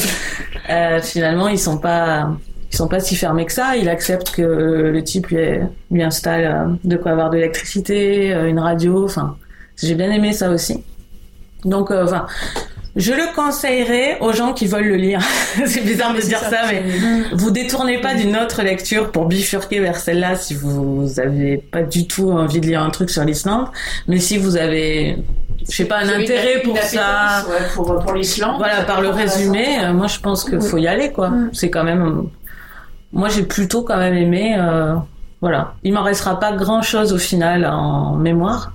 euh, 0.70 1.00
finalement 1.00 1.48
ils 1.48 1.58
sont 1.58 1.78
pas 1.78 2.30
ils 2.72 2.76
sont 2.76 2.88
pas 2.88 3.00
si 3.00 3.16
fermés 3.16 3.46
que 3.46 3.52
ça. 3.52 3.76
Il 3.76 3.88
accepte 3.88 4.30
que 4.30 4.42
le 4.42 5.02
type 5.02 5.28
lui, 5.28 5.38
lui 5.90 6.02
installe 6.02 6.44
euh, 6.44 6.74
de 6.84 6.96
quoi 6.96 7.12
avoir 7.12 7.30
de 7.30 7.36
l'électricité, 7.36 8.32
euh, 8.32 8.48
une 8.48 8.60
radio. 8.60 9.04
Enfin, 9.04 9.36
j'ai 9.76 9.94
bien 9.94 10.10
aimé 10.10 10.32
ça 10.32 10.50
aussi. 10.50 10.84
Donc, 11.64 11.90
euh, 11.90 12.04
enfin, 12.04 12.26
je 12.94 13.12
le 13.12 13.34
conseillerais 13.34 14.18
aux 14.20 14.32
gens 14.32 14.52
qui 14.52 14.66
veulent 14.66 14.86
le 14.86 14.96
lire. 14.96 15.20
c'est 15.66 15.84
bizarre 15.84 16.14
de 16.14 16.20
dire 16.20 16.38
ça, 16.38 16.62
mais 16.70 16.82
vous 17.32 17.50
détournez 17.50 18.00
pas 18.00 18.14
d'une 18.14 18.36
autre 18.36 18.62
lecture 18.62 19.10
pour 19.10 19.26
bifurquer 19.26 19.80
vers 19.80 19.96
celle-là 19.96 20.36
si 20.36 20.54
vous 20.54 21.18
avez 21.18 21.58
pas 21.58 21.82
du 21.82 22.06
tout 22.06 22.30
envie 22.30 22.60
de 22.60 22.66
lire 22.66 22.82
un 22.82 22.90
truc 22.90 23.10
sur 23.10 23.24
l'Islande. 23.24 23.66
Mais 24.06 24.20
si 24.20 24.38
vous 24.38 24.56
avez, 24.56 25.18
je 25.68 25.76
sais 25.76 25.84
pas, 25.84 25.98
un 25.98 26.08
intérêt 26.08 26.60
pour 26.62 26.76
ça. 26.78 27.44
ouais, 27.48 27.66
pour, 27.74 27.98
pour 27.98 28.12
l'Islande. 28.12 28.56
Voilà, 28.58 28.82
par 28.82 29.00
le 29.00 29.08
résumé, 29.10 29.82
euh, 29.84 29.92
moi 29.92 30.06
je 30.06 30.18
pense 30.20 30.44
qu'il 30.44 30.60
faut 30.60 30.78
y 30.78 30.86
aller, 30.88 31.12
quoi. 31.12 31.30
C'est 31.52 31.70
quand 31.70 31.84
même. 31.84 32.24
Moi 33.12 33.28
j'ai 33.28 33.42
plutôt 33.42 33.82
quand 33.82 33.96
même 33.98 34.14
aimé. 34.14 34.56
euh, 34.58 34.94
Voilà. 35.40 35.74
Il 35.82 35.92
m'en 35.92 36.02
restera 36.02 36.38
pas 36.38 36.52
grand 36.52 36.82
chose 36.82 37.12
au 37.12 37.18
final 37.18 37.64
en 37.66 38.14
mémoire. 38.14 38.72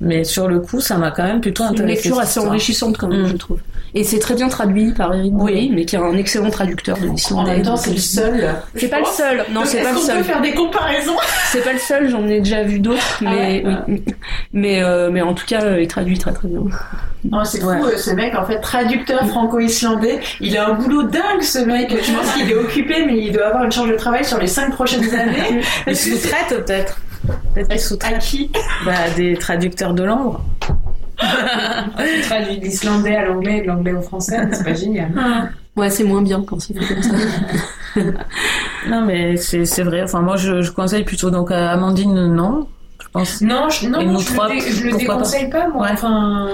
Mais 0.00 0.22
sur 0.24 0.46
le 0.48 0.60
coup, 0.60 0.80
ça 0.80 0.96
m'a 0.96 1.10
quand 1.10 1.24
même 1.24 1.40
plutôt 1.40 1.64
Une 1.64 1.70
intéressé. 1.70 1.94
lecture 1.94 2.18
assez 2.20 2.38
enrichissante 2.40 2.96
quand 2.96 3.08
même, 3.08 3.22
Mm. 3.22 3.28
je 3.28 3.36
trouve. 3.36 3.58
Et 3.94 4.04
c'est 4.04 4.18
très 4.18 4.34
bien 4.34 4.48
traduit 4.48 4.92
par 4.92 5.14
Eric 5.14 5.32
Boury, 5.32 5.70
mais 5.74 5.84
qui 5.86 5.96
est 5.96 5.98
un 5.98 6.14
excellent 6.16 6.50
traducteur 6.50 6.98
de 6.98 7.08
En 7.08 7.12
l'islandais. 7.14 7.52
même 7.56 7.62
temps, 7.62 7.76
c'est 7.76 7.90
le 7.92 7.96
seul. 7.96 8.54
C'est 8.76 8.88
pas 8.88 9.00
le 9.00 9.06
seul. 9.06 9.44
Non, 9.50 9.62
c'est 9.64 9.82
pas 9.82 9.92
le 9.92 9.98
seul. 9.98 10.18
peut 10.18 10.22
faire 10.24 10.40
des 10.42 10.52
comparaisons? 10.52 11.16
C'est 11.50 11.64
pas 11.64 11.72
le 11.72 11.78
seul. 11.78 12.08
J'en 12.10 12.26
ai 12.28 12.38
déjà 12.40 12.62
vu 12.62 12.78
d'autres, 12.80 13.20
Ah 13.24 13.30
mais 13.30 13.64
mais 14.52 14.82
euh, 14.82 15.10
mais 15.10 15.22
en 15.22 15.34
tout 15.34 15.46
cas, 15.46 15.62
euh, 15.62 15.80
il 15.80 15.88
traduit 15.88 16.18
très 16.18 16.32
très 16.32 16.48
bien. 16.48 16.60
Non, 17.30 17.44
c'est 17.44 17.60
fou, 17.60 17.66
Ouais. 17.68 17.96
ce 17.96 18.10
mec, 18.12 18.34
en 18.36 18.44
fait, 18.44 18.60
traducteur 18.60 19.26
franco-islandais. 19.26 20.20
Il 20.40 20.56
a 20.56 20.68
un 20.68 20.74
boulot 20.74 21.04
dingue, 21.04 21.42
ce 21.42 21.58
mec. 21.58 21.90
Je 21.90 22.12
pense 22.12 22.32
qu'il 22.34 22.50
est 22.50 22.54
occupé, 22.54 23.04
mais 23.06 23.18
il 23.18 23.32
doit 23.32 23.46
avoir 23.46 23.64
une 23.64 23.72
charge 23.72 23.90
de 23.90 23.96
travail 23.96 24.24
sur 24.24 24.38
les 24.38 24.46
cinq 24.46 24.70
prochaines 24.72 25.12
années. 25.14 25.60
Il 25.86 25.96
sous-traite 25.96 26.64
peut-être. 26.64 26.98
Peut-être 27.54 28.04
À 28.04 28.12
qui 28.18 28.50
bah, 28.84 29.10
des 29.16 29.34
traducteurs 29.36 29.94
de 29.94 30.04
l'ombre. 30.04 30.42
Il 31.20 32.22
traduit 32.22 32.58
de 32.58 32.64
l'islandais 32.64 33.16
à 33.16 33.24
l'anglais 33.26 33.58
et 33.58 33.62
de 33.62 33.66
l'anglais 33.66 33.92
au 33.92 34.02
français, 34.02 34.38
c'est 34.52 34.64
pas 34.64 34.74
génial. 34.74 35.10
Ouais, 35.76 35.90
c'est 35.90 36.04
moins 36.04 36.22
bien 36.22 36.42
quand 36.46 36.60
c'est 36.60 36.74
fait 36.74 36.94
comme 36.94 37.02
ça. 37.02 37.14
Non, 38.88 39.04
mais 39.04 39.36
c'est 39.36 39.64
c'est 39.64 39.82
vrai. 39.82 40.02
Enfin, 40.02 40.20
moi 40.20 40.36
je, 40.36 40.62
je 40.62 40.70
conseille 40.70 41.02
plutôt 41.04 41.30
donc 41.30 41.50
à 41.50 41.72
Amandine, 41.72 42.26
non. 42.32 42.68
Je 43.02 43.08
pense. 43.08 43.40
Non, 43.40 43.68
je, 43.70 43.88
non, 43.88 44.00
Et 44.00 44.06
non, 44.06 44.12
nous 44.12 44.20
je, 44.20 44.26
trois, 44.32 44.48
le, 44.48 44.60
dé- 44.60 44.70
je 44.70 44.84
le 44.84 44.90
pas 44.92 44.96
déconseille 44.98 45.50
pas, 45.50 45.68
moi. 45.68 45.82
Ouais. 45.86 45.92
Enfin, 45.92 46.48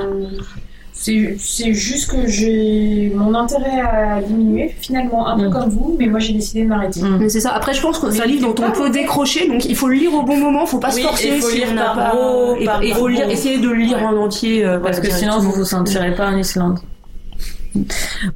c'est 1.38 1.74
juste 1.74 2.10
que 2.10 2.26
j'ai 2.26 3.12
mon 3.14 3.34
intérêt 3.34 3.80
a 3.80 4.20
diminué 4.22 4.74
finalement, 4.80 5.26
un 5.28 5.38
peu 5.38 5.48
Mm. 5.48 5.52
comme 5.52 5.68
vous, 5.68 5.96
mais 5.98 6.06
moi 6.06 6.18
j'ai 6.20 6.32
décidé 6.32 6.62
de 6.62 6.68
m'arrêter. 6.68 7.00
Mm. 7.02 7.18
Mais 7.20 7.28
c'est 7.28 7.40
ça. 7.40 7.50
Après, 7.52 7.74
je 7.74 7.80
pense 7.82 7.98
que 7.98 8.10
c'est 8.10 8.22
un 8.22 8.26
livre 8.26 8.52
dont 8.54 8.64
on 8.64 8.70
peut 8.72 8.88
décrocher, 8.90 9.46
donc 9.48 9.64
il 9.66 9.76
faut 9.76 9.88
le 9.88 9.96
lire 9.96 10.14
au 10.14 10.22
bon 10.22 10.36
moment. 10.38 10.64
Faut 10.66 10.78
pas 10.78 10.90
se 10.90 11.00
forcer. 11.00 11.28
et 11.28 11.40
faut 11.40 11.48
si 11.50 11.58
lire 11.58 11.68
on 11.72 11.76
par 11.76 11.94
pas. 11.94 12.10
gros- 12.10 12.56
et- 12.56 12.64
par 12.64 12.82
et 12.82 12.88
il 12.88 12.92
faut 12.94 13.00
gros. 13.00 13.08
lire, 13.08 13.28
essayer 13.28 13.58
de 13.58 13.68
le 13.68 13.74
lire 13.74 13.98
Ouais. 13.98 14.04
en 14.04 14.16
entier. 14.16 14.64
euh, 14.64 14.78
Parce 14.78 14.98
voilà, 14.98 15.10
que 15.12 15.18
sinon, 15.18 15.38
vous 15.40 15.52
vous 15.52 15.64
sentirez 15.64 16.14
pas 16.14 16.28
en 16.30 16.36
Islande. 16.38 16.78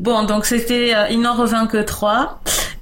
Bon, 0.01 0.25
donc 0.25 0.45
c'était 0.47 0.93
euh, 0.95 1.07
Il 1.11 1.21
n'en 1.21 1.35
revint 1.35 1.67
que 1.67 1.83
trois. 1.83 2.41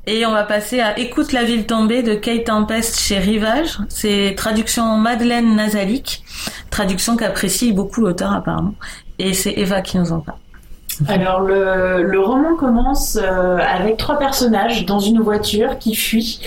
Et 0.08 0.24
on 0.24 0.30
va 0.30 0.44
passer 0.44 0.78
à 0.80 0.98
Écoute 1.00 1.32
la 1.32 1.42
ville 1.42 1.66
tombée 1.66 2.02
de 2.04 2.14
Kate 2.14 2.44
Tempest 2.44 3.00
chez 3.00 3.18
Rivage. 3.18 3.78
C'est 3.88 4.34
traduction 4.36 4.96
Madeleine 4.96 5.56
Nazalik. 5.56 6.22
Traduction 6.70 7.16
qu'apprécie 7.16 7.72
beaucoup 7.72 8.00
l'auteur 8.02 8.32
apparemment. 8.32 8.74
Et 9.18 9.34
c'est 9.34 9.52
Eva 9.52 9.80
qui 9.82 9.98
nous 9.98 10.12
en 10.12 10.20
parle. 10.20 10.38
Alors, 11.08 11.40
le, 11.40 12.20
roman 12.20 12.56
commence 12.56 13.18
euh, 13.20 13.58
avec 13.58 13.96
trois 13.98 14.18
personnages 14.18 14.86
dans 14.86 14.98
une 14.98 15.20
voiture 15.20 15.78
qui 15.78 15.94
fuient. 15.94 16.40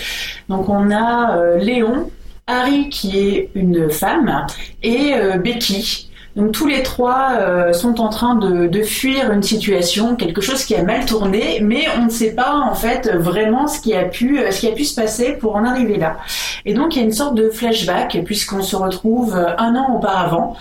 Donc, 0.48 0.68
on 0.68 0.90
a 0.90 1.36
euh, 1.36 1.58
Léon, 1.58 2.10
Harry 2.46 2.88
qui 2.88 3.18
est 3.18 3.50
une 3.54 3.90
femme 3.90 4.46
et 4.82 5.14
euh, 5.14 5.38
Becky. 5.38 6.09
Donc 6.36 6.52
tous 6.52 6.68
les 6.68 6.84
trois 6.84 7.30
euh, 7.40 7.72
sont 7.72 8.00
en 8.00 8.08
train 8.08 8.36
de, 8.36 8.68
de 8.68 8.82
fuir 8.82 9.32
une 9.32 9.42
situation, 9.42 10.14
quelque 10.14 10.40
chose 10.40 10.64
qui 10.64 10.76
a 10.76 10.82
mal 10.84 11.04
tourné, 11.04 11.58
mais 11.60 11.86
on 11.98 12.04
ne 12.04 12.10
sait 12.10 12.34
pas 12.34 12.54
en 12.54 12.74
fait 12.74 13.10
vraiment 13.12 13.66
ce 13.66 13.80
qui 13.80 13.94
a 13.94 14.04
pu, 14.04 14.38
euh, 14.38 14.52
ce 14.52 14.60
qui 14.60 14.68
a 14.68 14.72
pu 14.72 14.84
se 14.84 14.94
passer 14.94 15.32
pour 15.32 15.56
en 15.56 15.64
arriver 15.64 15.96
là. 15.96 16.18
Et 16.66 16.72
donc 16.72 16.94
il 16.94 17.00
y 17.00 17.02
a 17.02 17.04
une 17.04 17.12
sorte 17.12 17.34
de 17.34 17.50
flashback 17.50 18.22
puisqu'on 18.24 18.62
se 18.62 18.76
retrouve 18.76 19.36
euh, 19.36 19.56
un 19.58 19.74
an 19.74 19.96
auparavant, 19.96 20.56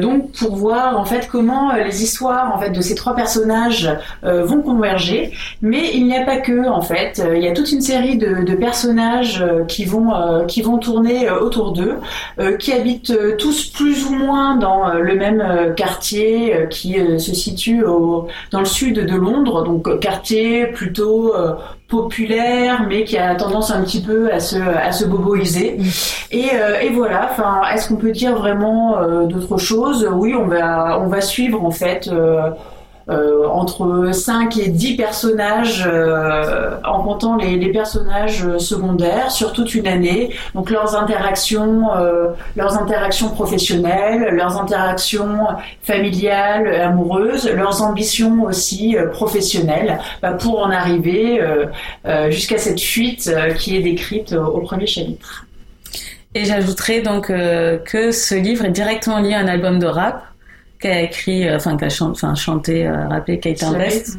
donc 0.00 0.32
pour 0.32 0.56
voir 0.56 0.98
en 0.98 1.04
fait 1.04 1.28
comment 1.30 1.72
les 1.72 2.02
histoires 2.02 2.54
en 2.54 2.58
fait 2.58 2.70
de 2.70 2.80
ces 2.80 2.94
trois 2.94 3.14
personnages 3.14 3.90
vont 4.22 4.60
converger. 4.60 5.32
Mais 5.62 5.90
il 5.94 6.06
n'y 6.06 6.16
a 6.16 6.24
pas 6.24 6.38
que 6.38 6.68
en 6.68 6.82
fait, 6.82 7.22
il 7.34 7.42
y 7.42 7.48
a 7.48 7.52
toute 7.52 7.70
une 7.72 7.80
série 7.80 8.16
de, 8.16 8.44
de 8.44 8.54
personnages 8.54 9.44
qui 9.68 9.84
vont 9.84 10.44
qui 10.46 10.62
vont 10.62 10.78
tourner 10.78 11.30
autour 11.30 11.72
d'eux, 11.72 11.98
qui 12.58 12.72
habitent 12.72 13.16
tous 13.38 13.66
plus 13.66 14.06
ou 14.06 14.14
moins 14.14 14.51
dans 14.56 14.88
euh, 14.88 14.98
le 14.98 15.14
même 15.14 15.40
euh, 15.40 15.72
quartier 15.72 16.54
euh, 16.54 16.66
qui 16.66 16.94
se 17.18 17.34
situe 17.34 17.84
dans 18.50 18.60
le 18.60 18.64
sud 18.64 19.04
de 19.04 19.16
Londres, 19.16 19.64
donc 19.64 19.98
quartier 20.00 20.66
plutôt 20.66 21.34
populaire, 21.88 22.86
mais 22.88 23.04
qui 23.04 23.18
a 23.18 23.34
tendance 23.34 23.70
un 23.70 23.82
petit 23.82 24.00
peu 24.00 24.32
à 24.32 24.40
se 24.40 24.56
à 24.56 24.92
se 24.92 25.04
boboiser. 25.04 25.78
Et, 26.30 26.50
voilà. 26.92 27.28
Enfin, 27.30 27.62
est-ce 27.72 27.88
qu'on 27.88 27.96
peut 27.96 28.12
dire 28.12 28.34
vraiment 28.36 28.98
euh, 28.98 29.26
d'autres 29.26 29.58
choses? 29.58 30.08
Oui, 30.12 30.34
on 30.34 30.46
va 30.46 30.98
on 31.00 31.08
va 31.08 31.20
suivre 31.20 31.64
en 31.64 31.70
fait. 31.70 32.10
Euh, 33.08 33.46
entre 33.46 34.10
5 34.12 34.56
et 34.58 34.68
10 34.68 34.96
personnages 34.96 35.84
euh, 35.86 36.76
en 36.84 37.02
comptant 37.02 37.36
les, 37.36 37.56
les 37.56 37.70
personnages 37.72 38.46
secondaires 38.58 39.30
sur 39.30 39.52
toute 39.52 39.74
une 39.74 39.86
année. 39.86 40.34
Donc 40.54 40.70
leurs 40.70 40.96
interactions 40.96 41.94
euh, 41.94 42.28
leurs 42.56 42.78
interactions 42.78 43.30
professionnelles 43.30 44.28
leurs 44.32 44.60
interactions 44.60 45.46
familiales 45.82 46.74
amoureuses 46.74 47.48
leurs 47.50 47.82
ambitions 47.82 48.44
aussi 48.44 48.96
euh, 48.96 49.08
professionnelles 49.08 49.98
bah, 50.20 50.32
pour 50.32 50.60
en 50.60 50.70
arriver 50.70 51.40
euh, 51.40 51.66
euh, 52.06 52.30
jusqu'à 52.30 52.58
cette 52.58 52.80
fuite 52.80 53.30
euh, 53.32 53.52
qui 53.54 53.76
est 53.76 53.82
décrite 53.82 54.32
au, 54.32 54.60
premier 54.60 54.86
chapitre. 54.86 55.46
Et 56.34 56.44
j'ajouterai 56.44 57.02
donc 57.02 57.30
euh, 57.30 57.78
que 57.78 58.10
ce 58.10 58.34
livre 58.34 58.64
est 58.64 58.70
directement 58.70 59.18
lié 59.18 59.34
à 59.34 59.40
un 59.40 59.48
album 59.48 59.78
de 59.78 59.86
rap 59.86 60.24
qu'a 60.82 61.00
écrit, 61.02 61.48
euh, 61.48 61.56
enfin 61.56 61.76
qu'a 61.76 61.88
chan- 61.88 62.10
enfin, 62.10 62.34
chanté, 62.34 62.86
euh, 62.86 63.08
rappé 63.08 63.38
Kate 63.40 63.58
Tempest, 63.58 64.18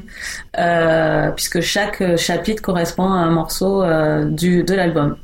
euh, 0.58 1.30
puisque 1.32 1.62
chaque 1.62 2.18
chapitre 2.18 2.62
correspond 2.62 3.06
à 3.12 3.18
un 3.18 3.30
morceau 3.32 3.84
euh, 3.84 4.26
du 4.26 4.64
de 4.64 4.74
l'album. 4.74 5.16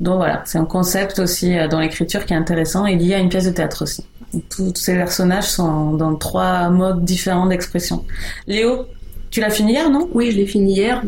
Donc 0.00 0.16
voilà, 0.16 0.42
c'est 0.44 0.58
un 0.58 0.64
concept 0.64 1.18
aussi 1.18 1.56
euh, 1.58 1.68
dans 1.68 1.80
l'écriture 1.80 2.24
qui 2.24 2.32
est 2.32 2.36
intéressant 2.36 2.86
et 2.86 2.96
lié 2.96 3.14
à 3.14 3.18
une 3.18 3.28
pièce 3.28 3.44
de 3.46 3.50
théâtre 3.50 3.82
aussi. 3.82 4.04
Tous 4.50 4.72
ces 4.74 4.94
personnages 4.94 5.48
sont 5.48 5.92
dans 5.92 6.14
trois 6.16 6.68
modes 6.70 7.04
différents 7.04 7.46
d'expression. 7.46 8.04
Léo, 8.48 8.86
tu 9.30 9.40
l'as 9.40 9.50
fini 9.50 9.72
hier, 9.72 9.90
non? 9.90 10.08
Oui, 10.12 10.30
je 10.32 10.36
l'ai 10.36 10.46
fini 10.46 10.74
hier. 10.74 11.02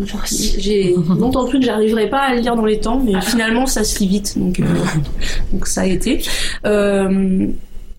J'ai 0.58 0.94
longtemps 1.08 1.44
cru 1.46 1.58
que 1.58 1.64
j'arriverais 1.64 2.08
pas 2.08 2.20
à 2.20 2.34
le 2.34 2.40
lire 2.40 2.54
dans 2.56 2.64
les 2.64 2.78
temps, 2.80 3.00
mais 3.04 3.20
finalement 3.20 3.66
ça 3.66 3.82
se 3.84 3.98
lit 4.00 4.08
vite, 4.08 4.38
donc, 4.38 4.60
euh, 4.60 4.64
donc 5.52 5.66
ça 5.66 5.82
a 5.82 5.86
été. 5.86 6.22
Euh, 6.64 7.46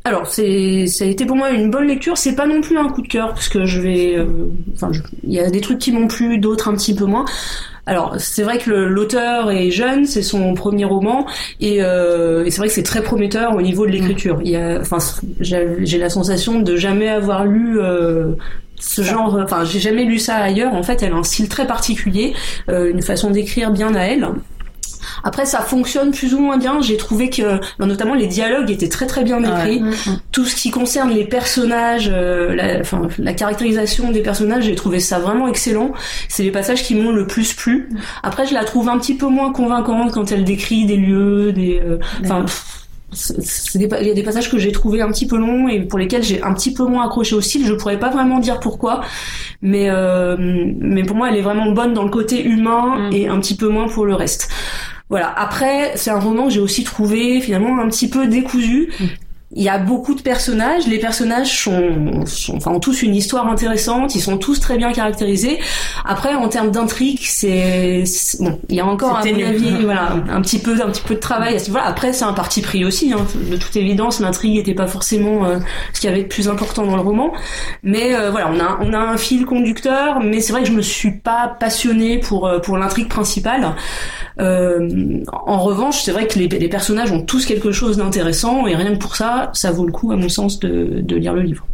alors, 0.03 0.25
c'est, 0.27 0.87
ça 0.87 1.03
a 1.03 1.07
été 1.07 1.25
pour 1.25 1.35
moi 1.35 1.49
une 1.51 1.69
bonne 1.69 1.85
lecture. 1.87 2.17
C'est 2.17 2.35
pas 2.35 2.47
non 2.47 2.61
plus 2.61 2.77
un 2.77 2.87
coup 2.87 3.01
de 3.01 3.07
cœur 3.09 3.29
parce 3.33 3.49
que 3.49 3.65
je 3.65 3.81
vais, 3.81 4.15
euh, 4.17 4.25
enfin, 4.73 4.89
il 5.23 5.33
y 5.33 5.39
a 5.39 5.49
des 5.49 5.59
trucs 5.59 5.79
qui 5.79 5.91
m'ont 5.91 6.07
plu, 6.07 6.37
d'autres 6.37 6.69
un 6.69 6.75
petit 6.75 6.95
peu 6.95 7.03
moins. 7.05 7.25
Alors, 7.85 8.15
c'est 8.17 8.43
vrai 8.43 8.57
que 8.57 8.69
le- 8.69 8.87
l'auteur 8.87 9.49
est 9.51 9.71
jeune, 9.71 10.05
c'est 10.05 10.21
son 10.21 10.53
premier 10.53 10.83
roman, 10.85 11.25
et, 11.61 11.77
euh, 11.81 12.43
et 12.45 12.51
c'est 12.51 12.57
vrai 12.59 12.67
que 12.67 12.73
c'est 12.73 12.83
très 12.83 13.01
prometteur 13.01 13.55
au 13.55 13.61
niveau 13.61 13.85
de 13.85 13.91
l'écriture. 13.91 14.39
Il 14.43 14.51
y 14.51 14.55
a, 14.57 14.79
enfin, 14.81 14.97
j'ai 15.39 15.67
j'ai 15.81 15.97
la 15.97 16.09
sensation 16.09 16.59
de 16.61 16.75
jamais 16.77 17.09
avoir 17.09 17.45
lu. 17.45 17.79
euh, 17.81 18.33
ce 18.79 19.01
genre, 19.01 19.39
enfin, 19.43 19.63
j'ai 19.65 19.79
jamais 19.79 20.03
lu 20.03 20.19
ça 20.19 20.35
ailleurs. 20.35 20.73
En 20.75 20.83
fait, 20.83 21.01
elle 21.01 21.11
a 21.13 21.15
un 21.15 21.23
style 21.23 21.49
très 21.49 21.65
particulier, 21.65 22.33
euh, 22.69 22.91
une 22.91 23.01
façon 23.01 23.31
d'écrire 23.31 23.71
bien 23.71 23.95
à 23.95 24.01
elle. 24.03 24.27
Après, 25.23 25.45
ça 25.45 25.59
fonctionne 25.61 26.11
plus 26.11 26.33
ou 26.33 26.39
moins 26.39 26.57
bien. 26.57 26.81
J'ai 26.81 26.97
trouvé 26.97 27.29
que, 27.29 27.59
notamment, 27.79 28.13
les 28.13 28.27
dialogues 28.27 28.69
étaient 28.69 28.89
très 28.89 29.07
très 29.07 29.23
bien 29.23 29.39
écrits. 29.39 29.81
Ouais. 29.83 29.91
Tout 30.31 30.45
ce 30.45 30.55
qui 30.55 30.71
concerne 30.71 31.09
les 31.11 31.25
personnages, 31.25 32.09
euh, 32.13 32.53
la, 32.55 32.79
enfin, 32.79 33.07
la 33.17 33.33
caractérisation 33.33 34.11
des 34.11 34.21
personnages, 34.21 34.65
j'ai 34.65 34.75
trouvé 34.75 34.99
ça 34.99 35.19
vraiment 35.19 35.47
excellent. 35.47 35.91
C'est 36.29 36.43
les 36.43 36.51
passages 36.51 36.83
qui 36.83 36.95
m'ont 36.95 37.11
le 37.11 37.27
plus 37.27 37.53
plu. 37.53 37.89
Après, 38.23 38.45
je 38.45 38.53
la 38.53 38.63
trouve 38.63 38.89
un 38.89 38.97
petit 38.99 39.15
peu 39.15 39.27
moins 39.27 39.51
convaincante 39.51 40.11
quand 40.11 40.31
elle 40.31 40.43
décrit 40.43 40.85
des 40.85 40.97
lieux, 40.97 41.51
des, 41.51 41.81
euh, 41.83 41.97
enfin. 42.23 42.45
il 43.75 43.81
y 43.81 44.11
a 44.11 44.13
des 44.13 44.23
passages 44.23 44.51
que 44.51 44.57
j'ai 44.57 44.71
trouvé 44.71 45.01
un 45.01 45.09
petit 45.09 45.27
peu 45.27 45.37
longs 45.37 45.67
et 45.69 45.79
pour 45.81 45.97
lesquels 45.97 46.23
j'ai 46.23 46.41
un 46.43 46.53
petit 46.53 46.73
peu 46.73 46.83
moins 46.83 47.05
accroché 47.05 47.35
au 47.35 47.41
style. 47.41 47.65
Je 47.65 47.73
pourrais 47.73 47.97
pas 47.99 48.09
vraiment 48.09 48.39
dire 48.39 48.59
pourquoi, 48.59 49.01
mais 49.61 49.89
euh, 49.89 50.35
mais 50.37 51.03
pour 51.03 51.15
moi, 51.15 51.29
elle 51.29 51.37
est 51.37 51.41
vraiment 51.41 51.71
bonne 51.71 51.93
dans 51.93 52.03
le 52.03 52.09
côté 52.09 52.43
humain 52.43 52.97
Mm. 52.97 53.13
et 53.13 53.27
un 53.27 53.39
petit 53.39 53.55
peu 53.55 53.69
moins 53.69 53.87
pour 53.87 54.05
le 54.05 54.13
reste. 54.15 54.49
Voilà. 55.09 55.31
Après, 55.37 55.93
c'est 55.95 56.11
un 56.11 56.19
roman 56.19 56.45
que 56.45 56.49
j'ai 56.51 56.59
aussi 56.59 56.83
trouvé 56.83 57.39
finalement 57.41 57.79
un 57.79 57.87
petit 57.87 58.09
peu 58.09 58.27
décousu. 58.27 58.91
Il 59.55 59.63
y 59.63 59.69
a 59.69 59.77
beaucoup 59.77 60.13
de 60.13 60.21
personnages. 60.21 60.87
Les 60.87 60.99
personnages 60.99 61.63
sont, 61.63 62.25
sont- 62.25 62.57
enfin, 62.57 62.71
ont 62.71 62.81
tous 62.81 63.01
une 63.01 63.15
histoire 63.15 63.47
intéressante. 63.47 64.13
Ils 64.13 64.19
sont 64.21 64.37
tous 64.37 64.59
très 64.59 64.77
bien 64.77 64.91
caractérisés. 64.91 65.57
Après, 66.03 66.35
en 66.35 66.49
termes 66.49 66.69
d'intrigue, 66.69 67.19
c'est 67.21 68.03
bon. 68.41 68.59
Il 68.67 68.75
y 68.75 68.81
a 68.81 68.85
encore, 68.85 69.15
à 69.17 69.23
mon 69.23 69.45
avis, 69.47 69.71
voilà, 69.85 70.17
un 70.29 70.41
petit 70.41 70.59
peu, 70.59 70.73
un 70.81 70.89
petit 70.91 71.01
peu 71.01 71.15
de 71.15 71.19
travail 71.21 71.55
à 71.55 71.59
ce 71.59 71.67
niveau-là. 71.67 71.85
Après, 71.85 72.11
c'est 72.11 72.25
un 72.25 72.33
parti 72.33 72.61
pris 72.61 72.83
aussi. 72.83 73.13
Hein. 73.13 73.25
De 73.49 73.55
toute 73.55 73.73
évidence, 73.77 74.19
l'intrigue 74.19 74.55
n'était 74.57 74.73
pas 74.73 74.87
forcément 74.87 75.45
euh, 75.45 75.59
ce 75.93 76.01
qu'il 76.01 76.09
y 76.09 76.13
avait 76.13 76.23
de 76.23 76.27
plus 76.27 76.49
important 76.49 76.85
dans 76.85 76.97
le 76.97 77.01
roman. 77.01 77.31
Mais 77.83 78.15
euh, 78.15 78.31
voilà, 78.31 78.51
on 78.53 78.59
a, 78.59 78.79
on 78.81 78.91
a 78.91 78.99
un 78.99 79.15
fil 79.17 79.45
conducteur. 79.45 80.19
Mais 80.21 80.41
c'est 80.41 80.51
vrai 80.51 80.63
que 80.63 80.67
je 80.67 80.73
me 80.73 80.81
suis 80.81 81.11
pas 81.11 81.55
passionnée 81.57 82.19
pour 82.19 82.47
euh, 82.47 82.59
pour 82.59 82.77
l'intrigue 82.77 83.07
principale. 83.07 83.75
Euh, 84.39 85.23
en 85.31 85.59
revanche, 85.63 86.01
c'est 86.03 86.11
vrai 86.11 86.27
que 86.27 86.37
les, 86.37 86.47
les 86.47 86.67
personnages 86.69 87.11
ont 87.11 87.21
tous 87.21 87.45
quelque 87.45 87.71
chose 87.71 87.97
d'intéressant 87.97 88.67
et 88.67 88.75
rien 88.75 88.93
que 88.93 88.99
pour 88.99 89.15
ça, 89.15 89.36
ça 89.53 89.71
vaut 89.71 89.85
le 89.85 89.91
coup, 89.91 90.11
à 90.11 90.15
mon 90.15 90.29
sens, 90.29 90.59
de, 90.59 91.01
de 91.01 91.15
lire 91.15 91.33
le 91.33 91.41
livre. 91.41 91.65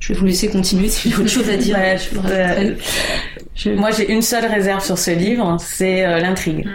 Je 0.00 0.12
vais 0.12 0.18
vous 0.18 0.26
laisser 0.26 0.48
continuer 0.48 0.88
si 0.88 1.08
vous 1.08 1.14
avez 1.14 1.24
autre 1.24 1.32
chose 1.32 1.48
à 1.50 1.56
dire. 1.56 1.76
Ouais, 1.78 1.96
je- 1.98 2.18
euh, 2.30 2.74
Je- 3.54 3.70
Moi, 3.70 3.90
j'ai 3.90 4.12
une 4.12 4.22
seule 4.22 4.44
réserve 4.46 4.84
sur 4.84 4.98
ce 4.98 5.10
livre, 5.12 5.56
c'est 5.58 6.04
euh, 6.06 6.18
l'intrigue. 6.20 6.68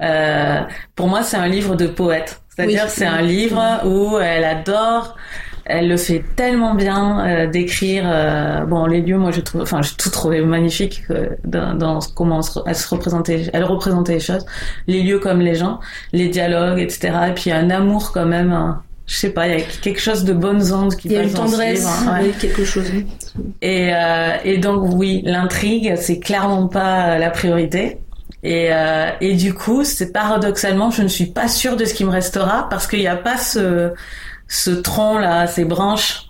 Euh, 0.00 0.60
pour 0.94 1.08
moi, 1.08 1.22
c'est 1.22 1.36
un 1.36 1.48
livre 1.48 1.74
de 1.74 1.86
poète. 1.86 2.40
C'est-à-dire, 2.54 2.82
Oui. 2.84 2.90
c'est 2.94 3.06
un 3.06 3.22
livre 3.22 3.60
où 3.84 4.18
elle 4.18 4.44
adore, 4.44 5.16
elle 5.64 5.88
le 5.88 5.96
fait 5.96 6.22
tellement 6.36 6.74
bien 6.74 7.26
euh, 7.26 7.46
d'écrire. 7.48 8.04
euh, 8.06 8.64
bon, 8.66 8.86
les 8.86 9.00
lieux, 9.00 9.16
moi, 9.18 9.30
je 9.32 9.40
trouve, 9.40 9.62
enfin, 9.62 9.80
j'ai 9.82 9.94
tout 9.96 10.10
trouvé 10.10 10.40
magnifique 10.42 11.02
euh, 11.10 11.30
dans, 11.44 11.74
dans 11.74 11.98
comment 12.14 12.36
elle 12.38 12.42
se, 12.44 12.58
elle 12.66 12.76
se 12.76 12.88
représentait, 12.88 13.50
elle 13.52 13.64
représentait 13.64 14.14
les 14.14 14.20
choses, 14.20 14.44
les 14.86 15.02
lieux 15.02 15.18
comme 15.18 15.40
les 15.40 15.54
gens, 15.56 15.80
les 16.12 16.28
dialogues, 16.28 16.78
etc. 16.78 17.14
Et 17.30 17.32
puis 17.34 17.50
un 17.50 17.68
amour 17.70 18.12
quand 18.12 18.26
même. 18.26 18.52
hein. 18.52 18.82
Je 19.06 19.16
sais 19.16 19.30
pas, 19.30 19.48
il 19.48 19.58
y 19.58 19.62
a 19.62 19.64
quelque 19.82 20.00
chose 20.00 20.24
de 20.24 20.32
bonnes 20.32 20.72
ondes 20.72 20.94
qui 20.94 21.08
Il 21.08 21.12
y 21.12 21.16
a 21.16 21.22
passe 21.22 21.30
une 21.30 21.36
tendresse, 21.36 21.80
livre, 21.80 22.12
ouais. 22.12 22.30
quelque 22.40 22.64
chose. 22.64 22.86
Et, 23.60 23.90
euh, 23.92 24.36
et 24.44 24.58
donc 24.58 24.94
oui, 24.94 25.22
l'intrigue, 25.24 25.94
c'est 25.96 26.18
clairement 26.20 26.68
pas 26.68 27.08
euh, 27.14 27.18
la 27.18 27.30
priorité. 27.30 27.98
Et, 28.44 28.68
euh, 28.72 29.10
et 29.20 29.34
du 29.34 29.54
coup, 29.54 29.84
c'est 29.84 30.12
paradoxalement, 30.12 30.90
je 30.90 31.02
ne 31.02 31.08
suis 31.08 31.26
pas 31.26 31.48
sûre 31.48 31.76
de 31.76 31.84
ce 31.84 31.94
qui 31.94 32.04
me 32.04 32.10
restera 32.10 32.68
parce 32.68 32.86
qu'il 32.86 32.98
n'y 33.00 33.06
a 33.06 33.16
pas 33.16 33.36
ce, 33.36 33.92
ce 34.48 34.70
tronc 34.70 35.18
là, 35.18 35.46
ces 35.46 35.64
branches 35.64 36.26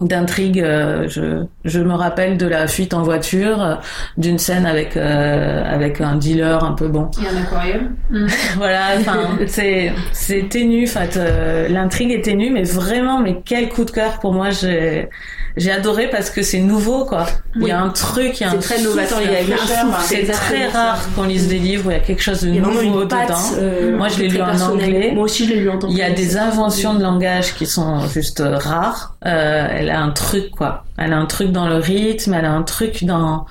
d'intrigue. 0.00 0.60
euh, 0.60 1.06
je, 1.08 1.44
je 1.64 1.80
me 1.80 1.92
rappelle 1.94 2.36
de 2.36 2.46
la 2.46 2.66
fuite 2.66 2.94
en 2.94 3.02
voiture, 3.02 3.62
euh, 3.62 3.74
d'une 4.16 4.38
scène 4.38 4.66
avec 4.66 4.96
euh, 4.96 5.62
avec 5.64 6.00
un 6.00 6.16
dealer 6.16 6.62
un 6.64 6.72
peu 6.72 6.88
bon. 6.88 7.10
A 7.18 7.32
un 7.34 7.42
aquarium. 7.42 7.96
Voilà, 8.56 8.80
enfin, 8.98 9.38
c'est 9.46 9.92
c'est 10.12 10.48
ténu. 10.48 10.84
En 10.84 10.86
fait, 10.86 11.16
euh, 11.16 11.68
l'intrigue 11.68 12.10
est 12.12 12.22
ténue, 12.22 12.50
mais 12.50 12.64
vraiment, 12.64 13.20
mais 13.20 13.40
quel 13.44 13.68
coup 13.68 13.84
de 13.84 13.90
cœur 13.90 14.18
pour 14.20 14.32
moi. 14.32 14.50
J'ai 14.50 15.08
j'ai 15.56 15.72
adoré 15.72 16.08
parce 16.08 16.30
que 16.30 16.42
c'est 16.42 16.60
nouveau, 16.60 17.04
quoi. 17.04 17.26
Il 17.56 17.64
y 17.66 17.70
a 17.70 17.80
un 17.80 17.90
truc, 17.90 18.40
il 18.40 18.44
y 18.44 18.46
a 18.46 18.50
un 18.50 18.56
très 18.56 18.80
novateur, 18.82 19.18
il 19.22 19.30
y 19.30 19.52
a 19.52 20.00
C'est 20.02 20.24
très 20.26 20.68
rare 20.68 20.98
qu'on 21.14 21.24
lise 21.24 21.48
des 21.48 21.58
livres 21.58 21.86
où 21.88 21.90
il 21.90 21.94
y 21.94 21.96
a 21.96 22.00
quelque 22.00 22.22
chose 22.22 22.42
de 22.42 22.50
nouveau 22.50 23.06
patte. 23.06 23.28
dedans. 23.28 23.38
euh, 23.58 23.96
Moi, 23.96 24.08
je 24.08 24.20
l'ai 24.20 24.28
lu 24.28 24.40
en 24.40 24.60
anglais. 24.60 25.10
Moi 25.12 25.24
aussi, 25.24 25.46
je 25.46 25.54
l'ai 25.54 25.60
lu 25.60 25.68
en 25.70 25.74
anglais. 25.74 25.88
Il 25.90 25.96
y 25.98 26.02
a 26.02 26.10
des 26.10 26.36
inventions 26.36 26.94
de 26.94 27.02
langage 27.02 27.54
qui 27.54 27.66
sont 27.66 28.00
juste 28.08 28.42
rares. 28.44 29.16
Euh, 29.26 29.66
elle 29.70 29.90
a 29.90 30.00
un 30.00 30.10
truc, 30.10 30.50
quoi. 30.50 30.84
Elle 30.98 31.12
a 31.12 31.16
un 31.16 31.26
truc 31.26 31.50
dans 31.52 31.66
le 31.68 31.76
rythme, 31.76 32.34
elle 32.34 32.44
a 32.44 32.52
un 32.52 32.62
truc 32.62 33.04
dans 33.04 33.46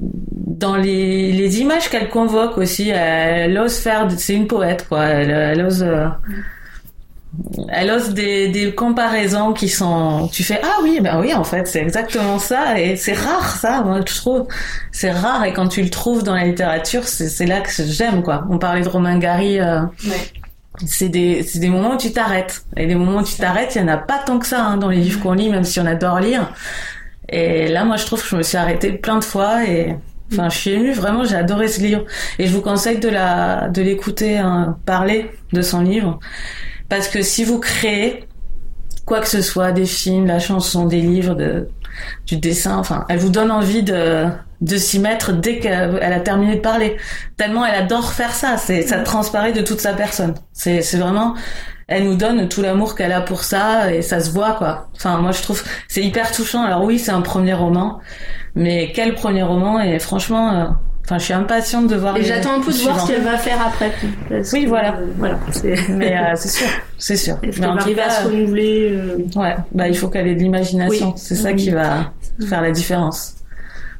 dans 0.00 0.76
les, 0.76 1.30
les 1.32 1.60
images 1.60 1.88
qu'elle 1.90 2.08
convoque 2.08 2.58
aussi. 2.58 2.90
Elle 2.90 3.56
ose 3.58 3.76
faire, 3.76 4.08
c'est 4.16 4.34
une 4.34 4.46
poète, 4.46 4.86
quoi. 4.88 5.04
Elle, 5.04 5.30
elle 5.30 5.64
ose, 5.64 5.82
euh, 5.82 6.06
elle 7.68 7.90
ose 7.90 8.10
des, 8.10 8.48
des 8.48 8.74
comparaisons 8.74 9.52
qui 9.52 9.68
sont. 9.68 10.28
Tu 10.32 10.42
fais 10.44 10.60
ah 10.62 10.80
oui, 10.82 11.00
ben 11.00 11.20
oui, 11.20 11.34
en 11.34 11.44
fait, 11.44 11.66
c'est 11.66 11.80
exactement 11.80 12.38
ça. 12.38 12.78
Et 12.80 12.96
c'est 12.96 13.12
rare, 13.14 13.56
ça. 13.56 13.82
Moi, 13.82 14.00
je 14.06 14.14
trouve, 14.14 14.46
c'est 14.92 15.10
rare. 15.10 15.44
Et 15.44 15.52
quand 15.52 15.68
tu 15.68 15.82
le 15.82 15.90
trouves 15.90 16.22
dans 16.22 16.34
la 16.34 16.44
littérature, 16.44 17.04
c'est 17.04 17.46
là 17.46 17.60
que 17.60 17.70
j'aime, 17.84 18.22
quoi. 18.22 18.46
On 18.50 18.58
parlait 18.58 18.82
de 18.82 18.88
Romain 18.88 19.18
Gary. 19.18 19.60
euh, 19.60 19.82
c'est 20.86 21.08
des, 21.08 21.42
c'est 21.42 21.60
des 21.60 21.68
moments 21.68 21.94
où 21.94 21.96
tu 21.96 22.12
t'arrêtes. 22.12 22.64
Et 22.76 22.86
des 22.86 22.94
moments 22.94 23.20
où 23.20 23.24
tu 23.24 23.36
t'arrêtes, 23.36 23.74
il 23.76 23.82
y 23.82 23.84
en 23.84 23.88
a 23.88 23.96
pas 23.96 24.18
tant 24.18 24.38
que 24.38 24.46
ça 24.46 24.64
hein, 24.64 24.76
dans 24.76 24.88
les 24.88 24.98
livres 24.98 25.20
qu'on 25.20 25.32
lit, 25.32 25.48
même 25.48 25.64
si 25.64 25.78
on 25.80 25.86
adore 25.86 26.20
lire. 26.20 26.52
Et 27.28 27.68
là, 27.68 27.84
moi, 27.84 27.96
je 27.96 28.06
trouve 28.06 28.22
que 28.22 28.28
je 28.28 28.36
me 28.36 28.42
suis 28.42 28.56
arrêtée 28.56 28.92
plein 28.92 29.18
de 29.18 29.24
fois 29.24 29.64
et, 29.64 29.96
enfin, 30.32 30.48
je 30.48 30.58
suis 30.58 30.70
émue. 30.72 30.92
Vraiment, 30.92 31.24
j'ai 31.24 31.36
adoré 31.36 31.68
ce 31.68 31.80
livre. 31.80 32.04
Et 32.38 32.46
je 32.46 32.52
vous 32.52 32.60
conseille 32.60 32.98
de 32.98 33.08
la, 33.08 33.68
de 33.68 33.82
l'écouter 33.82 34.38
hein, 34.38 34.76
parler 34.84 35.30
de 35.52 35.62
son 35.62 35.80
livre. 35.80 36.18
Parce 36.88 37.08
que 37.08 37.22
si 37.22 37.44
vous 37.44 37.58
créez 37.58 38.28
quoi 39.06 39.20
que 39.20 39.28
ce 39.28 39.42
soit, 39.42 39.72
des 39.72 39.86
films, 39.86 40.26
la 40.26 40.38
chanson, 40.38 40.86
des 40.86 41.00
livres, 41.00 41.34
de, 41.34 41.68
du 42.26 42.36
dessin, 42.36 42.78
enfin, 42.78 43.04
elle 43.08 43.18
vous 43.18 43.30
donne 43.30 43.50
envie 43.50 43.82
de, 43.82 44.26
de 44.60 44.76
s'y 44.76 44.98
mettre 44.98 45.32
dès 45.32 45.58
qu'elle 45.58 45.98
elle 46.00 46.12
a 46.12 46.20
terminé 46.20 46.56
de 46.56 46.60
parler. 46.60 46.96
Tellement 47.36 47.66
elle 47.66 47.74
adore 47.74 48.12
faire 48.12 48.32
ça, 48.32 48.56
c'est, 48.56 48.82
ça 48.82 48.98
transparaît 49.00 49.52
de 49.52 49.60
toute 49.60 49.80
sa 49.80 49.92
personne. 49.92 50.34
C'est, 50.52 50.80
c'est 50.80 50.96
vraiment, 50.96 51.34
elle 51.86 52.04
nous 52.04 52.16
donne 52.16 52.48
tout 52.48 52.62
l'amour 52.62 52.94
qu'elle 52.94 53.12
a 53.12 53.20
pour 53.20 53.44
ça 53.44 53.92
et 53.92 54.00
ça 54.00 54.20
se 54.20 54.30
voit, 54.30 54.52
quoi. 54.52 54.88
Enfin, 54.96 55.18
moi, 55.18 55.32
je 55.32 55.42
trouve, 55.42 55.62
c'est 55.88 56.02
hyper 56.02 56.32
touchant. 56.32 56.62
Alors 56.62 56.84
oui, 56.84 56.98
c'est 56.98 57.12
un 57.12 57.20
premier 57.20 57.52
roman, 57.54 58.00
mais 58.54 58.92
quel 58.94 59.14
premier 59.14 59.42
roman? 59.42 59.80
Et 59.80 59.98
franchement, 59.98 60.52
euh, 60.52 60.64
enfin, 61.04 61.18
je 61.18 61.24
suis 61.24 61.32
impatiente 61.32 61.86
de 61.88 61.96
voir 61.96 62.16
Et 62.16 62.20
les 62.20 62.26
j'attends 62.26 62.54
un 62.54 62.60
peu 62.60 62.72
de 62.72 62.78
voir 62.78 63.00
ce 63.00 63.12
qu'elle 63.12 63.22
va 63.22 63.38
faire 63.38 63.58
après. 63.66 63.92
Oui, 64.30 64.64
que, 64.64 64.68
voilà. 64.68 64.94
euh, 64.96 65.06
voilà. 65.16 65.38
C'est. 65.52 65.76
Mais 65.90 66.16
euh, 66.16 66.32
c'est 66.36 66.48
sûr, 66.48 66.66
c'est 66.98 67.16
sûr. 67.16 67.36
Est-ce 67.42 67.60
qu'elle 67.60 67.68
va 67.68 67.80
arriver 67.80 68.02
à 68.02 68.10
se 68.10 68.26
renouveler 68.26 68.90
euh, 68.92 69.18
Ouais, 69.36 69.56
bah 69.72 69.88
il 69.88 69.96
faut 69.96 70.08
qu'elle 70.08 70.26
ait 70.28 70.34
de 70.34 70.40
l'imagination. 70.40 71.08
Oui. 71.08 71.14
C'est 71.16 71.34
ça 71.34 71.50
Oui. 71.50 71.56
qui 71.56 71.70
va 71.70 72.12
faire 72.48 72.62
la 72.62 72.70
différence. 72.70 73.34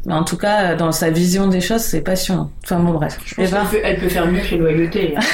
Mais 0.06 0.12
en 0.12 0.22
tout 0.24 0.36
cas, 0.36 0.74
dans 0.74 0.92
sa 0.92 1.08
vision 1.08 1.46
des 1.48 1.62
choses, 1.62 1.80
c'est 1.80 2.02
passionnant. 2.02 2.50
Enfin 2.62 2.78
bon, 2.78 2.92
bref. 2.92 3.18
Je 3.24 3.34
pense 3.36 3.48
Eva 3.48 3.60
qu'elle 3.60 3.80
peut, 3.80 3.86
elle 3.86 3.98
peut 4.00 4.08
faire 4.10 4.26
mieux 4.26 4.40
que 4.40 4.50
les 4.50 4.58
loyautés. 4.58 5.14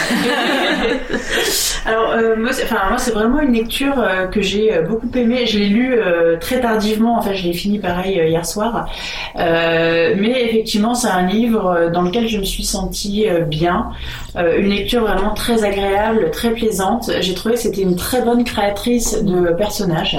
Alors, 1.87 2.11
euh, 2.11 2.37
moi, 2.37 2.53
c'est, 2.53 2.65
enfin, 2.65 2.89
moi, 2.89 2.99
c'est 2.99 3.13
vraiment 3.13 3.41
une 3.41 3.53
lecture 3.53 3.95
euh, 3.99 4.27
que 4.27 4.43
j'ai 4.43 4.75
euh, 4.75 4.83
beaucoup 4.83 5.09
aimée. 5.15 5.47
Je 5.47 5.59
l'ai 5.59 5.69
lu 5.69 5.99
très 6.41 6.61
tardivement. 6.61 7.19
En 7.19 7.23
fait, 7.23 7.35
je 7.35 7.47
l'ai 7.47 7.53
fini 7.53 7.79
pareil 7.79 8.15
hier 8.15 8.45
soir. 8.45 8.89
Mais 9.37 10.45
effectivement, 10.45 10.95
c'est 10.95 11.09
un 11.09 11.27
livre 11.27 11.91
dans 11.93 12.03
lequel 12.03 12.29
je 12.29 12.39
me 12.39 12.45
suis 12.45 12.65
sentie 12.65 13.27
bien. 13.47 13.91
Une 14.37 14.69
lecture 14.69 15.03
vraiment 15.03 15.35
très 15.35 15.65
agréable, 15.65 16.31
très 16.31 16.51
plaisante. 16.51 17.11
J'ai 17.21 17.35
trouvé 17.35 17.55
que 17.55 17.61
c'était 17.61 17.83
une 17.83 17.97
très 17.97 18.23
bonne 18.23 18.45
créatrice 18.45 19.23
de 19.23 19.53
personnages. 19.53 20.19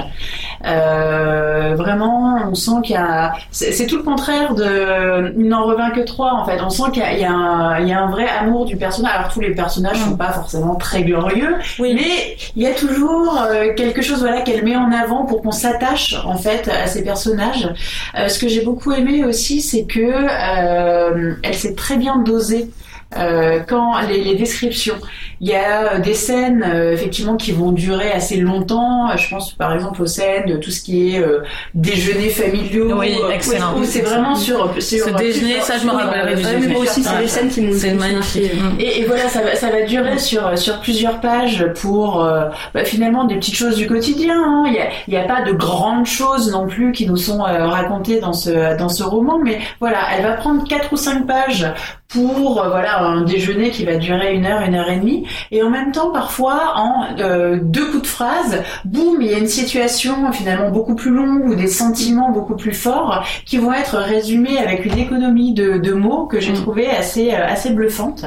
Vraiment, 0.64 2.40
on 2.50 2.56
sent 2.56 2.82
qu'il 2.84 2.96
y 2.96 3.00
a. 3.00 3.34
C'est, 3.52 3.72
c'est 3.72 3.88
tout 3.88 3.98
le 3.98 4.04
contraire 4.04 4.54
de. 4.54 5.34
Il 5.38 5.48
n'en 5.48 5.66
revint 5.66 5.92
que 5.92 6.02
trois, 6.02 6.34
en 6.34 6.46
fait. 6.46 6.60
On 6.62 6.70
sent 6.70 6.92
qu'il 6.94 7.04
y 7.04 7.06
a, 7.06 7.14
il 7.14 7.22
y 7.22 7.26
a 7.26 7.32
un, 7.32 7.80
il 7.80 7.88
y 7.88 7.94
a 7.94 8.02
un 8.02 8.10
vrai 8.10 8.28
amour 8.28 8.66
du 8.66 8.78
personnage. 8.78 9.14
Alors, 9.16 9.32
tous 9.32 9.42
les 9.42 9.54
personnages 9.54 9.98
sont 9.98 10.18
pas 10.18 10.32
forcément 10.32 10.76
très 10.76 11.04
glorieux, 11.04 11.51
Oui. 11.80 11.94
mais 11.94 12.38
il 12.56 12.64
y 12.64 12.68
a 12.68 12.74
toujours 12.74 13.42
euh, 13.42 13.74
quelque 13.76 14.02
chose 14.02 14.20
voilà 14.20 14.42
qu'elle 14.42 14.64
met 14.64 14.76
en 14.76 14.92
avant 14.92 15.26
pour 15.26 15.42
qu'on 15.42 15.52
s'attache 15.52 16.16
en 16.26 16.38
fait 16.38 16.68
à 16.68 16.88
ces 16.88 17.04
personnages. 17.04 17.70
Euh, 18.18 18.28
ce 18.28 18.40
que 18.40 18.48
j'ai 18.48 18.62
beaucoup 18.62 18.92
aimé 18.92 19.24
aussi, 19.24 19.62
c'est 19.62 19.86
que 19.86 20.00
euh, 20.02 21.36
elle 21.44 21.56
s'est 21.56 21.76
très 21.76 21.98
bien 21.98 22.18
dosée. 22.18 22.70
Euh, 23.18 23.60
quand 23.68 24.00
les, 24.08 24.22
les 24.24 24.36
descriptions, 24.36 24.96
il 25.42 25.50
y 25.50 25.56
a 25.56 25.96
euh, 25.96 26.00
des 26.00 26.14
scènes 26.14 26.64
euh, 26.66 26.94
effectivement 26.94 27.36
qui 27.36 27.52
vont 27.52 27.72
durer 27.72 28.12
assez 28.12 28.38
longtemps. 28.38 29.16
Je 29.18 29.30
pense 29.30 29.54
par 29.54 29.74
exemple 29.74 30.02
aux 30.02 30.06
scènes 30.08 30.46
de 30.46 30.56
tout 30.58 30.72
ce 30.72 30.82
qui 30.82 31.16
est 31.16 31.20
euh, 31.20 31.40
déjeuner 31.74 32.30
familiaux. 32.30 32.98
Oui, 32.98 33.16
euh, 33.22 33.30
excellent. 33.32 33.74
où- 33.76 33.80
où 33.80 33.84
c'est 33.84 34.02
vraiment 34.02 34.36
sur, 34.36 34.72
sur 34.82 35.06
Ce 35.06 35.10
déjeuner, 35.18 35.60
ça, 35.62 35.78
je 35.78 35.86
me 35.86 35.92
rappellerai 35.92 36.36
du 36.36 36.46
ouais, 36.46 36.56
déjeuner. 36.56 36.76
aussi, 36.78 37.04
c'est 37.04 37.18
des 37.18 37.28
scènes 37.28 37.50
qui 37.50 37.62
m'ont 37.62 37.74
C'est 37.78 37.94
magnifique. 37.94 38.54
Mm. 38.54 38.80
et, 38.80 39.02
et 39.02 39.06
voilà, 39.06 39.28
ça 39.28 39.42
va, 39.42 39.56
ça 39.56 39.70
va 39.70 39.82
durer 39.84 40.18
sur, 40.18 40.58
sur 40.58 40.80
plusieurs 40.80 41.20
pages 41.20 41.66
pour 41.82 42.24
euh, 42.24 42.46
bah, 42.74 42.86
finalement 42.86 43.24
des 43.26 43.36
petites 43.36 43.56
choses 43.56 43.76
du 43.78 43.88
quotidien. 43.88 44.36
hein. 44.36 44.64
Il 44.68 44.74
n'y 44.74 44.80
a, 44.80 44.90
il 45.08 45.14
y 45.14 45.18
a 45.18 45.24
pas 45.24 45.42
de 45.42 45.52
grandes 45.52 46.06
choses 46.06 46.52
non 46.52 46.68
plus 46.68 46.92
qui 46.92 47.08
nous 47.08 47.18
sont 47.18 47.42
euh, 47.46 47.66
racontées 47.68 48.20
dans 48.20 48.34
ce, 48.34 48.78
dans 48.78 48.90
ce 48.90 49.04
roman, 49.04 49.40
mais 49.44 49.60
voilà, 49.80 49.98
elle 50.16 50.24
va 50.24 50.34
prendre 50.34 50.68
quatre 50.68 50.94
ou 50.94 50.98
cinq 50.98 51.26
pages 51.28 51.66
pour 52.12 52.62
euh, 52.62 52.70
voilà 52.70 53.00
un 53.00 53.22
déjeuner 53.22 53.72
qui 53.72 53.86
va 53.86 53.96
durer 53.96 54.34
une 54.34 54.46
heure, 54.46 54.62
une 54.62 54.76
heure 54.76 54.90
et 54.90 54.98
demie, 54.98 55.26
et 55.52 55.64
en 55.64 55.70
même 55.70 55.92
temps 55.92 56.12
parfois 56.12 56.74
en 56.76 57.08
euh, 57.20 57.58
deux 57.62 57.86
coups 57.86 58.04
de 58.04 58.08
phrase, 58.08 58.64
boum, 58.86 59.22
il 59.22 59.32
y 59.32 59.34
a 59.34 59.38
une 59.38 59.48
situation 59.48 60.32
finalement 60.32 60.70
beaucoup 60.70 60.96
plus 60.96 61.12
longue 61.12 61.48
ou 61.48 61.56
des 61.56 61.68
sentiments 61.68 62.32
beaucoup 62.32 62.56
plus 62.56 62.74
forts 62.74 63.26
qui 63.46 63.58
vont 63.58 63.74
être 63.74 63.98
résumés 63.98 64.58
avec 64.58 64.86
une 64.86 64.98
économie 64.98 65.54
de, 65.54 65.78
de 65.78 65.94
mots 65.94 66.26
que 66.26 66.40
j'ai 66.40 66.52
mm. 66.52 66.62
trouvé 66.62 66.90
assez 66.90 67.34
euh, 67.34 67.46
assez 67.48 67.72
bluffante. 67.72 68.26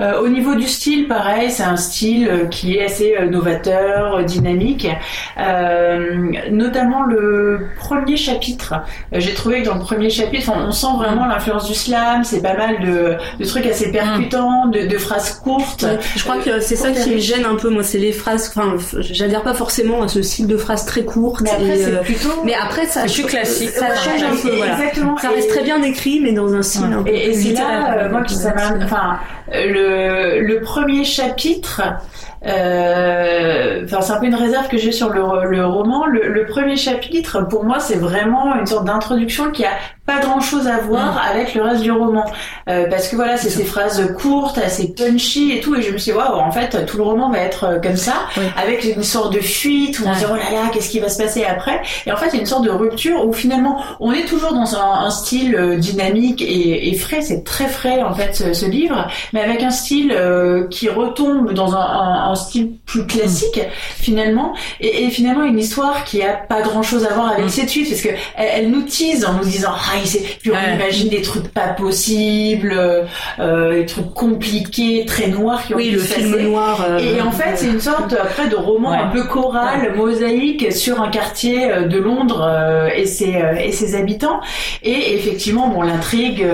Euh, 0.00 0.20
au 0.20 0.28
niveau 0.28 0.54
du 0.54 0.66
style, 0.66 1.06
pareil, 1.06 1.50
c'est 1.50 1.62
un 1.62 1.76
style 1.76 2.48
qui 2.50 2.76
est 2.76 2.84
assez 2.84 3.14
novateur, 3.30 4.24
dynamique, 4.24 4.88
notamment 6.50 7.02
le 7.02 7.68
premier 7.76 8.16
chapitre. 8.16 8.74
j'ai 9.12 9.34
trouvé 9.34 9.62
que 9.62 9.66
dans 9.66 9.74
le 9.74 9.80
premier 9.80 10.10
chapitre, 10.10 10.52
on, 10.54 10.68
on 10.68 10.72
sent 10.72 10.96
vraiment 10.96 11.26
l'influence 11.26 11.66
du 11.66 11.74
slam, 11.74 12.24
c'est 12.24 12.42
pas 12.42 12.56
mal 12.56 12.80
de 12.80 13.17
de 13.38 13.44
trucs 13.44 13.66
assez 13.66 13.90
percutants, 13.90 14.66
de, 14.66 14.86
de 14.86 14.98
phrases 14.98 15.40
courtes. 15.42 15.86
je 16.16 16.22
crois 16.22 16.38
que 16.38 16.60
c'est 16.60 16.76
ça 16.76 16.90
qui 16.92 17.10
me 17.10 17.18
gêne 17.18 17.44
un 17.44 17.56
peu, 17.56 17.70
moi, 17.70 17.82
c'est 17.82 17.98
les 17.98 18.12
phrases. 18.12 18.52
Enfin, 18.54 18.76
j'adhère 19.00 19.42
pas 19.42 19.54
forcément 19.54 20.02
à 20.02 20.08
ce 20.08 20.22
style 20.22 20.46
de 20.46 20.56
phrases 20.56 20.84
très 20.84 21.04
courtes. 21.04 21.42
Mais 21.42 21.50
après, 21.50 21.76
c'est 21.76 21.94
euh, 21.94 22.02
plutôt. 22.02 22.42
Mais 22.44 22.54
après, 22.54 22.86
ça, 22.86 23.02
plus 23.04 23.24
classique. 23.24 23.70
Ça 23.70 23.94
change 23.94 24.22
un 24.22 24.36
peu. 24.36 24.56
Voilà. 24.56 24.78
Ça 25.20 25.30
reste 25.30 25.50
très 25.50 25.62
bien 25.62 25.82
écrit, 25.82 26.20
mais 26.20 26.32
dans 26.32 26.54
un 26.54 26.62
style 26.62 26.84
un 26.84 27.02
peu. 27.02 27.10
Et, 27.10 27.30
et 27.30 27.34
c'est 27.34 27.52
là, 27.52 27.98
euh, 27.98 28.10
moi, 28.10 28.22
qui 28.22 28.34
ça. 28.34 28.54
Enfin, 28.82 29.18
le 29.52 30.40
le 30.40 30.60
premier 30.60 31.04
chapitre. 31.04 31.82
Euh, 32.46 33.84
enfin, 33.84 34.00
c'est 34.00 34.12
un 34.12 34.20
peu 34.20 34.26
une 34.26 34.34
réserve 34.34 34.68
que 34.68 34.78
j'ai 34.78 34.92
sur 34.92 35.10
le, 35.10 35.50
le 35.50 35.66
roman. 35.66 36.06
Le, 36.06 36.28
le, 36.28 36.46
premier 36.46 36.76
chapitre, 36.76 37.42
pour 37.48 37.64
moi, 37.64 37.80
c'est 37.80 37.96
vraiment 37.96 38.54
une 38.54 38.66
sorte 38.66 38.84
d'introduction 38.84 39.50
qui 39.50 39.64
a 39.64 39.70
pas 40.08 40.20
grand 40.20 40.40
chose 40.40 40.66
à 40.66 40.78
voir 40.78 41.14
mm. 41.14 41.30
avec 41.30 41.54
le 41.54 41.62
reste 41.62 41.82
du 41.82 41.92
roman. 41.92 42.24
Euh, 42.68 42.86
parce 42.88 43.08
que 43.08 43.16
voilà 43.16 43.36
c'est 43.36 43.50
ces 43.50 43.64
phrases 43.64 44.14
courtes 44.18 44.58
assez 44.58 44.94
punchy 44.94 45.52
et 45.52 45.60
tout 45.60 45.76
et 45.76 45.82
je 45.82 45.92
me 45.92 45.98
suis 45.98 46.12
dit 46.12 46.18
waouh 46.18 46.40
en 46.40 46.50
fait 46.50 46.86
tout 46.86 46.96
le 46.96 47.02
roman 47.02 47.30
va 47.30 47.38
être 47.38 47.64
euh, 47.64 47.78
comme 47.78 47.96
ça 47.96 48.14
avec 48.56 48.84
une 48.84 49.02
sorte 49.02 49.34
de 49.34 49.40
fuite 49.40 50.00
où 50.00 50.04
on 50.06 50.14
se 50.14 50.20
dit 50.20 50.24
oh 50.30 50.34
là 50.34 50.50
là 50.50 50.70
qu'est-ce 50.72 50.88
qui 50.88 50.98
va 50.98 51.10
se 51.10 51.22
passer 51.22 51.44
après? 51.44 51.82
Et 52.06 52.12
en 52.12 52.16
fait 52.16 52.28
il 52.28 52.34
y 52.34 52.36
a 52.38 52.40
une 52.40 52.46
sorte 52.46 52.64
de 52.64 52.70
rupture 52.70 53.26
où 53.26 53.32
finalement 53.34 53.82
on 54.00 54.12
est 54.12 54.24
toujours 54.24 54.54
dans 54.54 54.76
un, 54.76 55.06
un 55.06 55.10
style 55.10 55.54
euh, 55.54 55.76
dynamique 55.76 56.40
et, 56.40 56.88
et 56.88 56.94
frais. 56.94 57.20
C'est 57.20 57.44
très 57.44 57.68
frais 57.68 58.02
en 58.02 58.14
fait 58.14 58.34
ce, 58.34 58.54
ce, 58.54 58.64
livre 58.64 59.06
mais 59.34 59.42
avec 59.42 59.62
un 59.62 59.70
style 59.70 60.12
euh, 60.12 60.66
qui 60.68 60.88
retombe 60.88 61.52
dans 61.52 61.74
un, 61.74 62.27
un, 62.27 62.27
un, 62.30 62.34
style 62.34 62.72
plus 62.86 63.06
classique 63.06 63.60
finalement 63.96 64.54
et, 64.80 65.04
et, 65.04 65.10
finalement 65.10 65.42
une 65.42 65.58
histoire 65.58 66.04
qui 66.04 66.22
a 66.22 66.34
pas 66.34 66.62
grand 66.62 66.82
chose 66.82 67.04
à 67.04 67.14
voir 67.14 67.32
avec 67.32 67.46
mm. 67.46 67.48
cette 67.48 67.68
suite 67.68 67.88
parce 67.88 68.02
que 68.02 68.08
elle, 68.36 68.48
elle, 68.54 68.70
nous 68.70 68.82
tease 68.82 69.24
en 69.24 69.34
nous 69.34 69.44
disant 69.44 69.70
ah, 69.74 69.98
puis 70.40 70.50
on 70.50 70.74
imagine 70.74 71.08
des 71.08 71.22
trucs 71.22 71.48
pas 71.48 71.68
possibles, 71.68 72.74
euh, 73.38 73.74
des 73.74 73.86
trucs 73.86 74.12
compliqués, 74.14 75.04
très 75.06 75.28
noirs 75.28 75.64
qui 75.64 75.74
ont 75.74 75.76
Oui, 75.76 75.90
le 75.90 75.98
film 75.98 76.36
noir. 76.36 76.84
Euh, 76.88 76.98
et 76.98 77.20
en 77.20 77.30
fait, 77.30 77.56
c'est 77.56 77.66
une 77.66 77.80
sorte 77.80 78.12
après 78.12 78.48
de 78.48 78.56
roman 78.56 78.92
un 78.92 79.08
peu 79.08 79.24
choral, 79.24 79.94
mosaïque 79.96 80.72
sur 80.72 81.00
un 81.00 81.08
quartier 81.08 81.70
euh, 81.70 81.86
de 81.86 81.98
Londres 81.98 82.42
euh, 82.42 82.88
et 82.94 83.06
ses 83.06 83.42
et 83.60 83.72
ses 83.72 83.94
habitants. 83.94 84.40
Et 84.82 85.14
effectivement, 85.14 85.68
bon, 85.68 85.82
l'intrigue. 85.82 86.44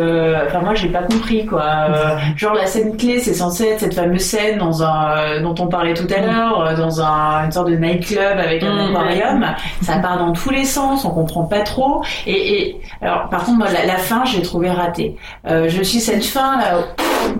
Enfin, 0.46 0.60
moi, 0.60 0.74
j'ai 0.74 0.88
pas 0.88 1.02
compris 1.02 1.46
quoi. 1.46 1.88
genre 2.36 2.54
la 2.54 2.66
scène 2.66 2.96
clé, 2.96 3.20
c'est 3.20 3.34
censé 3.34 3.64
être 3.64 3.80
cette 3.80 3.94
fameuse 3.94 4.22
scène 4.22 4.58
dans 4.58 4.82
un 4.82 5.40
dont 5.42 5.54
on 5.58 5.63
parlait 5.68 5.94
tout 5.94 6.06
à 6.14 6.20
mm. 6.20 6.26
l'heure, 6.26 6.74
dans 6.76 7.00
un, 7.00 7.44
une 7.44 7.52
sorte 7.52 7.68
de 7.68 7.76
nightclub 7.76 8.38
avec 8.38 8.62
un 8.62 8.74
mm. 8.74 8.96
aquarium. 8.96 9.46
Ça 9.82 9.98
part 9.98 10.18
dans 10.18 10.32
tous 10.32 10.50
les 10.50 10.64
sens, 10.64 11.04
on 11.04 11.10
comprend 11.10 11.44
pas 11.44 11.60
trop. 11.60 12.02
Et, 12.26 12.54
et 12.54 12.80
alors, 13.00 13.28
par 13.28 13.44
contre, 13.44 13.58
moi, 13.58 13.68
la, 13.70 13.96
fin, 13.96 14.24
j'ai 14.24 14.42
trouvé 14.42 14.70
ratée. 14.70 15.16
Euh, 15.46 15.68
je 15.68 15.82
suis 15.82 16.00
cette 16.00 16.24
fin 16.24 16.58
là 16.58 16.78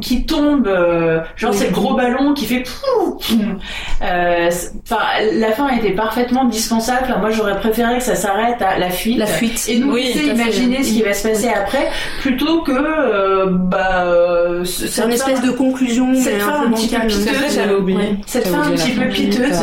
qui 0.00 0.26
tombe, 0.26 0.66
euh, 0.66 1.20
genre 1.36 1.54
c'est 1.54 1.68
le 1.68 1.72
gros 1.72 1.94
ballon 1.94 2.34
qui 2.34 2.46
fait. 2.46 2.64
Euh, 4.02 4.50
enfin, 4.82 5.02
la 5.34 5.52
fin 5.52 5.68
était 5.68 5.92
parfaitement 5.92 6.44
dispensable. 6.44 7.14
moi, 7.20 7.30
j'aurais 7.30 7.56
préféré 7.56 7.98
que 7.98 8.02
ça 8.02 8.14
s'arrête 8.14 8.60
à 8.60 8.78
la 8.78 8.90
fuite. 8.90 9.18
La 9.18 9.26
fuite. 9.26 9.64
Et 9.68 9.78
nous 9.78 9.92
oui, 9.92 10.04
laisser 10.04 10.26
imaginer 10.26 10.82
ce 10.82 10.92
qui 10.92 11.02
va 11.02 11.14
se 11.14 11.28
passer 11.28 11.48
après, 11.48 11.88
plutôt 12.20 12.62
que 12.62 13.46
euh, 14.64 14.88
c'est 14.88 15.02
une 15.02 15.12
espèce 15.12 15.42
de 15.42 15.50
conclusion, 15.50 16.14
cette 16.14 16.40
fin 16.40 16.66
un, 16.66 16.70
petit 16.70 16.88
peu 16.88 17.06
piteuse. 17.06 17.24
Cette 18.26 18.48
fin 18.48 18.62
un 18.62 18.70
petit 18.70 18.92
peu 18.92 19.08
piteuse. 19.08 19.60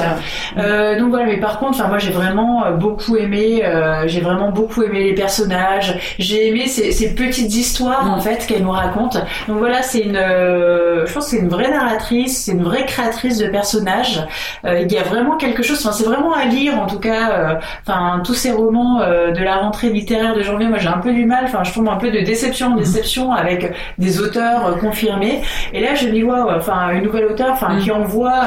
donc 0.99 1.09
voilà, 1.09 1.25
mais 1.25 1.39
par 1.39 1.59
contre, 1.59 1.71
enfin 1.79 1.87
moi, 1.87 1.97
j'ai 1.97 2.11
vraiment 2.11 2.71
beaucoup 2.77 3.17
aimé. 3.17 3.63
j'ai 4.05 4.21
vraiment 4.21 4.51
beaucoup 4.51 4.83
aimé 4.83 5.03
les 5.03 5.13
personnages 5.13 5.99
j'ai 6.19 6.47
aimé 6.47 6.67
ces, 6.67 6.91
ces, 6.91 7.13
petites 7.15 7.53
histoires 7.55 8.11
en 8.11 8.19
fait 8.19 8.45
qu'elle 8.45 8.63
nous 8.63 8.71
raconte. 8.71 9.17
Donc 9.47 9.57
voilà, 9.57 9.81
c'est 9.81 9.99
une, 9.99 10.17
euh, 10.17 11.05
je 11.05 11.13
pense 11.13 11.25
que 11.25 11.31
c'est 11.31 11.41
une 11.41 11.49
vraie 11.49 11.69
narratrice, 11.69 12.45
c'est 12.45 12.51
une 12.51 12.63
vraie 12.63 12.85
créatrice 12.85 13.37
de 13.37 13.47
personnages. 13.47 14.25
Euh, 14.65 14.81
il 14.81 14.91
y 14.91 14.97
a 14.97 15.03
vraiment 15.03 15.37
quelque 15.37 15.63
chose. 15.63 15.79
Enfin, 15.85 15.91
c'est 15.91 16.05
vraiment 16.05 16.33
à 16.33 16.45
lire 16.45 16.79
en 16.79 16.87
tout 16.87 16.99
cas. 16.99 17.31
Euh, 17.31 17.55
enfin, 17.85 18.21
tous 18.23 18.33
ces 18.33 18.51
romans 18.51 18.99
de 18.99 19.43
la 19.43 19.57
rentrée 19.57 19.89
littéraire 19.89 20.35
de 20.35 20.41
janvier, 20.41 20.67
moi 20.67 20.77
j'ai 20.77 20.87
un 20.87 20.99
peu 20.99 21.13
du 21.13 21.25
mal. 21.25 21.45
Enfin, 21.45 21.63
je 21.63 21.73
tombe 21.73 21.89
un 21.89 21.97
peu 21.97 22.11
de 22.11 22.19
déception 22.19 22.73
en 22.73 22.75
déception 22.75 23.31
avec 23.31 23.73
des 23.97 24.19
auteurs 24.19 24.77
confirmés. 24.91 25.41
Et 25.73 25.79
là, 25.79 25.95
je 25.95 26.07
dis 26.07 26.21
vois, 26.21 26.55
enfin, 26.55 26.91
une 26.91 27.03
nouvelle 27.03 27.25
auteure, 27.25 27.51
enfin, 27.51 27.79
qui 27.79 27.91
envoie, 27.91 28.41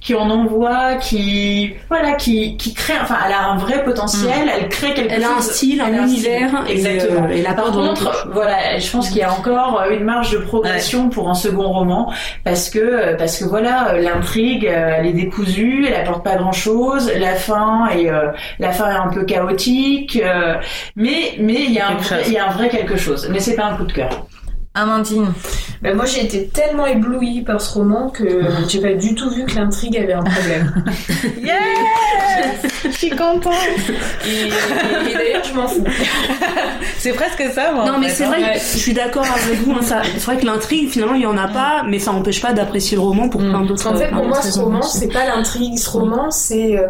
qui 0.00 0.14
en 0.14 0.28
envoie, 0.30 0.96
qui, 0.96 1.74
voilà, 1.88 2.12
qui, 2.12 2.56
qui 2.56 2.74
crée. 2.74 2.94
Enfin, 3.00 3.16
elle 3.26 3.32
a 3.32 3.48
un 3.48 3.56
vrai 3.56 3.84
potentiel. 3.84 4.50
Elle 4.54 4.68
crée 4.68 4.94
quelque 4.94 5.12
elle 5.12 5.22
chose. 5.22 5.30
Elle 5.30 5.34
a 5.34 5.38
un 5.38 5.40
style, 5.40 5.80
un 5.80 6.02
univers. 6.04 6.64
Exactement. 6.68 7.28
Et, 7.28 7.42
la 7.42 7.54
par 7.54 7.72
contre, 7.72 8.28
voilà, 8.32 8.78
je 8.78 8.90
pense 8.90 9.08
qu'il 9.08 9.18
y 9.18 9.22
a 9.22 9.32
encore 9.32 9.82
une 9.90 10.04
marge 10.04 10.32
de 10.32 10.38
progression 10.38 11.08
pour 11.08 11.28
un 11.28 11.34
second 11.34 11.68
roman 11.70 12.12
parce 12.44 12.70
que 12.70 13.16
parce 13.16 13.38
que 13.38 13.44
voilà, 13.44 13.94
l'intrigue 13.98 14.64
elle 14.64 15.06
est 15.06 15.12
décousue, 15.12 15.86
elle 15.86 15.94
apporte 15.94 16.24
pas 16.24 16.36
grand 16.36 16.52
chose, 16.52 17.10
la 17.18 17.34
fin 17.34 17.88
est 17.90 18.10
la 18.58 18.70
fin 18.70 18.90
est 18.90 18.96
un 18.96 19.08
peu 19.08 19.24
chaotique, 19.24 20.20
mais 20.96 21.34
mais 21.38 21.64
il 21.64 21.72
y 21.72 21.78
a 21.78 21.88
un 21.88 21.94
vrai, 21.94 22.22
il 22.26 22.32
y 22.32 22.38
a 22.38 22.48
un 22.48 22.52
vrai 22.52 22.68
quelque 22.68 22.96
chose. 22.96 23.28
Mais 23.30 23.40
c'est 23.40 23.56
pas 23.56 23.64
un 23.64 23.76
coup 23.76 23.84
de 23.84 23.92
cœur. 23.92 24.26
Amandine. 24.74 25.32
Ben 25.82 25.96
moi 25.96 26.06
j'ai 26.06 26.24
été 26.24 26.46
tellement 26.46 26.86
éblouie 26.86 27.42
par 27.42 27.60
ce 27.60 27.74
roman 27.74 28.08
que 28.08 28.42
j'ai 28.68 28.80
pas 28.80 28.94
du 28.94 29.14
tout 29.14 29.28
vu 29.30 29.44
que 29.44 29.54
l'intrigue 29.56 29.96
avait 29.98 30.14
un 30.14 30.22
problème. 30.22 30.84
yes 31.42 32.72
Je 32.84 32.90
suis 32.90 33.10
contente. 33.10 33.52
Et, 34.26 34.46
et, 34.46 35.14
d'ailleurs 35.14 35.44
je 35.44 35.54
m'en 35.54 35.68
fous. 35.68 35.84
c'est 36.98 37.12
presque 37.12 37.42
ça 37.52 37.72
moi. 37.72 37.84
Non 37.84 37.98
mais 37.98 38.08
c'est 38.08 38.24
vrai, 38.24 38.54
je 38.54 38.78
suis 38.78 38.94
d'accord 38.94 39.26
avec 39.26 39.60
vous. 39.60 39.72
Hein, 39.72 39.80
c'est 39.82 40.24
vrai 40.24 40.38
que 40.38 40.46
l'intrigue 40.46 40.88
finalement 40.88 41.16
il 41.16 41.22
y 41.22 41.26
en 41.26 41.36
a 41.36 41.48
pas, 41.48 41.82
mais 41.86 41.98
ça 41.98 42.12
n'empêche 42.12 42.40
pas 42.40 42.52
d'apprécier 42.52 42.96
le 42.96 43.02
roman 43.02 43.28
pour 43.28 43.42
mm. 43.42 43.50
plein 43.50 43.64
d'autres. 43.64 43.86
En 43.86 43.96
fait 43.96 44.10
pour 44.10 44.24
moi 44.24 44.40
ce 44.40 44.58
roman 44.58 44.82
c'est 44.82 45.12
pas 45.12 45.26
l'intrigue, 45.26 45.76
ce 45.76 45.90
roman 45.90 46.30
c'est 46.30 46.78
euh, 46.78 46.86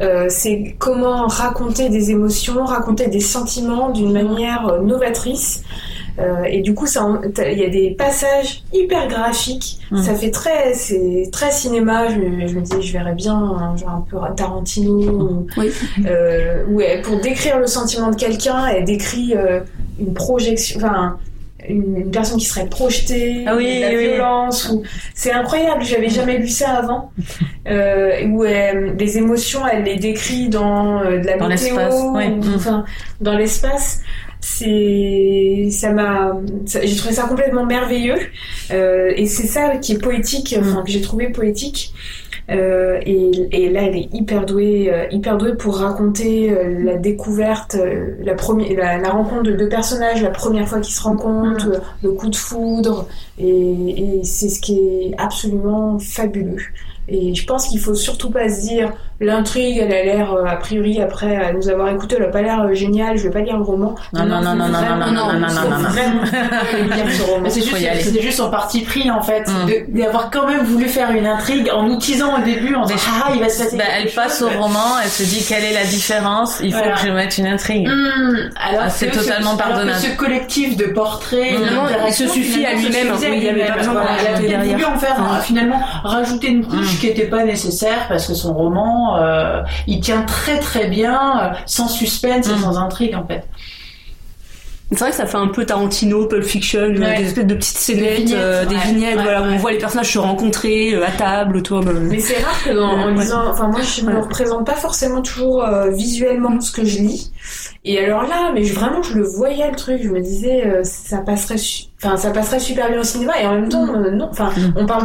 euh, 0.00 0.26
c'est 0.28 0.74
comment 0.78 1.26
raconter 1.26 1.88
des 1.88 2.10
émotions, 2.10 2.64
raconter 2.64 3.06
des 3.06 3.20
sentiments 3.20 3.90
d'une 3.90 4.12
manière 4.12 4.66
euh, 4.68 4.80
novatrice. 4.80 5.62
Euh, 6.18 6.44
et 6.44 6.60
du 6.60 6.74
coup, 6.74 6.86
il 6.86 7.58
y 7.58 7.64
a 7.64 7.68
des 7.68 7.90
passages 7.90 8.62
hyper 8.72 9.08
graphiques. 9.08 9.80
Mm. 9.90 10.02
Ça 10.02 10.14
fait 10.14 10.30
très, 10.30 10.74
c'est 10.74 11.28
très 11.32 11.50
cinéma. 11.50 12.08
Je, 12.08 12.46
je, 12.46 12.54
me 12.54 12.60
disais, 12.60 12.82
je 12.82 12.92
verrais 12.92 13.14
bien 13.14 13.34
un, 13.34 13.76
genre 13.76 13.90
un 13.90 14.04
peu 14.08 14.18
Tarantino. 14.36 15.46
Oui. 15.56 15.70
Euh, 16.06 16.64
où 16.68 16.80
elle, 16.80 17.02
pour 17.02 17.20
décrire 17.20 17.58
le 17.58 17.66
sentiment 17.66 18.10
de 18.10 18.16
quelqu'un, 18.16 18.66
elle 18.66 18.84
décrit 18.84 19.34
euh, 19.34 19.60
une 19.98 20.14
projection, 20.14 20.78
enfin 20.78 21.16
une, 21.68 21.96
une, 21.96 22.10
personne 22.10 22.38
qui 22.38 22.44
serait 22.44 22.66
projetée, 22.66 23.44
ah 23.46 23.56
oui, 23.56 23.76
de 23.76 23.80
la 23.80 23.88
oui, 23.88 24.08
violence. 24.08 24.68
Ou... 24.68 24.82
C'est 25.14 25.32
incroyable. 25.32 25.82
J'avais 25.82 26.10
jamais 26.10 26.38
lu 26.38 26.48
ça 26.48 26.70
avant. 26.70 27.10
Euh, 27.66 28.26
où 28.26 28.44
elle, 28.44 28.94
des 28.94 29.16
émotions, 29.16 29.66
elle 29.66 29.84
les 29.84 29.96
décrit 29.96 30.50
dans 30.50 31.00
de 31.00 31.26
la 31.26 31.38
dans 31.38 31.48
météo, 31.48 31.74
ouais. 32.12 32.28
ou, 32.28 32.42
enfin 32.56 32.84
dans 33.22 33.38
l'espace 33.38 34.02
c'est 34.46 35.68
ça 35.70 35.90
m'a 35.90 36.36
j'ai 36.66 36.96
trouvé 36.96 37.14
ça 37.14 37.22
complètement 37.22 37.64
merveilleux. 37.64 38.18
Euh, 38.72 39.10
et 39.16 39.24
c'est 39.24 39.46
ça 39.46 39.78
qui 39.78 39.92
est 39.92 39.98
poétique 39.98 40.54
enfin 40.60 40.82
que 40.82 40.90
j'ai 40.90 41.00
trouvé 41.00 41.30
poétique. 41.30 41.94
Euh, 42.50 43.00
et, 43.06 43.30
et, 43.52 43.70
là 43.70 43.84
elle 43.84 43.96
est 43.96 44.12
hyper 44.12 44.44
douée 44.44 44.92
euh, 44.92 45.06
hyper 45.10 45.38
douée 45.38 45.54
pour 45.56 45.78
raconter 45.78 46.54
la 46.78 46.96
découverte 46.96 47.74
la 48.20 48.34
première 48.34 48.76
la, 48.76 48.98
la, 48.98 49.10
rencontre 49.12 49.44
de 49.44 49.52
deux 49.52 49.70
personnages 49.70 50.22
la 50.22 50.28
première 50.28 50.68
fois 50.68 50.80
qu'ils 50.80 50.94
se 50.94 51.02
rencontrent 51.02 51.68
mm. 51.68 51.80
le 52.02 52.12
coup 52.12 52.28
de 52.28 52.36
foudre. 52.36 53.08
Et, 53.38 54.18
et 54.18 54.24
c'est 54.24 54.50
ce 54.50 54.60
qui 54.60 54.78
est 54.78 55.14
absolument 55.16 55.98
fabuleux. 55.98 56.60
Et 57.08 57.34
je 57.34 57.46
pense 57.46 57.68
qu'il 57.68 57.80
faut 57.80 57.94
surtout 57.94 58.30
pas 58.30 58.48
se 58.50 58.60
dire 58.60 58.92
l'intrigue, 59.20 59.78
elle 59.78 59.92
a 59.92 60.02
l'air, 60.04 60.32
euh, 60.34 60.44
a 60.44 60.56
priori, 60.56 61.00
après 61.00 61.36
à 61.36 61.52
nous 61.52 61.68
avoir 61.68 61.88
écouté, 61.88 62.16
elle 62.18 62.24
a 62.24 62.28
pas 62.28 62.42
l'air 62.42 62.60
euh, 62.62 62.74
géniale, 62.74 63.16
je 63.16 63.24
vais 63.24 63.30
pas 63.30 63.40
lire 63.40 63.56
le 63.56 63.62
roman. 63.62 63.94
Non, 64.12 64.24
non, 64.26 64.40
non, 64.40 64.54
non, 64.54 64.68
non, 64.68 64.80
non, 64.80 64.96
non, 65.12 65.12
non, 65.12 65.38
non, 65.40 65.48
non, 67.40 67.48
c'est 67.48 67.60
juste, 67.62 68.20
juste 68.20 68.36
son 68.38 68.50
parti 68.50 68.80
pris 68.82 69.10
en 69.10 69.22
fait, 69.22 69.44
Mm. 69.48 69.98
d'avoir 70.00 70.30
quand 70.30 70.46
même 70.46 70.62
voulu 70.64 70.88
faire 70.88 71.10
une 71.10 71.26
intrigue 71.26 71.70
en 71.72 71.82
nous 71.84 71.98
teasant 71.98 72.38
au 72.40 72.44
début, 72.44 72.74
en 72.74 72.84
disant 72.84 72.98
ah 73.24 73.30
il 73.34 73.40
va 73.40 73.48
se 73.48 73.62
passer. 73.62 73.76
Bah, 73.76 73.84
elle 73.98 74.10
passe 74.10 74.38
chose. 74.38 74.50
au 74.56 74.62
roman, 74.62 74.98
elle 75.02 75.08
se 75.10 75.22
dit 75.22 75.44
quelle 75.46 75.64
est 75.64 75.74
la 75.74 75.84
différence, 75.84 76.60
il 76.62 76.72
faut 76.72 76.78
Voilà. 76.78 76.94
que 76.94 77.06
je 77.06 77.12
mette 77.12 77.38
une 77.38 77.46
intrigue. 77.46 77.86
Hmm, 77.88 78.36
alors 78.56 78.82
Ah, 78.86 78.90
c'est 78.90 79.10
totalement 79.10 79.56
pardonnable. 79.56 79.98
Ce 79.98 80.16
collectif 80.16 80.76
de 80.76 80.86
portraits, 80.86 81.58
Mm. 81.58 82.06
Il 82.08 82.12
se 82.12 82.26
suffit 82.28 82.64
à 82.64 82.74
lui-même. 82.74 83.12
il 83.32 83.42
y 83.44 83.48
avait 83.48 83.66
pas 83.66 83.76
besoin 83.78 83.94
d'en 83.94 84.00
rajouter 84.04 84.48
derrière. 84.48 84.88
en 84.88 84.92
Mm. 84.94 85.36
euh, 85.36 85.40
finalement 85.40 85.80
rajouter 86.02 86.48
une 86.48 86.64
couche 86.66 86.94
Mm. 86.94 86.98
qui 87.00 87.06
n'était 87.06 87.26
pas 87.26 87.44
nécessaire 87.44 88.06
parce 88.08 88.26
que 88.26 88.34
son 88.34 88.52
roman 88.54 89.03
euh, 89.16 89.62
il 89.86 90.00
tient 90.00 90.22
très 90.22 90.58
très 90.58 90.86
bien 90.88 91.18
euh, 91.42 91.48
sans 91.66 91.88
suspense 91.88 92.48
et 92.48 92.52
Mm. 92.54 92.58
sans 92.58 92.78
intrigue 92.78 93.14
en 93.14 93.26
fait. 93.26 93.44
C'est 94.90 94.98
vrai 95.00 95.10
que 95.10 95.16
ça 95.16 95.26
fait 95.26 95.38
un 95.38 95.48
peu 95.48 95.64
Tarantino, 95.64 96.26
Pulp 96.26 96.44
Fiction, 96.44 96.80
Ouais. 96.94 97.16
des 97.18 97.24
espèces 97.24 97.46
de 97.46 97.54
petites 97.54 97.78
scénettes, 97.78 98.18
vignettes, 98.18 98.38
euh, 98.38 98.64
des 98.66 98.74
ouais. 98.76 98.80
vignettes, 98.84 99.16
Ouais, 99.16 99.22
voilà, 99.22 99.42
où 99.42 99.46
on 99.46 99.56
voit 99.56 99.72
les 99.72 99.78
personnages 99.78 100.12
se 100.12 100.18
rencontrer 100.18 100.94
euh, 100.94 101.04
à 101.06 101.10
table 101.10 101.56
autour 101.56 101.80
de. 101.80 101.92
Mais 101.92 102.20
c'est 102.20 102.40
rare 102.42 102.62
que 102.62 102.70
dans, 102.70 102.88
en 102.90 103.06
Ouais. 103.06 103.14
lisant, 103.14 103.48
enfin 103.50 103.68
moi 103.68 103.80
je 103.82 104.02
me 104.02 104.12
Ouais. 104.14 104.20
représente 104.20 104.66
pas 104.66 104.74
forcément 104.74 105.22
toujours 105.22 105.64
euh, 105.64 105.90
visuellement 105.90 106.60
ce 106.60 106.70
que 106.70 106.84
je 106.84 106.98
lis. 106.98 107.32
Et 107.84 107.98
alors 108.02 108.22
là, 108.22 108.50
mais 108.54 108.64
je- 108.64 108.74
vraiment 108.74 109.02
je 109.02 109.14
le 109.18 109.24
voyais 109.24 109.68
le 109.70 109.76
truc, 109.76 110.00
je 110.02 110.08
me 110.08 110.20
disais 110.20 110.64
euh, 110.66 110.80
ça 110.84 111.18
passerait, 111.18 111.56
enfin 112.02 112.16
ça 112.16 112.30
passerait 112.30 112.58
super 112.58 112.88
bien 112.90 113.00
au 113.00 113.04
cinéma 113.04 113.34
et 113.42 113.46
en 113.46 113.54
même 113.54 113.68
temps 113.68 113.86
euh, 113.94 114.10
non, 114.10 114.28
enfin 114.30 114.50
Mm. 114.56 114.72
on 114.76 114.86
parle 114.86 115.04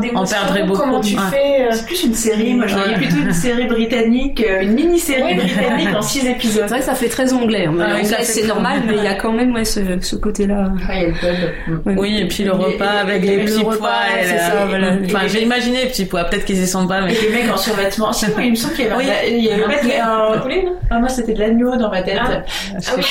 beaucoup. 0.65 0.79
comment 0.79 1.01
tu 1.01 1.15
Ouais. 1.15 1.21
fais, 1.29 1.61
euh, 1.65 1.67
C'est 1.71 1.85
plus 1.85 2.03
une 2.05 2.13
série, 2.13 2.53
moi 2.53 2.67
je 2.67 2.75
voyais 2.75 2.95
plutôt 2.95 3.17
une 3.17 3.33
série 3.33 3.67
britannique, 3.67 4.41
euh, 4.49 4.61
une 4.61 4.73
mini-série 4.75 5.23
Ouais. 5.23 5.35
britannique 5.35 5.89
en 5.95 6.01
six 6.01 6.25
épisodes. 6.25 6.63
C'est 6.63 6.69
vrai 6.69 6.79
que 6.79 6.85
ça 6.85 6.95
fait 6.95 7.09
très 7.09 7.33
anglais. 7.33 7.65
hein. 7.65 7.73
Ah 7.81 7.95
Anglais, 7.95 8.23
c'est 8.23 8.47
normal, 8.47 8.79
mais 8.87 8.93
il 8.97 9.03
y 9.03 9.07
a 9.07 9.15
quand 9.15 9.33
même 9.33 9.53
ouais, 9.53 9.65
ce, 9.65 9.81
ce 10.01 10.15
côté-là. 10.15 10.71
Ouais, 10.87 10.95
il 10.95 11.01
y 11.01 11.05
a 11.05 11.07
le 11.07 11.13
pub. 11.75 11.85
Ouais. 11.87 11.95
Oui, 11.97 12.17
et 12.21 12.27
puis 12.29 12.43
le 12.45 12.53
repas 12.53 12.95
et- 12.95 12.99
avec 12.99 13.23
et 13.23 13.27
les 13.27 13.37
le 13.37 13.45
petits 13.45 13.63
pois. 13.63 13.75
et 14.21 14.23
c'est 14.25 14.35
la- 14.35 14.39
ça, 14.51 14.65
voilà. 14.67 14.93
Enfin, 15.05 15.27
j'ai 15.27 15.43
imaginé 15.43 15.81
les 15.83 15.89
petits 15.89 16.05
pois, 16.05 16.23
peut-être 16.23 16.45
qu'ils 16.45 16.61
y 16.63 16.67
sont 16.67 16.87
pas, 16.87 17.01
mais. 17.01 17.13
Et 17.13 17.21
les 17.21 17.29
mecs 17.43 17.51
en 17.53 17.57
survêtement. 17.57 18.13
Si, 18.13 18.25
moi, 18.31 18.41
il 18.43 18.51
me 18.51 18.55
semble 18.55 18.73
qu'il 18.75 18.85
y 18.85 18.87
avait, 18.87 18.97
Oui. 18.97 19.05
il 19.27 19.43
y 19.43 19.51
avait 19.51 19.63
pas 19.63 19.83
de- 19.83 20.01
un 20.01 20.33
un- 20.35 20.37
poulet, 20.39 20.63
non? 20.65 20.75
Ah, 20.89 20.99
moi, 20.99 21.09
c'était 21.09 21.33
de 21.33 21.39
l'agneau 21.39 21.75
dans 21.75 21.89
ma 21.89 22.01
tête. 22.03 22.17
Ah. 22.31 22.43
Ah 22.87 22.91
oui, 22.97 23.03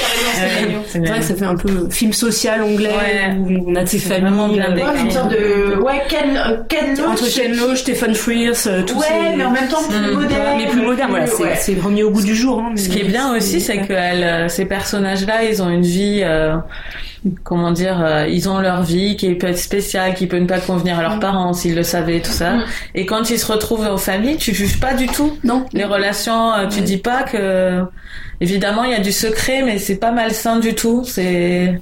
c'est 0.87 0.99
vrai 1.07 1.19
que 1.19 1.25
ça 1.25 1.35
fait 1.35 1.45
un 1.45 1.55
peu 1.57 1.89
film 1.91 2.13
social 2.13 2.63
anglais 2.63 2.89
Ouais. 2.91 3.37
où 3.39 3.65
on 3.71 3.75
a 3.77 3.83
de 3.85 3.89
familles. 3.89 4.61
euh. 4.61 4.75
Ouais, 4.75 5.01
une 5.05 5.11
sorte 5.11 5.31
de, 5.31 5.77
ouais, 5.83 6.03
Ken, 6.09 6.37
euh, 6.37 6.57
Ken 6.69 6.97
Loach. 6.97 7.07
entre 7.09 7.29
Ken 7.35 7.57
Loach, 7.57 7.79
Stephen 7.79 8.15
Frears, 8.15 8.55
euh, 8.67 8.83
tous 8.83 8.95
Ouais, 8.99 9.07
ces... 9.31 9.37
mais 9.37 9.45
en 9.45 9.51
même 9.51 9.69
temps 9.69 9.83
plus 9.89 9.99
Mm. 9.99 10.15
moderne. 10.15 10.43
mais 10.59 10.67
plus 10.67 10.83
modernes, 10.83 11.11
voilà, 11.11 11.27
c'est 11.27 11.43
ouais. 11.43 11.55
c'est 11.59 11.81
remis 11.81 12.03
au 12.03 12.11
goût 12.11 12.23
du 12.23 12.35
jour. 12.35 12.61
Hein, 12.61 12.73
Ce 12.77 12.89
qui 12.89 13.01
est 13.01 13.05
bien 13.05 13.35
aussi, 13.37 13.61
c'est 13.61 13.79
que 13.79 13.93
elle, 13.93 14.49
ces 14.51 14.65
personnages-là, 14.65 15.45
ils 15.45 15.63
ont 15.63 15.69
une 15.71 15.83
vie, 15.83 16.21
euh, 16.23 16.57
comment 17.45 17.73
dire, 17.73 18.01
euh, 18.03 18.27
ils 18.29 18.49
ont 18.49 18.59
leur 18.61 18.83
vie 18.83 19.17
qui 19.17 19.35
peut 19.35 19.49
être 19.49 19.59
spéciale, 19.59 20.15
qui 20.15 20.27
peut 20.27 20.39
ne 20.39 20.47
pas 20.47 20.61
convenir 20.61 20.99
à 20.99 21.03
leurs 21.03 21.17
Mm. 21.17 21.21
parents 21.21 21.53
s'ils 21.53 21.75
le 21.75 21.83
savaient, 21.83 22.21
tout 22.21 22.31
ça. 22.31 22.53
Mm. 22.55 22.63
Et 22.95 23.07
quand 23.07 23.31
ils 23.31 23.39
se 23.39 23.51
retrouvent 23.51 23.87
en 23.87 23.97
famille, 23.99 24.37
tu 24.37 24.55
juges 24.55 24.79
pas 24.81 24.95
du 24.95 25.07
tout 25.07 25.37
Non. 25.45 25.67
les 25.73 25.85
relations. 25.85 26.53
euh, 26.55 26.67
Tu 26.69 26.81
dis 26.83 26.99
pas 26.99 27.23
que, 27.25 27.83
évidemment, 28.41 28.85
il 28.85 28.93
y 28.93 28.95
a 28.95 29.01
du 29.01 29.13
secret, 29.13 29.63
mais 29.65 29.79
c'est 29.79 29.97
pas 29.97 30.13
malsain 30.13 30.59
du 30.59 30.75
tout. 30.75 31.03
C'est, 31.05 31.79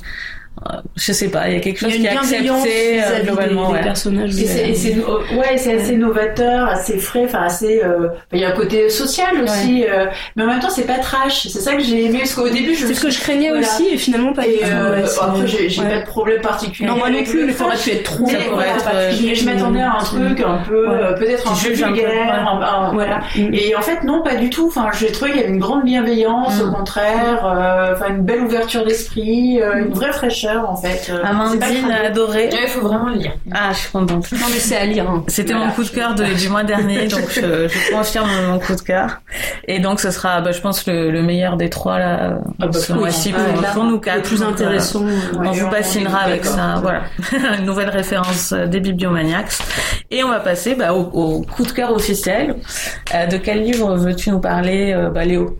je 0.96 1.12
sais 1.12 1.28
pas, 1.28 1.48
il 1.48 1.54
y 1.54 1.56
a 1.56 1.60
quelque 1.60 1.78
chose 1.80 1.92
a 1.92 1.96
qui 1.96 2.04
est 2.06 2.08
accepté 2.08 3.02
euh, 3.02 3.20
des, 3.20 3.26
globalement. 3.26 3.68
des 3.68 3.74
ouais. 3.74 3.82
personnages. 3.82 4.30
Et 4.38 4.46
c'est, 4.46 4.68
et 4.70 4.74
c'est 4.74 4.94
no- 4.94 5.20
ouais, 5.38 5.56
c'est 5.56 5.74
assez 5.74 5.96
novateur, 5.96 6.68
assez 6.68 6.98
frais, 6.98 7.22
enfin 7.24 7.42
assez. 7.44 7.82
euh, 7.84 8.08
Il 8.32 8.40
y 8.40 8.44
a 8.44 8.48
un 8.48 8.52
côté 8.52 8.88
social 8.90 9.42
aussi, 9.42 9.84
euh, 9.84 10.06
mais 10.36 10.44
en 10.44 10.46
même 10.46 10.60
temps 10.60 10.70
c'est 10.70 10.86
pas 10.86 10.98
trash. 10.98 11.48
C'est 11.48 11.60
ça 11.60 11.74
que 11.74 11.82
j'ai 11.82 12.04
aimé 12.06 12.18
parce 12.20 12.34
qu'au 12.34 12.48
début 12.48 12.74
je. 12.74 12.86
C'est 12.86 12.94
ce 12.94 13.02
que 13.02 13.10
je 13.10 13.20
craignais 13.20 13.48
Voilà. 13.50 13.66
aussi 13.66 13.88
et 13.92 13.96
finalement 13.98 14.32
pas 14.32 14.42
du 14.42 14.48
Et 14.50 14.58
tout. 14.58 14.64
euh, 14.70 15.02
ouais, 15.02 15.08
après 15.20 15.46
j'ai, 15.46 15.82
pas 15.82 16.00
de 16.00 16.06
problème 16.06 16.40
particulier. 16.40 16.88
Non, 16.88 16.96
moi 16.96 17.10
non 17.10 17.22
plus, 17.24 17.40
le 17.40 17.46
mais 17.46 17.52
ça 17.52 17.64
aurait 17.66 17.76
pu 17.76 17.90
être 17.90 18.02
trop. 18.04 18.26
Euh, 18.28 19.10
je, 19.12 19.44
m'attendais 19.44 19.80
à 19.82 19.92
un 19.94 20.02
truc 20.02 20.40
un 20.40 20.58
peu, 20.68 20.88
euh, 20.88 21.12
peut-être 21.14 21.50
un 21.50 21.54
peu 21.54 21.72
vulgaire, 21.72 22.90
voilà. 22.92 23.20
Mm. 23.36 23.54
Et 23.54 23.74
en 23.76 23.82
fait, 23.82 24.04
non, 24.04 24.22
pas 24.22 24.34
du 24.34 24.50
tout. 24.50 24.66
Enfin, 24.68 24.88
j'ai 24.98 25.10
trouvé 25.12 25.32
qu'il 25.32 25.40
y 25.40 25.44
avait 25.44 25.52
une 25.52 25.58
grande 25.58 25.84
bienveillance, 25.84 26.60
Mm. 26.60 26.68
au 26.68 26.72
contraire, 26.72 27.44
euh, 27.46 27.94
enfin, 27.94 28.08
une 28.10 28.22
belle 28.22 28.40
ouverture 28.42 28.84
d'esprit, 28.84 29.60
euh, 29.60 29.78
une 29.84 29.92
vraie 29.92 30.12
fraîcheur, 30.12 30.55
en 30.64 30.76
fait. 30.76 31.08
Euh, 31.10 31.22
Amandine 31.24 31.90
a 31.90 32.06
adoré. 32.06 32.44
Ouais, 32.52 32.60
il 32.62 32.68
faut 32.68 32.80
vraiment 32.80 33.08
le 33.10 33.16
lire. 33.16 33.32
Ah, 33.52 33.72
je 33.72 33.78
suis 33.78 33.90
contente. 33.90 34.30
Non 34.32 34.46
mais 34.52 34.58
c'est 34.58 34.76
à 34.76 34.86
lire. 34.86 35.08
hein. 35.10 35.24
C'était 35.28 35.52
Voilà. 35.52 35.66
mon 35.68 35.72
coup 35.72 35.84
de 35.84 35.88
cœur 35.90 36.14
de- 36.14 36.24
du 36.24 36.48
mois 36.48 36.64
dernier, 36.64 37.06
donc 37.08 37.28
je, 37.30 37.40
je 37.68 37.92
confirme 37.92 38.28
mon 38.48 38.58
coup 38.58 38.74
de 38.74 38.80
cœur. 38.80 39.20
Et 39.68 39.78
donc 39.78 40.00
ce 40.00 40.10
sera, 40.10 40.40
bah, 40.40 40.52
je 40.52 40.60
pense, 40.60 40.86
le, 40.86 41.10
le 41.10 41.22
meilleur 41.22 41.56
des 41.56 41.68
trois 41.70 41.98
là, 41.98 42.38
Ah 42.60 42.66
bah, 42.66 42.72
ce 42.72 42.92
oui. 42.92 42.98
mois-ci 43.00 43.34
Ah, 43.36 43.52
pour, 43.52 43.62
là, 43.62 43.68
pour 43.72 43.84
nous 43.84 43.98
quatre. 44.00 44.16
Le 44.16 44.22
plus 44.22 44.42
intéressant. 44.42 45.02
euh, 45.04 45.10
voilà. 45.32 45.50
On 45.50 45.52
Ouais, 45.54 45.60
vous 45.60 45.70
bassinera 45.70 46.18
avec 46.20 46.44
ça, 46.44 46.76
voilà. 46.80 47.02
Une 47.58 47.64
nouvelle 47.66 47.90
référence 47.90 48.52
euh, 48.52 48.66
des 48.66 48.80
bibliomaniacs. 48.80 49.52
Et 50.10 50.22
on 50.22 50.28
va 50.28 50.40
passer 50.40 50.74
bah, 50.74 50.92
au, 50.94 51.00
au 51.12 51.42
coup 51.42 51.64
de 51.64 51.72
cœur 51.72 51.92
officiel. 51.92 52.56
Euh, 53.14 53.26
de 53.26 53.36
quel 53.36 53.62
livre 53.62 53.96
veux-tu 53.96 54.30
nous 54.30 54.40
parler, 54.40 54.92
euh, 54.94 55.10
bah, 55.10 55.24
Léo? 55.24 55.56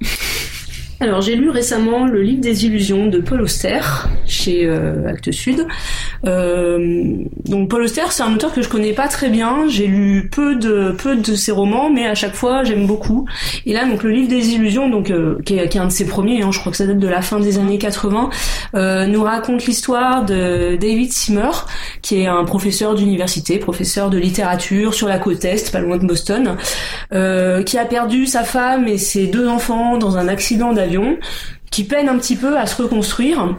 Alors 0.99 1.21
j'ai 1.21 1.37
lu 1.37 1.51
récemment 1.51 2.07
le 2.07 2.23
livre 2.23 2.41
des 2.41 2.65
illusions 2.65 3.07
de 3.07 3.19
Paul 3.19 3.43
Auster 3.43 3.81
chez 4.25 4.65
euh, 4.65 5.13
Sud. 5.31 5.67
Euh, 6.25 7.17
donc 7.45 7.69
Paul 7.69 7.83
Auster 7.83 8.05
c'est 8.09 8.23
un 8.23 8.33
auteur 8.33 8.53
que 8.55 8.63
je 8.63 8.69
connais 8.69 8.95
pas 8.95 9.07
très 9.07 9.29
bien. 9.29 9.69
J'ai 9.69 9.87
lu 9.87 10.31
peu 10.33 10.57
de 10.57 10.93
peu 10.93 11.17
de 11.17 11.35
ses 11.35 11.53
romans, 11.53 11.91
mais 11.91 12.07
à 12.07 12.15
chaque 12.15 12.35
fois 12.35 12.65
j'aime 12.65 12.87
beaucoup. 12.87 13.27
Et 13.67 13.75
là 13.75 13.85
donc 13.85 14.05
le 14.05 14.11
livre 14.11 14.29
des 14.29 14.55
illusions 14.55 14.89
donc 14.89 15.11
euh, 15.11 15.39
qui, 15.45 15.59
est, 15.59 15.69
qui 15.69 15.77
est 15.77 15.81
un 15.83 15.87
de 15.87 15.93
ses 15.93 16.07
premiers, 16.07 16.43
hein, 16.43 16.51
je 16.51 16.59
crois 16.61 16.73
que 16.73 16.79
ça 16.79 16.87
date 16.87 16.99
de 16.99 17.09
la 17.09 17.21
fin 17.21 17.41
des 17.41 17.59
années 17.59 17.79
80, 17.79 18.31
euh, 18.75 19.07
nous 19.07 19.23
raconte 19.23 19.67
l'histoire 19.67 20.25
de 20.25 20.77
David 20.77 21.13
Simmer 21.13 21.51
qui 22.07 22.21
est 22.21 22.27
un 22.27 22.45
professeur 22.45 22.95
d'université, 22.95 23.59
professeur 23.59 24.11
de 24.11 24.19
littérature 24.19 24.95
sur 24.95 25.09
la 25.09 25.19
côte 25.19 25.45
est, 25.45 25.73
pas 25.73 25.81
loin 25.81 25.97
de 25.97 26.07
Boston, 26.07 26.57
euh, 27.13 27.65
qui 27.65 27.79
a 27.79 27.85
perdu 27.85 28.27
sa 28.27 28.45
femme 28.45 28.87
et 28.87 28.97
ses 28.97 29.27
deux 29.27 29.49
enfants 29.49 29.99
dans 29.99 30.17
un 30.17 30.29
accident 30.29 30.73
d'avion, 30.73 30.86
qui 31.71 31.85
peine 31.85 32.09
un 32.09 32.19
petit 32.19 32.37
peu 32.37 32.59
à 32.59 32.67
se 32.67 32.81
reconstruire. 32.83 33.55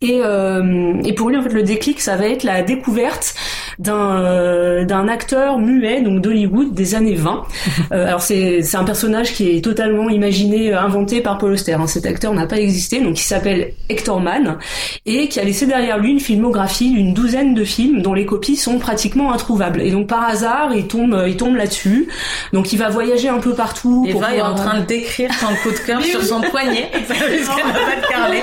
Et, 0.00 0.20
euh, 0.22 0.94
et 1.04 1.12
pour 1.12 1.28
lui, 1.28 1.36
en 1.36 1.42
fait, 1.42 1.52
le 1.52 1.64
déclic, 1.64 2.00
ça 2.00 2.14
va 2.16 2.26
être 2.28 2.44
la 2.44 2.62
découverte 2.62 3.34
d'un 3.80 4.20
euh, 4.22 4.84
d'un 4.84 5.08
acteur 5.08 5.58
muet, 5.58 6.02
donc 6.02 6.20
d'Hollywood 6.20 6.72
des 6.72 6.94
années 6.94 7.14
20. 7.16 7.42
Euh, 7.92 8.06
alors 8.06 8.20
c'est 8.20 8.60
c'est 8.62 8.76
un 8.76 8.84
personnage 8.84 9.32
qui 9.32 9.56
est 9.56 9.64
totalement 9.64 10.10
imaginé, 10.10 10.72
euh, 10.74 10.80
inventé 10.80 11.20
par 11.22 11.38
Paul 11.38 11.52
Auster. 11.52 11.72
hein. 11.74 11.86
Cet 11.86 12.04
acteur 12.06 12.34
n'a 12.34 12.46
pas 12.46 12.58
existé, 12.58 13.00
donc 13.00 13.18
il 13.18 13.22
s'appelle 13.22 13.72
Hector 13.88 14.20
Mann 14.20 14.58
et 15.06 15.28
qui 15.28 15.40
a 15.40 15.44
laissé 15.44 15.64
derrière 15.64 15.96
lui 15.98 16.10
une 16.10 16.20
filmographie 16.20 16.90
d'une 16.92 17.14
douzaine 17.14 17.54
de 17.54 17.64
films 17.64 18.02
dont 18.02 18.12
les 18.14 18.26
copies 18.26 18.56
sont 18.56 18.78
pratiquement 18.78 19.32
introuvables. 19.32 19.80
Et 19.80 19.90
donc 19.90 20.06
par 20.06 20.22
hasard, 20.28 20.72
il 20.74 20.86
tombe 20.86 21.24
il 21.26 21.36
tombe 21.36 21.56
là-dessus. 21.56 22.08
Donc 22.52 22.72
il 22.74 22.78
va 22.78 22.90
voyager 22.90 23.28
un 23.30 23.38
peu 23.38 23.54
partout. 23.54 24.06
pour 24.10 24.22
Eva 24.22 24.34
est 24.36 24.42
en 24.42 24.50
pouvoir- 24.50 24.66
train 24.70 24.80
de 24.80 24.84
décrire 24.86 25.32
son 25.32 25.46
coup 25.62 25.70
de 25.70 25.78
cœur 25.86 26.02
sur 26.04 26.22
son 26.22 26.40
poignet, 26.42 26.90
puisqu'elle 26.92 27.40
n'a 27.40 27.72
pas 27.72 27.96
de 27.96 28.08
carnet. 28.08 28.42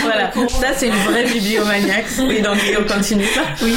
Voilà, 0.00 0.30
ça 0.48 0.68
c'est 0.74 0.88
le 0.88 0.96
vrai 1.10 1.24
bibliomaniac. 1.24 2.04
Oui, 2.20 2.40
donc 2.42 2.56
Léo 2.66 2.80
continue. 2.88 3.24
Oui. 3.62 3.74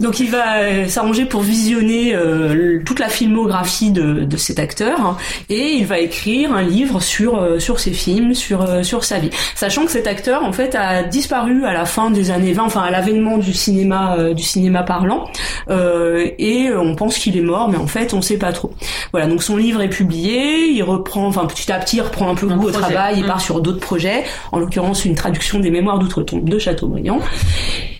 Donc 0.00 0.20
il 0.20 0.30
va 0.30 0.58
euh, 0.58 0.88
s'arranger 0.88 1.24
pour 1.24 1.40
visionner 1.42 2.14
euh, 2.14 2.80
toute 2.84 2.98
la 2.98 3.08
filmographie 3.08 3.90
de, 3.90 4.24
de 4.24 4.36
cet 4.36 4.58
acteur 4.58 5.00
hein, 5.00 5.16
et 5.48 5.72
il 5.72 5.86
va 5.86 5.98
écrire 5.98 6.52
un 6.52 6.62
livre 6.62 7.00
sur 7.00 7.38
euh, 7.40 7.58
sur 7.58 7.80
ses 7.80 7.92
films, 7.92 8.34
sur 8.34 8.84
sur 8.84 9.04
sa 9.04 9.18
vie. 9.18 9.30
Sachant 9.54 9.84
que 9.84 9.90
cet 9.90 10.06
acteur 10.06 10.44
en 10.44 10.52
fait 10.52 10.74
a 10.74 11.02
disparu 11.02 11.64
à 11.64 11.72
la 11.72 11.86
fin 11.86 12.10
des 12.10 12.30
années 12.30 12.52
20, 12.52 12.64
enfin 12.64 12.82
à 12.82 12.90
l'avènement 12.90 13.38
du 13.38 13.52
cinéma 13.54 14.16
du 14.34 14.42
cinéma 14.42 14.82
parlant 14.82 15.28
euh, 15.70 16.28
et 16.38 16.68
on 16.76 16.94
pense 16.94 17.18
qu'il 17.18 17.36
est 17.36 17.42
mort 17.42 17.68
mais 17.70 17.78
en 17.78 17.86
fait 17.86 18.12
on 18.14 18.22
sait 18.22 18.38
pas 18.38 18.52
trop. 18.52 18.72
Voilà, 19.12 19.26
donc 19.26 19.42
son 19.42 19.56
livre 19.56 19.80
est 19.80 19.88
publié, 19.88 20.66
il 20.68 20.82
reprend 20.82 21.26
enfin 21.26 21.46
petit 21.46 21.72
à 21.72 21.78
petit 21.78 21.96
il 21.96 22.02
reprend 22.02 22.30
un 22.30 22.34
peu 22.34 22.48
Un 22.50 22.56
goût 22.56 22.68
au 22.68 22.70
travail, 22.70 23.14
il 23.18 23.24
Mm. 23.24 23.28
part 23.28 23.40
sur 23.40 23.60
d'autres 23.60 23.80
projets, 23.80 24.24
en 24.52 24.58
l'occurrence 24.66 25.04
une 25.04 25.14
traduction 25.14 25.60
des 25.60 25.70
mémoires 25.70 25.98
d'outre-tombe 25.98 26.48
de 26.48 26.58
Chateaubriand. 26.58 27.20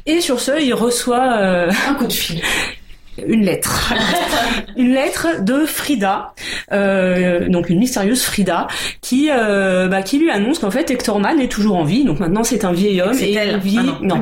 Et 0.04 0.20
sur 0.20 0.40
ce, 0.40 0.60
il 0.60 0.74
reçoit 0.74 1.38
euh, 1.38 1.70
Un 1.88 1.94
coup 1.94 2.06
de 2.06 2.12
fil. 2.12 2.42
une 3.26 3.44
lettre. 3.44 3.94
une 4.76 4.92
lettre 4.92 5.42
de 5.42 5.66
Frida, 5.66 6.34
euh, 6.72 7.48
donc 7.48 7.70
une 7.70 7.78
mystérieuse 7.78 8.22
Frida, 8.22 8.68
qui, 9.00 9.28
euh, 9.30 9.88
bah, 9.88 10.02
qui 10.02 10.18
lui 10.18 10.30
annonce 10.30 10.58
qu'en 10.58 10.70
fait 10.70 10.90
Hector 10.90 11.18
Mann 11.20 11.40
est 11.40 11.50
toujours 11.50 11.76
en 11.76 11.84
vie, 11.84 12.04
donc 12.04 12.20
maintenant 12.20 12.44
c'est 12.44 12.64
un 12.64 12.72
vieil 12.72 13.00
homme 13.00 13.16
et 13.20 13.34
elle. 13.34 13.60
il 13.64 13.70
vit... 13.70 13.78
Ah 13.80 13.98
non. 14.02 14.20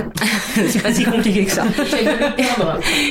c'est 0.68 0.82
pas 0.82 0.92
si 0.92 1.04
compliqué 1.04 1.44
que 1.44 1.50
ça. 1.50 1.64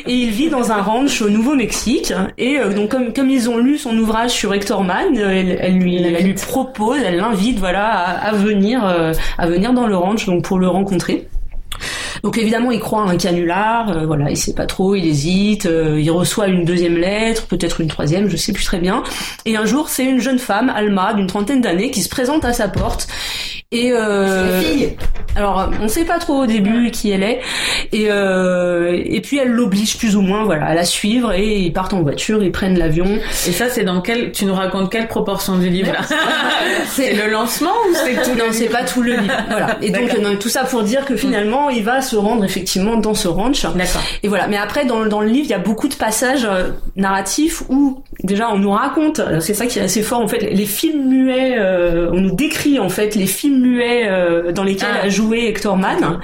Et 0.08 0.14
il 0.14 0.30
vit 0.30 0.50
dans 0.50 0.72
un 0.72 0.82
ranch 0.82 1.22
au 1.22 1.30
Nouveau-Mexique. 1.30 2.14
Et 2.38 2.58
euh, 2.58 2.74
donc 2.74 2.90
comme, 2.90 3.14
comme 3.14 3.30
ils 3.30 3.50
ont 3.50 3.58
lu 3.58 3.78
son 3.78 3.98
ouvrage 3.98 4.32
sur 4.32 4.54
Hector 4.54 4.84
Mann, 4.84 5.18
euh, 5.18 5.30
elle, 5.30 5.58
elle 5.60 5.78
lui, 5.78 5.96
elle 5.96 6.24
lui 6.24 6.34
propose, 6.34 7.00
elle 7.04 7.18
l'invite 7.18 7.60
voilà 7.60 7.90
à, 7.90 8.30
à 8.30 8.32
venir, 8.34 8.86
euh, 8.86 9.14
à 9.38 9.48
venir 9.48 9.74
dans 9.74 9.88
le 9.88 9.96
ranch 9.96 10.26
donc 10.26 10.44
pour 10.44 10.60
le 10.60 10.68
rencontrer. 10.68 11.28
Donc 12.22 12.38
évidemment, 12.38 12.72
il 12.72 12.80
croit 12.80 13.04
à 13.04 13.10
un 13.10 13.18
canular, 13.18 13.90
euh, 13.90 14.06
voilà, 14.06 14.30
il 14.30 14.38
sait 14.38 14.54
pas 14.54 14.66
trop, 14.66 14.96
il 14.96 15.06
hésite, 15.06 15.66
euh, 15.66 16.00
il 16.00 16.12
reçoit 16.12 16.48
une 16.48 16.66
deuxième 16.66 16.98
lettre, 16.98 17.48
peut-être 17.48 17.82
une 17.82 17.88
troisième, 17.88 18.30
je 18.30 18.38
sais 18.38 18.54
plus 18.54 18.64
très 18.64 18.80
bien. 18.80 19.04
Et 19.46 19.58
un 19.58 19.66
jour, 19.66 19.90
c'est 19.90 20.06
une 20.06 20.20
jeune 20.20 20.40
femme, 20.40 20.70
Alma, 20.70 21.14
d'une 21.14 21.28
trentaine 21.28 21.62
d'années, 21.62 21.92
qui 21.92 22.02
se 22.02 22.10
présente 22.10 22.46
à 22.46 22.54
sa 22.54 22.68
porte. 22.68 23.08
Et 23.74 23.92
euh, 23.92 24.62
fille. 24.62 24.96
alors, 25.36 25.72
on 25.82 25.88
sait 25.88 26.06
pas 26.06 26.20
trop 26.20 26.44
au 26.44 26.46
début 26.46 26.92
qui 26.92 27.10
elle 27.10 27.24
est, 27.24 27.42
et 27.92 28.06
euh, 28.10 29.02
et 29.04 29.20
puis 29.20 29.40
elle 29.40 29.50
l'oblige 29.50 29.98
plus 29.98 30.16
ou 30.16 30.22
moins, 30.22 30.44
voilà, 30.44 30.68
à 30.68 30.76
la 30.76 30.86
suivre, 30.86 31.34
et 31.34 31.58
ils 31.58 31.74
partent 31.74 31.94
en 31.94 32.04
voiture, 32.04 32.44
ils 32.44 32.52
prennent 32.52 32.78
l'avion. 32.78 33.06
Et 33.48 33.52
ça, 33.52 33.70
c'est 33.70 33.84
dans 33.84 34.02
quel, 34.02 34.32
tu 34.32 34.46
nous 34.46 34.54
racontes 34.54 34.92
quelle 34.92 35.08
proportion 35.08 35.58
du 35.58 35.70
livre, 35.70 35.92
C'est 36.88 37.14
le 37.14 37.32
lancement 37.32 37.72
ou 37.90 37.96
c'est 37.96 38.22
tout 38.22 38.38
Non, 38.38 38.46
c'est 38.52 38.70
pas 38.70 38.84
tout 38.84 39.02
le 39.02 39.14
livre. 39.14 39.34
Voilà. 39.50 39.78
Et 39.82 39.90
donc, 39.90 40.16
non, 40.22 40.36
tout 40.38 40.50
ça 40.50 40.66
pour 40.66 40.84
dire 40.84 41.06
que 41.06 41.16
finalement, 41.16 41.70
il 41.70 41.84
va 41.84 42.02
se 42.02 42.16
rendre 42.16 42.44
effectivement 42.44 42.98
dans 42.98 43.16
ce 43.16 43.28
ranch. 43.28 43.64
D'accord. 43.64 44.04
Et 44.22 44.28
voilà. 44.28 44.48
Mais 44.48 44.58
après, 44.58 44.86
dans, 44.86 45.06
dans 45.08 45.22
le 45.22 45.28
livre, 45.28 45.46
il 45.46 45.52
y 45.52 45.56
a 45.56 45.60
beaucoup 45.60 45.88
de 45.88 45.96
passages 45.96 46.46
euh, 46.46 46.70
narratifs 46.96 47.64
où 47.70 48.04
déjà 48.24 48.52
on 48.52 48.60
nous 48.60 48.72
raconte. 48.72 49.22
C'est 49.40 49.56
ça 49.56 49.66
qui 49.66 49.80
est 49.80 49.84
assez 49.84 50.04
fort 50.04 50.22
en 50.22 50.28
fait. 50.28 50.40
Les 50.40 50.66
films 50.66 51.08
muets, 51.08 51.58
euh, 51.58 52.10
on 52.14 52.22
nous 52.22 52.36
décrit 52.36 52.80
en 52.80 52.90
fait 52.90 53.16
les 53.16 53.28
films 53.28 53.63
muets 53.64 54.08
euh, 54.08 54.52
dans 54.52 54.64
lesquels 54.64 54.90
Ah. 55.02 55.06
a 55.06 55.10
joué 55.10 55.48
Hector 55.48 55.78
Mann. 55.78 56.20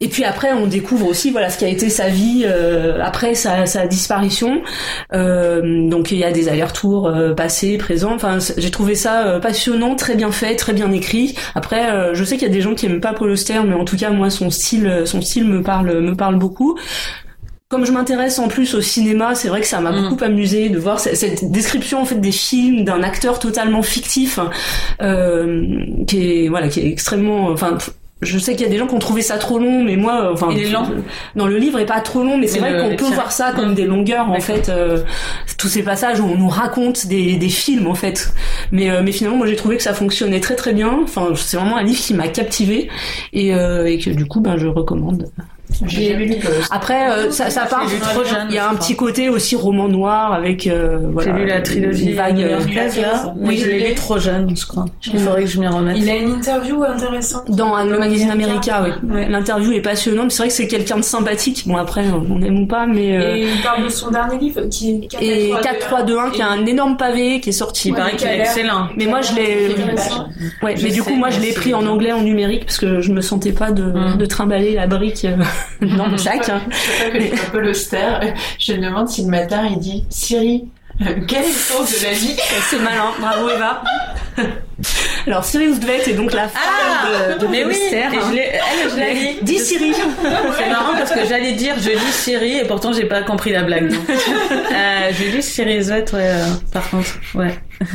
Et 0.00 0.08
puis 0.08 0.24
après, 0.24 0.52
on 0.52 0.66
découvre 0.66 1.06
aussi 1.06 1.30
voilà 1.30 1.48
ce 1.48 1.56
qui 1.56 1.64
a 1.64 1.68
été 1.68 1.88
sa 1.88 2.08
vie 2.08 2.42
euh, 2.44 3.02
après 3.02 3.34
sa, 3.34 3.64
sa 3.64 3.86
disparition. 3.86 4.60
Euh, 5.14 5.88
donc 5.88 6.12
il 6.12 6.18
y 6.18 6.24
a 6.24 6.32
des 6.32 6.50
allers-retours 6.50 7.06
euh, 7.06 7.32
passés, 7.32 7.78
présents. 7.78 8.14
Enfin, 8.14 8.36
j'ai 8.58 8.70
trouvé 8.70 8.94
ça 8.94 9.38
passionnant, 9.40 9.94
très 9.94 10.14
bien 10.14 10.30
fait, 10.32 10.54
très 10.56 10.74
bien 10.74 10.92
écrit. 10.92 11.34
Après, 11.54 12.14
je 12.14 12.24
sais 12.24 12.36
qu'il 12.36 12.46
y 12.46 12.50
a 12.50 12.54
des 12.54 12.60
gens 12.60 12.74
qui 12.74 12.84
aiment 12.86 13.00
pas 13.00 13.14
Paul 13.14 13.30
Auster, 13.30 13.60
mais 13.66 13.74
en 13.74 13.86
tout 13.86 13.96
cas 13.96 14.10
moi 14.10 14.28
son 14.28 14.50
style, 14.50 15.02
son 15.06 15.22
style 15.22 15.44
me 15.44 15.62
parle, 15.62 16.00
me 16.00 16.14
parle 16.14 16.36
beaucoup. 16.36 16.78
Comme 17.68 17.84
je 17.84 17.90
m'intéresse 17.90 18.38
en 18.38 18.46
plus 18.46 18.76
au 18.76 18.80
cinéma, 18.80 19.34
c'est 19.34 19.48
vrai 19.48 19.60
que 19.60 19.66
ça 19.66 19.80
m'a 19.80 19.90
Mm. 19.90 20.08
beaucoup 20.10 20.24
amusé 20.24 20.68
de 20.68 20.78
voir 20.78 21.00
cette, 21.00 21.50
description 21.50 22.00
en 22.00 22.04
fait 22.04 22.20
des 22.20 22.30
films 22.30 22.84
d'un 22.84 23.02
acteur 23.02 23.40
totalement 23.40 23.82
fictif, 23.82 24.38
euh, 25.02 25.66
qui 26.06 26.44
est 26.44 26.48
voilà, 26.48 26.68
qui 26.68 26.80
est 26.80 26.86
extrêmement, 26.88 27.48
enfin. 27.48 27.76
Je 28.22 28.38
sais 28.38 28.52
qu'il 28.56 28.62
y 28.62 28.66
a 28.66 28.70
des 28.72 28.78
gens 28.78 28.86
qui 28.86 28.94
ont 28.94 28.98
trouvé 28.98 29.20
ça 29.20 29.36
trop 29.36 29.58
long, 29.58 29.84
mais 29.84 29.96
moi, 29.96 30.30
enfin, 30.32 30.48
est 30.48 30.70
lent 30.70 30.88
Non, 31.34 31.44
le 31.46 31.58
livre 31.58 31.78
est 31.78 31.84
pas 31.84 32.00
trop 32.00 32.22
long, 32.22 32.38
mais 32.38 32.46
c'est 32.46 32.60
vrai 32.60 32.80
qu'on 32.80 32.96
peut 32.96 33.12
voir 33.12 33.30
ça 33.30 33.52
comme 33.54 33.74
des 33.74 33.84
longueurs 33.84 34.30
en 34.30 34.40
fait. 34.40 34.70
euh, 34.70 35.00
tous 35.58 35.68
ces 35.68 35.82
passages 35.82 36.18
où 36.18 36.24
on 36.24 36.34
nous 36.38 36.48
raconte 36.48 37.06
des, 37.08 37.36
des 37.36 37.48
films 37.50 37.86
en 37.88 37.94
fait. 37.94 38.32
Mais 38.72 38.90
euh, 38.90 39.00
mais 39.04 39.12
finalement, 39.12 39.36
moi 39.38 39.46
j'ai 39.46 39.56
trouvé 39.56 39.76
que 39.76 39.82
ça 39.82 39.94
fonctionnait 39.94 40.40
très 40.40 40.56
très 40.56 40.72
bien. 40.72 40.98
Enfin, 41.02 41.28
c'est 41.34 41.56
vraiment 41.56 41.76
un 41.76 41.82
livre 41.82 42.00
qui 42.00 42.14
m'a 42.14 42.28
captivé 42.28 42.88
et, 43.32 43.54
euh, 43.54 43.86
et 43.86 43.98
que 43.98 44.10
du 44.10 44.26
coup, 44.26 44.40
ben 44.40 44.56
je 44.56 44.66
recommande. 44.66 45.28
Lu 45.82 45.88
Auster. 45.88 46.48
Après, 46.70 47.10
euh, 47.10 47.30
ça, 47.32 47.50
ça 47.50 47.66
part. 47.66 47.82
Il 48.48 48.54
y 48.54 48.58
a 48.58 48.70
un 48.70 48.76
petit 48.76 48.94
côté 48.94 49.28
aussi 49.28 49.56
roman 49.56 49.88
noir 49.88 50.32
avec. 50.32 50.68
euh, 50.68 50.98
voilà, 51.12 51.32
J'ai 51.36 51.42
lu 51.42 51.46
la 51.48 51.60
trilogie 51.60 52.10
une 52.10 52.14
vague. 52.16 52.38
euh, 52.40 52.58
new-yorkaise, 52.60 53.00
là. 53.00 53.34
Oui, 53.36 53.58
je 53.58 53.66
l'ai 53.68 53.88
lu 53.88 53.94
trop 53.94 54.16
jeune, 54.18 54.56
je 54.56 54.64
crois. 54.64 54.84
Il 55.12 55.18
faudrait 55.18 55.42
que 55.42 55.48
je 55.50 55.58
m'y 55.58 55.66
remette. 55.66 55.96
Il 55.98 56.08
a 56.08 56.14
une 56.14 56.30
interview 56.30 56.84
intéressante. 56.84 57.50
Dans 57.50 57.82
le 57.82 57.98
magazine 57.98 58.30
America, 58.30 58.84
oui. 58.84 59.10
Ouais. 59.12 59.28
L'interview 59.28 59.72
est 59.72 59.80
passionnante. 59.80 60.30
C'est 60.30 60.38
vrai 60.38 60.48
que 60.48 60.54
c'est 60.54 60.68
quelqu'un 60.68 60.98
de 60.98 61.02
sympathique. 61.02 61.64
Bon 61.66 61.76
après, 61.76 62.04
on 62.10 62.40
aime 62.42 62.60
ou 62.62 62.66
pas, 62.66 62.86
mais. 62.86 63.16
euh, 63.18 63.34
Et 63.34 63.42
il 63.52 63.60
parle 63.62 63.82
de 63.84 63.88
son 63.88 64.10
dernier 64.12 64.38
livre 64.38 64.62
qui 64.70 65.08
est 65.20 65.24
Et 65.24 65.52
4-3-2-1 65.52 66.30
qui 66.30 66.42
a 66.42 66.48
un 66.48 66.64
énorme 66.64 66.96
pavé 66.96 67.40
qui 67.40 67.48
est 67.48 67.52
sorti. 67.52 67.88
Il 67.88 67.94
paraît 67.94 68.12
qui 68.12 68.18
qu'il 68.18 68.28
a 68.28 68.34
est 68.36 68.44
excellent. 68.56 68.88
Mais 68.96 69.06
moi 69.06 69.20
je 69.22 69.34
l'ai. 69.34 69.74
Ouais, 70.62 70.74
mais 70.82 70.90
du 70.90 71.02
coup 71.02 71.14
moi 71.14 71.30
je 71.30 71.40
l'ai 71.40 71.52
pris 71.52 71.74
en 71.74 71.86
anglais 71.86 72.12
en 72.12 72.22
numérique 72.22 72.64
parce 72.66 72.78
que 72.78 73.00
je 73.00 73.12
me 73.12 73.20
sentais 73.20 73.52
pas 73.52 73.70
de, 73.70 73.82
Mm. 73.84 74.16
de 74.18 74.26
trimballer 74.26 74.74
la 74.74 74.86
brique 74.86 75.24
euh, 75.24 75.36
dans 75.96 76.06
le 76.08 76.16
sac. 76.16 76.48
hein. 76.48 76.60
Je 76.70 76.76
sais 76.76 77.04
pas 77.04 77.10
que 77.18 77.20
je 77.22 77.26
suis 77.36 77.46
Paul 77.52 77.66
Auster. 77.66 78.08
Je 78.58 78.72
me 78.74 78.78
demande 78.82 79.08
si 79.08 79.22
le 79.24 79.28
matin 79.30 79.66
il 79.70 79.78
dit 79.78 80.04
Siri, 80.10 80.64
euh, 81.02 81.04
quel 81.28 81.42
est 81.44 81.48
le 81.48 81.52
sens 81.52 81.98
de 81.98 82.04
la 82.04 82.12
vie? 82.12 82.36
C'est 82.70 82.78
malin, 82.78 83.10
bravo 83.20 83.48
Eva. 83.50 83.82
Alors 85.26 85.44
Sirius 85.44 85.80
Dvet 85.80 86.08
est 86.08 86.12
donc 86.14 86.32
la 86.32 86.46
femme 86.48 86.62
Ah, 86.64 87.32
de, 87.34 87.38
de 87.40 87.46
mais 87.48 87.64
oui, 87.64 87.76
et 87.92 88.02
hein. 88.02 88.10
je 88.30 88.34
l'ai, 88.34 88.42
elle, 88.42 88.90
je 88.90 88.96
l'ai 88.96 89.14
dit. 89.14 89.38
Dis 89.42 89.58
Siri. 89.58 89.92
C'est 89.92 90.68
marrant 90.68 90.92
parce 90.96 91.10
que 91.12 91.26
j'allais 91.26 91.52
dire 91.52 91.74
je 91.80 91.90
lis 91.90 92.12
Siri 92.12 92.58
et 92.58 92.64
pourtant 92.64 92.92
j'ai 92.92 93.06
pas 93.06 93.22
compris 93.22 93.50
la 93.52 93.62
blague. 93.62 93.92
Euh, 94.76 95.10
j'ai 95.12 95.30
lu 95.30 95.42
Siri 95.42 95.82
Z, 95.82 95.90
ouais, 95.90 96.04
euh, 96.14 96.44
par 96.72 96.88
contre, 96.90 97.08
ouais. 97.34 97.58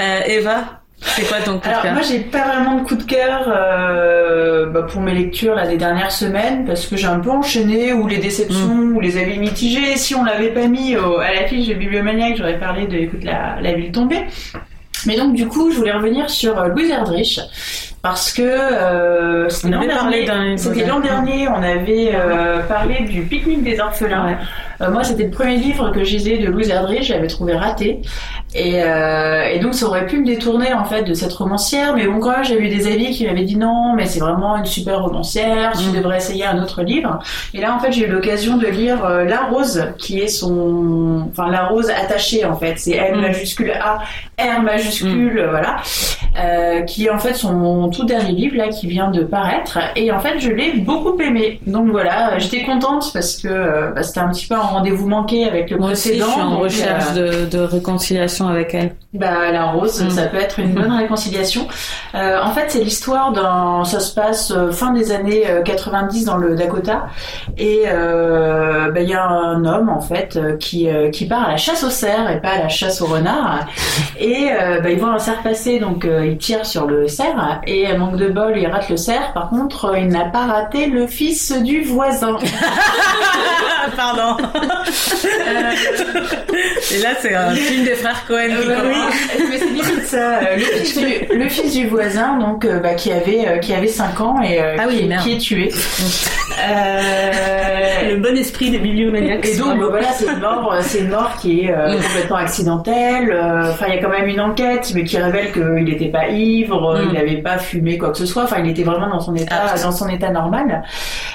euh, 0.00 0.20
Eva, 0.26 0.82
c'est 1.00 1.22
quoi 1.28 1.38
ton 1.44 1.58
coup 1.58 1.64
de 1.64 1.68
Alors 1.68 1.82
cœur 1.82 1.92
moi 1.94 2.02
j'ai 2.02 2.20
pas 2.20 2.44
vraiment 2.46 2.76
de 2.76 2.82
coup 2.86 2.94
de 2.96 3.02
cœur 3.04 3.44
euh, 3.48 4.66
bah, 4.66 4.82
pour 4.82 5.00
mes 5.00 5.14
lectures 5.14 5.54
là, 5.54 5.66
des 5.66 5.76
dernières 5.76 6.12
semaines 6.12 6.64
parce 6.66 6.86
que 6.86 6.96
j'ai 6.96 7.06
un 7.06 7.20
peu 7.20 7.30
enchaîné 7.30 7.92
ou 7.92 8.06
les 8.06 8.18
déceptions 8.18 8.72
ou 8.94 9.00
les 9.00 9.16
avis 9.18 9.38
mitigés. 9.38 9.96
Si 9.96 10.14
on 10.14 10.24
l'avait 10.24 10.50
pas 10.52 10.66
mis 10.66 10.96
au- 10.96 11.18
à 11.18 11.32
la 11.32 11.46
fiche 11.46 11.68
de 11.68 11.74
Bibliomaniac, 11.74 12.36
j'aurais 12.36 12.58
parlé 12.58 12.86
de 12.86 12.96
écoute 12.96 13.24
la, 13.24 13.56
la 13.60 13.72
ville 13.74 13.92
tombée. 13.92 14.24
Mais 15.06 15.16
donc 15.16 15.34
du 15.34 15.46
coup 15.46 15.70
je 15.70 15.76
voulais 15.76 15.92
revenir 15.92 16.28
sur 16.30 16.58
euh, 16.58 16.68
Louise 16.68 16.90
Erdrich 16.90 17.40
parce 18.02 18.32
que 18.32 18.42
euh, 18.42 19.48
c'était 19.48 19.70
l'an 19.70 19.80
dernier, 19.80 20.26
l'an 20.86 21.00
dernier, 21.00 21.48
on 21.48 21.62
avait 21.62 22.12
euh, 22.14 22.60
parlé 22.60 23.00
du 23.00 23.22
pique-nique 23.22 23.62
des 23.62 23.78
orphelins. 23.78 24.26
Ouais. 24.26 24.36
Euh, 24.82 24.90
moi, 24.90 25.04
c'était 25.04 25.24
le 25.24 25.30
premier 25.30 25.56
livre 25.56 25.90
que 25.92 26.04
j'ai 26.04 26.18
lu 26.18 26.38
de 26.44 26.50
Louise 26.50 26.70
Erdrich, 26.70 27.04
je 27.08 27.12
l'avais 27.12 27.26
trouvé 27.26 27.54
raté. 27.54 28.00
Et, 28.54 28.82
euh, 28.82 29.44
et 29.44 29.58
donc, 29.58 29.74
ça 29.74 29.86
aurait 29.86 30.06
pu 30.06 30.18
me 30.18 30.26
détourner, 30.26 30.72
en 30.72 30.84
fait, 30.84 31.02
de 31.02 31.14
cette 31.14 31.32
romancière. 31.32 31.94
Mais 31.94 32.06
bon, 32.06 32.18
quand 32.20 32.30
même, 32.30 32.44
j'ai 32.44 32.58
eu 32.58 32.68
des 32.68 32.86
avis 32.86 33.10
qui 33.10 33.26
m'avaient 33.26 33.44
dit 33.44 33.56
non, 33.56 33.94
mais 33.94 34.06
c'est 34.06 34.20
vraiment 34.20 34.56
une 34.56 34.64
super 34.64 35.02
romancière, 35.02 35.72
tu 35.78 35.88
Mm. 35.90 35.92
devrais 35.92 36.16
essayer 36.16 36.44
un 36.46 36.62
autre 36.62 36.82
livre. 36.82 37.18
Et 37.54 37.60
là, 37.60 37.74
en 37.74 37.78
fait, 37.78 37.92
j'ai 37.92 38.06
eu 38.06 38.10
l'occasion 38.10 38.56
de 38.56 38.66
lire 38.66 39.04
euh, 39.04 39.24
La 39.24 39.42
Rose, 39.50 39.84
qui 39.98 40.18
est 40.20 40.28
son... 40.28 41.26
Enfin, 41.30 41.50
La 41.50 41.66
Rose 41.66 41.90
attachée, 41.90 42.44
en 42.44 42.56
fait. 42.56 42.74
C'est 42.78 42.92
L 42.96 43.16
Mm. 43.16 43.20
majuscule 43.20 43.72
A, 43.72 43.98
R 44.42 44.62
majuscule, 44.62 45.46
voilà. 45.50 45.76
Euh, 46.38 46.82
qui 46.82 47.06
est 47.06 47.10
en 47.10 47.18
fait 47.18 47.34
son 47.34 47.90
tout 47.90 48.04
dernier 48.04 48.30
livre, 48.30 48.56
là, 48.56 48.68
qui 48.68 48.86
vient 48.86 49.10
de 49.10 49.24
paraître. 49.24 49.78
Et 49.96 50.12
en 50.12 50.20
fait, 50.20 50.38
je 50.38 50.48
l'ai 50.50 50.74
beaucoup 50.74 51.18
aimé. 51.20 51.60
Donc 51.66 51.88
voilà, 51.90 52.38
j'étais 52.38 52.62
contente 52.62 53.10
parce 53.12 53.36
que 53.36 53.48
euh, 53.48 53.90
bah, 53.92 54.04
c'était 54.04 54.20
un 54.20 54.28
petit 54.30 54.46
peu 54.46 54.54
un 54.54 54.60
rendez-vous 54.60 55.08
manqué 55.08 55.44
avec 55.44 55.70
le 55.70 55.78
Moi 55.78 55.90
aussi, 55.90 56.10
je 56.10 56.22
précédent. 56.22 56.32
suis 56.32 56.40
en 56.42 56.50
donc, 56.52 56.60
recherche 56.62 57.04
euh, 57.16 57.46
de, 57.46 57.56
de 57.56 57.62
réconciliation 57.64 58.46
avec 58.46 58.74
elle. 58.74 58.94
bah, 59.12 59.50
la 59.50 59.64
rose, 59.72 60.04
Mm. 60.04 60.10
ça 60.10 60.26
peut 60.26 60.36
être 60.36 60.60
une 60.60 60.72
bonne 60.72 60.92
réconciliation. 60.92 61.66
Euh, 62.14 62.38
en 62.40 62.52
fait, 62.52 62.66
c'est 62.68 62.84
l'histoire 62.84 63.32
d'un, 63.32 63.82
ça 63.84 63.98
se 63.98 64.14
passe 64.14 64.52
euh, 64.52 64.70
fin 64.70 64.92
des 64.92 65.10
années 65.10 65.42
euh, 65.50 65.62
90 65.62 66.24
dans 66.26 66.36
le 66.36 66.54
Dakota, 66.54 67.06
et 67.58 67.82
euh, 67.88 68.90
bah, 68.92 69.00
il 69.00 69.08
y 69.08 69.14
a 69.14 69.24
un 69.26 69.64
homme 69.64 69.88
en 69.88 70.00
fait 70.00 70.36
euh, 70.36 70.56
qui 70.56 70.88
euh, 70.88 71.10
qui 71.10 71.26
part 71.26 71.48
à 71.48 71.50
la 71.50 71.56
chasse 71.56 71.82
aux 71.82 71.90
cerfs 71.90 72.30
et 72.30 72.40
pas 72.40 72.50
à 72.50 72.58
la 72.58 72.68
chasse 72.68 73.00
aux 73.02 73.06
renards, 73.06 73.66
et 74.18 74.48
euh, 74.52 74.80
bah, 74.80 74.90
il 74.90 74.98
voit 75.00 75.10
un 75.12 75.18
cerf 75.18 75.42
passer, 75.42 75.78
donc 75.80 76.04
euh, 76.04 76.19
il 76.24 76.38
tire 76.38 76.64
sur 76.66 76.86
le 76.86 77.08
cerf 77.08 77.60
et 77.66 77.88
euh, 77.88 77.98
manque 77.98 78.16
de 78.16 78.28
bol, 78.28 78.56
il 78.56 78.66
rate 78.66 78.88
le 78.88 78.96
cerf. 78.96 79.32
Par 79.32 79.48
contre, 79.48 79.86
euh, 79.86 79.98
il 79.98 80.08
n'a 80.08 80.26
pas 80.26 80.46
raté 80.46 80.86
le 80.86 81.06
fils 81.06 81.52
du 81.52 81.82
voisin. 81.82 82.36
Pardon. 83.96 84.36
Et 86.92 86.98
là, 87.02 87.08
c'est 87.20 87.34
un 87.34 87.50
film 87.54 87.84
des 87.84 87.94
frères 87.94 88.24
Cohen 88.26 88.50
Euh, 88.50 88.76
commence. 88.80 89.14
oui, 89.38 89.44
mais 89.50 89.58
c'est 89.58 89.66
limite 89.66 90.04
ça. 90.06 90.38
Euh, 90.38 90.56
Le 90.56 90.62
fils 90.62 90.98
du, 90.98 91.38
le 91.38 91.48
fils 91.48 91.72
du 91.74 91.86
voisin, 91.88 92.38
donc 92.38 92.64
euh, 92.64 92.80
bah, 92.80 92.94
qui 92.94 93.12
avait 93.12 93.46
euh, 93.46 93.58
qui 93.58 93.72
avait 93.74 93.86
5 93.86 94.20
ans 94.20 94.40
et 94.42 94.60
euh, 94.60 94.76
Ah 94.78 94.84
oui, 94.88 94.98
qui, 94.98 95.04
merde. 95.06 95.22
qui 95.22 95.32
est 95.34 95.38
tué. 95.38 95.70
Euh, 96.68 97.30
Le 98.10 98.16
bon 98.16 98.36
esprit 98.36 98.70
des 98.70 98.78
bibliomaniacs. 98.78 99.46
et 99.46 99.56
donc 99.56 99.78
bah, 99.78 99.86
voilà, 99.90 100.08
c'est 100.12 100.26
une 100.26 100.40
mort, 100.40 100.72
euh, 100.72 100.80
c'est 100.82 100.98
une 101.00 101.10
mort 101.10 101.36
qui 101.40 101.60
est 101.66 101.70
euh, 101.72 101.90
Mm. 101.96 102.02
complètement 102.02 102.36
accidentelle. 102.36 103.30
Euh, 103.32 103.70
Enfin, 103.70 103.86
il 103.88 103.94
y 103.94 103.98
a 103.98 104.02
quand 104.02 104.08
même 104.10 104.26
une 104.26 104.40
enquête, 104.40 104.90
mais 104.94 105.04
qui 105.04 105.16
révèle 105.18 105.52
qu'il 105.52 105.84
n'était 105.84 106.08
pas 106.10 106.28
ivre, 106.28 106.98
Mm. 106.98 107.08
il 107.08 107.12
n'avait 107.14 107.42
pas 107.42 107.58
fumé 107.58 107.98
quoi 107.98 108.10
que 108.10 108.18
ce 108.18 108.26
soit. 108.26 108.44
Enfin, 108.44 108.56
il 108.64 108.70
était 108.70 108.82
vraiment 108.82 109.08
dans 109.08 109.20
son 109.20 109.34
état, 109.36 109.54
Ah. 109.74 109.78
dans 109.82 109.92
son 109.92 110.08
état 110.08 110.30
normal. 110.30 110.82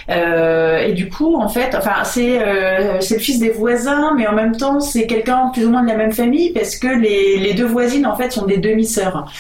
Euh, 0.10 0.80
et 0.80 0.92
du 0.94 1.10
coup, 1.10 1.36
en 1.40 1.48
fait, 1.48 1.76
enfin, 1.78 2.04
c'est 2.04 2.40
euh, 2.46 2.98
c'est 3.02 3.16
le 3.16 3.20
fils 3.20 3.40
des 3.40 3.50
voisins, 3.50 4.14
mais 4.16 4.28
en 4.28 4.34
même 4.34 4.56
temps, 4.56 4.80
c'est 4.80 5.08
quelqu'un 5.08 5.50
plus 5.54 5.66
ou 5.66 5.70
moins 5.70 5.84
de 5.84 5.88
la 5.88 5.96
même 5.96 6.12
famille 6.12 6.52
parce 6.52 6.76
que 6.78 6.88
les, 6.88 7.38
les 7.38 7.54
deux 7.54 7.66
voisines 7.66 8.06
en 8.06 8.16
fait 8.16 8.32
sont 8.32 8.46
des 8.46 8.58
demi-sœurs. 8.58 9.32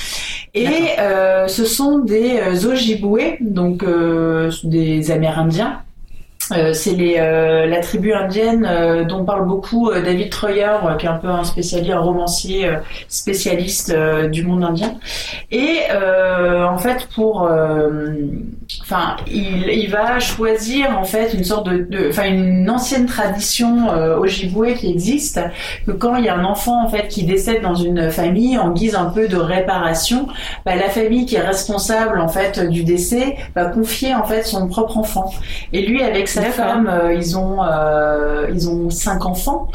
Et 0.53 0.67
euh, 0.99 1.47
ce 1.47 1.65
sont 1.65 1.99
des 1.99 2.39
euh, 2.39 2.71
Ojibwe, 2.71 3.37
donc 3.41 3.83
des 4.63 5.11
Amérindiens. 5.11 5.81
Euh, 6.51 6.73
c'est 6.73 6.93
les, 6.93 7.15
euh, 7.17 7.65
la 7.65 7.79
tribu 7.79 8.13
indienne 8.13 8.67
euh, 8.69 9.03
dont 9.03 9.25
parle 9.25 9.47
beaucoup 9.47 9.91
David 9.91 10.29
Troyer, 10.29 10.77
qui 10.99 11.05
est 11.05 11.09
un 11.09 11.17
peu 11.17 11.29
un 11.29 11.43
spécialiste, 11.43 11.91
un 11.91 11.99
romancier 11.99 12.69
spécialiste 13.07 13.95
du 14.31 14.45
monde 14.45 14.63
indien. 14.63 14.95
Et 15.51 15.79
en 15.91 16.77
fait, 16.77 17.07
pour, 17.15 17.49
enfin, 18.81 19.15
il, 19.27 19.87
va 19.89 20.19
choisir 20.19 20.97
en 20.97 21.03
fait 21.03 21.33
une 21.33 21.43
sorte 21.43 21.67
de, 21.67 22.09
enfin, 22.09 22.25
une 22.25 22.69
ancienne 22.69 23.05
tradition 23.05 23.89
Ojibwe 24.19 24.73
qui 24.73 24.91
existe, 24.91 25.39
que 25.85 25.91
quand 25.91 26.15
il 26.15 26.25
y 26.25 26.29
a 26.29 26.35
un 26.35 26.45
enfant 26.45 26.83
en 26.83 26.89
fait 26.89 27.07
qui 27.07 27.23
décède 27.23 27.61
dans 27.61 27.75
une 27.75 28.11
famille 28.11 28.57
en 28.57 28.71
guise 28.71 28.95
un 28.95 29.05
peu 29.05 29.27
de 29.27 29.37
réparation, 29.37 30.27
bah, 30.65 30.75
la 30.75 30.89
famille 30.89 31.25
qui 31.25 31.35
est 31.35 31.45
responsable 31.45 32.19
en 32.19 32.27
fait 32.27 32.59
du 32.59 32.83
décès 32.83 33.37
va 33.55 33.65
confier 33.65 34.13
en 34.13 34.23
fait 34.23 34.43
son 34.43 34.67
propre 34.67 34.97
enfant. 34.97 35.31
Et 35.73 35.85
lui 35.85 36.01
avec 36.01 36.27
sa 36.35 36.51
femme, 36.51 36.89
euh, 36.91 37.13
ils 37.13 37.37
ont 37.37 37.59
euh, 37.63 38.47
ils 38.53 38.69
ont 38.69 38.89
cinq 38.89 39.25
enfants, 39.25 39.69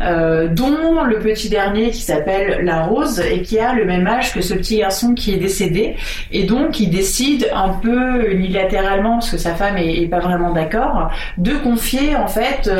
euh, 0.00 0.48
dont 0.48 1.04
le 1.04 1.18
petit 1.18 1.50
dernier 1.50 1.90
qui 1.90 2.00
s'appelle 2.00 2.64
La 2.64 2.84
Rose 2.84 3.20
et 3.20 3.42
qui 3.42 3.58
a 3.58 3.74
le 3.74 3.84
même 3.84 4.06
âge 4.06 4.32
que 4.32 4.40
ce 4.40 4.54
petit 4.54 4.78
garçon 4.78 5.12
qui 5.14 5.34
est 5.34 5.36
décédé. 5.36 5.96
Et 6.32 6.44
donc 6.44 6.80
il 6.80 6.88
décide 6.88 7.50
un 7.54 7.68
peu 7.68 8.30
unilatéralement, 8.30 9.18
parce 9.18 9.30
que 9.30 9.36
sa 9.36 9.54
femme 9.54 9.76
est, 9.76 10.06
pas 10.06 10.20
vraiment 10.20 10.52
d'accord, 10.52 11.10
de 11.36 11.52
confier 11.52 12.16
en 12.16 12.28
fait 12.28 12.70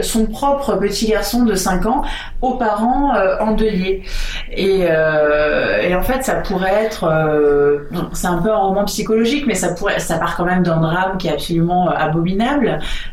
son 0.00 0.26
propre 0.26 0.76
petit 0.76 1.08
garçon 1.08 1.44
de 1.44 1.54
5 1.54 1.86
ans 1.86 2.02
aux 2.40 2.54
parents 2.54 3.12
endeuillés. 3.40 4.02
Et, 4.50 4.80
et 4.80 5.94
en 5.94 6.02
fait 6.02 6.22
ça 6.22 6.36
pourrait 6.36 6.84
être, 6.84 7.10
c'est 8.12 8.28
un 8.28 8.38
peu 8.38 8.50
un 8.50 8.56
roman 8.56 8.84
psychologique, 8.84 9.44
mais 9.46 9.54
ça 9.54 9.74
pourrait, 9.74 9.98
ça 9.98 10.18
part 10.18 10.36
quand 10.36 10.44
même 10.44 10.62
d'un 10.62 10.80
drame 10.80 11.18
qui 11.18 11.28
est 11.28 11.32
absolument 11.32 11.90
abominable 11.90 12.61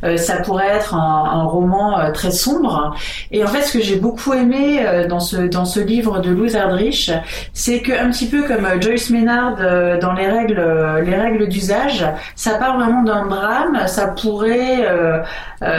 euh, 0.04 0.18
ça 0.18 0.38
pourrait 0.38 0.68
être 0.68 0.95
un, 0.95 1.43
roman 1.43 2.00
euh, 2.00 2.12
très 2.12 2.32
sombre. 2.32 2.95
Et 3.32 3.43
en 3.43 3.47
fait, 3.47 3.62
ce 3.62 3.74
que 3.74 3.84
j'ai 3.84 3.95
beaucoup 3.95 4.34
aimé 4.34 4.82
euh, 4.86 5.08
dans 5.08 5.20
ce 5.20 5.38
dans 5.38 5.66
ce 5.66 5.80
livre 5.80 6.20
de 6.20 6.30
Louise 6.30 6.56
Erdrich, 6.56 7.12
c'est 7.54 7.82
que 7.82 7.91
un 7.91 8.10
petit 8.10 8.28
peu 8.28 8.43
comme 8.43 8.68
Joyce 8.82 9.10
Maynard 9.10 9.58
dans 10.02 10.14
les 10.14 10.28
règles 10.28 10.64
les 11.06 11.16
règles 11.16 11.47
d'usage, 11.47 12.06
ça 12.36 12.56
part 12.56 12.78
vraiment 12.78 13.04
d'un 13.04 13.28
drame. 13.28 13.88
Ça 13.88 14.08
pourrait 14.08 14.88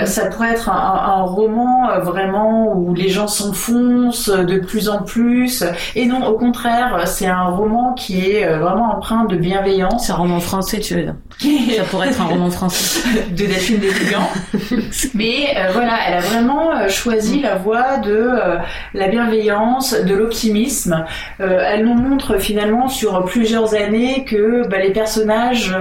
ça 0.04 0.26
pourrait 0.26 0.52
être 0.52 0.68
un, 0.70 1.22
roman 1.22 2.00
vraiment 2.00 2.72
où 2.74 2.94
les 2.94 3.08
gens 3.08 3.28
s'enfoncent 3.28 4.30
de 4.30 4.58
plus 4.58 4.88
en 4.88 5.02
plus. 5.02 5.64
Et 5.94 6.06
non, 6.06 6.24
au 6.26 6.36
contraire, 6.36 7.02
c'est 7.06 7.26
un 7.26 7.44
roman 7.44 7.94
qui 7.94 8.30
est 8.30 8.46
vraiment 8.58 8.96
empreint 8.96 9.24
de 9.24 9.36
bienveillance. 9.36 10.06
C'est 10.06 10.12
un 10.12 10.16
roman 10.16 10.40
français, 10.40 10.80
tu 10.80 10.94
veux 10.94 11.02
dire? 11.02 11.14
Ça 11.76 11.84
pourrait 11.84 12.08
être 12.08 12.20
un 12.20 12.26
roman 12.26 12.50
français. 12.50 13.00
de 13.30 13.44
Delphine 13.60 13.78
Desligans. 13.78 14.28
Mais 15.14 15.54
euh, 15.56 15.70
voilà, 15.72 15.92
elle 16.06 16.14
a 16.14 16.20
vraiment 16.20 16.72
euh, 16.72 16.88
choisi 16.88 17.40
la 17.40 17.56
voie 17.56 17.98
de 17.98 18.10
euh, 18.10 18.56
la 18.94 19.08
bienveillance, 19.08 19.94
de 19.94 20.14
l'optimisme. 20.14 21.04
elle 21.38 21.84
nous 21.84 21.94
montre 21.94 22.38
finalement 22.38 22.88
sur 22.88 23.24
plusieurs 23.24 23.74
années 23.74 24.24
que 24.24 24.66
bah, 24.66 24.78
les 24.78 24.92
personnages 24.92 25.74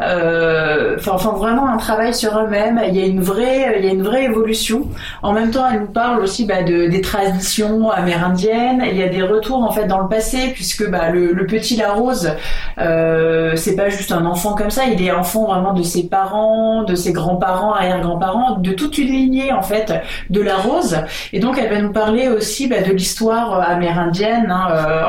euh, 0.00 0.96
enfin, 0.98 1.32
vraiment 1.32 1.68
un 1.68 1.76
travail 1.76 2.14
sur 2.14 2.38
eux-mêmes. 2.38 2.80
Il 2.88 2.96
y 2.96 3.02
a 3.02 3.06
une 3.06 3.20
vraie, 3.20 3.76
il 3.78 3.84
y 3.84 3.88
a 3.88 3.92
une 3.92 4.02
vraie 4.02 4.24
évolution. 4.24 4.88
En 5.22 5.32
même 5.32 5.50
temps, 5.50 5.64
elle 5.70 5.80
nous 5.80 5.86
parle 5.86 6.22
aussi 6.22 6.44
bah, 6.44 6.62
de, 6.62 6.86
des 6.86 7.00
traditions 7.00 7.90
amérindiennes. 7.90 8.82
Il 8.90 8.96
y 8.96 9.02
a 9.02 9.08
des 9.08 9.22
retours 9.22 9.62
en 9.62 9.70
fait 9.70 9.86
dans 9.86 10.00
le 10.00 10.08
passé, 10.08 10.50
puisque 10.54 10.88
bah, 10.90 11.10
le, 11.10 11.46
petit 11.46 11.76
Larose, 11.76 12.32
euh, 12.78 13.54
c'est 13.56 13.76
pas 13.76 13.88
juste 13.88 14.10
un 14.10 14.24
enfant 14.24 14.54
comme 14.54 14.70
ça. 14.70 14.84
Il 14.86 15.02
est 15.02 15.12
enfant 15.12 15.46
vraiment 15.46 15.72
de 15.72 15.82
ses 15.82 16.08
parents, 16.08 16.82
de 16.84 16.94
ses 16.94 17.12
grands-parents, 17.12 17.74
arrière-grands-parents, 17.74 18.58
de 18.58 18.72
toute 18.72 18.98
une 18.98 19.08
lignée 19.08 19.52
en 19.52 19.62
fait 19.62 19.92
de 20.30 20.40
la 20.40 20.56
rose. 20.56 20.96
Et 21.32 21.40
donc, 21.40 21.58
elle 21.58 21.70
va 21.70 21.80
nous 21.80 21.92
parler 21.92 22.28
aussi 22.28 22.66
bah, 22.66 22.82
de 22.82 22.92
l'histoire 22.92 23.60
amérindienne 23.68 24.50
hein, 24.50 24.68
euh, 24.70 25.04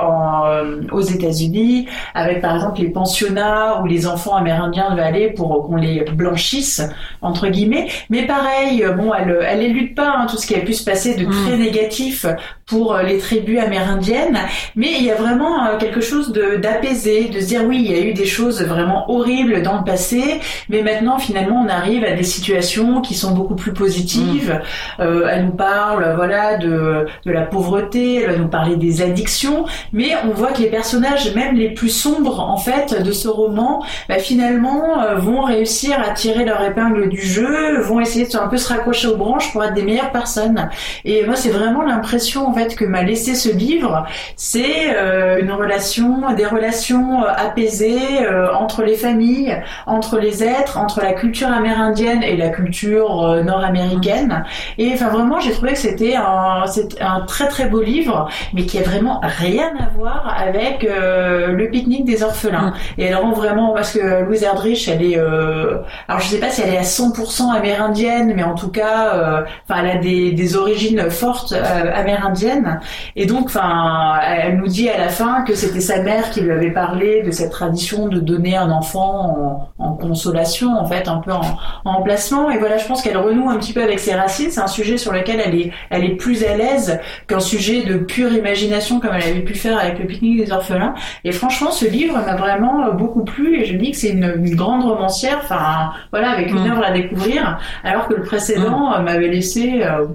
euh, 0.46 0.82
aux 0.92 1.02
États-Unis, 1.02 1.88
avec 2.14 2.42
par 2.42 2.56
exemple 2.56 2.82
les 2.82 2.90
pensionnats 2.90 3.82
où 3.82 3.86
les 3.86 4.08
enfants 4.08 4.36
amérindiens 4.36 4.75
de 4.76 5.02
aller 5.02 5.30
pour 5.30 5.66
qu'on 5.66 5.76
les 5.76 6.04
blanchisse 6.04 6.82
entre 7.22 7.48
guillemets. 7.48 7.88
Mais 8.10 8.26
pareil, 8.26 8.84
euh, 8.84 8.92
bon, 8.92 9.14
elle, 9.14 9.40
elle 9.48 9.62
élude 9.64 9.96
pas 9.96 10.14
hein, 10.18 10.28
tout 10.30 10.38
ce 10.38 10.48
qui 10.48 10.56
a 10.56 10.60
pu 10.60 10.74
se 10.74 10.84
passer 10.84 11.16
de 11.16 11.26
très 11.26 11.56
mm. 11.56 11.60
négatif 11.60 12.26
pour 12.66 12.96
euh, 12.96 13.04
les 13.04 13.20
tribus 13.20 13.60
amérindiennes, 13.60 14.40
mais 14.76 14.94
il 14.98 15.04
y 15.04 15.12
a 15.12 15.16
vraiment 15.16 15.68
euh, 15.68 15.78
quelque 15.78 16.02
chose 16.02 16.32
de 16.32 16.56
d'apaisé, 16.56 17.26
de 17.26 17.40
se 17.40 17.46
dire 17.46 17.62
oui, 17.68 17.78
il 17.86 17.92
y 17.92 17.94
a 17.94 18.02
eu 18.02 18.14
des 18.14 18.26
choses 18.26 18.64
vraiment 18.64 19.10
horribles 19.12 19.62
dans 19.62 19.78
le 19.78 19.84
passé, 19.84 20.40
mais 20.70 20.82
maintenant 20.82 21.20
finalement 21.20 21.64
on 21.64 21.70
arrive 21.70 22.04
à 22.04 22.12
des 22.12 22.24
situations 22.24 23.02
qui 23.02 23.14
sont 23.14 23.36
beaucoup 23.36 23.56
plus 23.56 23.74
positives. 23.74 24.60
Mm. 24.98 25.02
Euh, 25.02 25.28
elle 25.32 25.46
nous 25.46 25.52
parle 25.52 26.14
voilà 26.16 26.58
de 26.58 27.06
de 27.26 27.32
la 27.32 27.42
pauvreté, 27.42 28.24
elle 28.24 28.32
va 28.32 28.38
nous 28.38 28.48
parler 28.48 28.78
des 28.78 29.04
addictions, 29.04 29.66
mais 29.94 30.14
on 30.26 30.32
voit 30.32 30.52
que 30.52 30.62
les 30.62 30.70
personnages 30.70 31.34
même 31.36 31.56
les 31.56 31.70
plus 31.70 31.90
sombres 31.90 32.40
en 32.40 32.58
fait 32.58 33.04
de 33.04 33.12
ce 33.12 33.28
roman, 33.28 33.84
bah, 34.10 34.18
finalement 34.18 34.65
euh, 34.66 35.16
vont 35.16 35.42
réussir 35.42 35.98
à 36.00 36.12
tirer 36.12 36.46
leur 36.46 36.62
épingle 36.64 37.10
du 37.10 37.22
jeu, 37.22 37.80
vont 37.82 38.00
essayer 38.00 38.26
de 38.26 38.36
un 38.38 38.48
peu 38.48 38.58
se 38.58 38.68
raccrocher 38.68 39.08
aux 39.08 39.18
branches 39.18 39.52
pour 39.52 39.64
être 39.64 39.74
des 39.74 39.84
meilleures 39.84 40.12
personnes. 40.12 40.70
Et 41.04 41.26
moi 41.26 41.36
c'est 41.36 41.50
vraiment 41.50 41.84
l'impression 41.84 42.54
fait 42.54 42.76
que 42.76 42.86
m'a 42.86 43.04
laissé 43.04 43.36
ce 43.36 43.50
livre, 43.50 44.06
c'est 44.36 44.96
euh, 44.96 45.40
une 45.42 45.52
relation, 45.52 46.34
des 46.36 46.46
relations 46.46 47.24
euh, 47.24 47.28
apaisées 47.36 48.28
entre 48.54 48.84
les 48.84 48.96
familles, 48.96 49.62
entre 49.86 50.20
les 50.20 50.44
êtres, 50.44 50.78
entre 50.78 51.02
la 51.02 51.14
culture 51.14 51.50
amérindienne 51.50 52.24
et 52.24 52.36
la 52.36 52.50
culture 52.50 53.44
nord-américaine. 53.44 54.44
Et 54.78 54.92
enfin 54.94 55.10
vraiment, 55.10 55.40
j'ai 55.40 55.52
trouvé 55.52 55.74
que 55.74 55.78
c'était 55.78 56.16
un, 56.16 56.66
un 57.02 57.22
très 57.22 57.48
très 57.48 57.68
beau 57.68 57.82
livre, 57.82 58.30
mais 58.54 58.66
qui 58.66 58.80
a 58.80 58.84
vraiment 58.84 59.22
rien 59.22 59.72
à 59.80 59.90
voir 59.98 60.34
avec 60.38 60.84
le 60.84 61.66
pique-nique 61.70 62.06
des 62.06 62.24
orphelins. 62.24 62.74
Et 62.98 63.06
elle 63.06 63.16
rend 63.16 63.32
vraiment 63.32 63.74
parce 63.74 63.94
que 63.94 64.24
Louise 64.24 64.44
Elle 64.88 65.04
est, 65.04 65.18
alors 65.18 66.20
je 66.20 66.28
sais 66.28 66.40
pas 66.40 66.50
si 66.50 66.62
elle 66.62 66.74
est 66.74 66.78
à 66.78 66.84
100% 66.84 67.54
amérindienne, 67.54 68.34
mais 68.36 68.44
en 68.44 68.56
tout 68.56 68.70
cas, 68.70 69.44
enfin 69.68 69.82
elle 69.84 69.98
a 69.98 70.00
des, 70.00 70.56
origines 70.56 71.10
fortes 71.10 71.54
amérindiennes 71.54 72.80
et 73.16 73.26
donc, 73.26 73.46
enfin, 73.46 74.20
elle 74.26 74.58
nous 74.58 74.68
dit 74.68 74.90
à 74.90 74.98
la 74.98 75.10
fin 75.10 75.44
que 75.44 75.56
c'était 75.56 75.82
sa 75.82 76.02
mère 76.02 76.30
qui 76.30 76.42
lui 76.42 76.52
avait 76.52 76.72
parlé 76.72 77.24
de 77.24 77.32
cette 77.32 77.52
tradition 77.52 78.08
de 78.08 78.20
donner 78.20 78.56
un 78.56 78.72
enfant 78.72 79.70
en, 79.78 79.94
consolation, 79.94 80.78
en 80.78 80.86
fait, 80.86 81.08
un 81.08 81.18
peu 81.18 81.32
en, 81.32 81.42
en 81.86 81.92
emplacement. 81.96 82.50
Et 82.52 82.58
voilà, 82.58 82.78
je 82.78 82.86
pense 82.86 83.02
qu'elle 83.02 83.18
renoue 83.18 83.50
un 83.50 83.58
petit 83.58 83.74
peu 83.74 83.82
avec 83.82 84.00
ses 84.00 84.14
racines. 84.14 84.52
C'est 84.52 84.62
un 84.62 84.68
sujet 84.68 84.98
sur 84.98 85.14
lequel 85.14 85.42
elle 85.44 85.56
est, 85.56 85.72
elle 85.90 86.04
est 86.04 86.16
plus 86.16 86.44
à 86.44 86.56
l'aise 86.56 87.00
qu'un 87.28 87.40
sujet 87.40 87.84
de 87.84 87.98
pure 87.98 88.32
imagination 88.34 89.00
comme 89.00 89.12
elle 89.14 89.24
avait 89.24 89.42
pu 89.42 89.56
faire 89.56 89.80
avec 89.80 90.00
le 90.00 90.06
pique-nique 90.06 90.46
des 90.46 90.52
orphelins. 90.52 90.94
Et 91.24 91.32
franchement, 91.32 91.72
ce 91.72 91.86
livre 91.86 92.14
m'a 92.14 92.36
vraiment 92.36 92.94
beaucoup 92.94 93.24
plu 93.24 93.60
et 93.60 93.66
je 93.66 93.76
dis 93.76 93.92
que 93.92 93.98
c'est 93.98 94.10
une, 94.10 94.45
grande 94.54 94.84
romancière, 94.84 95.40
enfin, 95.44 95.92
voilà, 96.12 96.32
avec 96.32 96.50
une 96.52 96.64
mm. 96.64 96.72
œuvre 96.72 96.84
à 96.84 96.92
découvrir, 96.92 97.58
alors 97.84 98.08
que 98.08 98.14
le 98.14 98.24
précédent 98.24 99.00
mm. 99.00 99.04
m'avait 99.04 99.30
laissé, 99.30 99.82
euh, 99.84 100.06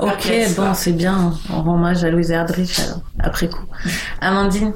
Ok, 0.00 0.32
bon, 0.56 0.72
c'est 0.72 0.92
bien. 0.92 1.34
On 1.52 1.62
rend 1.62 1.74
hommage 1.74 2.02
à 2.02 2.10
Louise 2.10 2.30
Erdrich 2.30 2.80
après 3.18 3.48
coup. 3.48 3.66
Amandine 4.22 4.72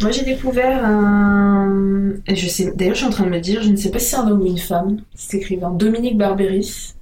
Moi, 0.00 0.10
j'ai 0.10 0.24
découvert 0.24 0.84
un. 0.84 2.14
Je 2.26 2.48
sais. 2.48 2.72
D'ailleurs, 2.74 2.94
je 2.94 3.00
suis 3.00 3.06
en 3.06 3.10
train 3.10 3.24
de 3.24 3.30
me 3.30 3.40
dire, 3.40 3.62
je 3.62 3.68
ne 3.68 3.76
sais 3.76 3.90
pas 3.90 3.98
si 3.98 4.06
c'est 4.06 4.16
un 4.16 4.26
homme 4.26 4.40
ou 4.40 4.46
une 4.46 4.58
femme, 4.58 5.00
cet 5.14 5.34
écrivain, 5.34 5.70
Dominique 5.70 6.16
Barberis. 6.16 6.94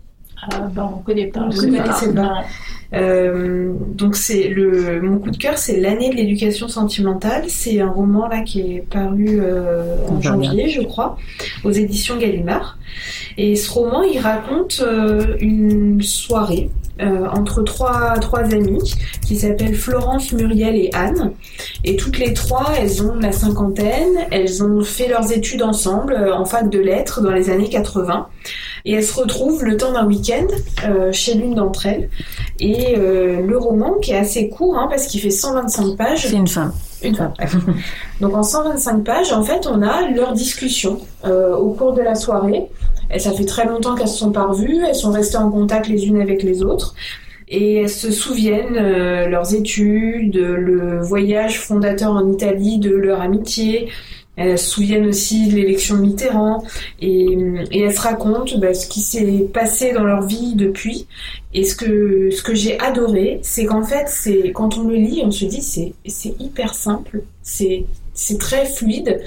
Ah, 0.43 0.69
bah, 0.73 0.91
on 0.93 0.99
connaît 0.99 1.29
pas. 1.29 1.49
Vous 1.49 1.61
connaissez 1.61 2.13
pas. 2.13 2.45
Euh, 2.95 3.73
donc 3.95 4.17
c'est 4.17 4.49
le 4.49 5.01
mon 5.03 5.19
coup 5.19 5.31
de 5.31 5.37
cœur, 5.37 5.59
c'est 5.59 5.79
l'année 5.79 6.11
de 6.11 6.17
l'éducation 6.17 6.69
sentimentale. 6.69 7.45
C'est 7.49 7.81
un 7.81 7.91
roman 7.91 8.29
là 8.29 8.43
qui 8.43 8.61
est 8.61 8.85
paru 8.89 9.41
euh, 9.41 9.97
en 10.09 10.21
janvier, 10.21 10.69
je 10.69 10.83
crois, 10.83 11.17
aux 11.65 11.73
éditions 11.73 12.17
Gallimard. 12.17 12.79
Et 13.37 13.57
ce 13.57 13.71
roman, 13.71 14.03
il 14.03 14.19
raconte 14.19 14.83
euh, 14.87 15.37
une 15.41 16.03
soirée 16.03 16.71
entre 16.99 17.63
trois, 17.63 18.19
trois 18.21 18.41
amies 18.55 18.95
qui 19.21 19.37
s'appellent 19.37 19.75
Florence, 19.75 20.33
Muriel 20.33 20.77
et 20.77 20.89
Anne. 20.95 21.33
Et 21.85 21.95
toutes 21.97 22.19
les 22.19 22.33
trois, 22.33 22.73
elles 22.81 23.03
ont 23.03 23.17
la 23.17 23.33
cinquantaine, 23.33 24.15
elles 24.31 24.65
ont 24.65 24.81
fait 24.81 25.07
leurs 25.07 25.31
études 25.31 25.63
ensemble 25.63 26.17
en 26.17 26.47
fac 26.47 26.71
de 26.71 26.79
lettres 26.79 27.21
dans 27.21 27.33
les 27.33 27.51
années 27.51 27.69
80. 27.69 28.29
Et 28.87 28.95
elles 28.95 29.05
se 29.05 29.13
retrouvent 29.21 29.63
le 29.63 29.77
temps 29.77 29.93
d'un 29.93 30.07
week-end 30.07 30.47
chez 31.13 31.35
l'une 31.35 31.57
d'entre 31.57 31.85
elles. 31.85 32.09
Et 32.61 32.76
le 32.97 33.57
roman, 33.57 33.95
qui 33.95 34.13
est 34.13 34.19
assez 34.19 34.49
court, 34.49 34.77
hein, 34.77 34.87
parce 34.89 35.07
qu'il 35.07 35.21
fait 35.21 35.31
125 35.31 35.97
pages. 35.97 36.27
C'est 36.27 36.37
une 36.37 36.49
femme. 36.49 36.73
Une 37.03 37.15
femme. 37.15 37.33
Donc 38.21 38.35
en 38.35 38.43
125 38.43 39.05
pages, 39.05 39.33
en 39.33 39.43
fait, 39.43 39.67
on 39.67 39.83
a 39.83 40.09
leur 40.11 40.33
discussion 40.33 40.99
au 41.25 41.71
cours 41.71 41.93
de 41.93 42.03
la 42.03 42.15
soirée. 42.15 42.69
Et 43.13 43.19
ça 43.19 43.33
fait 43.33 43.45
très 43.45 43.67
longtemps 43.67 43.95
qu'elles 43.95 44.09
se 44.09 44.19
sont 44.19 44.33
pas 44.33 44.47
revues, 44.47 44.85
elles 44.87 44.95
sont 44.95 45.13
restées 45.13 45.37
en 45.37 45.51
contact 45.51 45.89
les 45.89 46.07
unes 46.07 46.21
avec 46.21 46.43
les 46.43 46.63
autres. 46.63 46.95
Et 47.49 47.77
elles 47.77 47.89
se 47.89 48.11
souviennent 48.11 48.77
euh, 48.77 49.29
leurs 49.29 49.55
études, 49.55 50.37
le 50.37 51.01
voyage 51.01 51.61
fondateur 51.61 52.11
en 52.13 52.29
Italie, 52.29 52.79
de 52.79 52.91
leur 52.91 53.21
amitié, 53.21 53.89
elles 54.37 54.59
se 54.59 54.71
souviennent 54.71 55.07
aussi 55.07 55.49
de 55.49 55.55
l'élection 55.57 55.97
de 55.97 56.03
Mitterrand 56.03 56.63
et, 57.01 57.37
et 57.71 57.81
elles 57.81 57.95
se 57.95 58.01
racontent 58.01 58.59
bah, 58.59 58.75
ce 58.75 58.87
qui 58.87 59.01
s'est 59.01 59.49
passé 59.53 59.93
dans 59.93 60.05
leur 60.05 60.27
vie 60.27 60.55
depuis. 60.55 61.07
Et 61.55 61.65
ce 61.65 61.75
que, 61.75 62.31
ce 62.31 62.43
que 62.43 62.55
j'ai 62.55 62.79
adoré, 62.79 63.41
c'est 63.43 63.65
qu'en 63.65 63.83
fait, 63.83 64.09
c'est 64.09 64.53
quand 64.53 64.77
on 64.77 64.85
le 64.85 64.97
lit, 64.97 65.23
on 65.25 65.31
se 65.31 65.47
dit 65.47 65.63
c'est 65.63 65.95
c'est 66.07 66.35
hyper 66.39 66.75
simple, 66.75 67.23
c'est 67.43 67.87
c'est 68.13 68.39
très 68.39 68.67
fluide. 68.67 69.21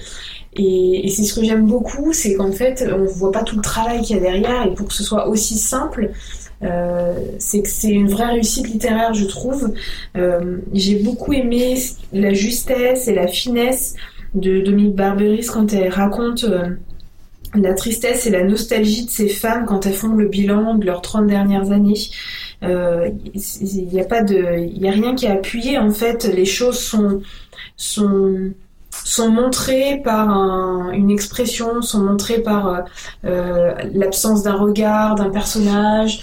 Et, 0.54 1.06
et 1.06 1.10
c'est 1.10 1.24
ce 1.24 1.34
que 1.34 1.44
j'aime 1.44 1.68
beaucoup, 1.68 2.12
c'est 2.12 2.34
qu'en 2.36 2.52
fait, 2.52 2.88
on 2.92 3.06
voit 3.06 3.32
pas 3.32 3.44
tout 3.44 3.56
le 3.56 3.62
travail 3.62 4.02
qu'il 4.02 4.16
y 4.16 4.20
a 4.20 4.22
derrière. 4.22 4.66
Et 4.66 4.74
pour 4.74 4.88
que 4.88 4.94
ce 4.94 5.04
soit 5.04 5.28
aussi 5.28 5.58
simple, 5.58 6.12
euh, 6.64 7.14
c'est 7.38 7.62
que 7.62 7.70
c'est 7.70 7.92
une 7.92 8.10
vraie 8.10 8.34
réussite 8.34 8.68
littéraire, 8.68 9.14
je 9.14 9.26
trouve. 9.26 9.74
Euh, 10.18 10.58
j'ai 10.74 10.96
beaucoup 10.96 11.34
aimé 11.34 11.80
la 12.14 12.34
justesse 12.34 13.08
et 13.08 13.14
la 13.14 13.28
finesse 13.28 13.96
de 14.36 14.62
Dominique 14.62 14.96
Barberis 14.96 15.48
quand 15.52 15.74
elle 15.74 15.90
raconte 15.92 16.44
euh, 16.44 16.70
la 17.56 17.74
tristesse 17.74 18.28
et 18.28 18.30
la 18.30 18.44
nostalgie 18.44 19.06
de 19.06 19.10
ces 19.10 19.28
femmes 19.30 19.66
quand 19.66 19.86
elles 19.86 19.94
font 19.94 20.16
le 20.16 20.28
bilan 20.28 20.76
de 20.76 20.86
leurs 20.86 21.02
30 21.02 21.28
dernières 21.28 21.72
années. 21.72 21.96
Euh, 22.64 23.10
Il 23.34 23.88
n'y 23.88 24.00
a 24.02 24.06
pas 24.06 24.22
de, 24.22 24.60
il 24.60 24.86
a 24.88 24.92
rien 24.92 25.16
qui 25.16 25.28
a 25.28 25.34
appuyé 25.34 25.78
en 25.80 25.92
fait. 25.92 26.26
Les 26.26 26.46
choses 26.46 26.80
sont 26.80 27.22
sont 27.78 28.52
sont 28.92 29.30
montrées 29.32 30.02
par 30.04 30.30
un- 30.30 30.92
une 30.92 31.10
expression, 31.10 31.82
sont 31.82 32.02
montrées 32.04 32.40
par 32.42 32.84
euh, 33.26 33.74
l'absence 33.94 34.44
d'un 34.44 34.56
regard, 34.56 35.16
d'un 35.16 35.30
personnage, 35.30 36.22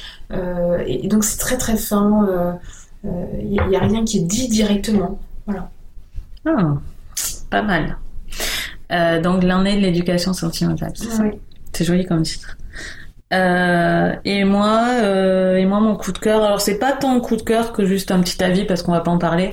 et, 0.86 1.06
donc 1.08 1.24
c'est 1.24 1.38
très 1.38 1.56
très 1.56 1.76
fin. 1.76 2.58
Il 3.04 3.48
n'y 3.68 3.76
a, 3.76 3.80
rien 3.80 4.04
qui 4.04 4.18
est 4.18 4.22
dit 4.22 4.48
directement. 4.48 5.18
Ah, 6.44 6.76
pas 7.50 7.62
mal. 7.62 7.98
Euh, 8.92 9.20
donc 9.20 9.42
l'année 9.42 9.76
de 9.76 9.80
l'éducation 9.80 10.32
sentimentale, 10.32 10.92
c'est 10.94 11.10
ça. 11.10 11.24
C'est 11.72 11.84
joli 11.84 12.06
comme 12.06 12.22
titre. 12.22 12.56
Euh, 13.32 14.14
et 14.24 14.44
moi, 14.44 14.82
euh, 15.00 15.56
et 15.56 15.66
moi, 15.66 15.80
mon 15.80 15.96
coup 15.96 16.12
de 16.12 16.18
cœur. 16.18 16.44
Alors, 16.44 16.60
c'est 16.60 16.78
pas 16.78 16.92
tant 16.92 17.16
un 17.16 17.20
coup 17.20 17.36
de 17.36 17.42
cœur 17.42 17.72
que 17.72 17.84
juste 17.84 18.12
un 18.12 18.20
petit 18.20 18.42
avis 18.42 18.64
parce 18.64 18.82
qu'on 18.82 18.92
va 18.92 19.00
pas 19.00 19.10
en 19.10 19.18
parler. 19.18 19.50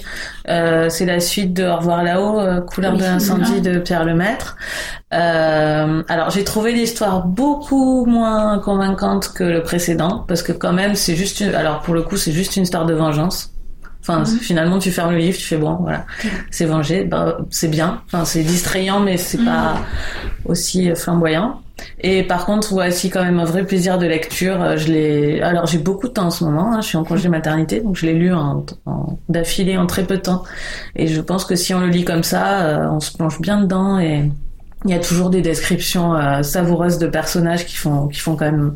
Euh, 0.47 0.89
c'est 0.89 1.05
la 1.05 1.19
suite 1.19 1.53
de 1.53 1.65
Au 1.65 1.77
revoir 1.77 2.03
là-haut, 2.03 2.61
couleur 2.65 2.93
Oui, 2.93 2.99
de 2.99 3.03
l'incendie 3.03 3.61
de 3.61 3.79
Pierre 3.79 4.05
Lemaître. 4.05 4.57
Alors, 5.09 6.29
j'ai 6.29 6.43
trouvé 6.43 6.73
l'histoire 6.73 7.25
beaucoup 7.25 8.05
moins 8.05 8.59
convaincante 8.59 9.31
que 9.33 9.43
le 9.43 9.63
précédent 9.63 10.23
parce 10.27 10.43
que 10.43 10.51
quand 10.51 10.73
même, 10.73 10.95
c'est 10.95 11.15
juste. 11.15 11.39
Une... 11.39 11.55
Alors, 11.55 11.81
pour 11.81 11.95
le 11.95 12.03
coup, 12.03 12.17
c'est 12.17 12.31
juste 12.31 12.55
une 12.55 12.63
histoire 12.63 12.85
de 12.85 12.93
vengeance. 12.93 13.52
Enfin, 14.05 14.25
finalement, 14.25 14.79
tu 14.79 14.91
fermes 14.91 15.11
le 15.11 15.17
livre, 15.17 15.37
tu 15.37 15.45
fais 15.45 15.57
bon, 15.57 15.75
voilà, 15.75 16.05
c'est 16.51 16.65
vengé, 16.65 17.05
bah, 17.05 17.37
c'est 17.49 17.69
bien. 17.69 18.01
Enfin, 18.05 18.25
c'est 18.25 18.43
distrayant, 18.43 18.99
mais 18.99 19.15
c'est 19.17 19.43
pas 19.43 19.77
aussi 20.45 20.91
euh, 20.91 20.95
flamboyant. 20.95 21.61
Et 22.01 22.23
par 22.23 22.45
contre, 22.45 22.69
voici 22.73 23.09
quand 23.09 23.23
même 23.23 23.39
un 23.39 23.45
vrai 23.45 23.63
plaisir 23.65 23.97
de 23.97 24.05
lecture. 24.05 24.61
Euh, 24.61 24.77
Je 24.77 24.91
l'ai. 24.91 25.41
Alors, 25.41 25.65
j'ai 25.67 25.77
beaucoup 25.79 26.07
de 26.09 26.13
temps 26.13 26.25
en 26.27 26.31
ce 26.31 26.43
moment. 26.43 26.73
hein, 26.73 26.81
Je 26.81 26.87
suis 26.87 26.97
en 26.97 27.03
congé 27.03 27.29
maternité, 27.29 27.79
donc 27.81 27.95
je 27.95 28.05
l'ai 28.05 28.13
lu 28.13 28.33
en, 28.33 28.65
en- 28.85 29.17
d'affilée 29.29 29.77
en 29.77 29.85
très 29.87 30.03
peu 30.03 30.17
de 30.17 30.21
temps. 30.21 30.43
Et 30.95 31.07
je 31.07 31.19
pense 31.21 31.45
que 31.45 31.55
si 31.55 31.73
on 31.73 31.79
le 31.79 31.87
lit 31.87 32.03
comme 32.05 32.23
ça, 32.23 32.61
euh, 32.61 32.87
on 32.89 32.99
se 32.99 33.15
plonge 33.17 33.39
bien 33.39 33.61
dedans 33.61 33.99
et 33.99 34.29
il 34.85 34.91
y 34.91 34.93
a 34.93 34.99
toujours 34.99 35.29
des 35.29 35.41
descriptions 35.41 36.15
euh, 36.15 36.43
savoureuses 36.43 36.97
de 36.97 37.07
personnages 37.07 37.65
qui 37.65 37.75
font 37.75 38.07
qui 38.07 38.19
font 38.19 38.35
quand 38.35 38.45
même 38.51 38.73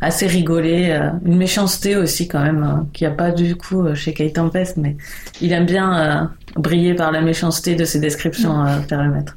assez 0.00 0.26
rigoler. 0.26 0.90
euh, 0.90 1.10
une 1.24 1.36
méchanceté 1.36 1.96
aussi 1.96 2.28
quand 2.28 2.42
même 2.42 2.62
euh, 2.62 2.82
qu'il 2.92 3.06
n'y 3.06 3.12
a 3.12 3.16
pas 3.16 3.30
du 3.30 3.56
coup 3.56 3.82
euh, 3.86 3.94
chez 3.94 4.12
Kate 4.14 4.32
Tempest, 4.34 4.76
mais 4.76 4.96
il 5.40 5.52
aime 5.52 5.66
bien 5.66 5.98
euh, 5.98 6.24
briller 6.56 6.94
par 6.94 7.12
la 7.12 7.20
méchanceté 7.20 7.74
de 7.76 7.84
ses 7.84 8.00
descriptions, 8.00 8.64
euh, 8.66 8.78
Lemaître. 8.90 9.36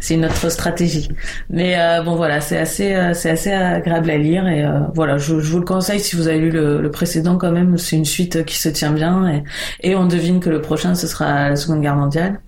C'est 0.00 0.14
une 0.14 0.24
autre 0.24 0.48
stratégie. 0.50 1.08
Mais 1.50 1.76
bon 2.04 2.14
voilà, 2.16 2.40
c'est 2.40 2.58
assez 2.58 2.94
c'est 3.14 3.30
assez 3.30 3.52
agréable 3.52 4.10
à 4.10 4.18
lire 4.18 4.46
et 4.46 4.64
voilà, 4.94 5.16
je, 5.18 5.40
je 5.40 5.50
vous 5.50 5.58
le 5.60 5.64
conseille 5.64 6.00
si 6.00 6.14
vous 6.16 6.28
avez 6.28 6.38
lu 6.38 6.50
le, 6.50 6.80
le 6.82 6.90
précédent 6.90 7.36
quand 7.38 7.52
même. 7.52 7.78
C'est 7.78 7.96
une 7.96 8.04
suite 8.04 8.44
qui 8.44 8.58
se 8.58 8.68
tient 8.68 8.92
bien 8.92 9.26
et, 9.28 9.44
et 9.80 9.96
on 9.96 10.06
devine 10.06 10.40
que 10.40 10.50
le 10.50 10.60
prochain 10.60 10.94
ce 10.94 11.06
sera 11.06 11.48
la 11.50 11.56
Seconde 11.56 11.80
Guerre 11.80 11.96
mondiale. 11.96 12.40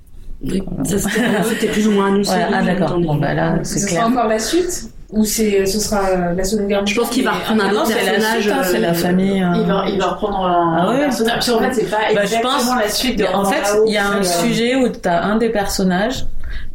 Ça, 0.84 0.96
c'était 1.44 1.66
plus 1.72 1.86
ou 1.88 1.92
moins 1.92 2.08
annoncé. 2.08 2.30
Voilà, 2.32 2.48
ah 2.54 2.60
oui, 2.60 2.66
d'accord. 2.66 2.98
Bon 3.00 3.14
bah 3.16 3.34
là 3.34 3.58
Ce 3.62 3.74
c'est 3.74 3.78
sera 3.80 3.90
clair. 3.90 4.06
encore 4.06 4.26
la 4.28 4.38
suite 4.38 4.84
ou 5.10 5.24
c'est 5.24 5.66
ce 5.66 5.80
sera 5.80 6.06
euh, 6.08 6.34
la 6.34 6.44
seconde 6.44 6.68
guerre 6.68 6.86
Je 6.86 6.94
pense 6.98 7.10
qu'il 7.10 7.24
va 7.24 7.32
reprendre 7.32 7.64
un 7.64 7.66
mais- 7.66 7.72
autre 7.72 7.80
Non, 7.80 7.86
c'est 7.94 8.04
la 8.06 8.10
personnage. 8.12 8.48
hein, 8.48 8.60
c'est 8.64 8.76
euh, 8.76 8.80
la 8.80 8.94
famille. 8.94 9.42
euh, 9.42 9.52
Il 9.56 9.66
va, 9.66 9.84
il 9.88 9.98
va 9.98 10.06
reprendre 10.06 10.38
un, 10.46 10.76
Ah 10.80 10.88
ouais? 10.90 10.98
personnage. 11.00 11.46
Qu'en 11.46 11.58
fait, 11.58 11.74
c'est 11.74 11.90
pas 11.90 11.96
Bah, 11.96 12.06
je 12.14 12.20
exactement 12.22 12.52
pense- 12.52 12.80
la 12.82 12.88
suite 12.88 13.18
de 13.18 13.24
En 13.24 13.44
fait, 13.44 13.62
il 13.86 13.92
y 13.92 13.96
a 13.98 14.08
un 14.08 14.22
sujet 14.22 14.76
où 14.76 14.88
tu 14.88 15.08
as 15.08 15.22
un 15.24 15.36
des 15.36 15.48
personnages 15.50 16.26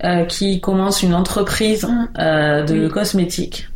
euh, 0.03 0.25
qui 0.25 0.59
commence 0.59 1.01
une 1.01 1.15
entreprise 1.15 1.85
Mm. 1.85 2.07
euh, 2.19 2.63
de 2.65 2.83
Oui. 2.85 2.89
cosmétiques. 2.89 3.69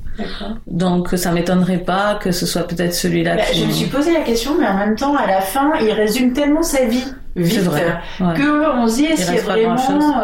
Donc 0.68 1.10
ça 1.16 1.32
m'étonnerait 1.32 1.78
pas 1.80 2.16
que 2.22 2.32
ce 2.32 2.46
soit 2.46 2.64
peut-être 2.64 2.94
celui-là 2.94 3.36
Bah, 3.36 3.42
qui... 3.52 3.62
je 3.62 3.66
me 3.66 3.72
suis 3.72 3.88
posé 3.88 4.14
la 4.14 4.22
question, 4.22 4.52
mais 4.60 4.68
en 4.68 4.78
même 4.78 4.96
temps, 4.96 5.16
à 5.16 5.28
la 5.28 5.42
fin, 5.42 5.72
il 5.82 5.92
résume 5.92 6.34
tellement 6.34 6.62
sa 6.64 6.86
vie 6.86 7.06
vite 7.36 7.54
C'est 7.54 7.66
vrai. 7.66 7.84
Ouais. 8.20 8.34
que 8.36 8.76
on 8.78 8.88
se 8.88 8.96
dit 8.96 9.06
est-ce 9.06 9.26
qu'il 9.26 9.36
y 9.36 9.40
a 9.40 9.42
reste 9.42 9.46
pas 9.48 9.54
vraiment. 9.54 9.76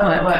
euh, 0.03 0.09
Ouais. 0.09 0.25
ouais, 0.27 0.33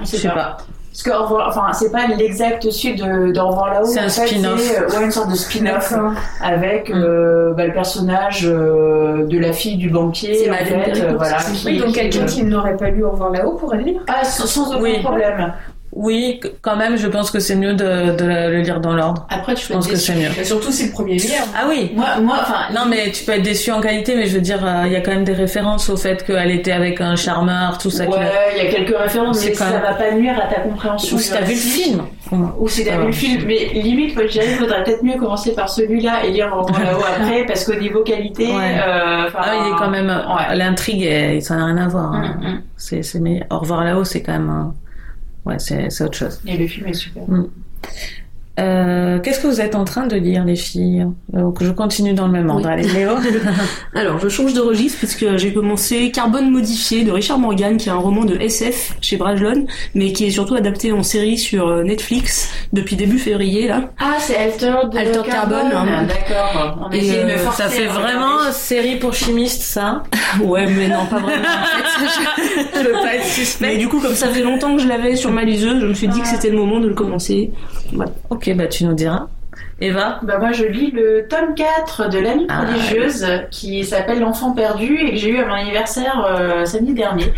on 0.00 0.04
Je 0.04 0.06
sait 0.08 0.16
sais 0.18 0.28
pas. 0.28 0.34
pas. 0.34 0.56
Parce 0.94 1.04
que 1.04 1.10
enfin, 1.48 1.72
c'est 1.72 1.90
pas 1.90 2.06
l'exact 2.06 2.70
suite 2.70 3.02
de, 3.02 3.32
de 3.32 3.40
Au 3.40 3.48
revoir 3.48 3.72
là-haut. 3.72 3.86
C'est 3.86 4.00
un 4.00 4.06
en 4.06 4.08
fait, 4.10 4.26
spin-off. 4.26 4.60
C'est 4.60 4.78
euh, 4.78 4.88
ouais, 4.98 5.04
une 5.06 5.10
sorte 5.10 5.30
de 5.30 5.34
spin-off 5.36 5.94
avec 6.42 6.90
Mm. 6.90 6.98
euh, 6.98 7.54
bah, 7.54 7.66
le 7.66 7.72
personnage 7.72 8.42
euh, 8.44 9.24
de 9.26 9.38
la 9.38 9.54
fille 9.54 9.76
du 9.78 9.88
banquier. 9.88 10.34
C'est 10.44 10.50
Madeleine 10.50 10.82
fait, 10.82 10.90
Péricourt, 10.90 11.10
euh, 11.12 11.16
voilà, 11.16 11.38
c'est 11.38 11.52
qui- 11.52 11.66
Oui, 11.66 11.78
donc 11.78 11.86
qui- 11.88 11.92
quelqu'un 11.94 12.26
qui 12.26 12.44
n'aurait 12.44 12.76
pas 12.76 12.90
lu 12.90 13.04
Au 13.04 13.10
revoir 13.12 13.30
là-haut 13.30 13.52
pourrait 13.54 13.78
le 13.78 13.84
lire. 13.84 14.00
Ah, 14.06 14.22
sans, 14.22 14.46
sans 14.46 14.70
aucun 14.74 14.82
Oui. 14.82 15.00
problème. 15.02 15.54
Oui, 15.94 16.40
quand 16.62 16.76
même, 16.76 16.96
je 16.96 17.06
pense 17.06 17.30
que 17.30 17.38
c'est 17.38 17.54
mieux 17.54 17.74
de, 17.74 18.16
de 18.16 18.24
le 18.24 18.60
lire 18.62 18.80
dans 18.80 18.94
l'ordre. 18.94 19.26
Après, 19.28 19.54
tu 19.54 19.66
Je 19.66 19.72
pense 19.74 19.86
que 19.86 19.96
c'est 19.96 20.14
mieux. 20.14 20.30
Et 20.40 20.44
surtout, 20.44 20.72
c'est 20.72 20.86
le 20.86 20.92
premier 20.92 21.18
lien. 21.18 21.42
Ah 21.54 21.64
oui 21.68 21.92
Moi, 21.94 22.06
moi, 22.22 22.36
enfin, 22.40 22.72
non 22.74 22.86
mais 22.88 23.10
tu 23.12 23.24
peux 23.24 23.32
être 23.32 23.42
déçu 23.42 23.70
en 23.72 23.80
qualité, 23.82 24.14
mais 24.16 24.26
je 24.26 24.34
veux 24.36 24.40
dire, 24.40 24.64
euh, 24.64 24.84
il 24.86 24.92
y 24.92 24.96
a 24.96 25.02
quand 25.02 25.10
même 25.10 25.24
des 25.24 25.34
références 25.34 25.90
au 25.90 25.96
fait 25.98 26.24
qu'elle 26.24 26.50
était 26.50 26.72
avec 26.72 27.00
un 27.02 27.14
charmeur, 27.14 27.76
tout 27.76 27.90
ça. 27.90 28.04
Ouais, 28.04 28.16
il 28.56 28.64
y 28.64 28.66
a 28.68 28.70
quelques 28.70 28.96
références, 28.96 29.44
mais 29.44 29.52
ça 29.54 29.70
même- 29.70 29.82
va 29.82 29.92
pas 29.92 30.12
nuire 30.12 30.34
à 30.42 30.52
ta 30.54 30.60
compréhension. 30.62 31.16
Ou 31.16 31.20
si 31.20 31.30
t'as 31.30 31.42
vu 31.42 31.52
le 31.52 31.58
film. 31.58 32.02
Ou 32.58 32.68
si 32.68 32.84
t'as 32.86 32.92
Ah, 32.94 33.00
vu 33.00 33.06
le 33.08 33.12
film. 33.12 33.42
Mais 33.46 33.66
limite, 33.74 34.14
moi, 34.16 34.24
je 34.26 34.32
dirais 34.32 34.46
faudrait 34.54 34.82
peut-être 34.84 35.02
mieux 35.04 35.18
commencer 35.18 35.52
par 35.54 35.68
celui-là 35.68 36.24
et 36.24 36.30
lire 36.30 36.46
revoir 36.56 36.82
là-haut 36.82 37.02
après, 37.20 37.44
parce 37.44 37.64
qu'au 37.66 37.78
niveau 37.78 38.02
qualité, 38.02 38.46
Ouais. 38.46 38.78
euh, 38.86 39.28
Ah, 39.34 39.52
il 39.60 39.72
est 39.74 39.76
quand 39.78 39.90
même. 39.90 40.08
Ouais. 40.08 40.56
L'intrigue, 40.56 41.40
ça 41.42 41.56
n'a 41.56 41.66
rien 41.66 41.76
à 41.76 41.88
voir. 41.88 42.14
hein. 42.14 42.36
Mm, 42.40 42.46
mm. 42.46 42.62
C'est, 42.78 43.02
c'est 43.02 43.20
mais 43.20 43.42
Au 43.50 43.58
revoir 43.58 43.84
là-haut, 43.84 44.04
c'est 44.04 44.22
quand 44.22 44.32
même. 44.32 44.48
un- 44.48 44.74
Ouais, 45.44 45.58
c'est, 45.58 46.02
autre 46.02 46.16
chose. 46.16 46.40
Et 46.46 46.56
le 46.56 46.66
film 46.66 46.86
est 46.86 46.94
super. 46.94 47.24
Euh, 48.60 49.18
qu'est-ce 49.20 49.40
que 49.40 49.46
vous 49.46 49.60
êtes 49.62 49.74
en 49.74 49.84
train 49.84 50.06
de 50.06 50.16
lire, 50.16 50.44
les 50.44 50.56
filles? 50.56 51.06
Donc, 51.32 51.62
je 51.62 51.70
continue 51.70 52.12
dans 52.12 52.26
le 52.26 52.32
même 52.32 52.50
ordre. 52.50 52.66
Oui. 52.66 52.72
Allez, 52.72 52.88
Léo. 52.88 53.12
Alors, 53.94 54.18
je 54.18 54.28
change 54.28 54.52
de 54.52 54.60
registre 54.60 54.98
puisque 54.98 55.36
j'ai 55.36 55.54
commencé 55.54 56.10
Carbone 56.10 56.50
modifié 56.50 57.04
de 57.04 57.10
Richard 57.10 57.38
Morgan, 57.38 57.76
qui 57.78 57.88
est 57.88 57.92
un 57.92 57.96
roman 57.96 58.24
de 58.24 58.34
SF 58.36 58.96
chez 59.00 59.16
Brajlon, 59.16 59.66
mais 59.94 60.12
qui 60.12 60.26
est 60.26 60.30
surtout 60.30 60.54
adapté 60.54 60.92
en 60.92 61.02
série 61.02 61.38
sur 61.38 61.66
euh, 61.68 61.82
Netflix 61.82 62.50
depuis 62.74 62.96
début 62.96 63.18
février 63.18 63.68
là. 63.68 63.90
Ah, 63.98 64.16
c'est 64.18 64.36
Altered, 64.36 64.94
Altered 64.94 65.26
Carbone, 65.26 65.72
hein. 65.74 65.86
Ah, 65.88 66.04
D'accord. 66.04 66.90
De 66.90 66.96
euh, 66.98 67.50
Ça 67.52 67.68
fait 67.68 67.86
à 67.86 67.92
vraiment 67.92 68.52
série 68.52 68.96
pour 68.96 69.14
chimistes, 69.14 69.62
ça? 69.62 70.02
Ouais, 70.42 70.66
mais 70.66 70.88
non, 70.88 71.06
pas 71.06 71.18
vraiment. 71.20 71.42
en 71.42 71.64
fait. 71.64 72.72
Je 72.82 72.86
veux 72.86 72.92
pas 72.92 73.14
être 73.14 73.22
mais 73.22 73.28
suspect. 73.28 73.76
du 73.78 73.88
coup, 73.88 74.00
comme 74.00 74.14
ça 74.14 74.28
fait 74.28 74.42
longtemps 74.42 74.74
que 74.76 74.82
je 74.82 74.88
l'avais 74.88 75.16
sur 75.16 75.30
ma 75.30 75.44
liseuse, 75.44 75.80
je 75.80 75.86
me 75.86 75.94
suis 75.94 76.08
dit 76.08 76.20
que 76.20 76.26
c'était 76.26 76.50
le 76.50 76.56
moment 76.56 76.80
de 76.80 76.88
le 76.88 76.94
commencer. 76.94 77.52
Voilà. 77.92 78.10
Ok, 78.42 78.56
bah 78.56 78.66
tu 78.66 78.84
nous 78.84 78.94
diras. 78.94 79.28
Eva 79.80 80.18
Bah 80.24 80.38
moi 80.38 80.50
je 80.50 80.64
lis 80.64 80.90
le 80.90 81.28
tome 81.28 81.54
4 81.54 82.08
de 82.08 82.18
l'année 82.18 82.46
Ah, 82.48 82.64
prodigieuse 82.64 83.24
qui 83.52 83.84
s'appelle 83.84 84.18
L'enfant 84.18 84.52
perdu 84.52 84.96
et 84.98 85.12
que 85.12 85.16
j'ai 85.16 85.30
eu 85.30 85.38
à 85.38 85.46
mon 85.46 85.54
anniversaire 85.54 86.26
euh, 86.26 86.64
samedi 86.64 86.92
dernier. 86.92 87.32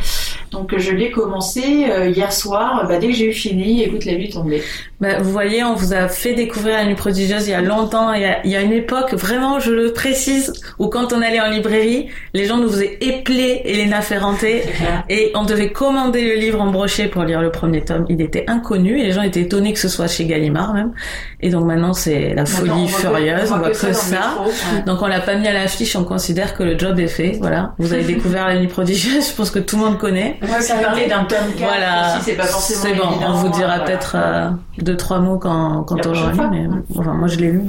Donc 0.55 0.77
je 0.79 0.93
l'ai 0.93 1.11
commencé 1.11 1.87
euh, 1.91 2.09
hier 2.09 2.33
soir, 2.33 2.87
bah, 2.89 2.99
dès 2.99 3.09
que 3.09 3.13
j'ai 3.15 3.27
eu 3.31 3.33
fini, 3.33 3.83
écoute 3.83 4.05
la 4.05 4.15
nuit 4.15 4.31
tombée. 4.31 4.63
bah, 5.01 5.19
Vous 5.21 5.31
voyez, 5.33 5.63
on 5.65 5.75
vous 5.75 5.93
a 5.93 6.09
fait 6.09 6.35
découvrir 6.35 6.77
la 6.77 6.85
nuit 6.85 6.95
prodigieuse 6.95 7.47
il 7.49 7.51
y 7.51 7.55
a 7.55 7.61
longtemps. 7.61 8.13
Il 8.13 8.23
y 8.23 8.25
a, 8.25 8.45
il 8.45 8.51
y 8.51 8.57
a 8.57 8.63
une 8.63 8.73
époque, 8.73 9.13
vraiment, 9.15 9.61
je 9.61 9.73
le 9.73 9.93
précise, 9.93 10.53
où 10.79 10.89
quand 10.89 11.13
on 11.13 11.21
allait 11.23 11.41
en 11.41 11.51
librairie, 11.51 12.09
les 12.33 12.47
gens 12.47 12.57
nous 12.59 12.69
faisaient 12.71 12.99
épeler 13.01 13.63
Elena 13.65 14.01
Ferrante 14.01 14.45
et 14.45 15.33
on 15.35 15.45
devait 15.45 15.71
commander 15.71 16.23
le 16.23 16.35
livre 16.41 16.61
en 16.61 16.71
brochet 16.71 17.09
pour 17.09 17.23
lire 17.25 17.41
le 17.41 17.51
premier 17.51 17.83
tome. 17.85 18.07
Il 18.09 18.21
était 18.21 18.45
inconnu 18.49 18.99
et 19.01 19.03
les 19.05 19.13
gens 19.13 19.23
étaient 19.23 19.41
étonnés 19.43 19.73
que 19.73 19.79
ce 19.79 19.89
soit 19.89 20.07
chez 20.09 20.25
Gallimard 20.25 20.75
même. 20.75 20.93
Et 21.41 21.51
donc 21.51 21.65
maintenant, 21.67 21.93
c'est 21.93 22.35
la 22.35 22.47
folie 22.47 22.69
Maintenant, 22.71 22.83
on 22.83 22.87
voit 22.87 22.99
furieuse, 23.01 23.53
on 23.53 23.59
voit 23.59 23.71
que 23.71 23.93
ça. 23.93 24.35
Ouais. 24.45 24.83
Donc 24.87 25.03
on 25.03 25.07
l'a 25.07 25.21
pas 25.21 25.35
mis 25.37 25.47
à 25.49 25.53
l'affiche, 25.53 25.97
on 25.97 26.05
considère 26.05 26.55
que 26.57 26.63
le 26.63 26.79
job 26.79 26.99
est 26.99 27.07
fait. 27.09 27.37
Voilà, 27.41 27.75
vous 27.79 27.93
avez 27.93 28.05
découvert 28.15 28.49
la 28.49 28.59
nuit 28.59 28.69
prodigieuse, 28.69 29.29
je 29.31 29.35
pense 29.35 29.51
que 29.51 29.59
tout 29.59 29.77
le 29.77 29.83
monde 29.85 29.99
connaît. 29.99 30.37
Moi, 30.49 30.61
ça 30.61 30.75
parlait 30.77 31.09
d'un 31.09 31.25
tome 31.25 31.53
4 31.57 31.59
Voilà, 31.59 32.15
aussi, 32.17 32.25
c'est 32.25 32.37
pas 32.37 32.45
forcément 32.45 32.81
c'est 32.83 32.95
bon. 32.95 33.11
évident, 33.13 33.27
On 33.31 33.33
vous 33.35 33.49
dira 33.51 33.77
voilà. 33.79 33.85
peut-être 33.85 34.17
euh, 34.19 34.51
deux 34.79 34.97
trois 34.97 35.19
mots 35.21 35.39
quand 35.39 35.83
quand 35.85 35.97
La 36.05 36.11
on 36.11 36.15
l'aura 36.15 36.33
lu, 36.33 36.41
mais 36.51 36.67
enfin 36.99 37.15
moi 37.15 37.29
je 37.29 37.37
l'ai 37.39 37.51
lu. 37.53 37.63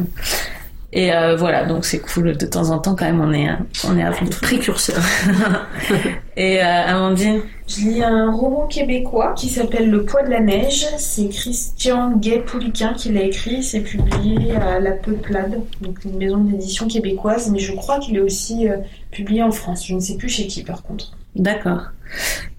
Et 0.97 1.13
euh, 1.13 1.35
voilà, 1.35 1.65
donc 1.65 1.83
c'est 1.83 1.99
cool. 1.99 2.37
De 2.37 2.45
temps 2.45 2.69
en 2.69 2.79
temps, 2.79 2.95
quand 2.95 3.03
même, 3.03 3.19
on 3.19 3.33
est, 3.33 3.49
on 3.85 3.97
est 3.97 4.03
à 4.03 4.13
fond. 4.13 4.25
Précurseur. 4.41 4.95
Et 6.37 6.61
euh, 6.61 6.87
Amandine? 6.87 7.41
Je 7.67 7.81
lis 7.81 8.01
un 8.03 8.31
roman 8.31 8.65
québécois 8.67 9.33
qui 9.35 9.49
s'appelle 9.49 9.89
Le 9.89 10.05
poids 10.05 10.23
de 10.23 10.29
la 10.29 10.39
neige. 10.39 10.87
C'est 10.97 11.27
Christian 11.27 12.13
Gay-Pouliquin 12.15 12.93
qui 12.93 13.11
l'a 13.11 13.23
écrit. 13.23 13.61
C'est 13.61 13.81
publié 13.81 14.55
à 14.55 14.79
La 14.79 14.91
Peuplade, 14.91 15.59
donc 15.81 16.05
une 16.05 16.17
maison 16.17 16.37
d'édition 16.37 16.87
québécoise. 16.87 17.49
Mais 17.51 17.59
je 17.59 17.73
crois 17.73 17.99
qu'il 17.99 18.15
est 18.15 18.21
aussi 18.21 18.69
euh, 18.69 18.77
publié 19.11 19.43
en 19.43 19.51
France. 19.51 19.85
Je 19.85 19.95
ne 19.95 19.99
sais 19.99 20.15
plus 20.15 20.29
chez 20.29 20.47
qui 20.47 20.63
par 20.63 20.81
contre. 20.81 21.11
D'accord. 21.35 21.81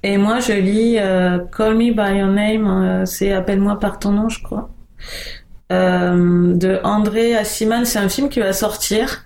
Et 0.02 0.18
moi, 0.18 0.40
je 0.40 0.52
lis 0.52 0.96
euh, 0.98 1.38
Call 1.56 1.74
Me 1.74 1.92
By 1.92 2.18
Your 2.18 2.28
Name, 2.28 2.66
euh, 2.66 3.06
c'est 3.06 3.32
Appelle-moi 3.32 3.78
par 3.78 3.98
ton 3.98 4.12
nom, 4.12 4.28
je 4.28 4.42
crois. 4.42 4.70
Euh, 5.72 6.54
de 6.54 6.78
André 6.84 7.34
Assiman, 7.34 7.84
c'est 7.84 7.98
un 7.98 8.08
film 8.08 8.28
qui 8.28 8.38
va 8.38 8.52
sortir 8.52 9.24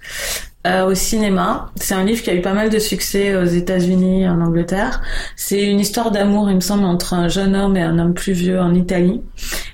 euh, 0.66 0.84
au 0.84 0.94
cinéma. 0.94 1.70
C'est 1.76 1.94
un 1.94 2.04
livre 2.04 2.22
qui 2.22 2.30
a 2.30 2.34
eu 2.34 2.40
pas 2.40 2.52
mal 2.52 2.70
de 2.70 2.78
succès 2.78 3.34
aux 3.34 3.44
États-Unis, 3.44 4.28
en 4.28 4.40
Angleterre. 4.40 5.02
C'est 5.36 5.62
une 5.62 5.80
histoire 5.80 6.10
d'amour, 6.10 6.48
il 6.50 6.56
me 6.56 6.60
semble, 6.60 6.84
entre 6.84 7.14
un 7.14 7.28
jeune 7.28 7.56
homme 7.56 7.76
et 7.76 7.82
un 7.82 7.98
homme 7.98 8.14
plus 8.14 8.32
vieux 8.32 8.60
en 8.60 8.74
Italie. 8.74 9.22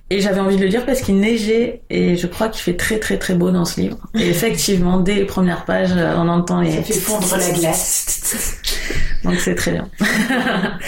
Et 0.09 0.21
j'avais 0.21 0.39
envie 0.39 0.57
de 0.57 0.63
le 0.63 0.69
lire 0.69 0.87
parce 0.87 1.01
qu'il 1.01 1.19
neigeait 1.19 1.83
et 1.91 2.17
je 2.17 2.29
crois 2.29 2.49
qu'il 2.49 2.63
fait 2.63 2.77
très 2.77 3.01
très 3.01 3.19
très 3.19 3.35
beau 3.35 3.51
dans 3.51 3.65
ce 3.65 3.81
livre. 3.81 3.99
Et 4.15 4.29
effectivement, 4.29 5.01
dès 5.01 5.15
les 5.15 5.25
premières 5.25 5.65
pages, 5.65 5.91
euh, 5.97 6.15
on 6.17 6.29
entend 6.29 6.61
les... 6.61 6.71
Ça 6.71 6.83
fait 6.83 6.95
fondre 6.95 7.37
la 7.37 7.51
glace. 7.51 8.63
Donc 9.25 9.41
c'est 9.41 9.55
très 9.55 9.73
bien. 9.73 9.91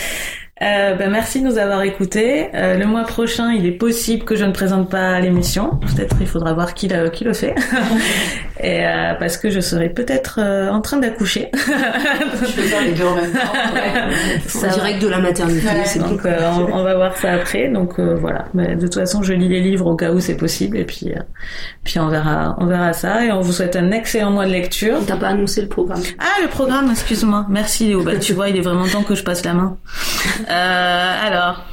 Euh, 0.60 0.94
ben, 0.96 1.10
merci 1.10 1.40
de 1.40 1.46
nous 1.46 1.56
avoir 1.58 1.82
écoutés. 1.82 2.48
Euh, 2.54 2.76
le 2.76 2.84
mois 2.84 3.04
prochain, 3.04 3.52
il 3.52 3.64
est 3.64 3.70
possible 3.72 4.24
que 4.24 4.34
je 4.34 4.44
ne 4.44 4.50
présente 4.52 4.90
pas 4.90 5.20
l'émission. 5.20 5.78
Peut-être 5.94 6.16
il 6.20 6.26
faudra 6.26 6.52
voir 6.52 6.74
qui, 6.74 6.88
le- 6.88 7.10
qui 7.10 7.22
le 7.24 7.32
fait. 7.32 7.54
Et 8.60 8.84
euh, 8.84 9.14
parce 9.20 9.36
que 9.36 9.50
je 9.50 9.60
serai 9.60 9.88
peut-être 9.88 10.40
euh, 10.42 10.68
en 10.70 10.80
train 10.80 10.96
d'accoucher. 10.96 11.48
Je 11.54 12.52
peux 12.56 12.62
faire 12.62 12.82
les 12.82 12.90
deux 12.92 13.04
en 13.04 13.14
même 13.14 13.30
temps. 13.30 13.38
ouais. 13.72 14.66
En 14.68 14.72
direct 14.74 15.00
de 15.00 15.06
la 15.06 15.18
maternité, 15.20 15.68
Ouais. 15.68 15.98
Donc 16.00 16.24
euh, 16.26 16.36
on, 16.72 16.78
on 16.78 16.82
va 16.82 16.96
voir 16.96 17.16
ça 17.16 17.32
après. 17.34 17.68
Donc 17.68 18.00
euh, 18.00 18.16
voilà. 18.16 18.46
Mais 18.54 18.74
de 18.74 18.80
toute 18.80 18.96
façon, 18.96 19.22
je 19.22 19.32
lis 19.34 19.48
les 19.48 19.60
livres 19.60 19.86
au 19.86 19.94
cas 19.94 20.10
où 20.10 20.18
c'est 20.18 20.36
possible. 20.36 20.76
Et 20.76 20.84
puis 20.84 21.12
euh, 21.14 21.20
puis 21.84 22.00
on 22.00 22.08
verra 22.08 22.56
on 22.58 22.66
verra 22.66 22.92
ça. 22.94 23.24
Et 23.24 23.30
on 23.30 23.40
vous 23.42 23.52
souhaite 23.52 23.76
un 23.76 23.92
excellent 23.92 24.32
mois 24.32 24.46
de 24.46 24.50
lecture. 24.50 24.96
T'as 25.06 25.16
pas 25.16 25.28
annoncé 25.28 25.62
le 25.62 25.68
programme. 25.68 26.02
Ah, 26.18 26.42
le 26.42 26.48
programme, 26.48 26.90
excuse-moi. 26.90 27.46
Merci 27.48 27.86
Léo. 27.86 28.02
Bah, 28.02 28.16
tu 28.16 28.32
vois, 28.32 28.48
il 28.48 28.56
est 28.56 28.60
vraiment 28.60 28.88
temps 28.88 29.04
que 29.04 29.14
je 29.14 29.22
passe 29.22 29.44
la 29.44 29.54
main. 29.54 29.76
Euh, 30.48 31.26
alors, 31.26 31.64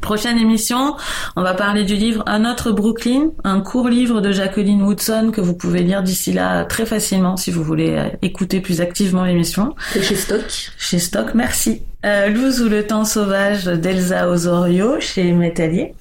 prochaine 0.00 0.38
émission, 0.38 0.96
on 1.36 1.42
va 1.42 1.54
parler 1.54 1.84
du 1.84 1.94
livre 1.94 2.22
Un 2.26 2.44
autre 2.50 2.72
Brooklyn, 2.72 3.30
un 3.44 3.60
court 3.60 3.88
livre 3.88 4.20
de 4.20 4.32
Jacqueline 4.32 4.82
Woodson 4.82 5.30
que 5.32 5.40
vous 5.40 5.54
pouvez 5.54 5.82
lire 5.82 6.02
d'ici 6.02 6.32
là 6.32 6.64
très 6.64 6.86
facilement 6.86 7.36
si 7.36 7.50
vous 7.50 7.62
voulez 7.62 7.96
euh, 7.96 8.08
écouter 8.22 8.60
plus 8.60 8.80
activement 8.80 9.24
l'émission. 9.24 9.74
C'est 9.92 10.02
chez 10.02 10.16
Stock. 10.16 10.72
Chez 10.78 10.98
Stock, 10.98 11.34
merci. 11.34 11.82
Euh, 12.04 12.26
Luz 12.26 12.60
ou 12.60 12.68
le 12.68 12.86
temps 12.86 13.04
sauvage 13.04 13.64
d'Elsa 13.64 14.28
Osorio 14.28 14.98
chez 15.00 15.32
Métallier. 15.32 15.94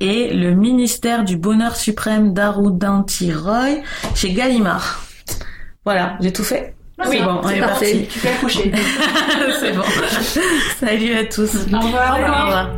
Et 0.00 0.34
le 0.34 0.50
ministère 0.50 1.24
du 1.24 1.36
bonheur 1.36 1.76
suprême 1.76 2.34
d'Arudhanti 2.34 3.32
Roy 3.32 3.82
chez 4.14 4.32
Gallimard. 4.32 5.04
Voilà, 5.84 6.18
j'ai 6.20 6.32
tout 6.32 6.44
fait. 6.44 6.75
Oui, 6.98 7.20
bon, 7.22 7.40
on 7.42 7.48
c'est 7.48 7.56
est 7.56 7.60
parti. 7.60 8.06
Tu 8.08 8.18
peux 8.20 8.28
accoucher. 8.28 8.72
C'est 9.60 9.72
bon. 9.72 9.82
Salut 10.80 11.14
à 11.14 11.24
tous. 11.26 11.54
Au 11.54 11.78
revoir. 11.78 12.12
Au 12.12 12.44
revoir. 12.46 12.70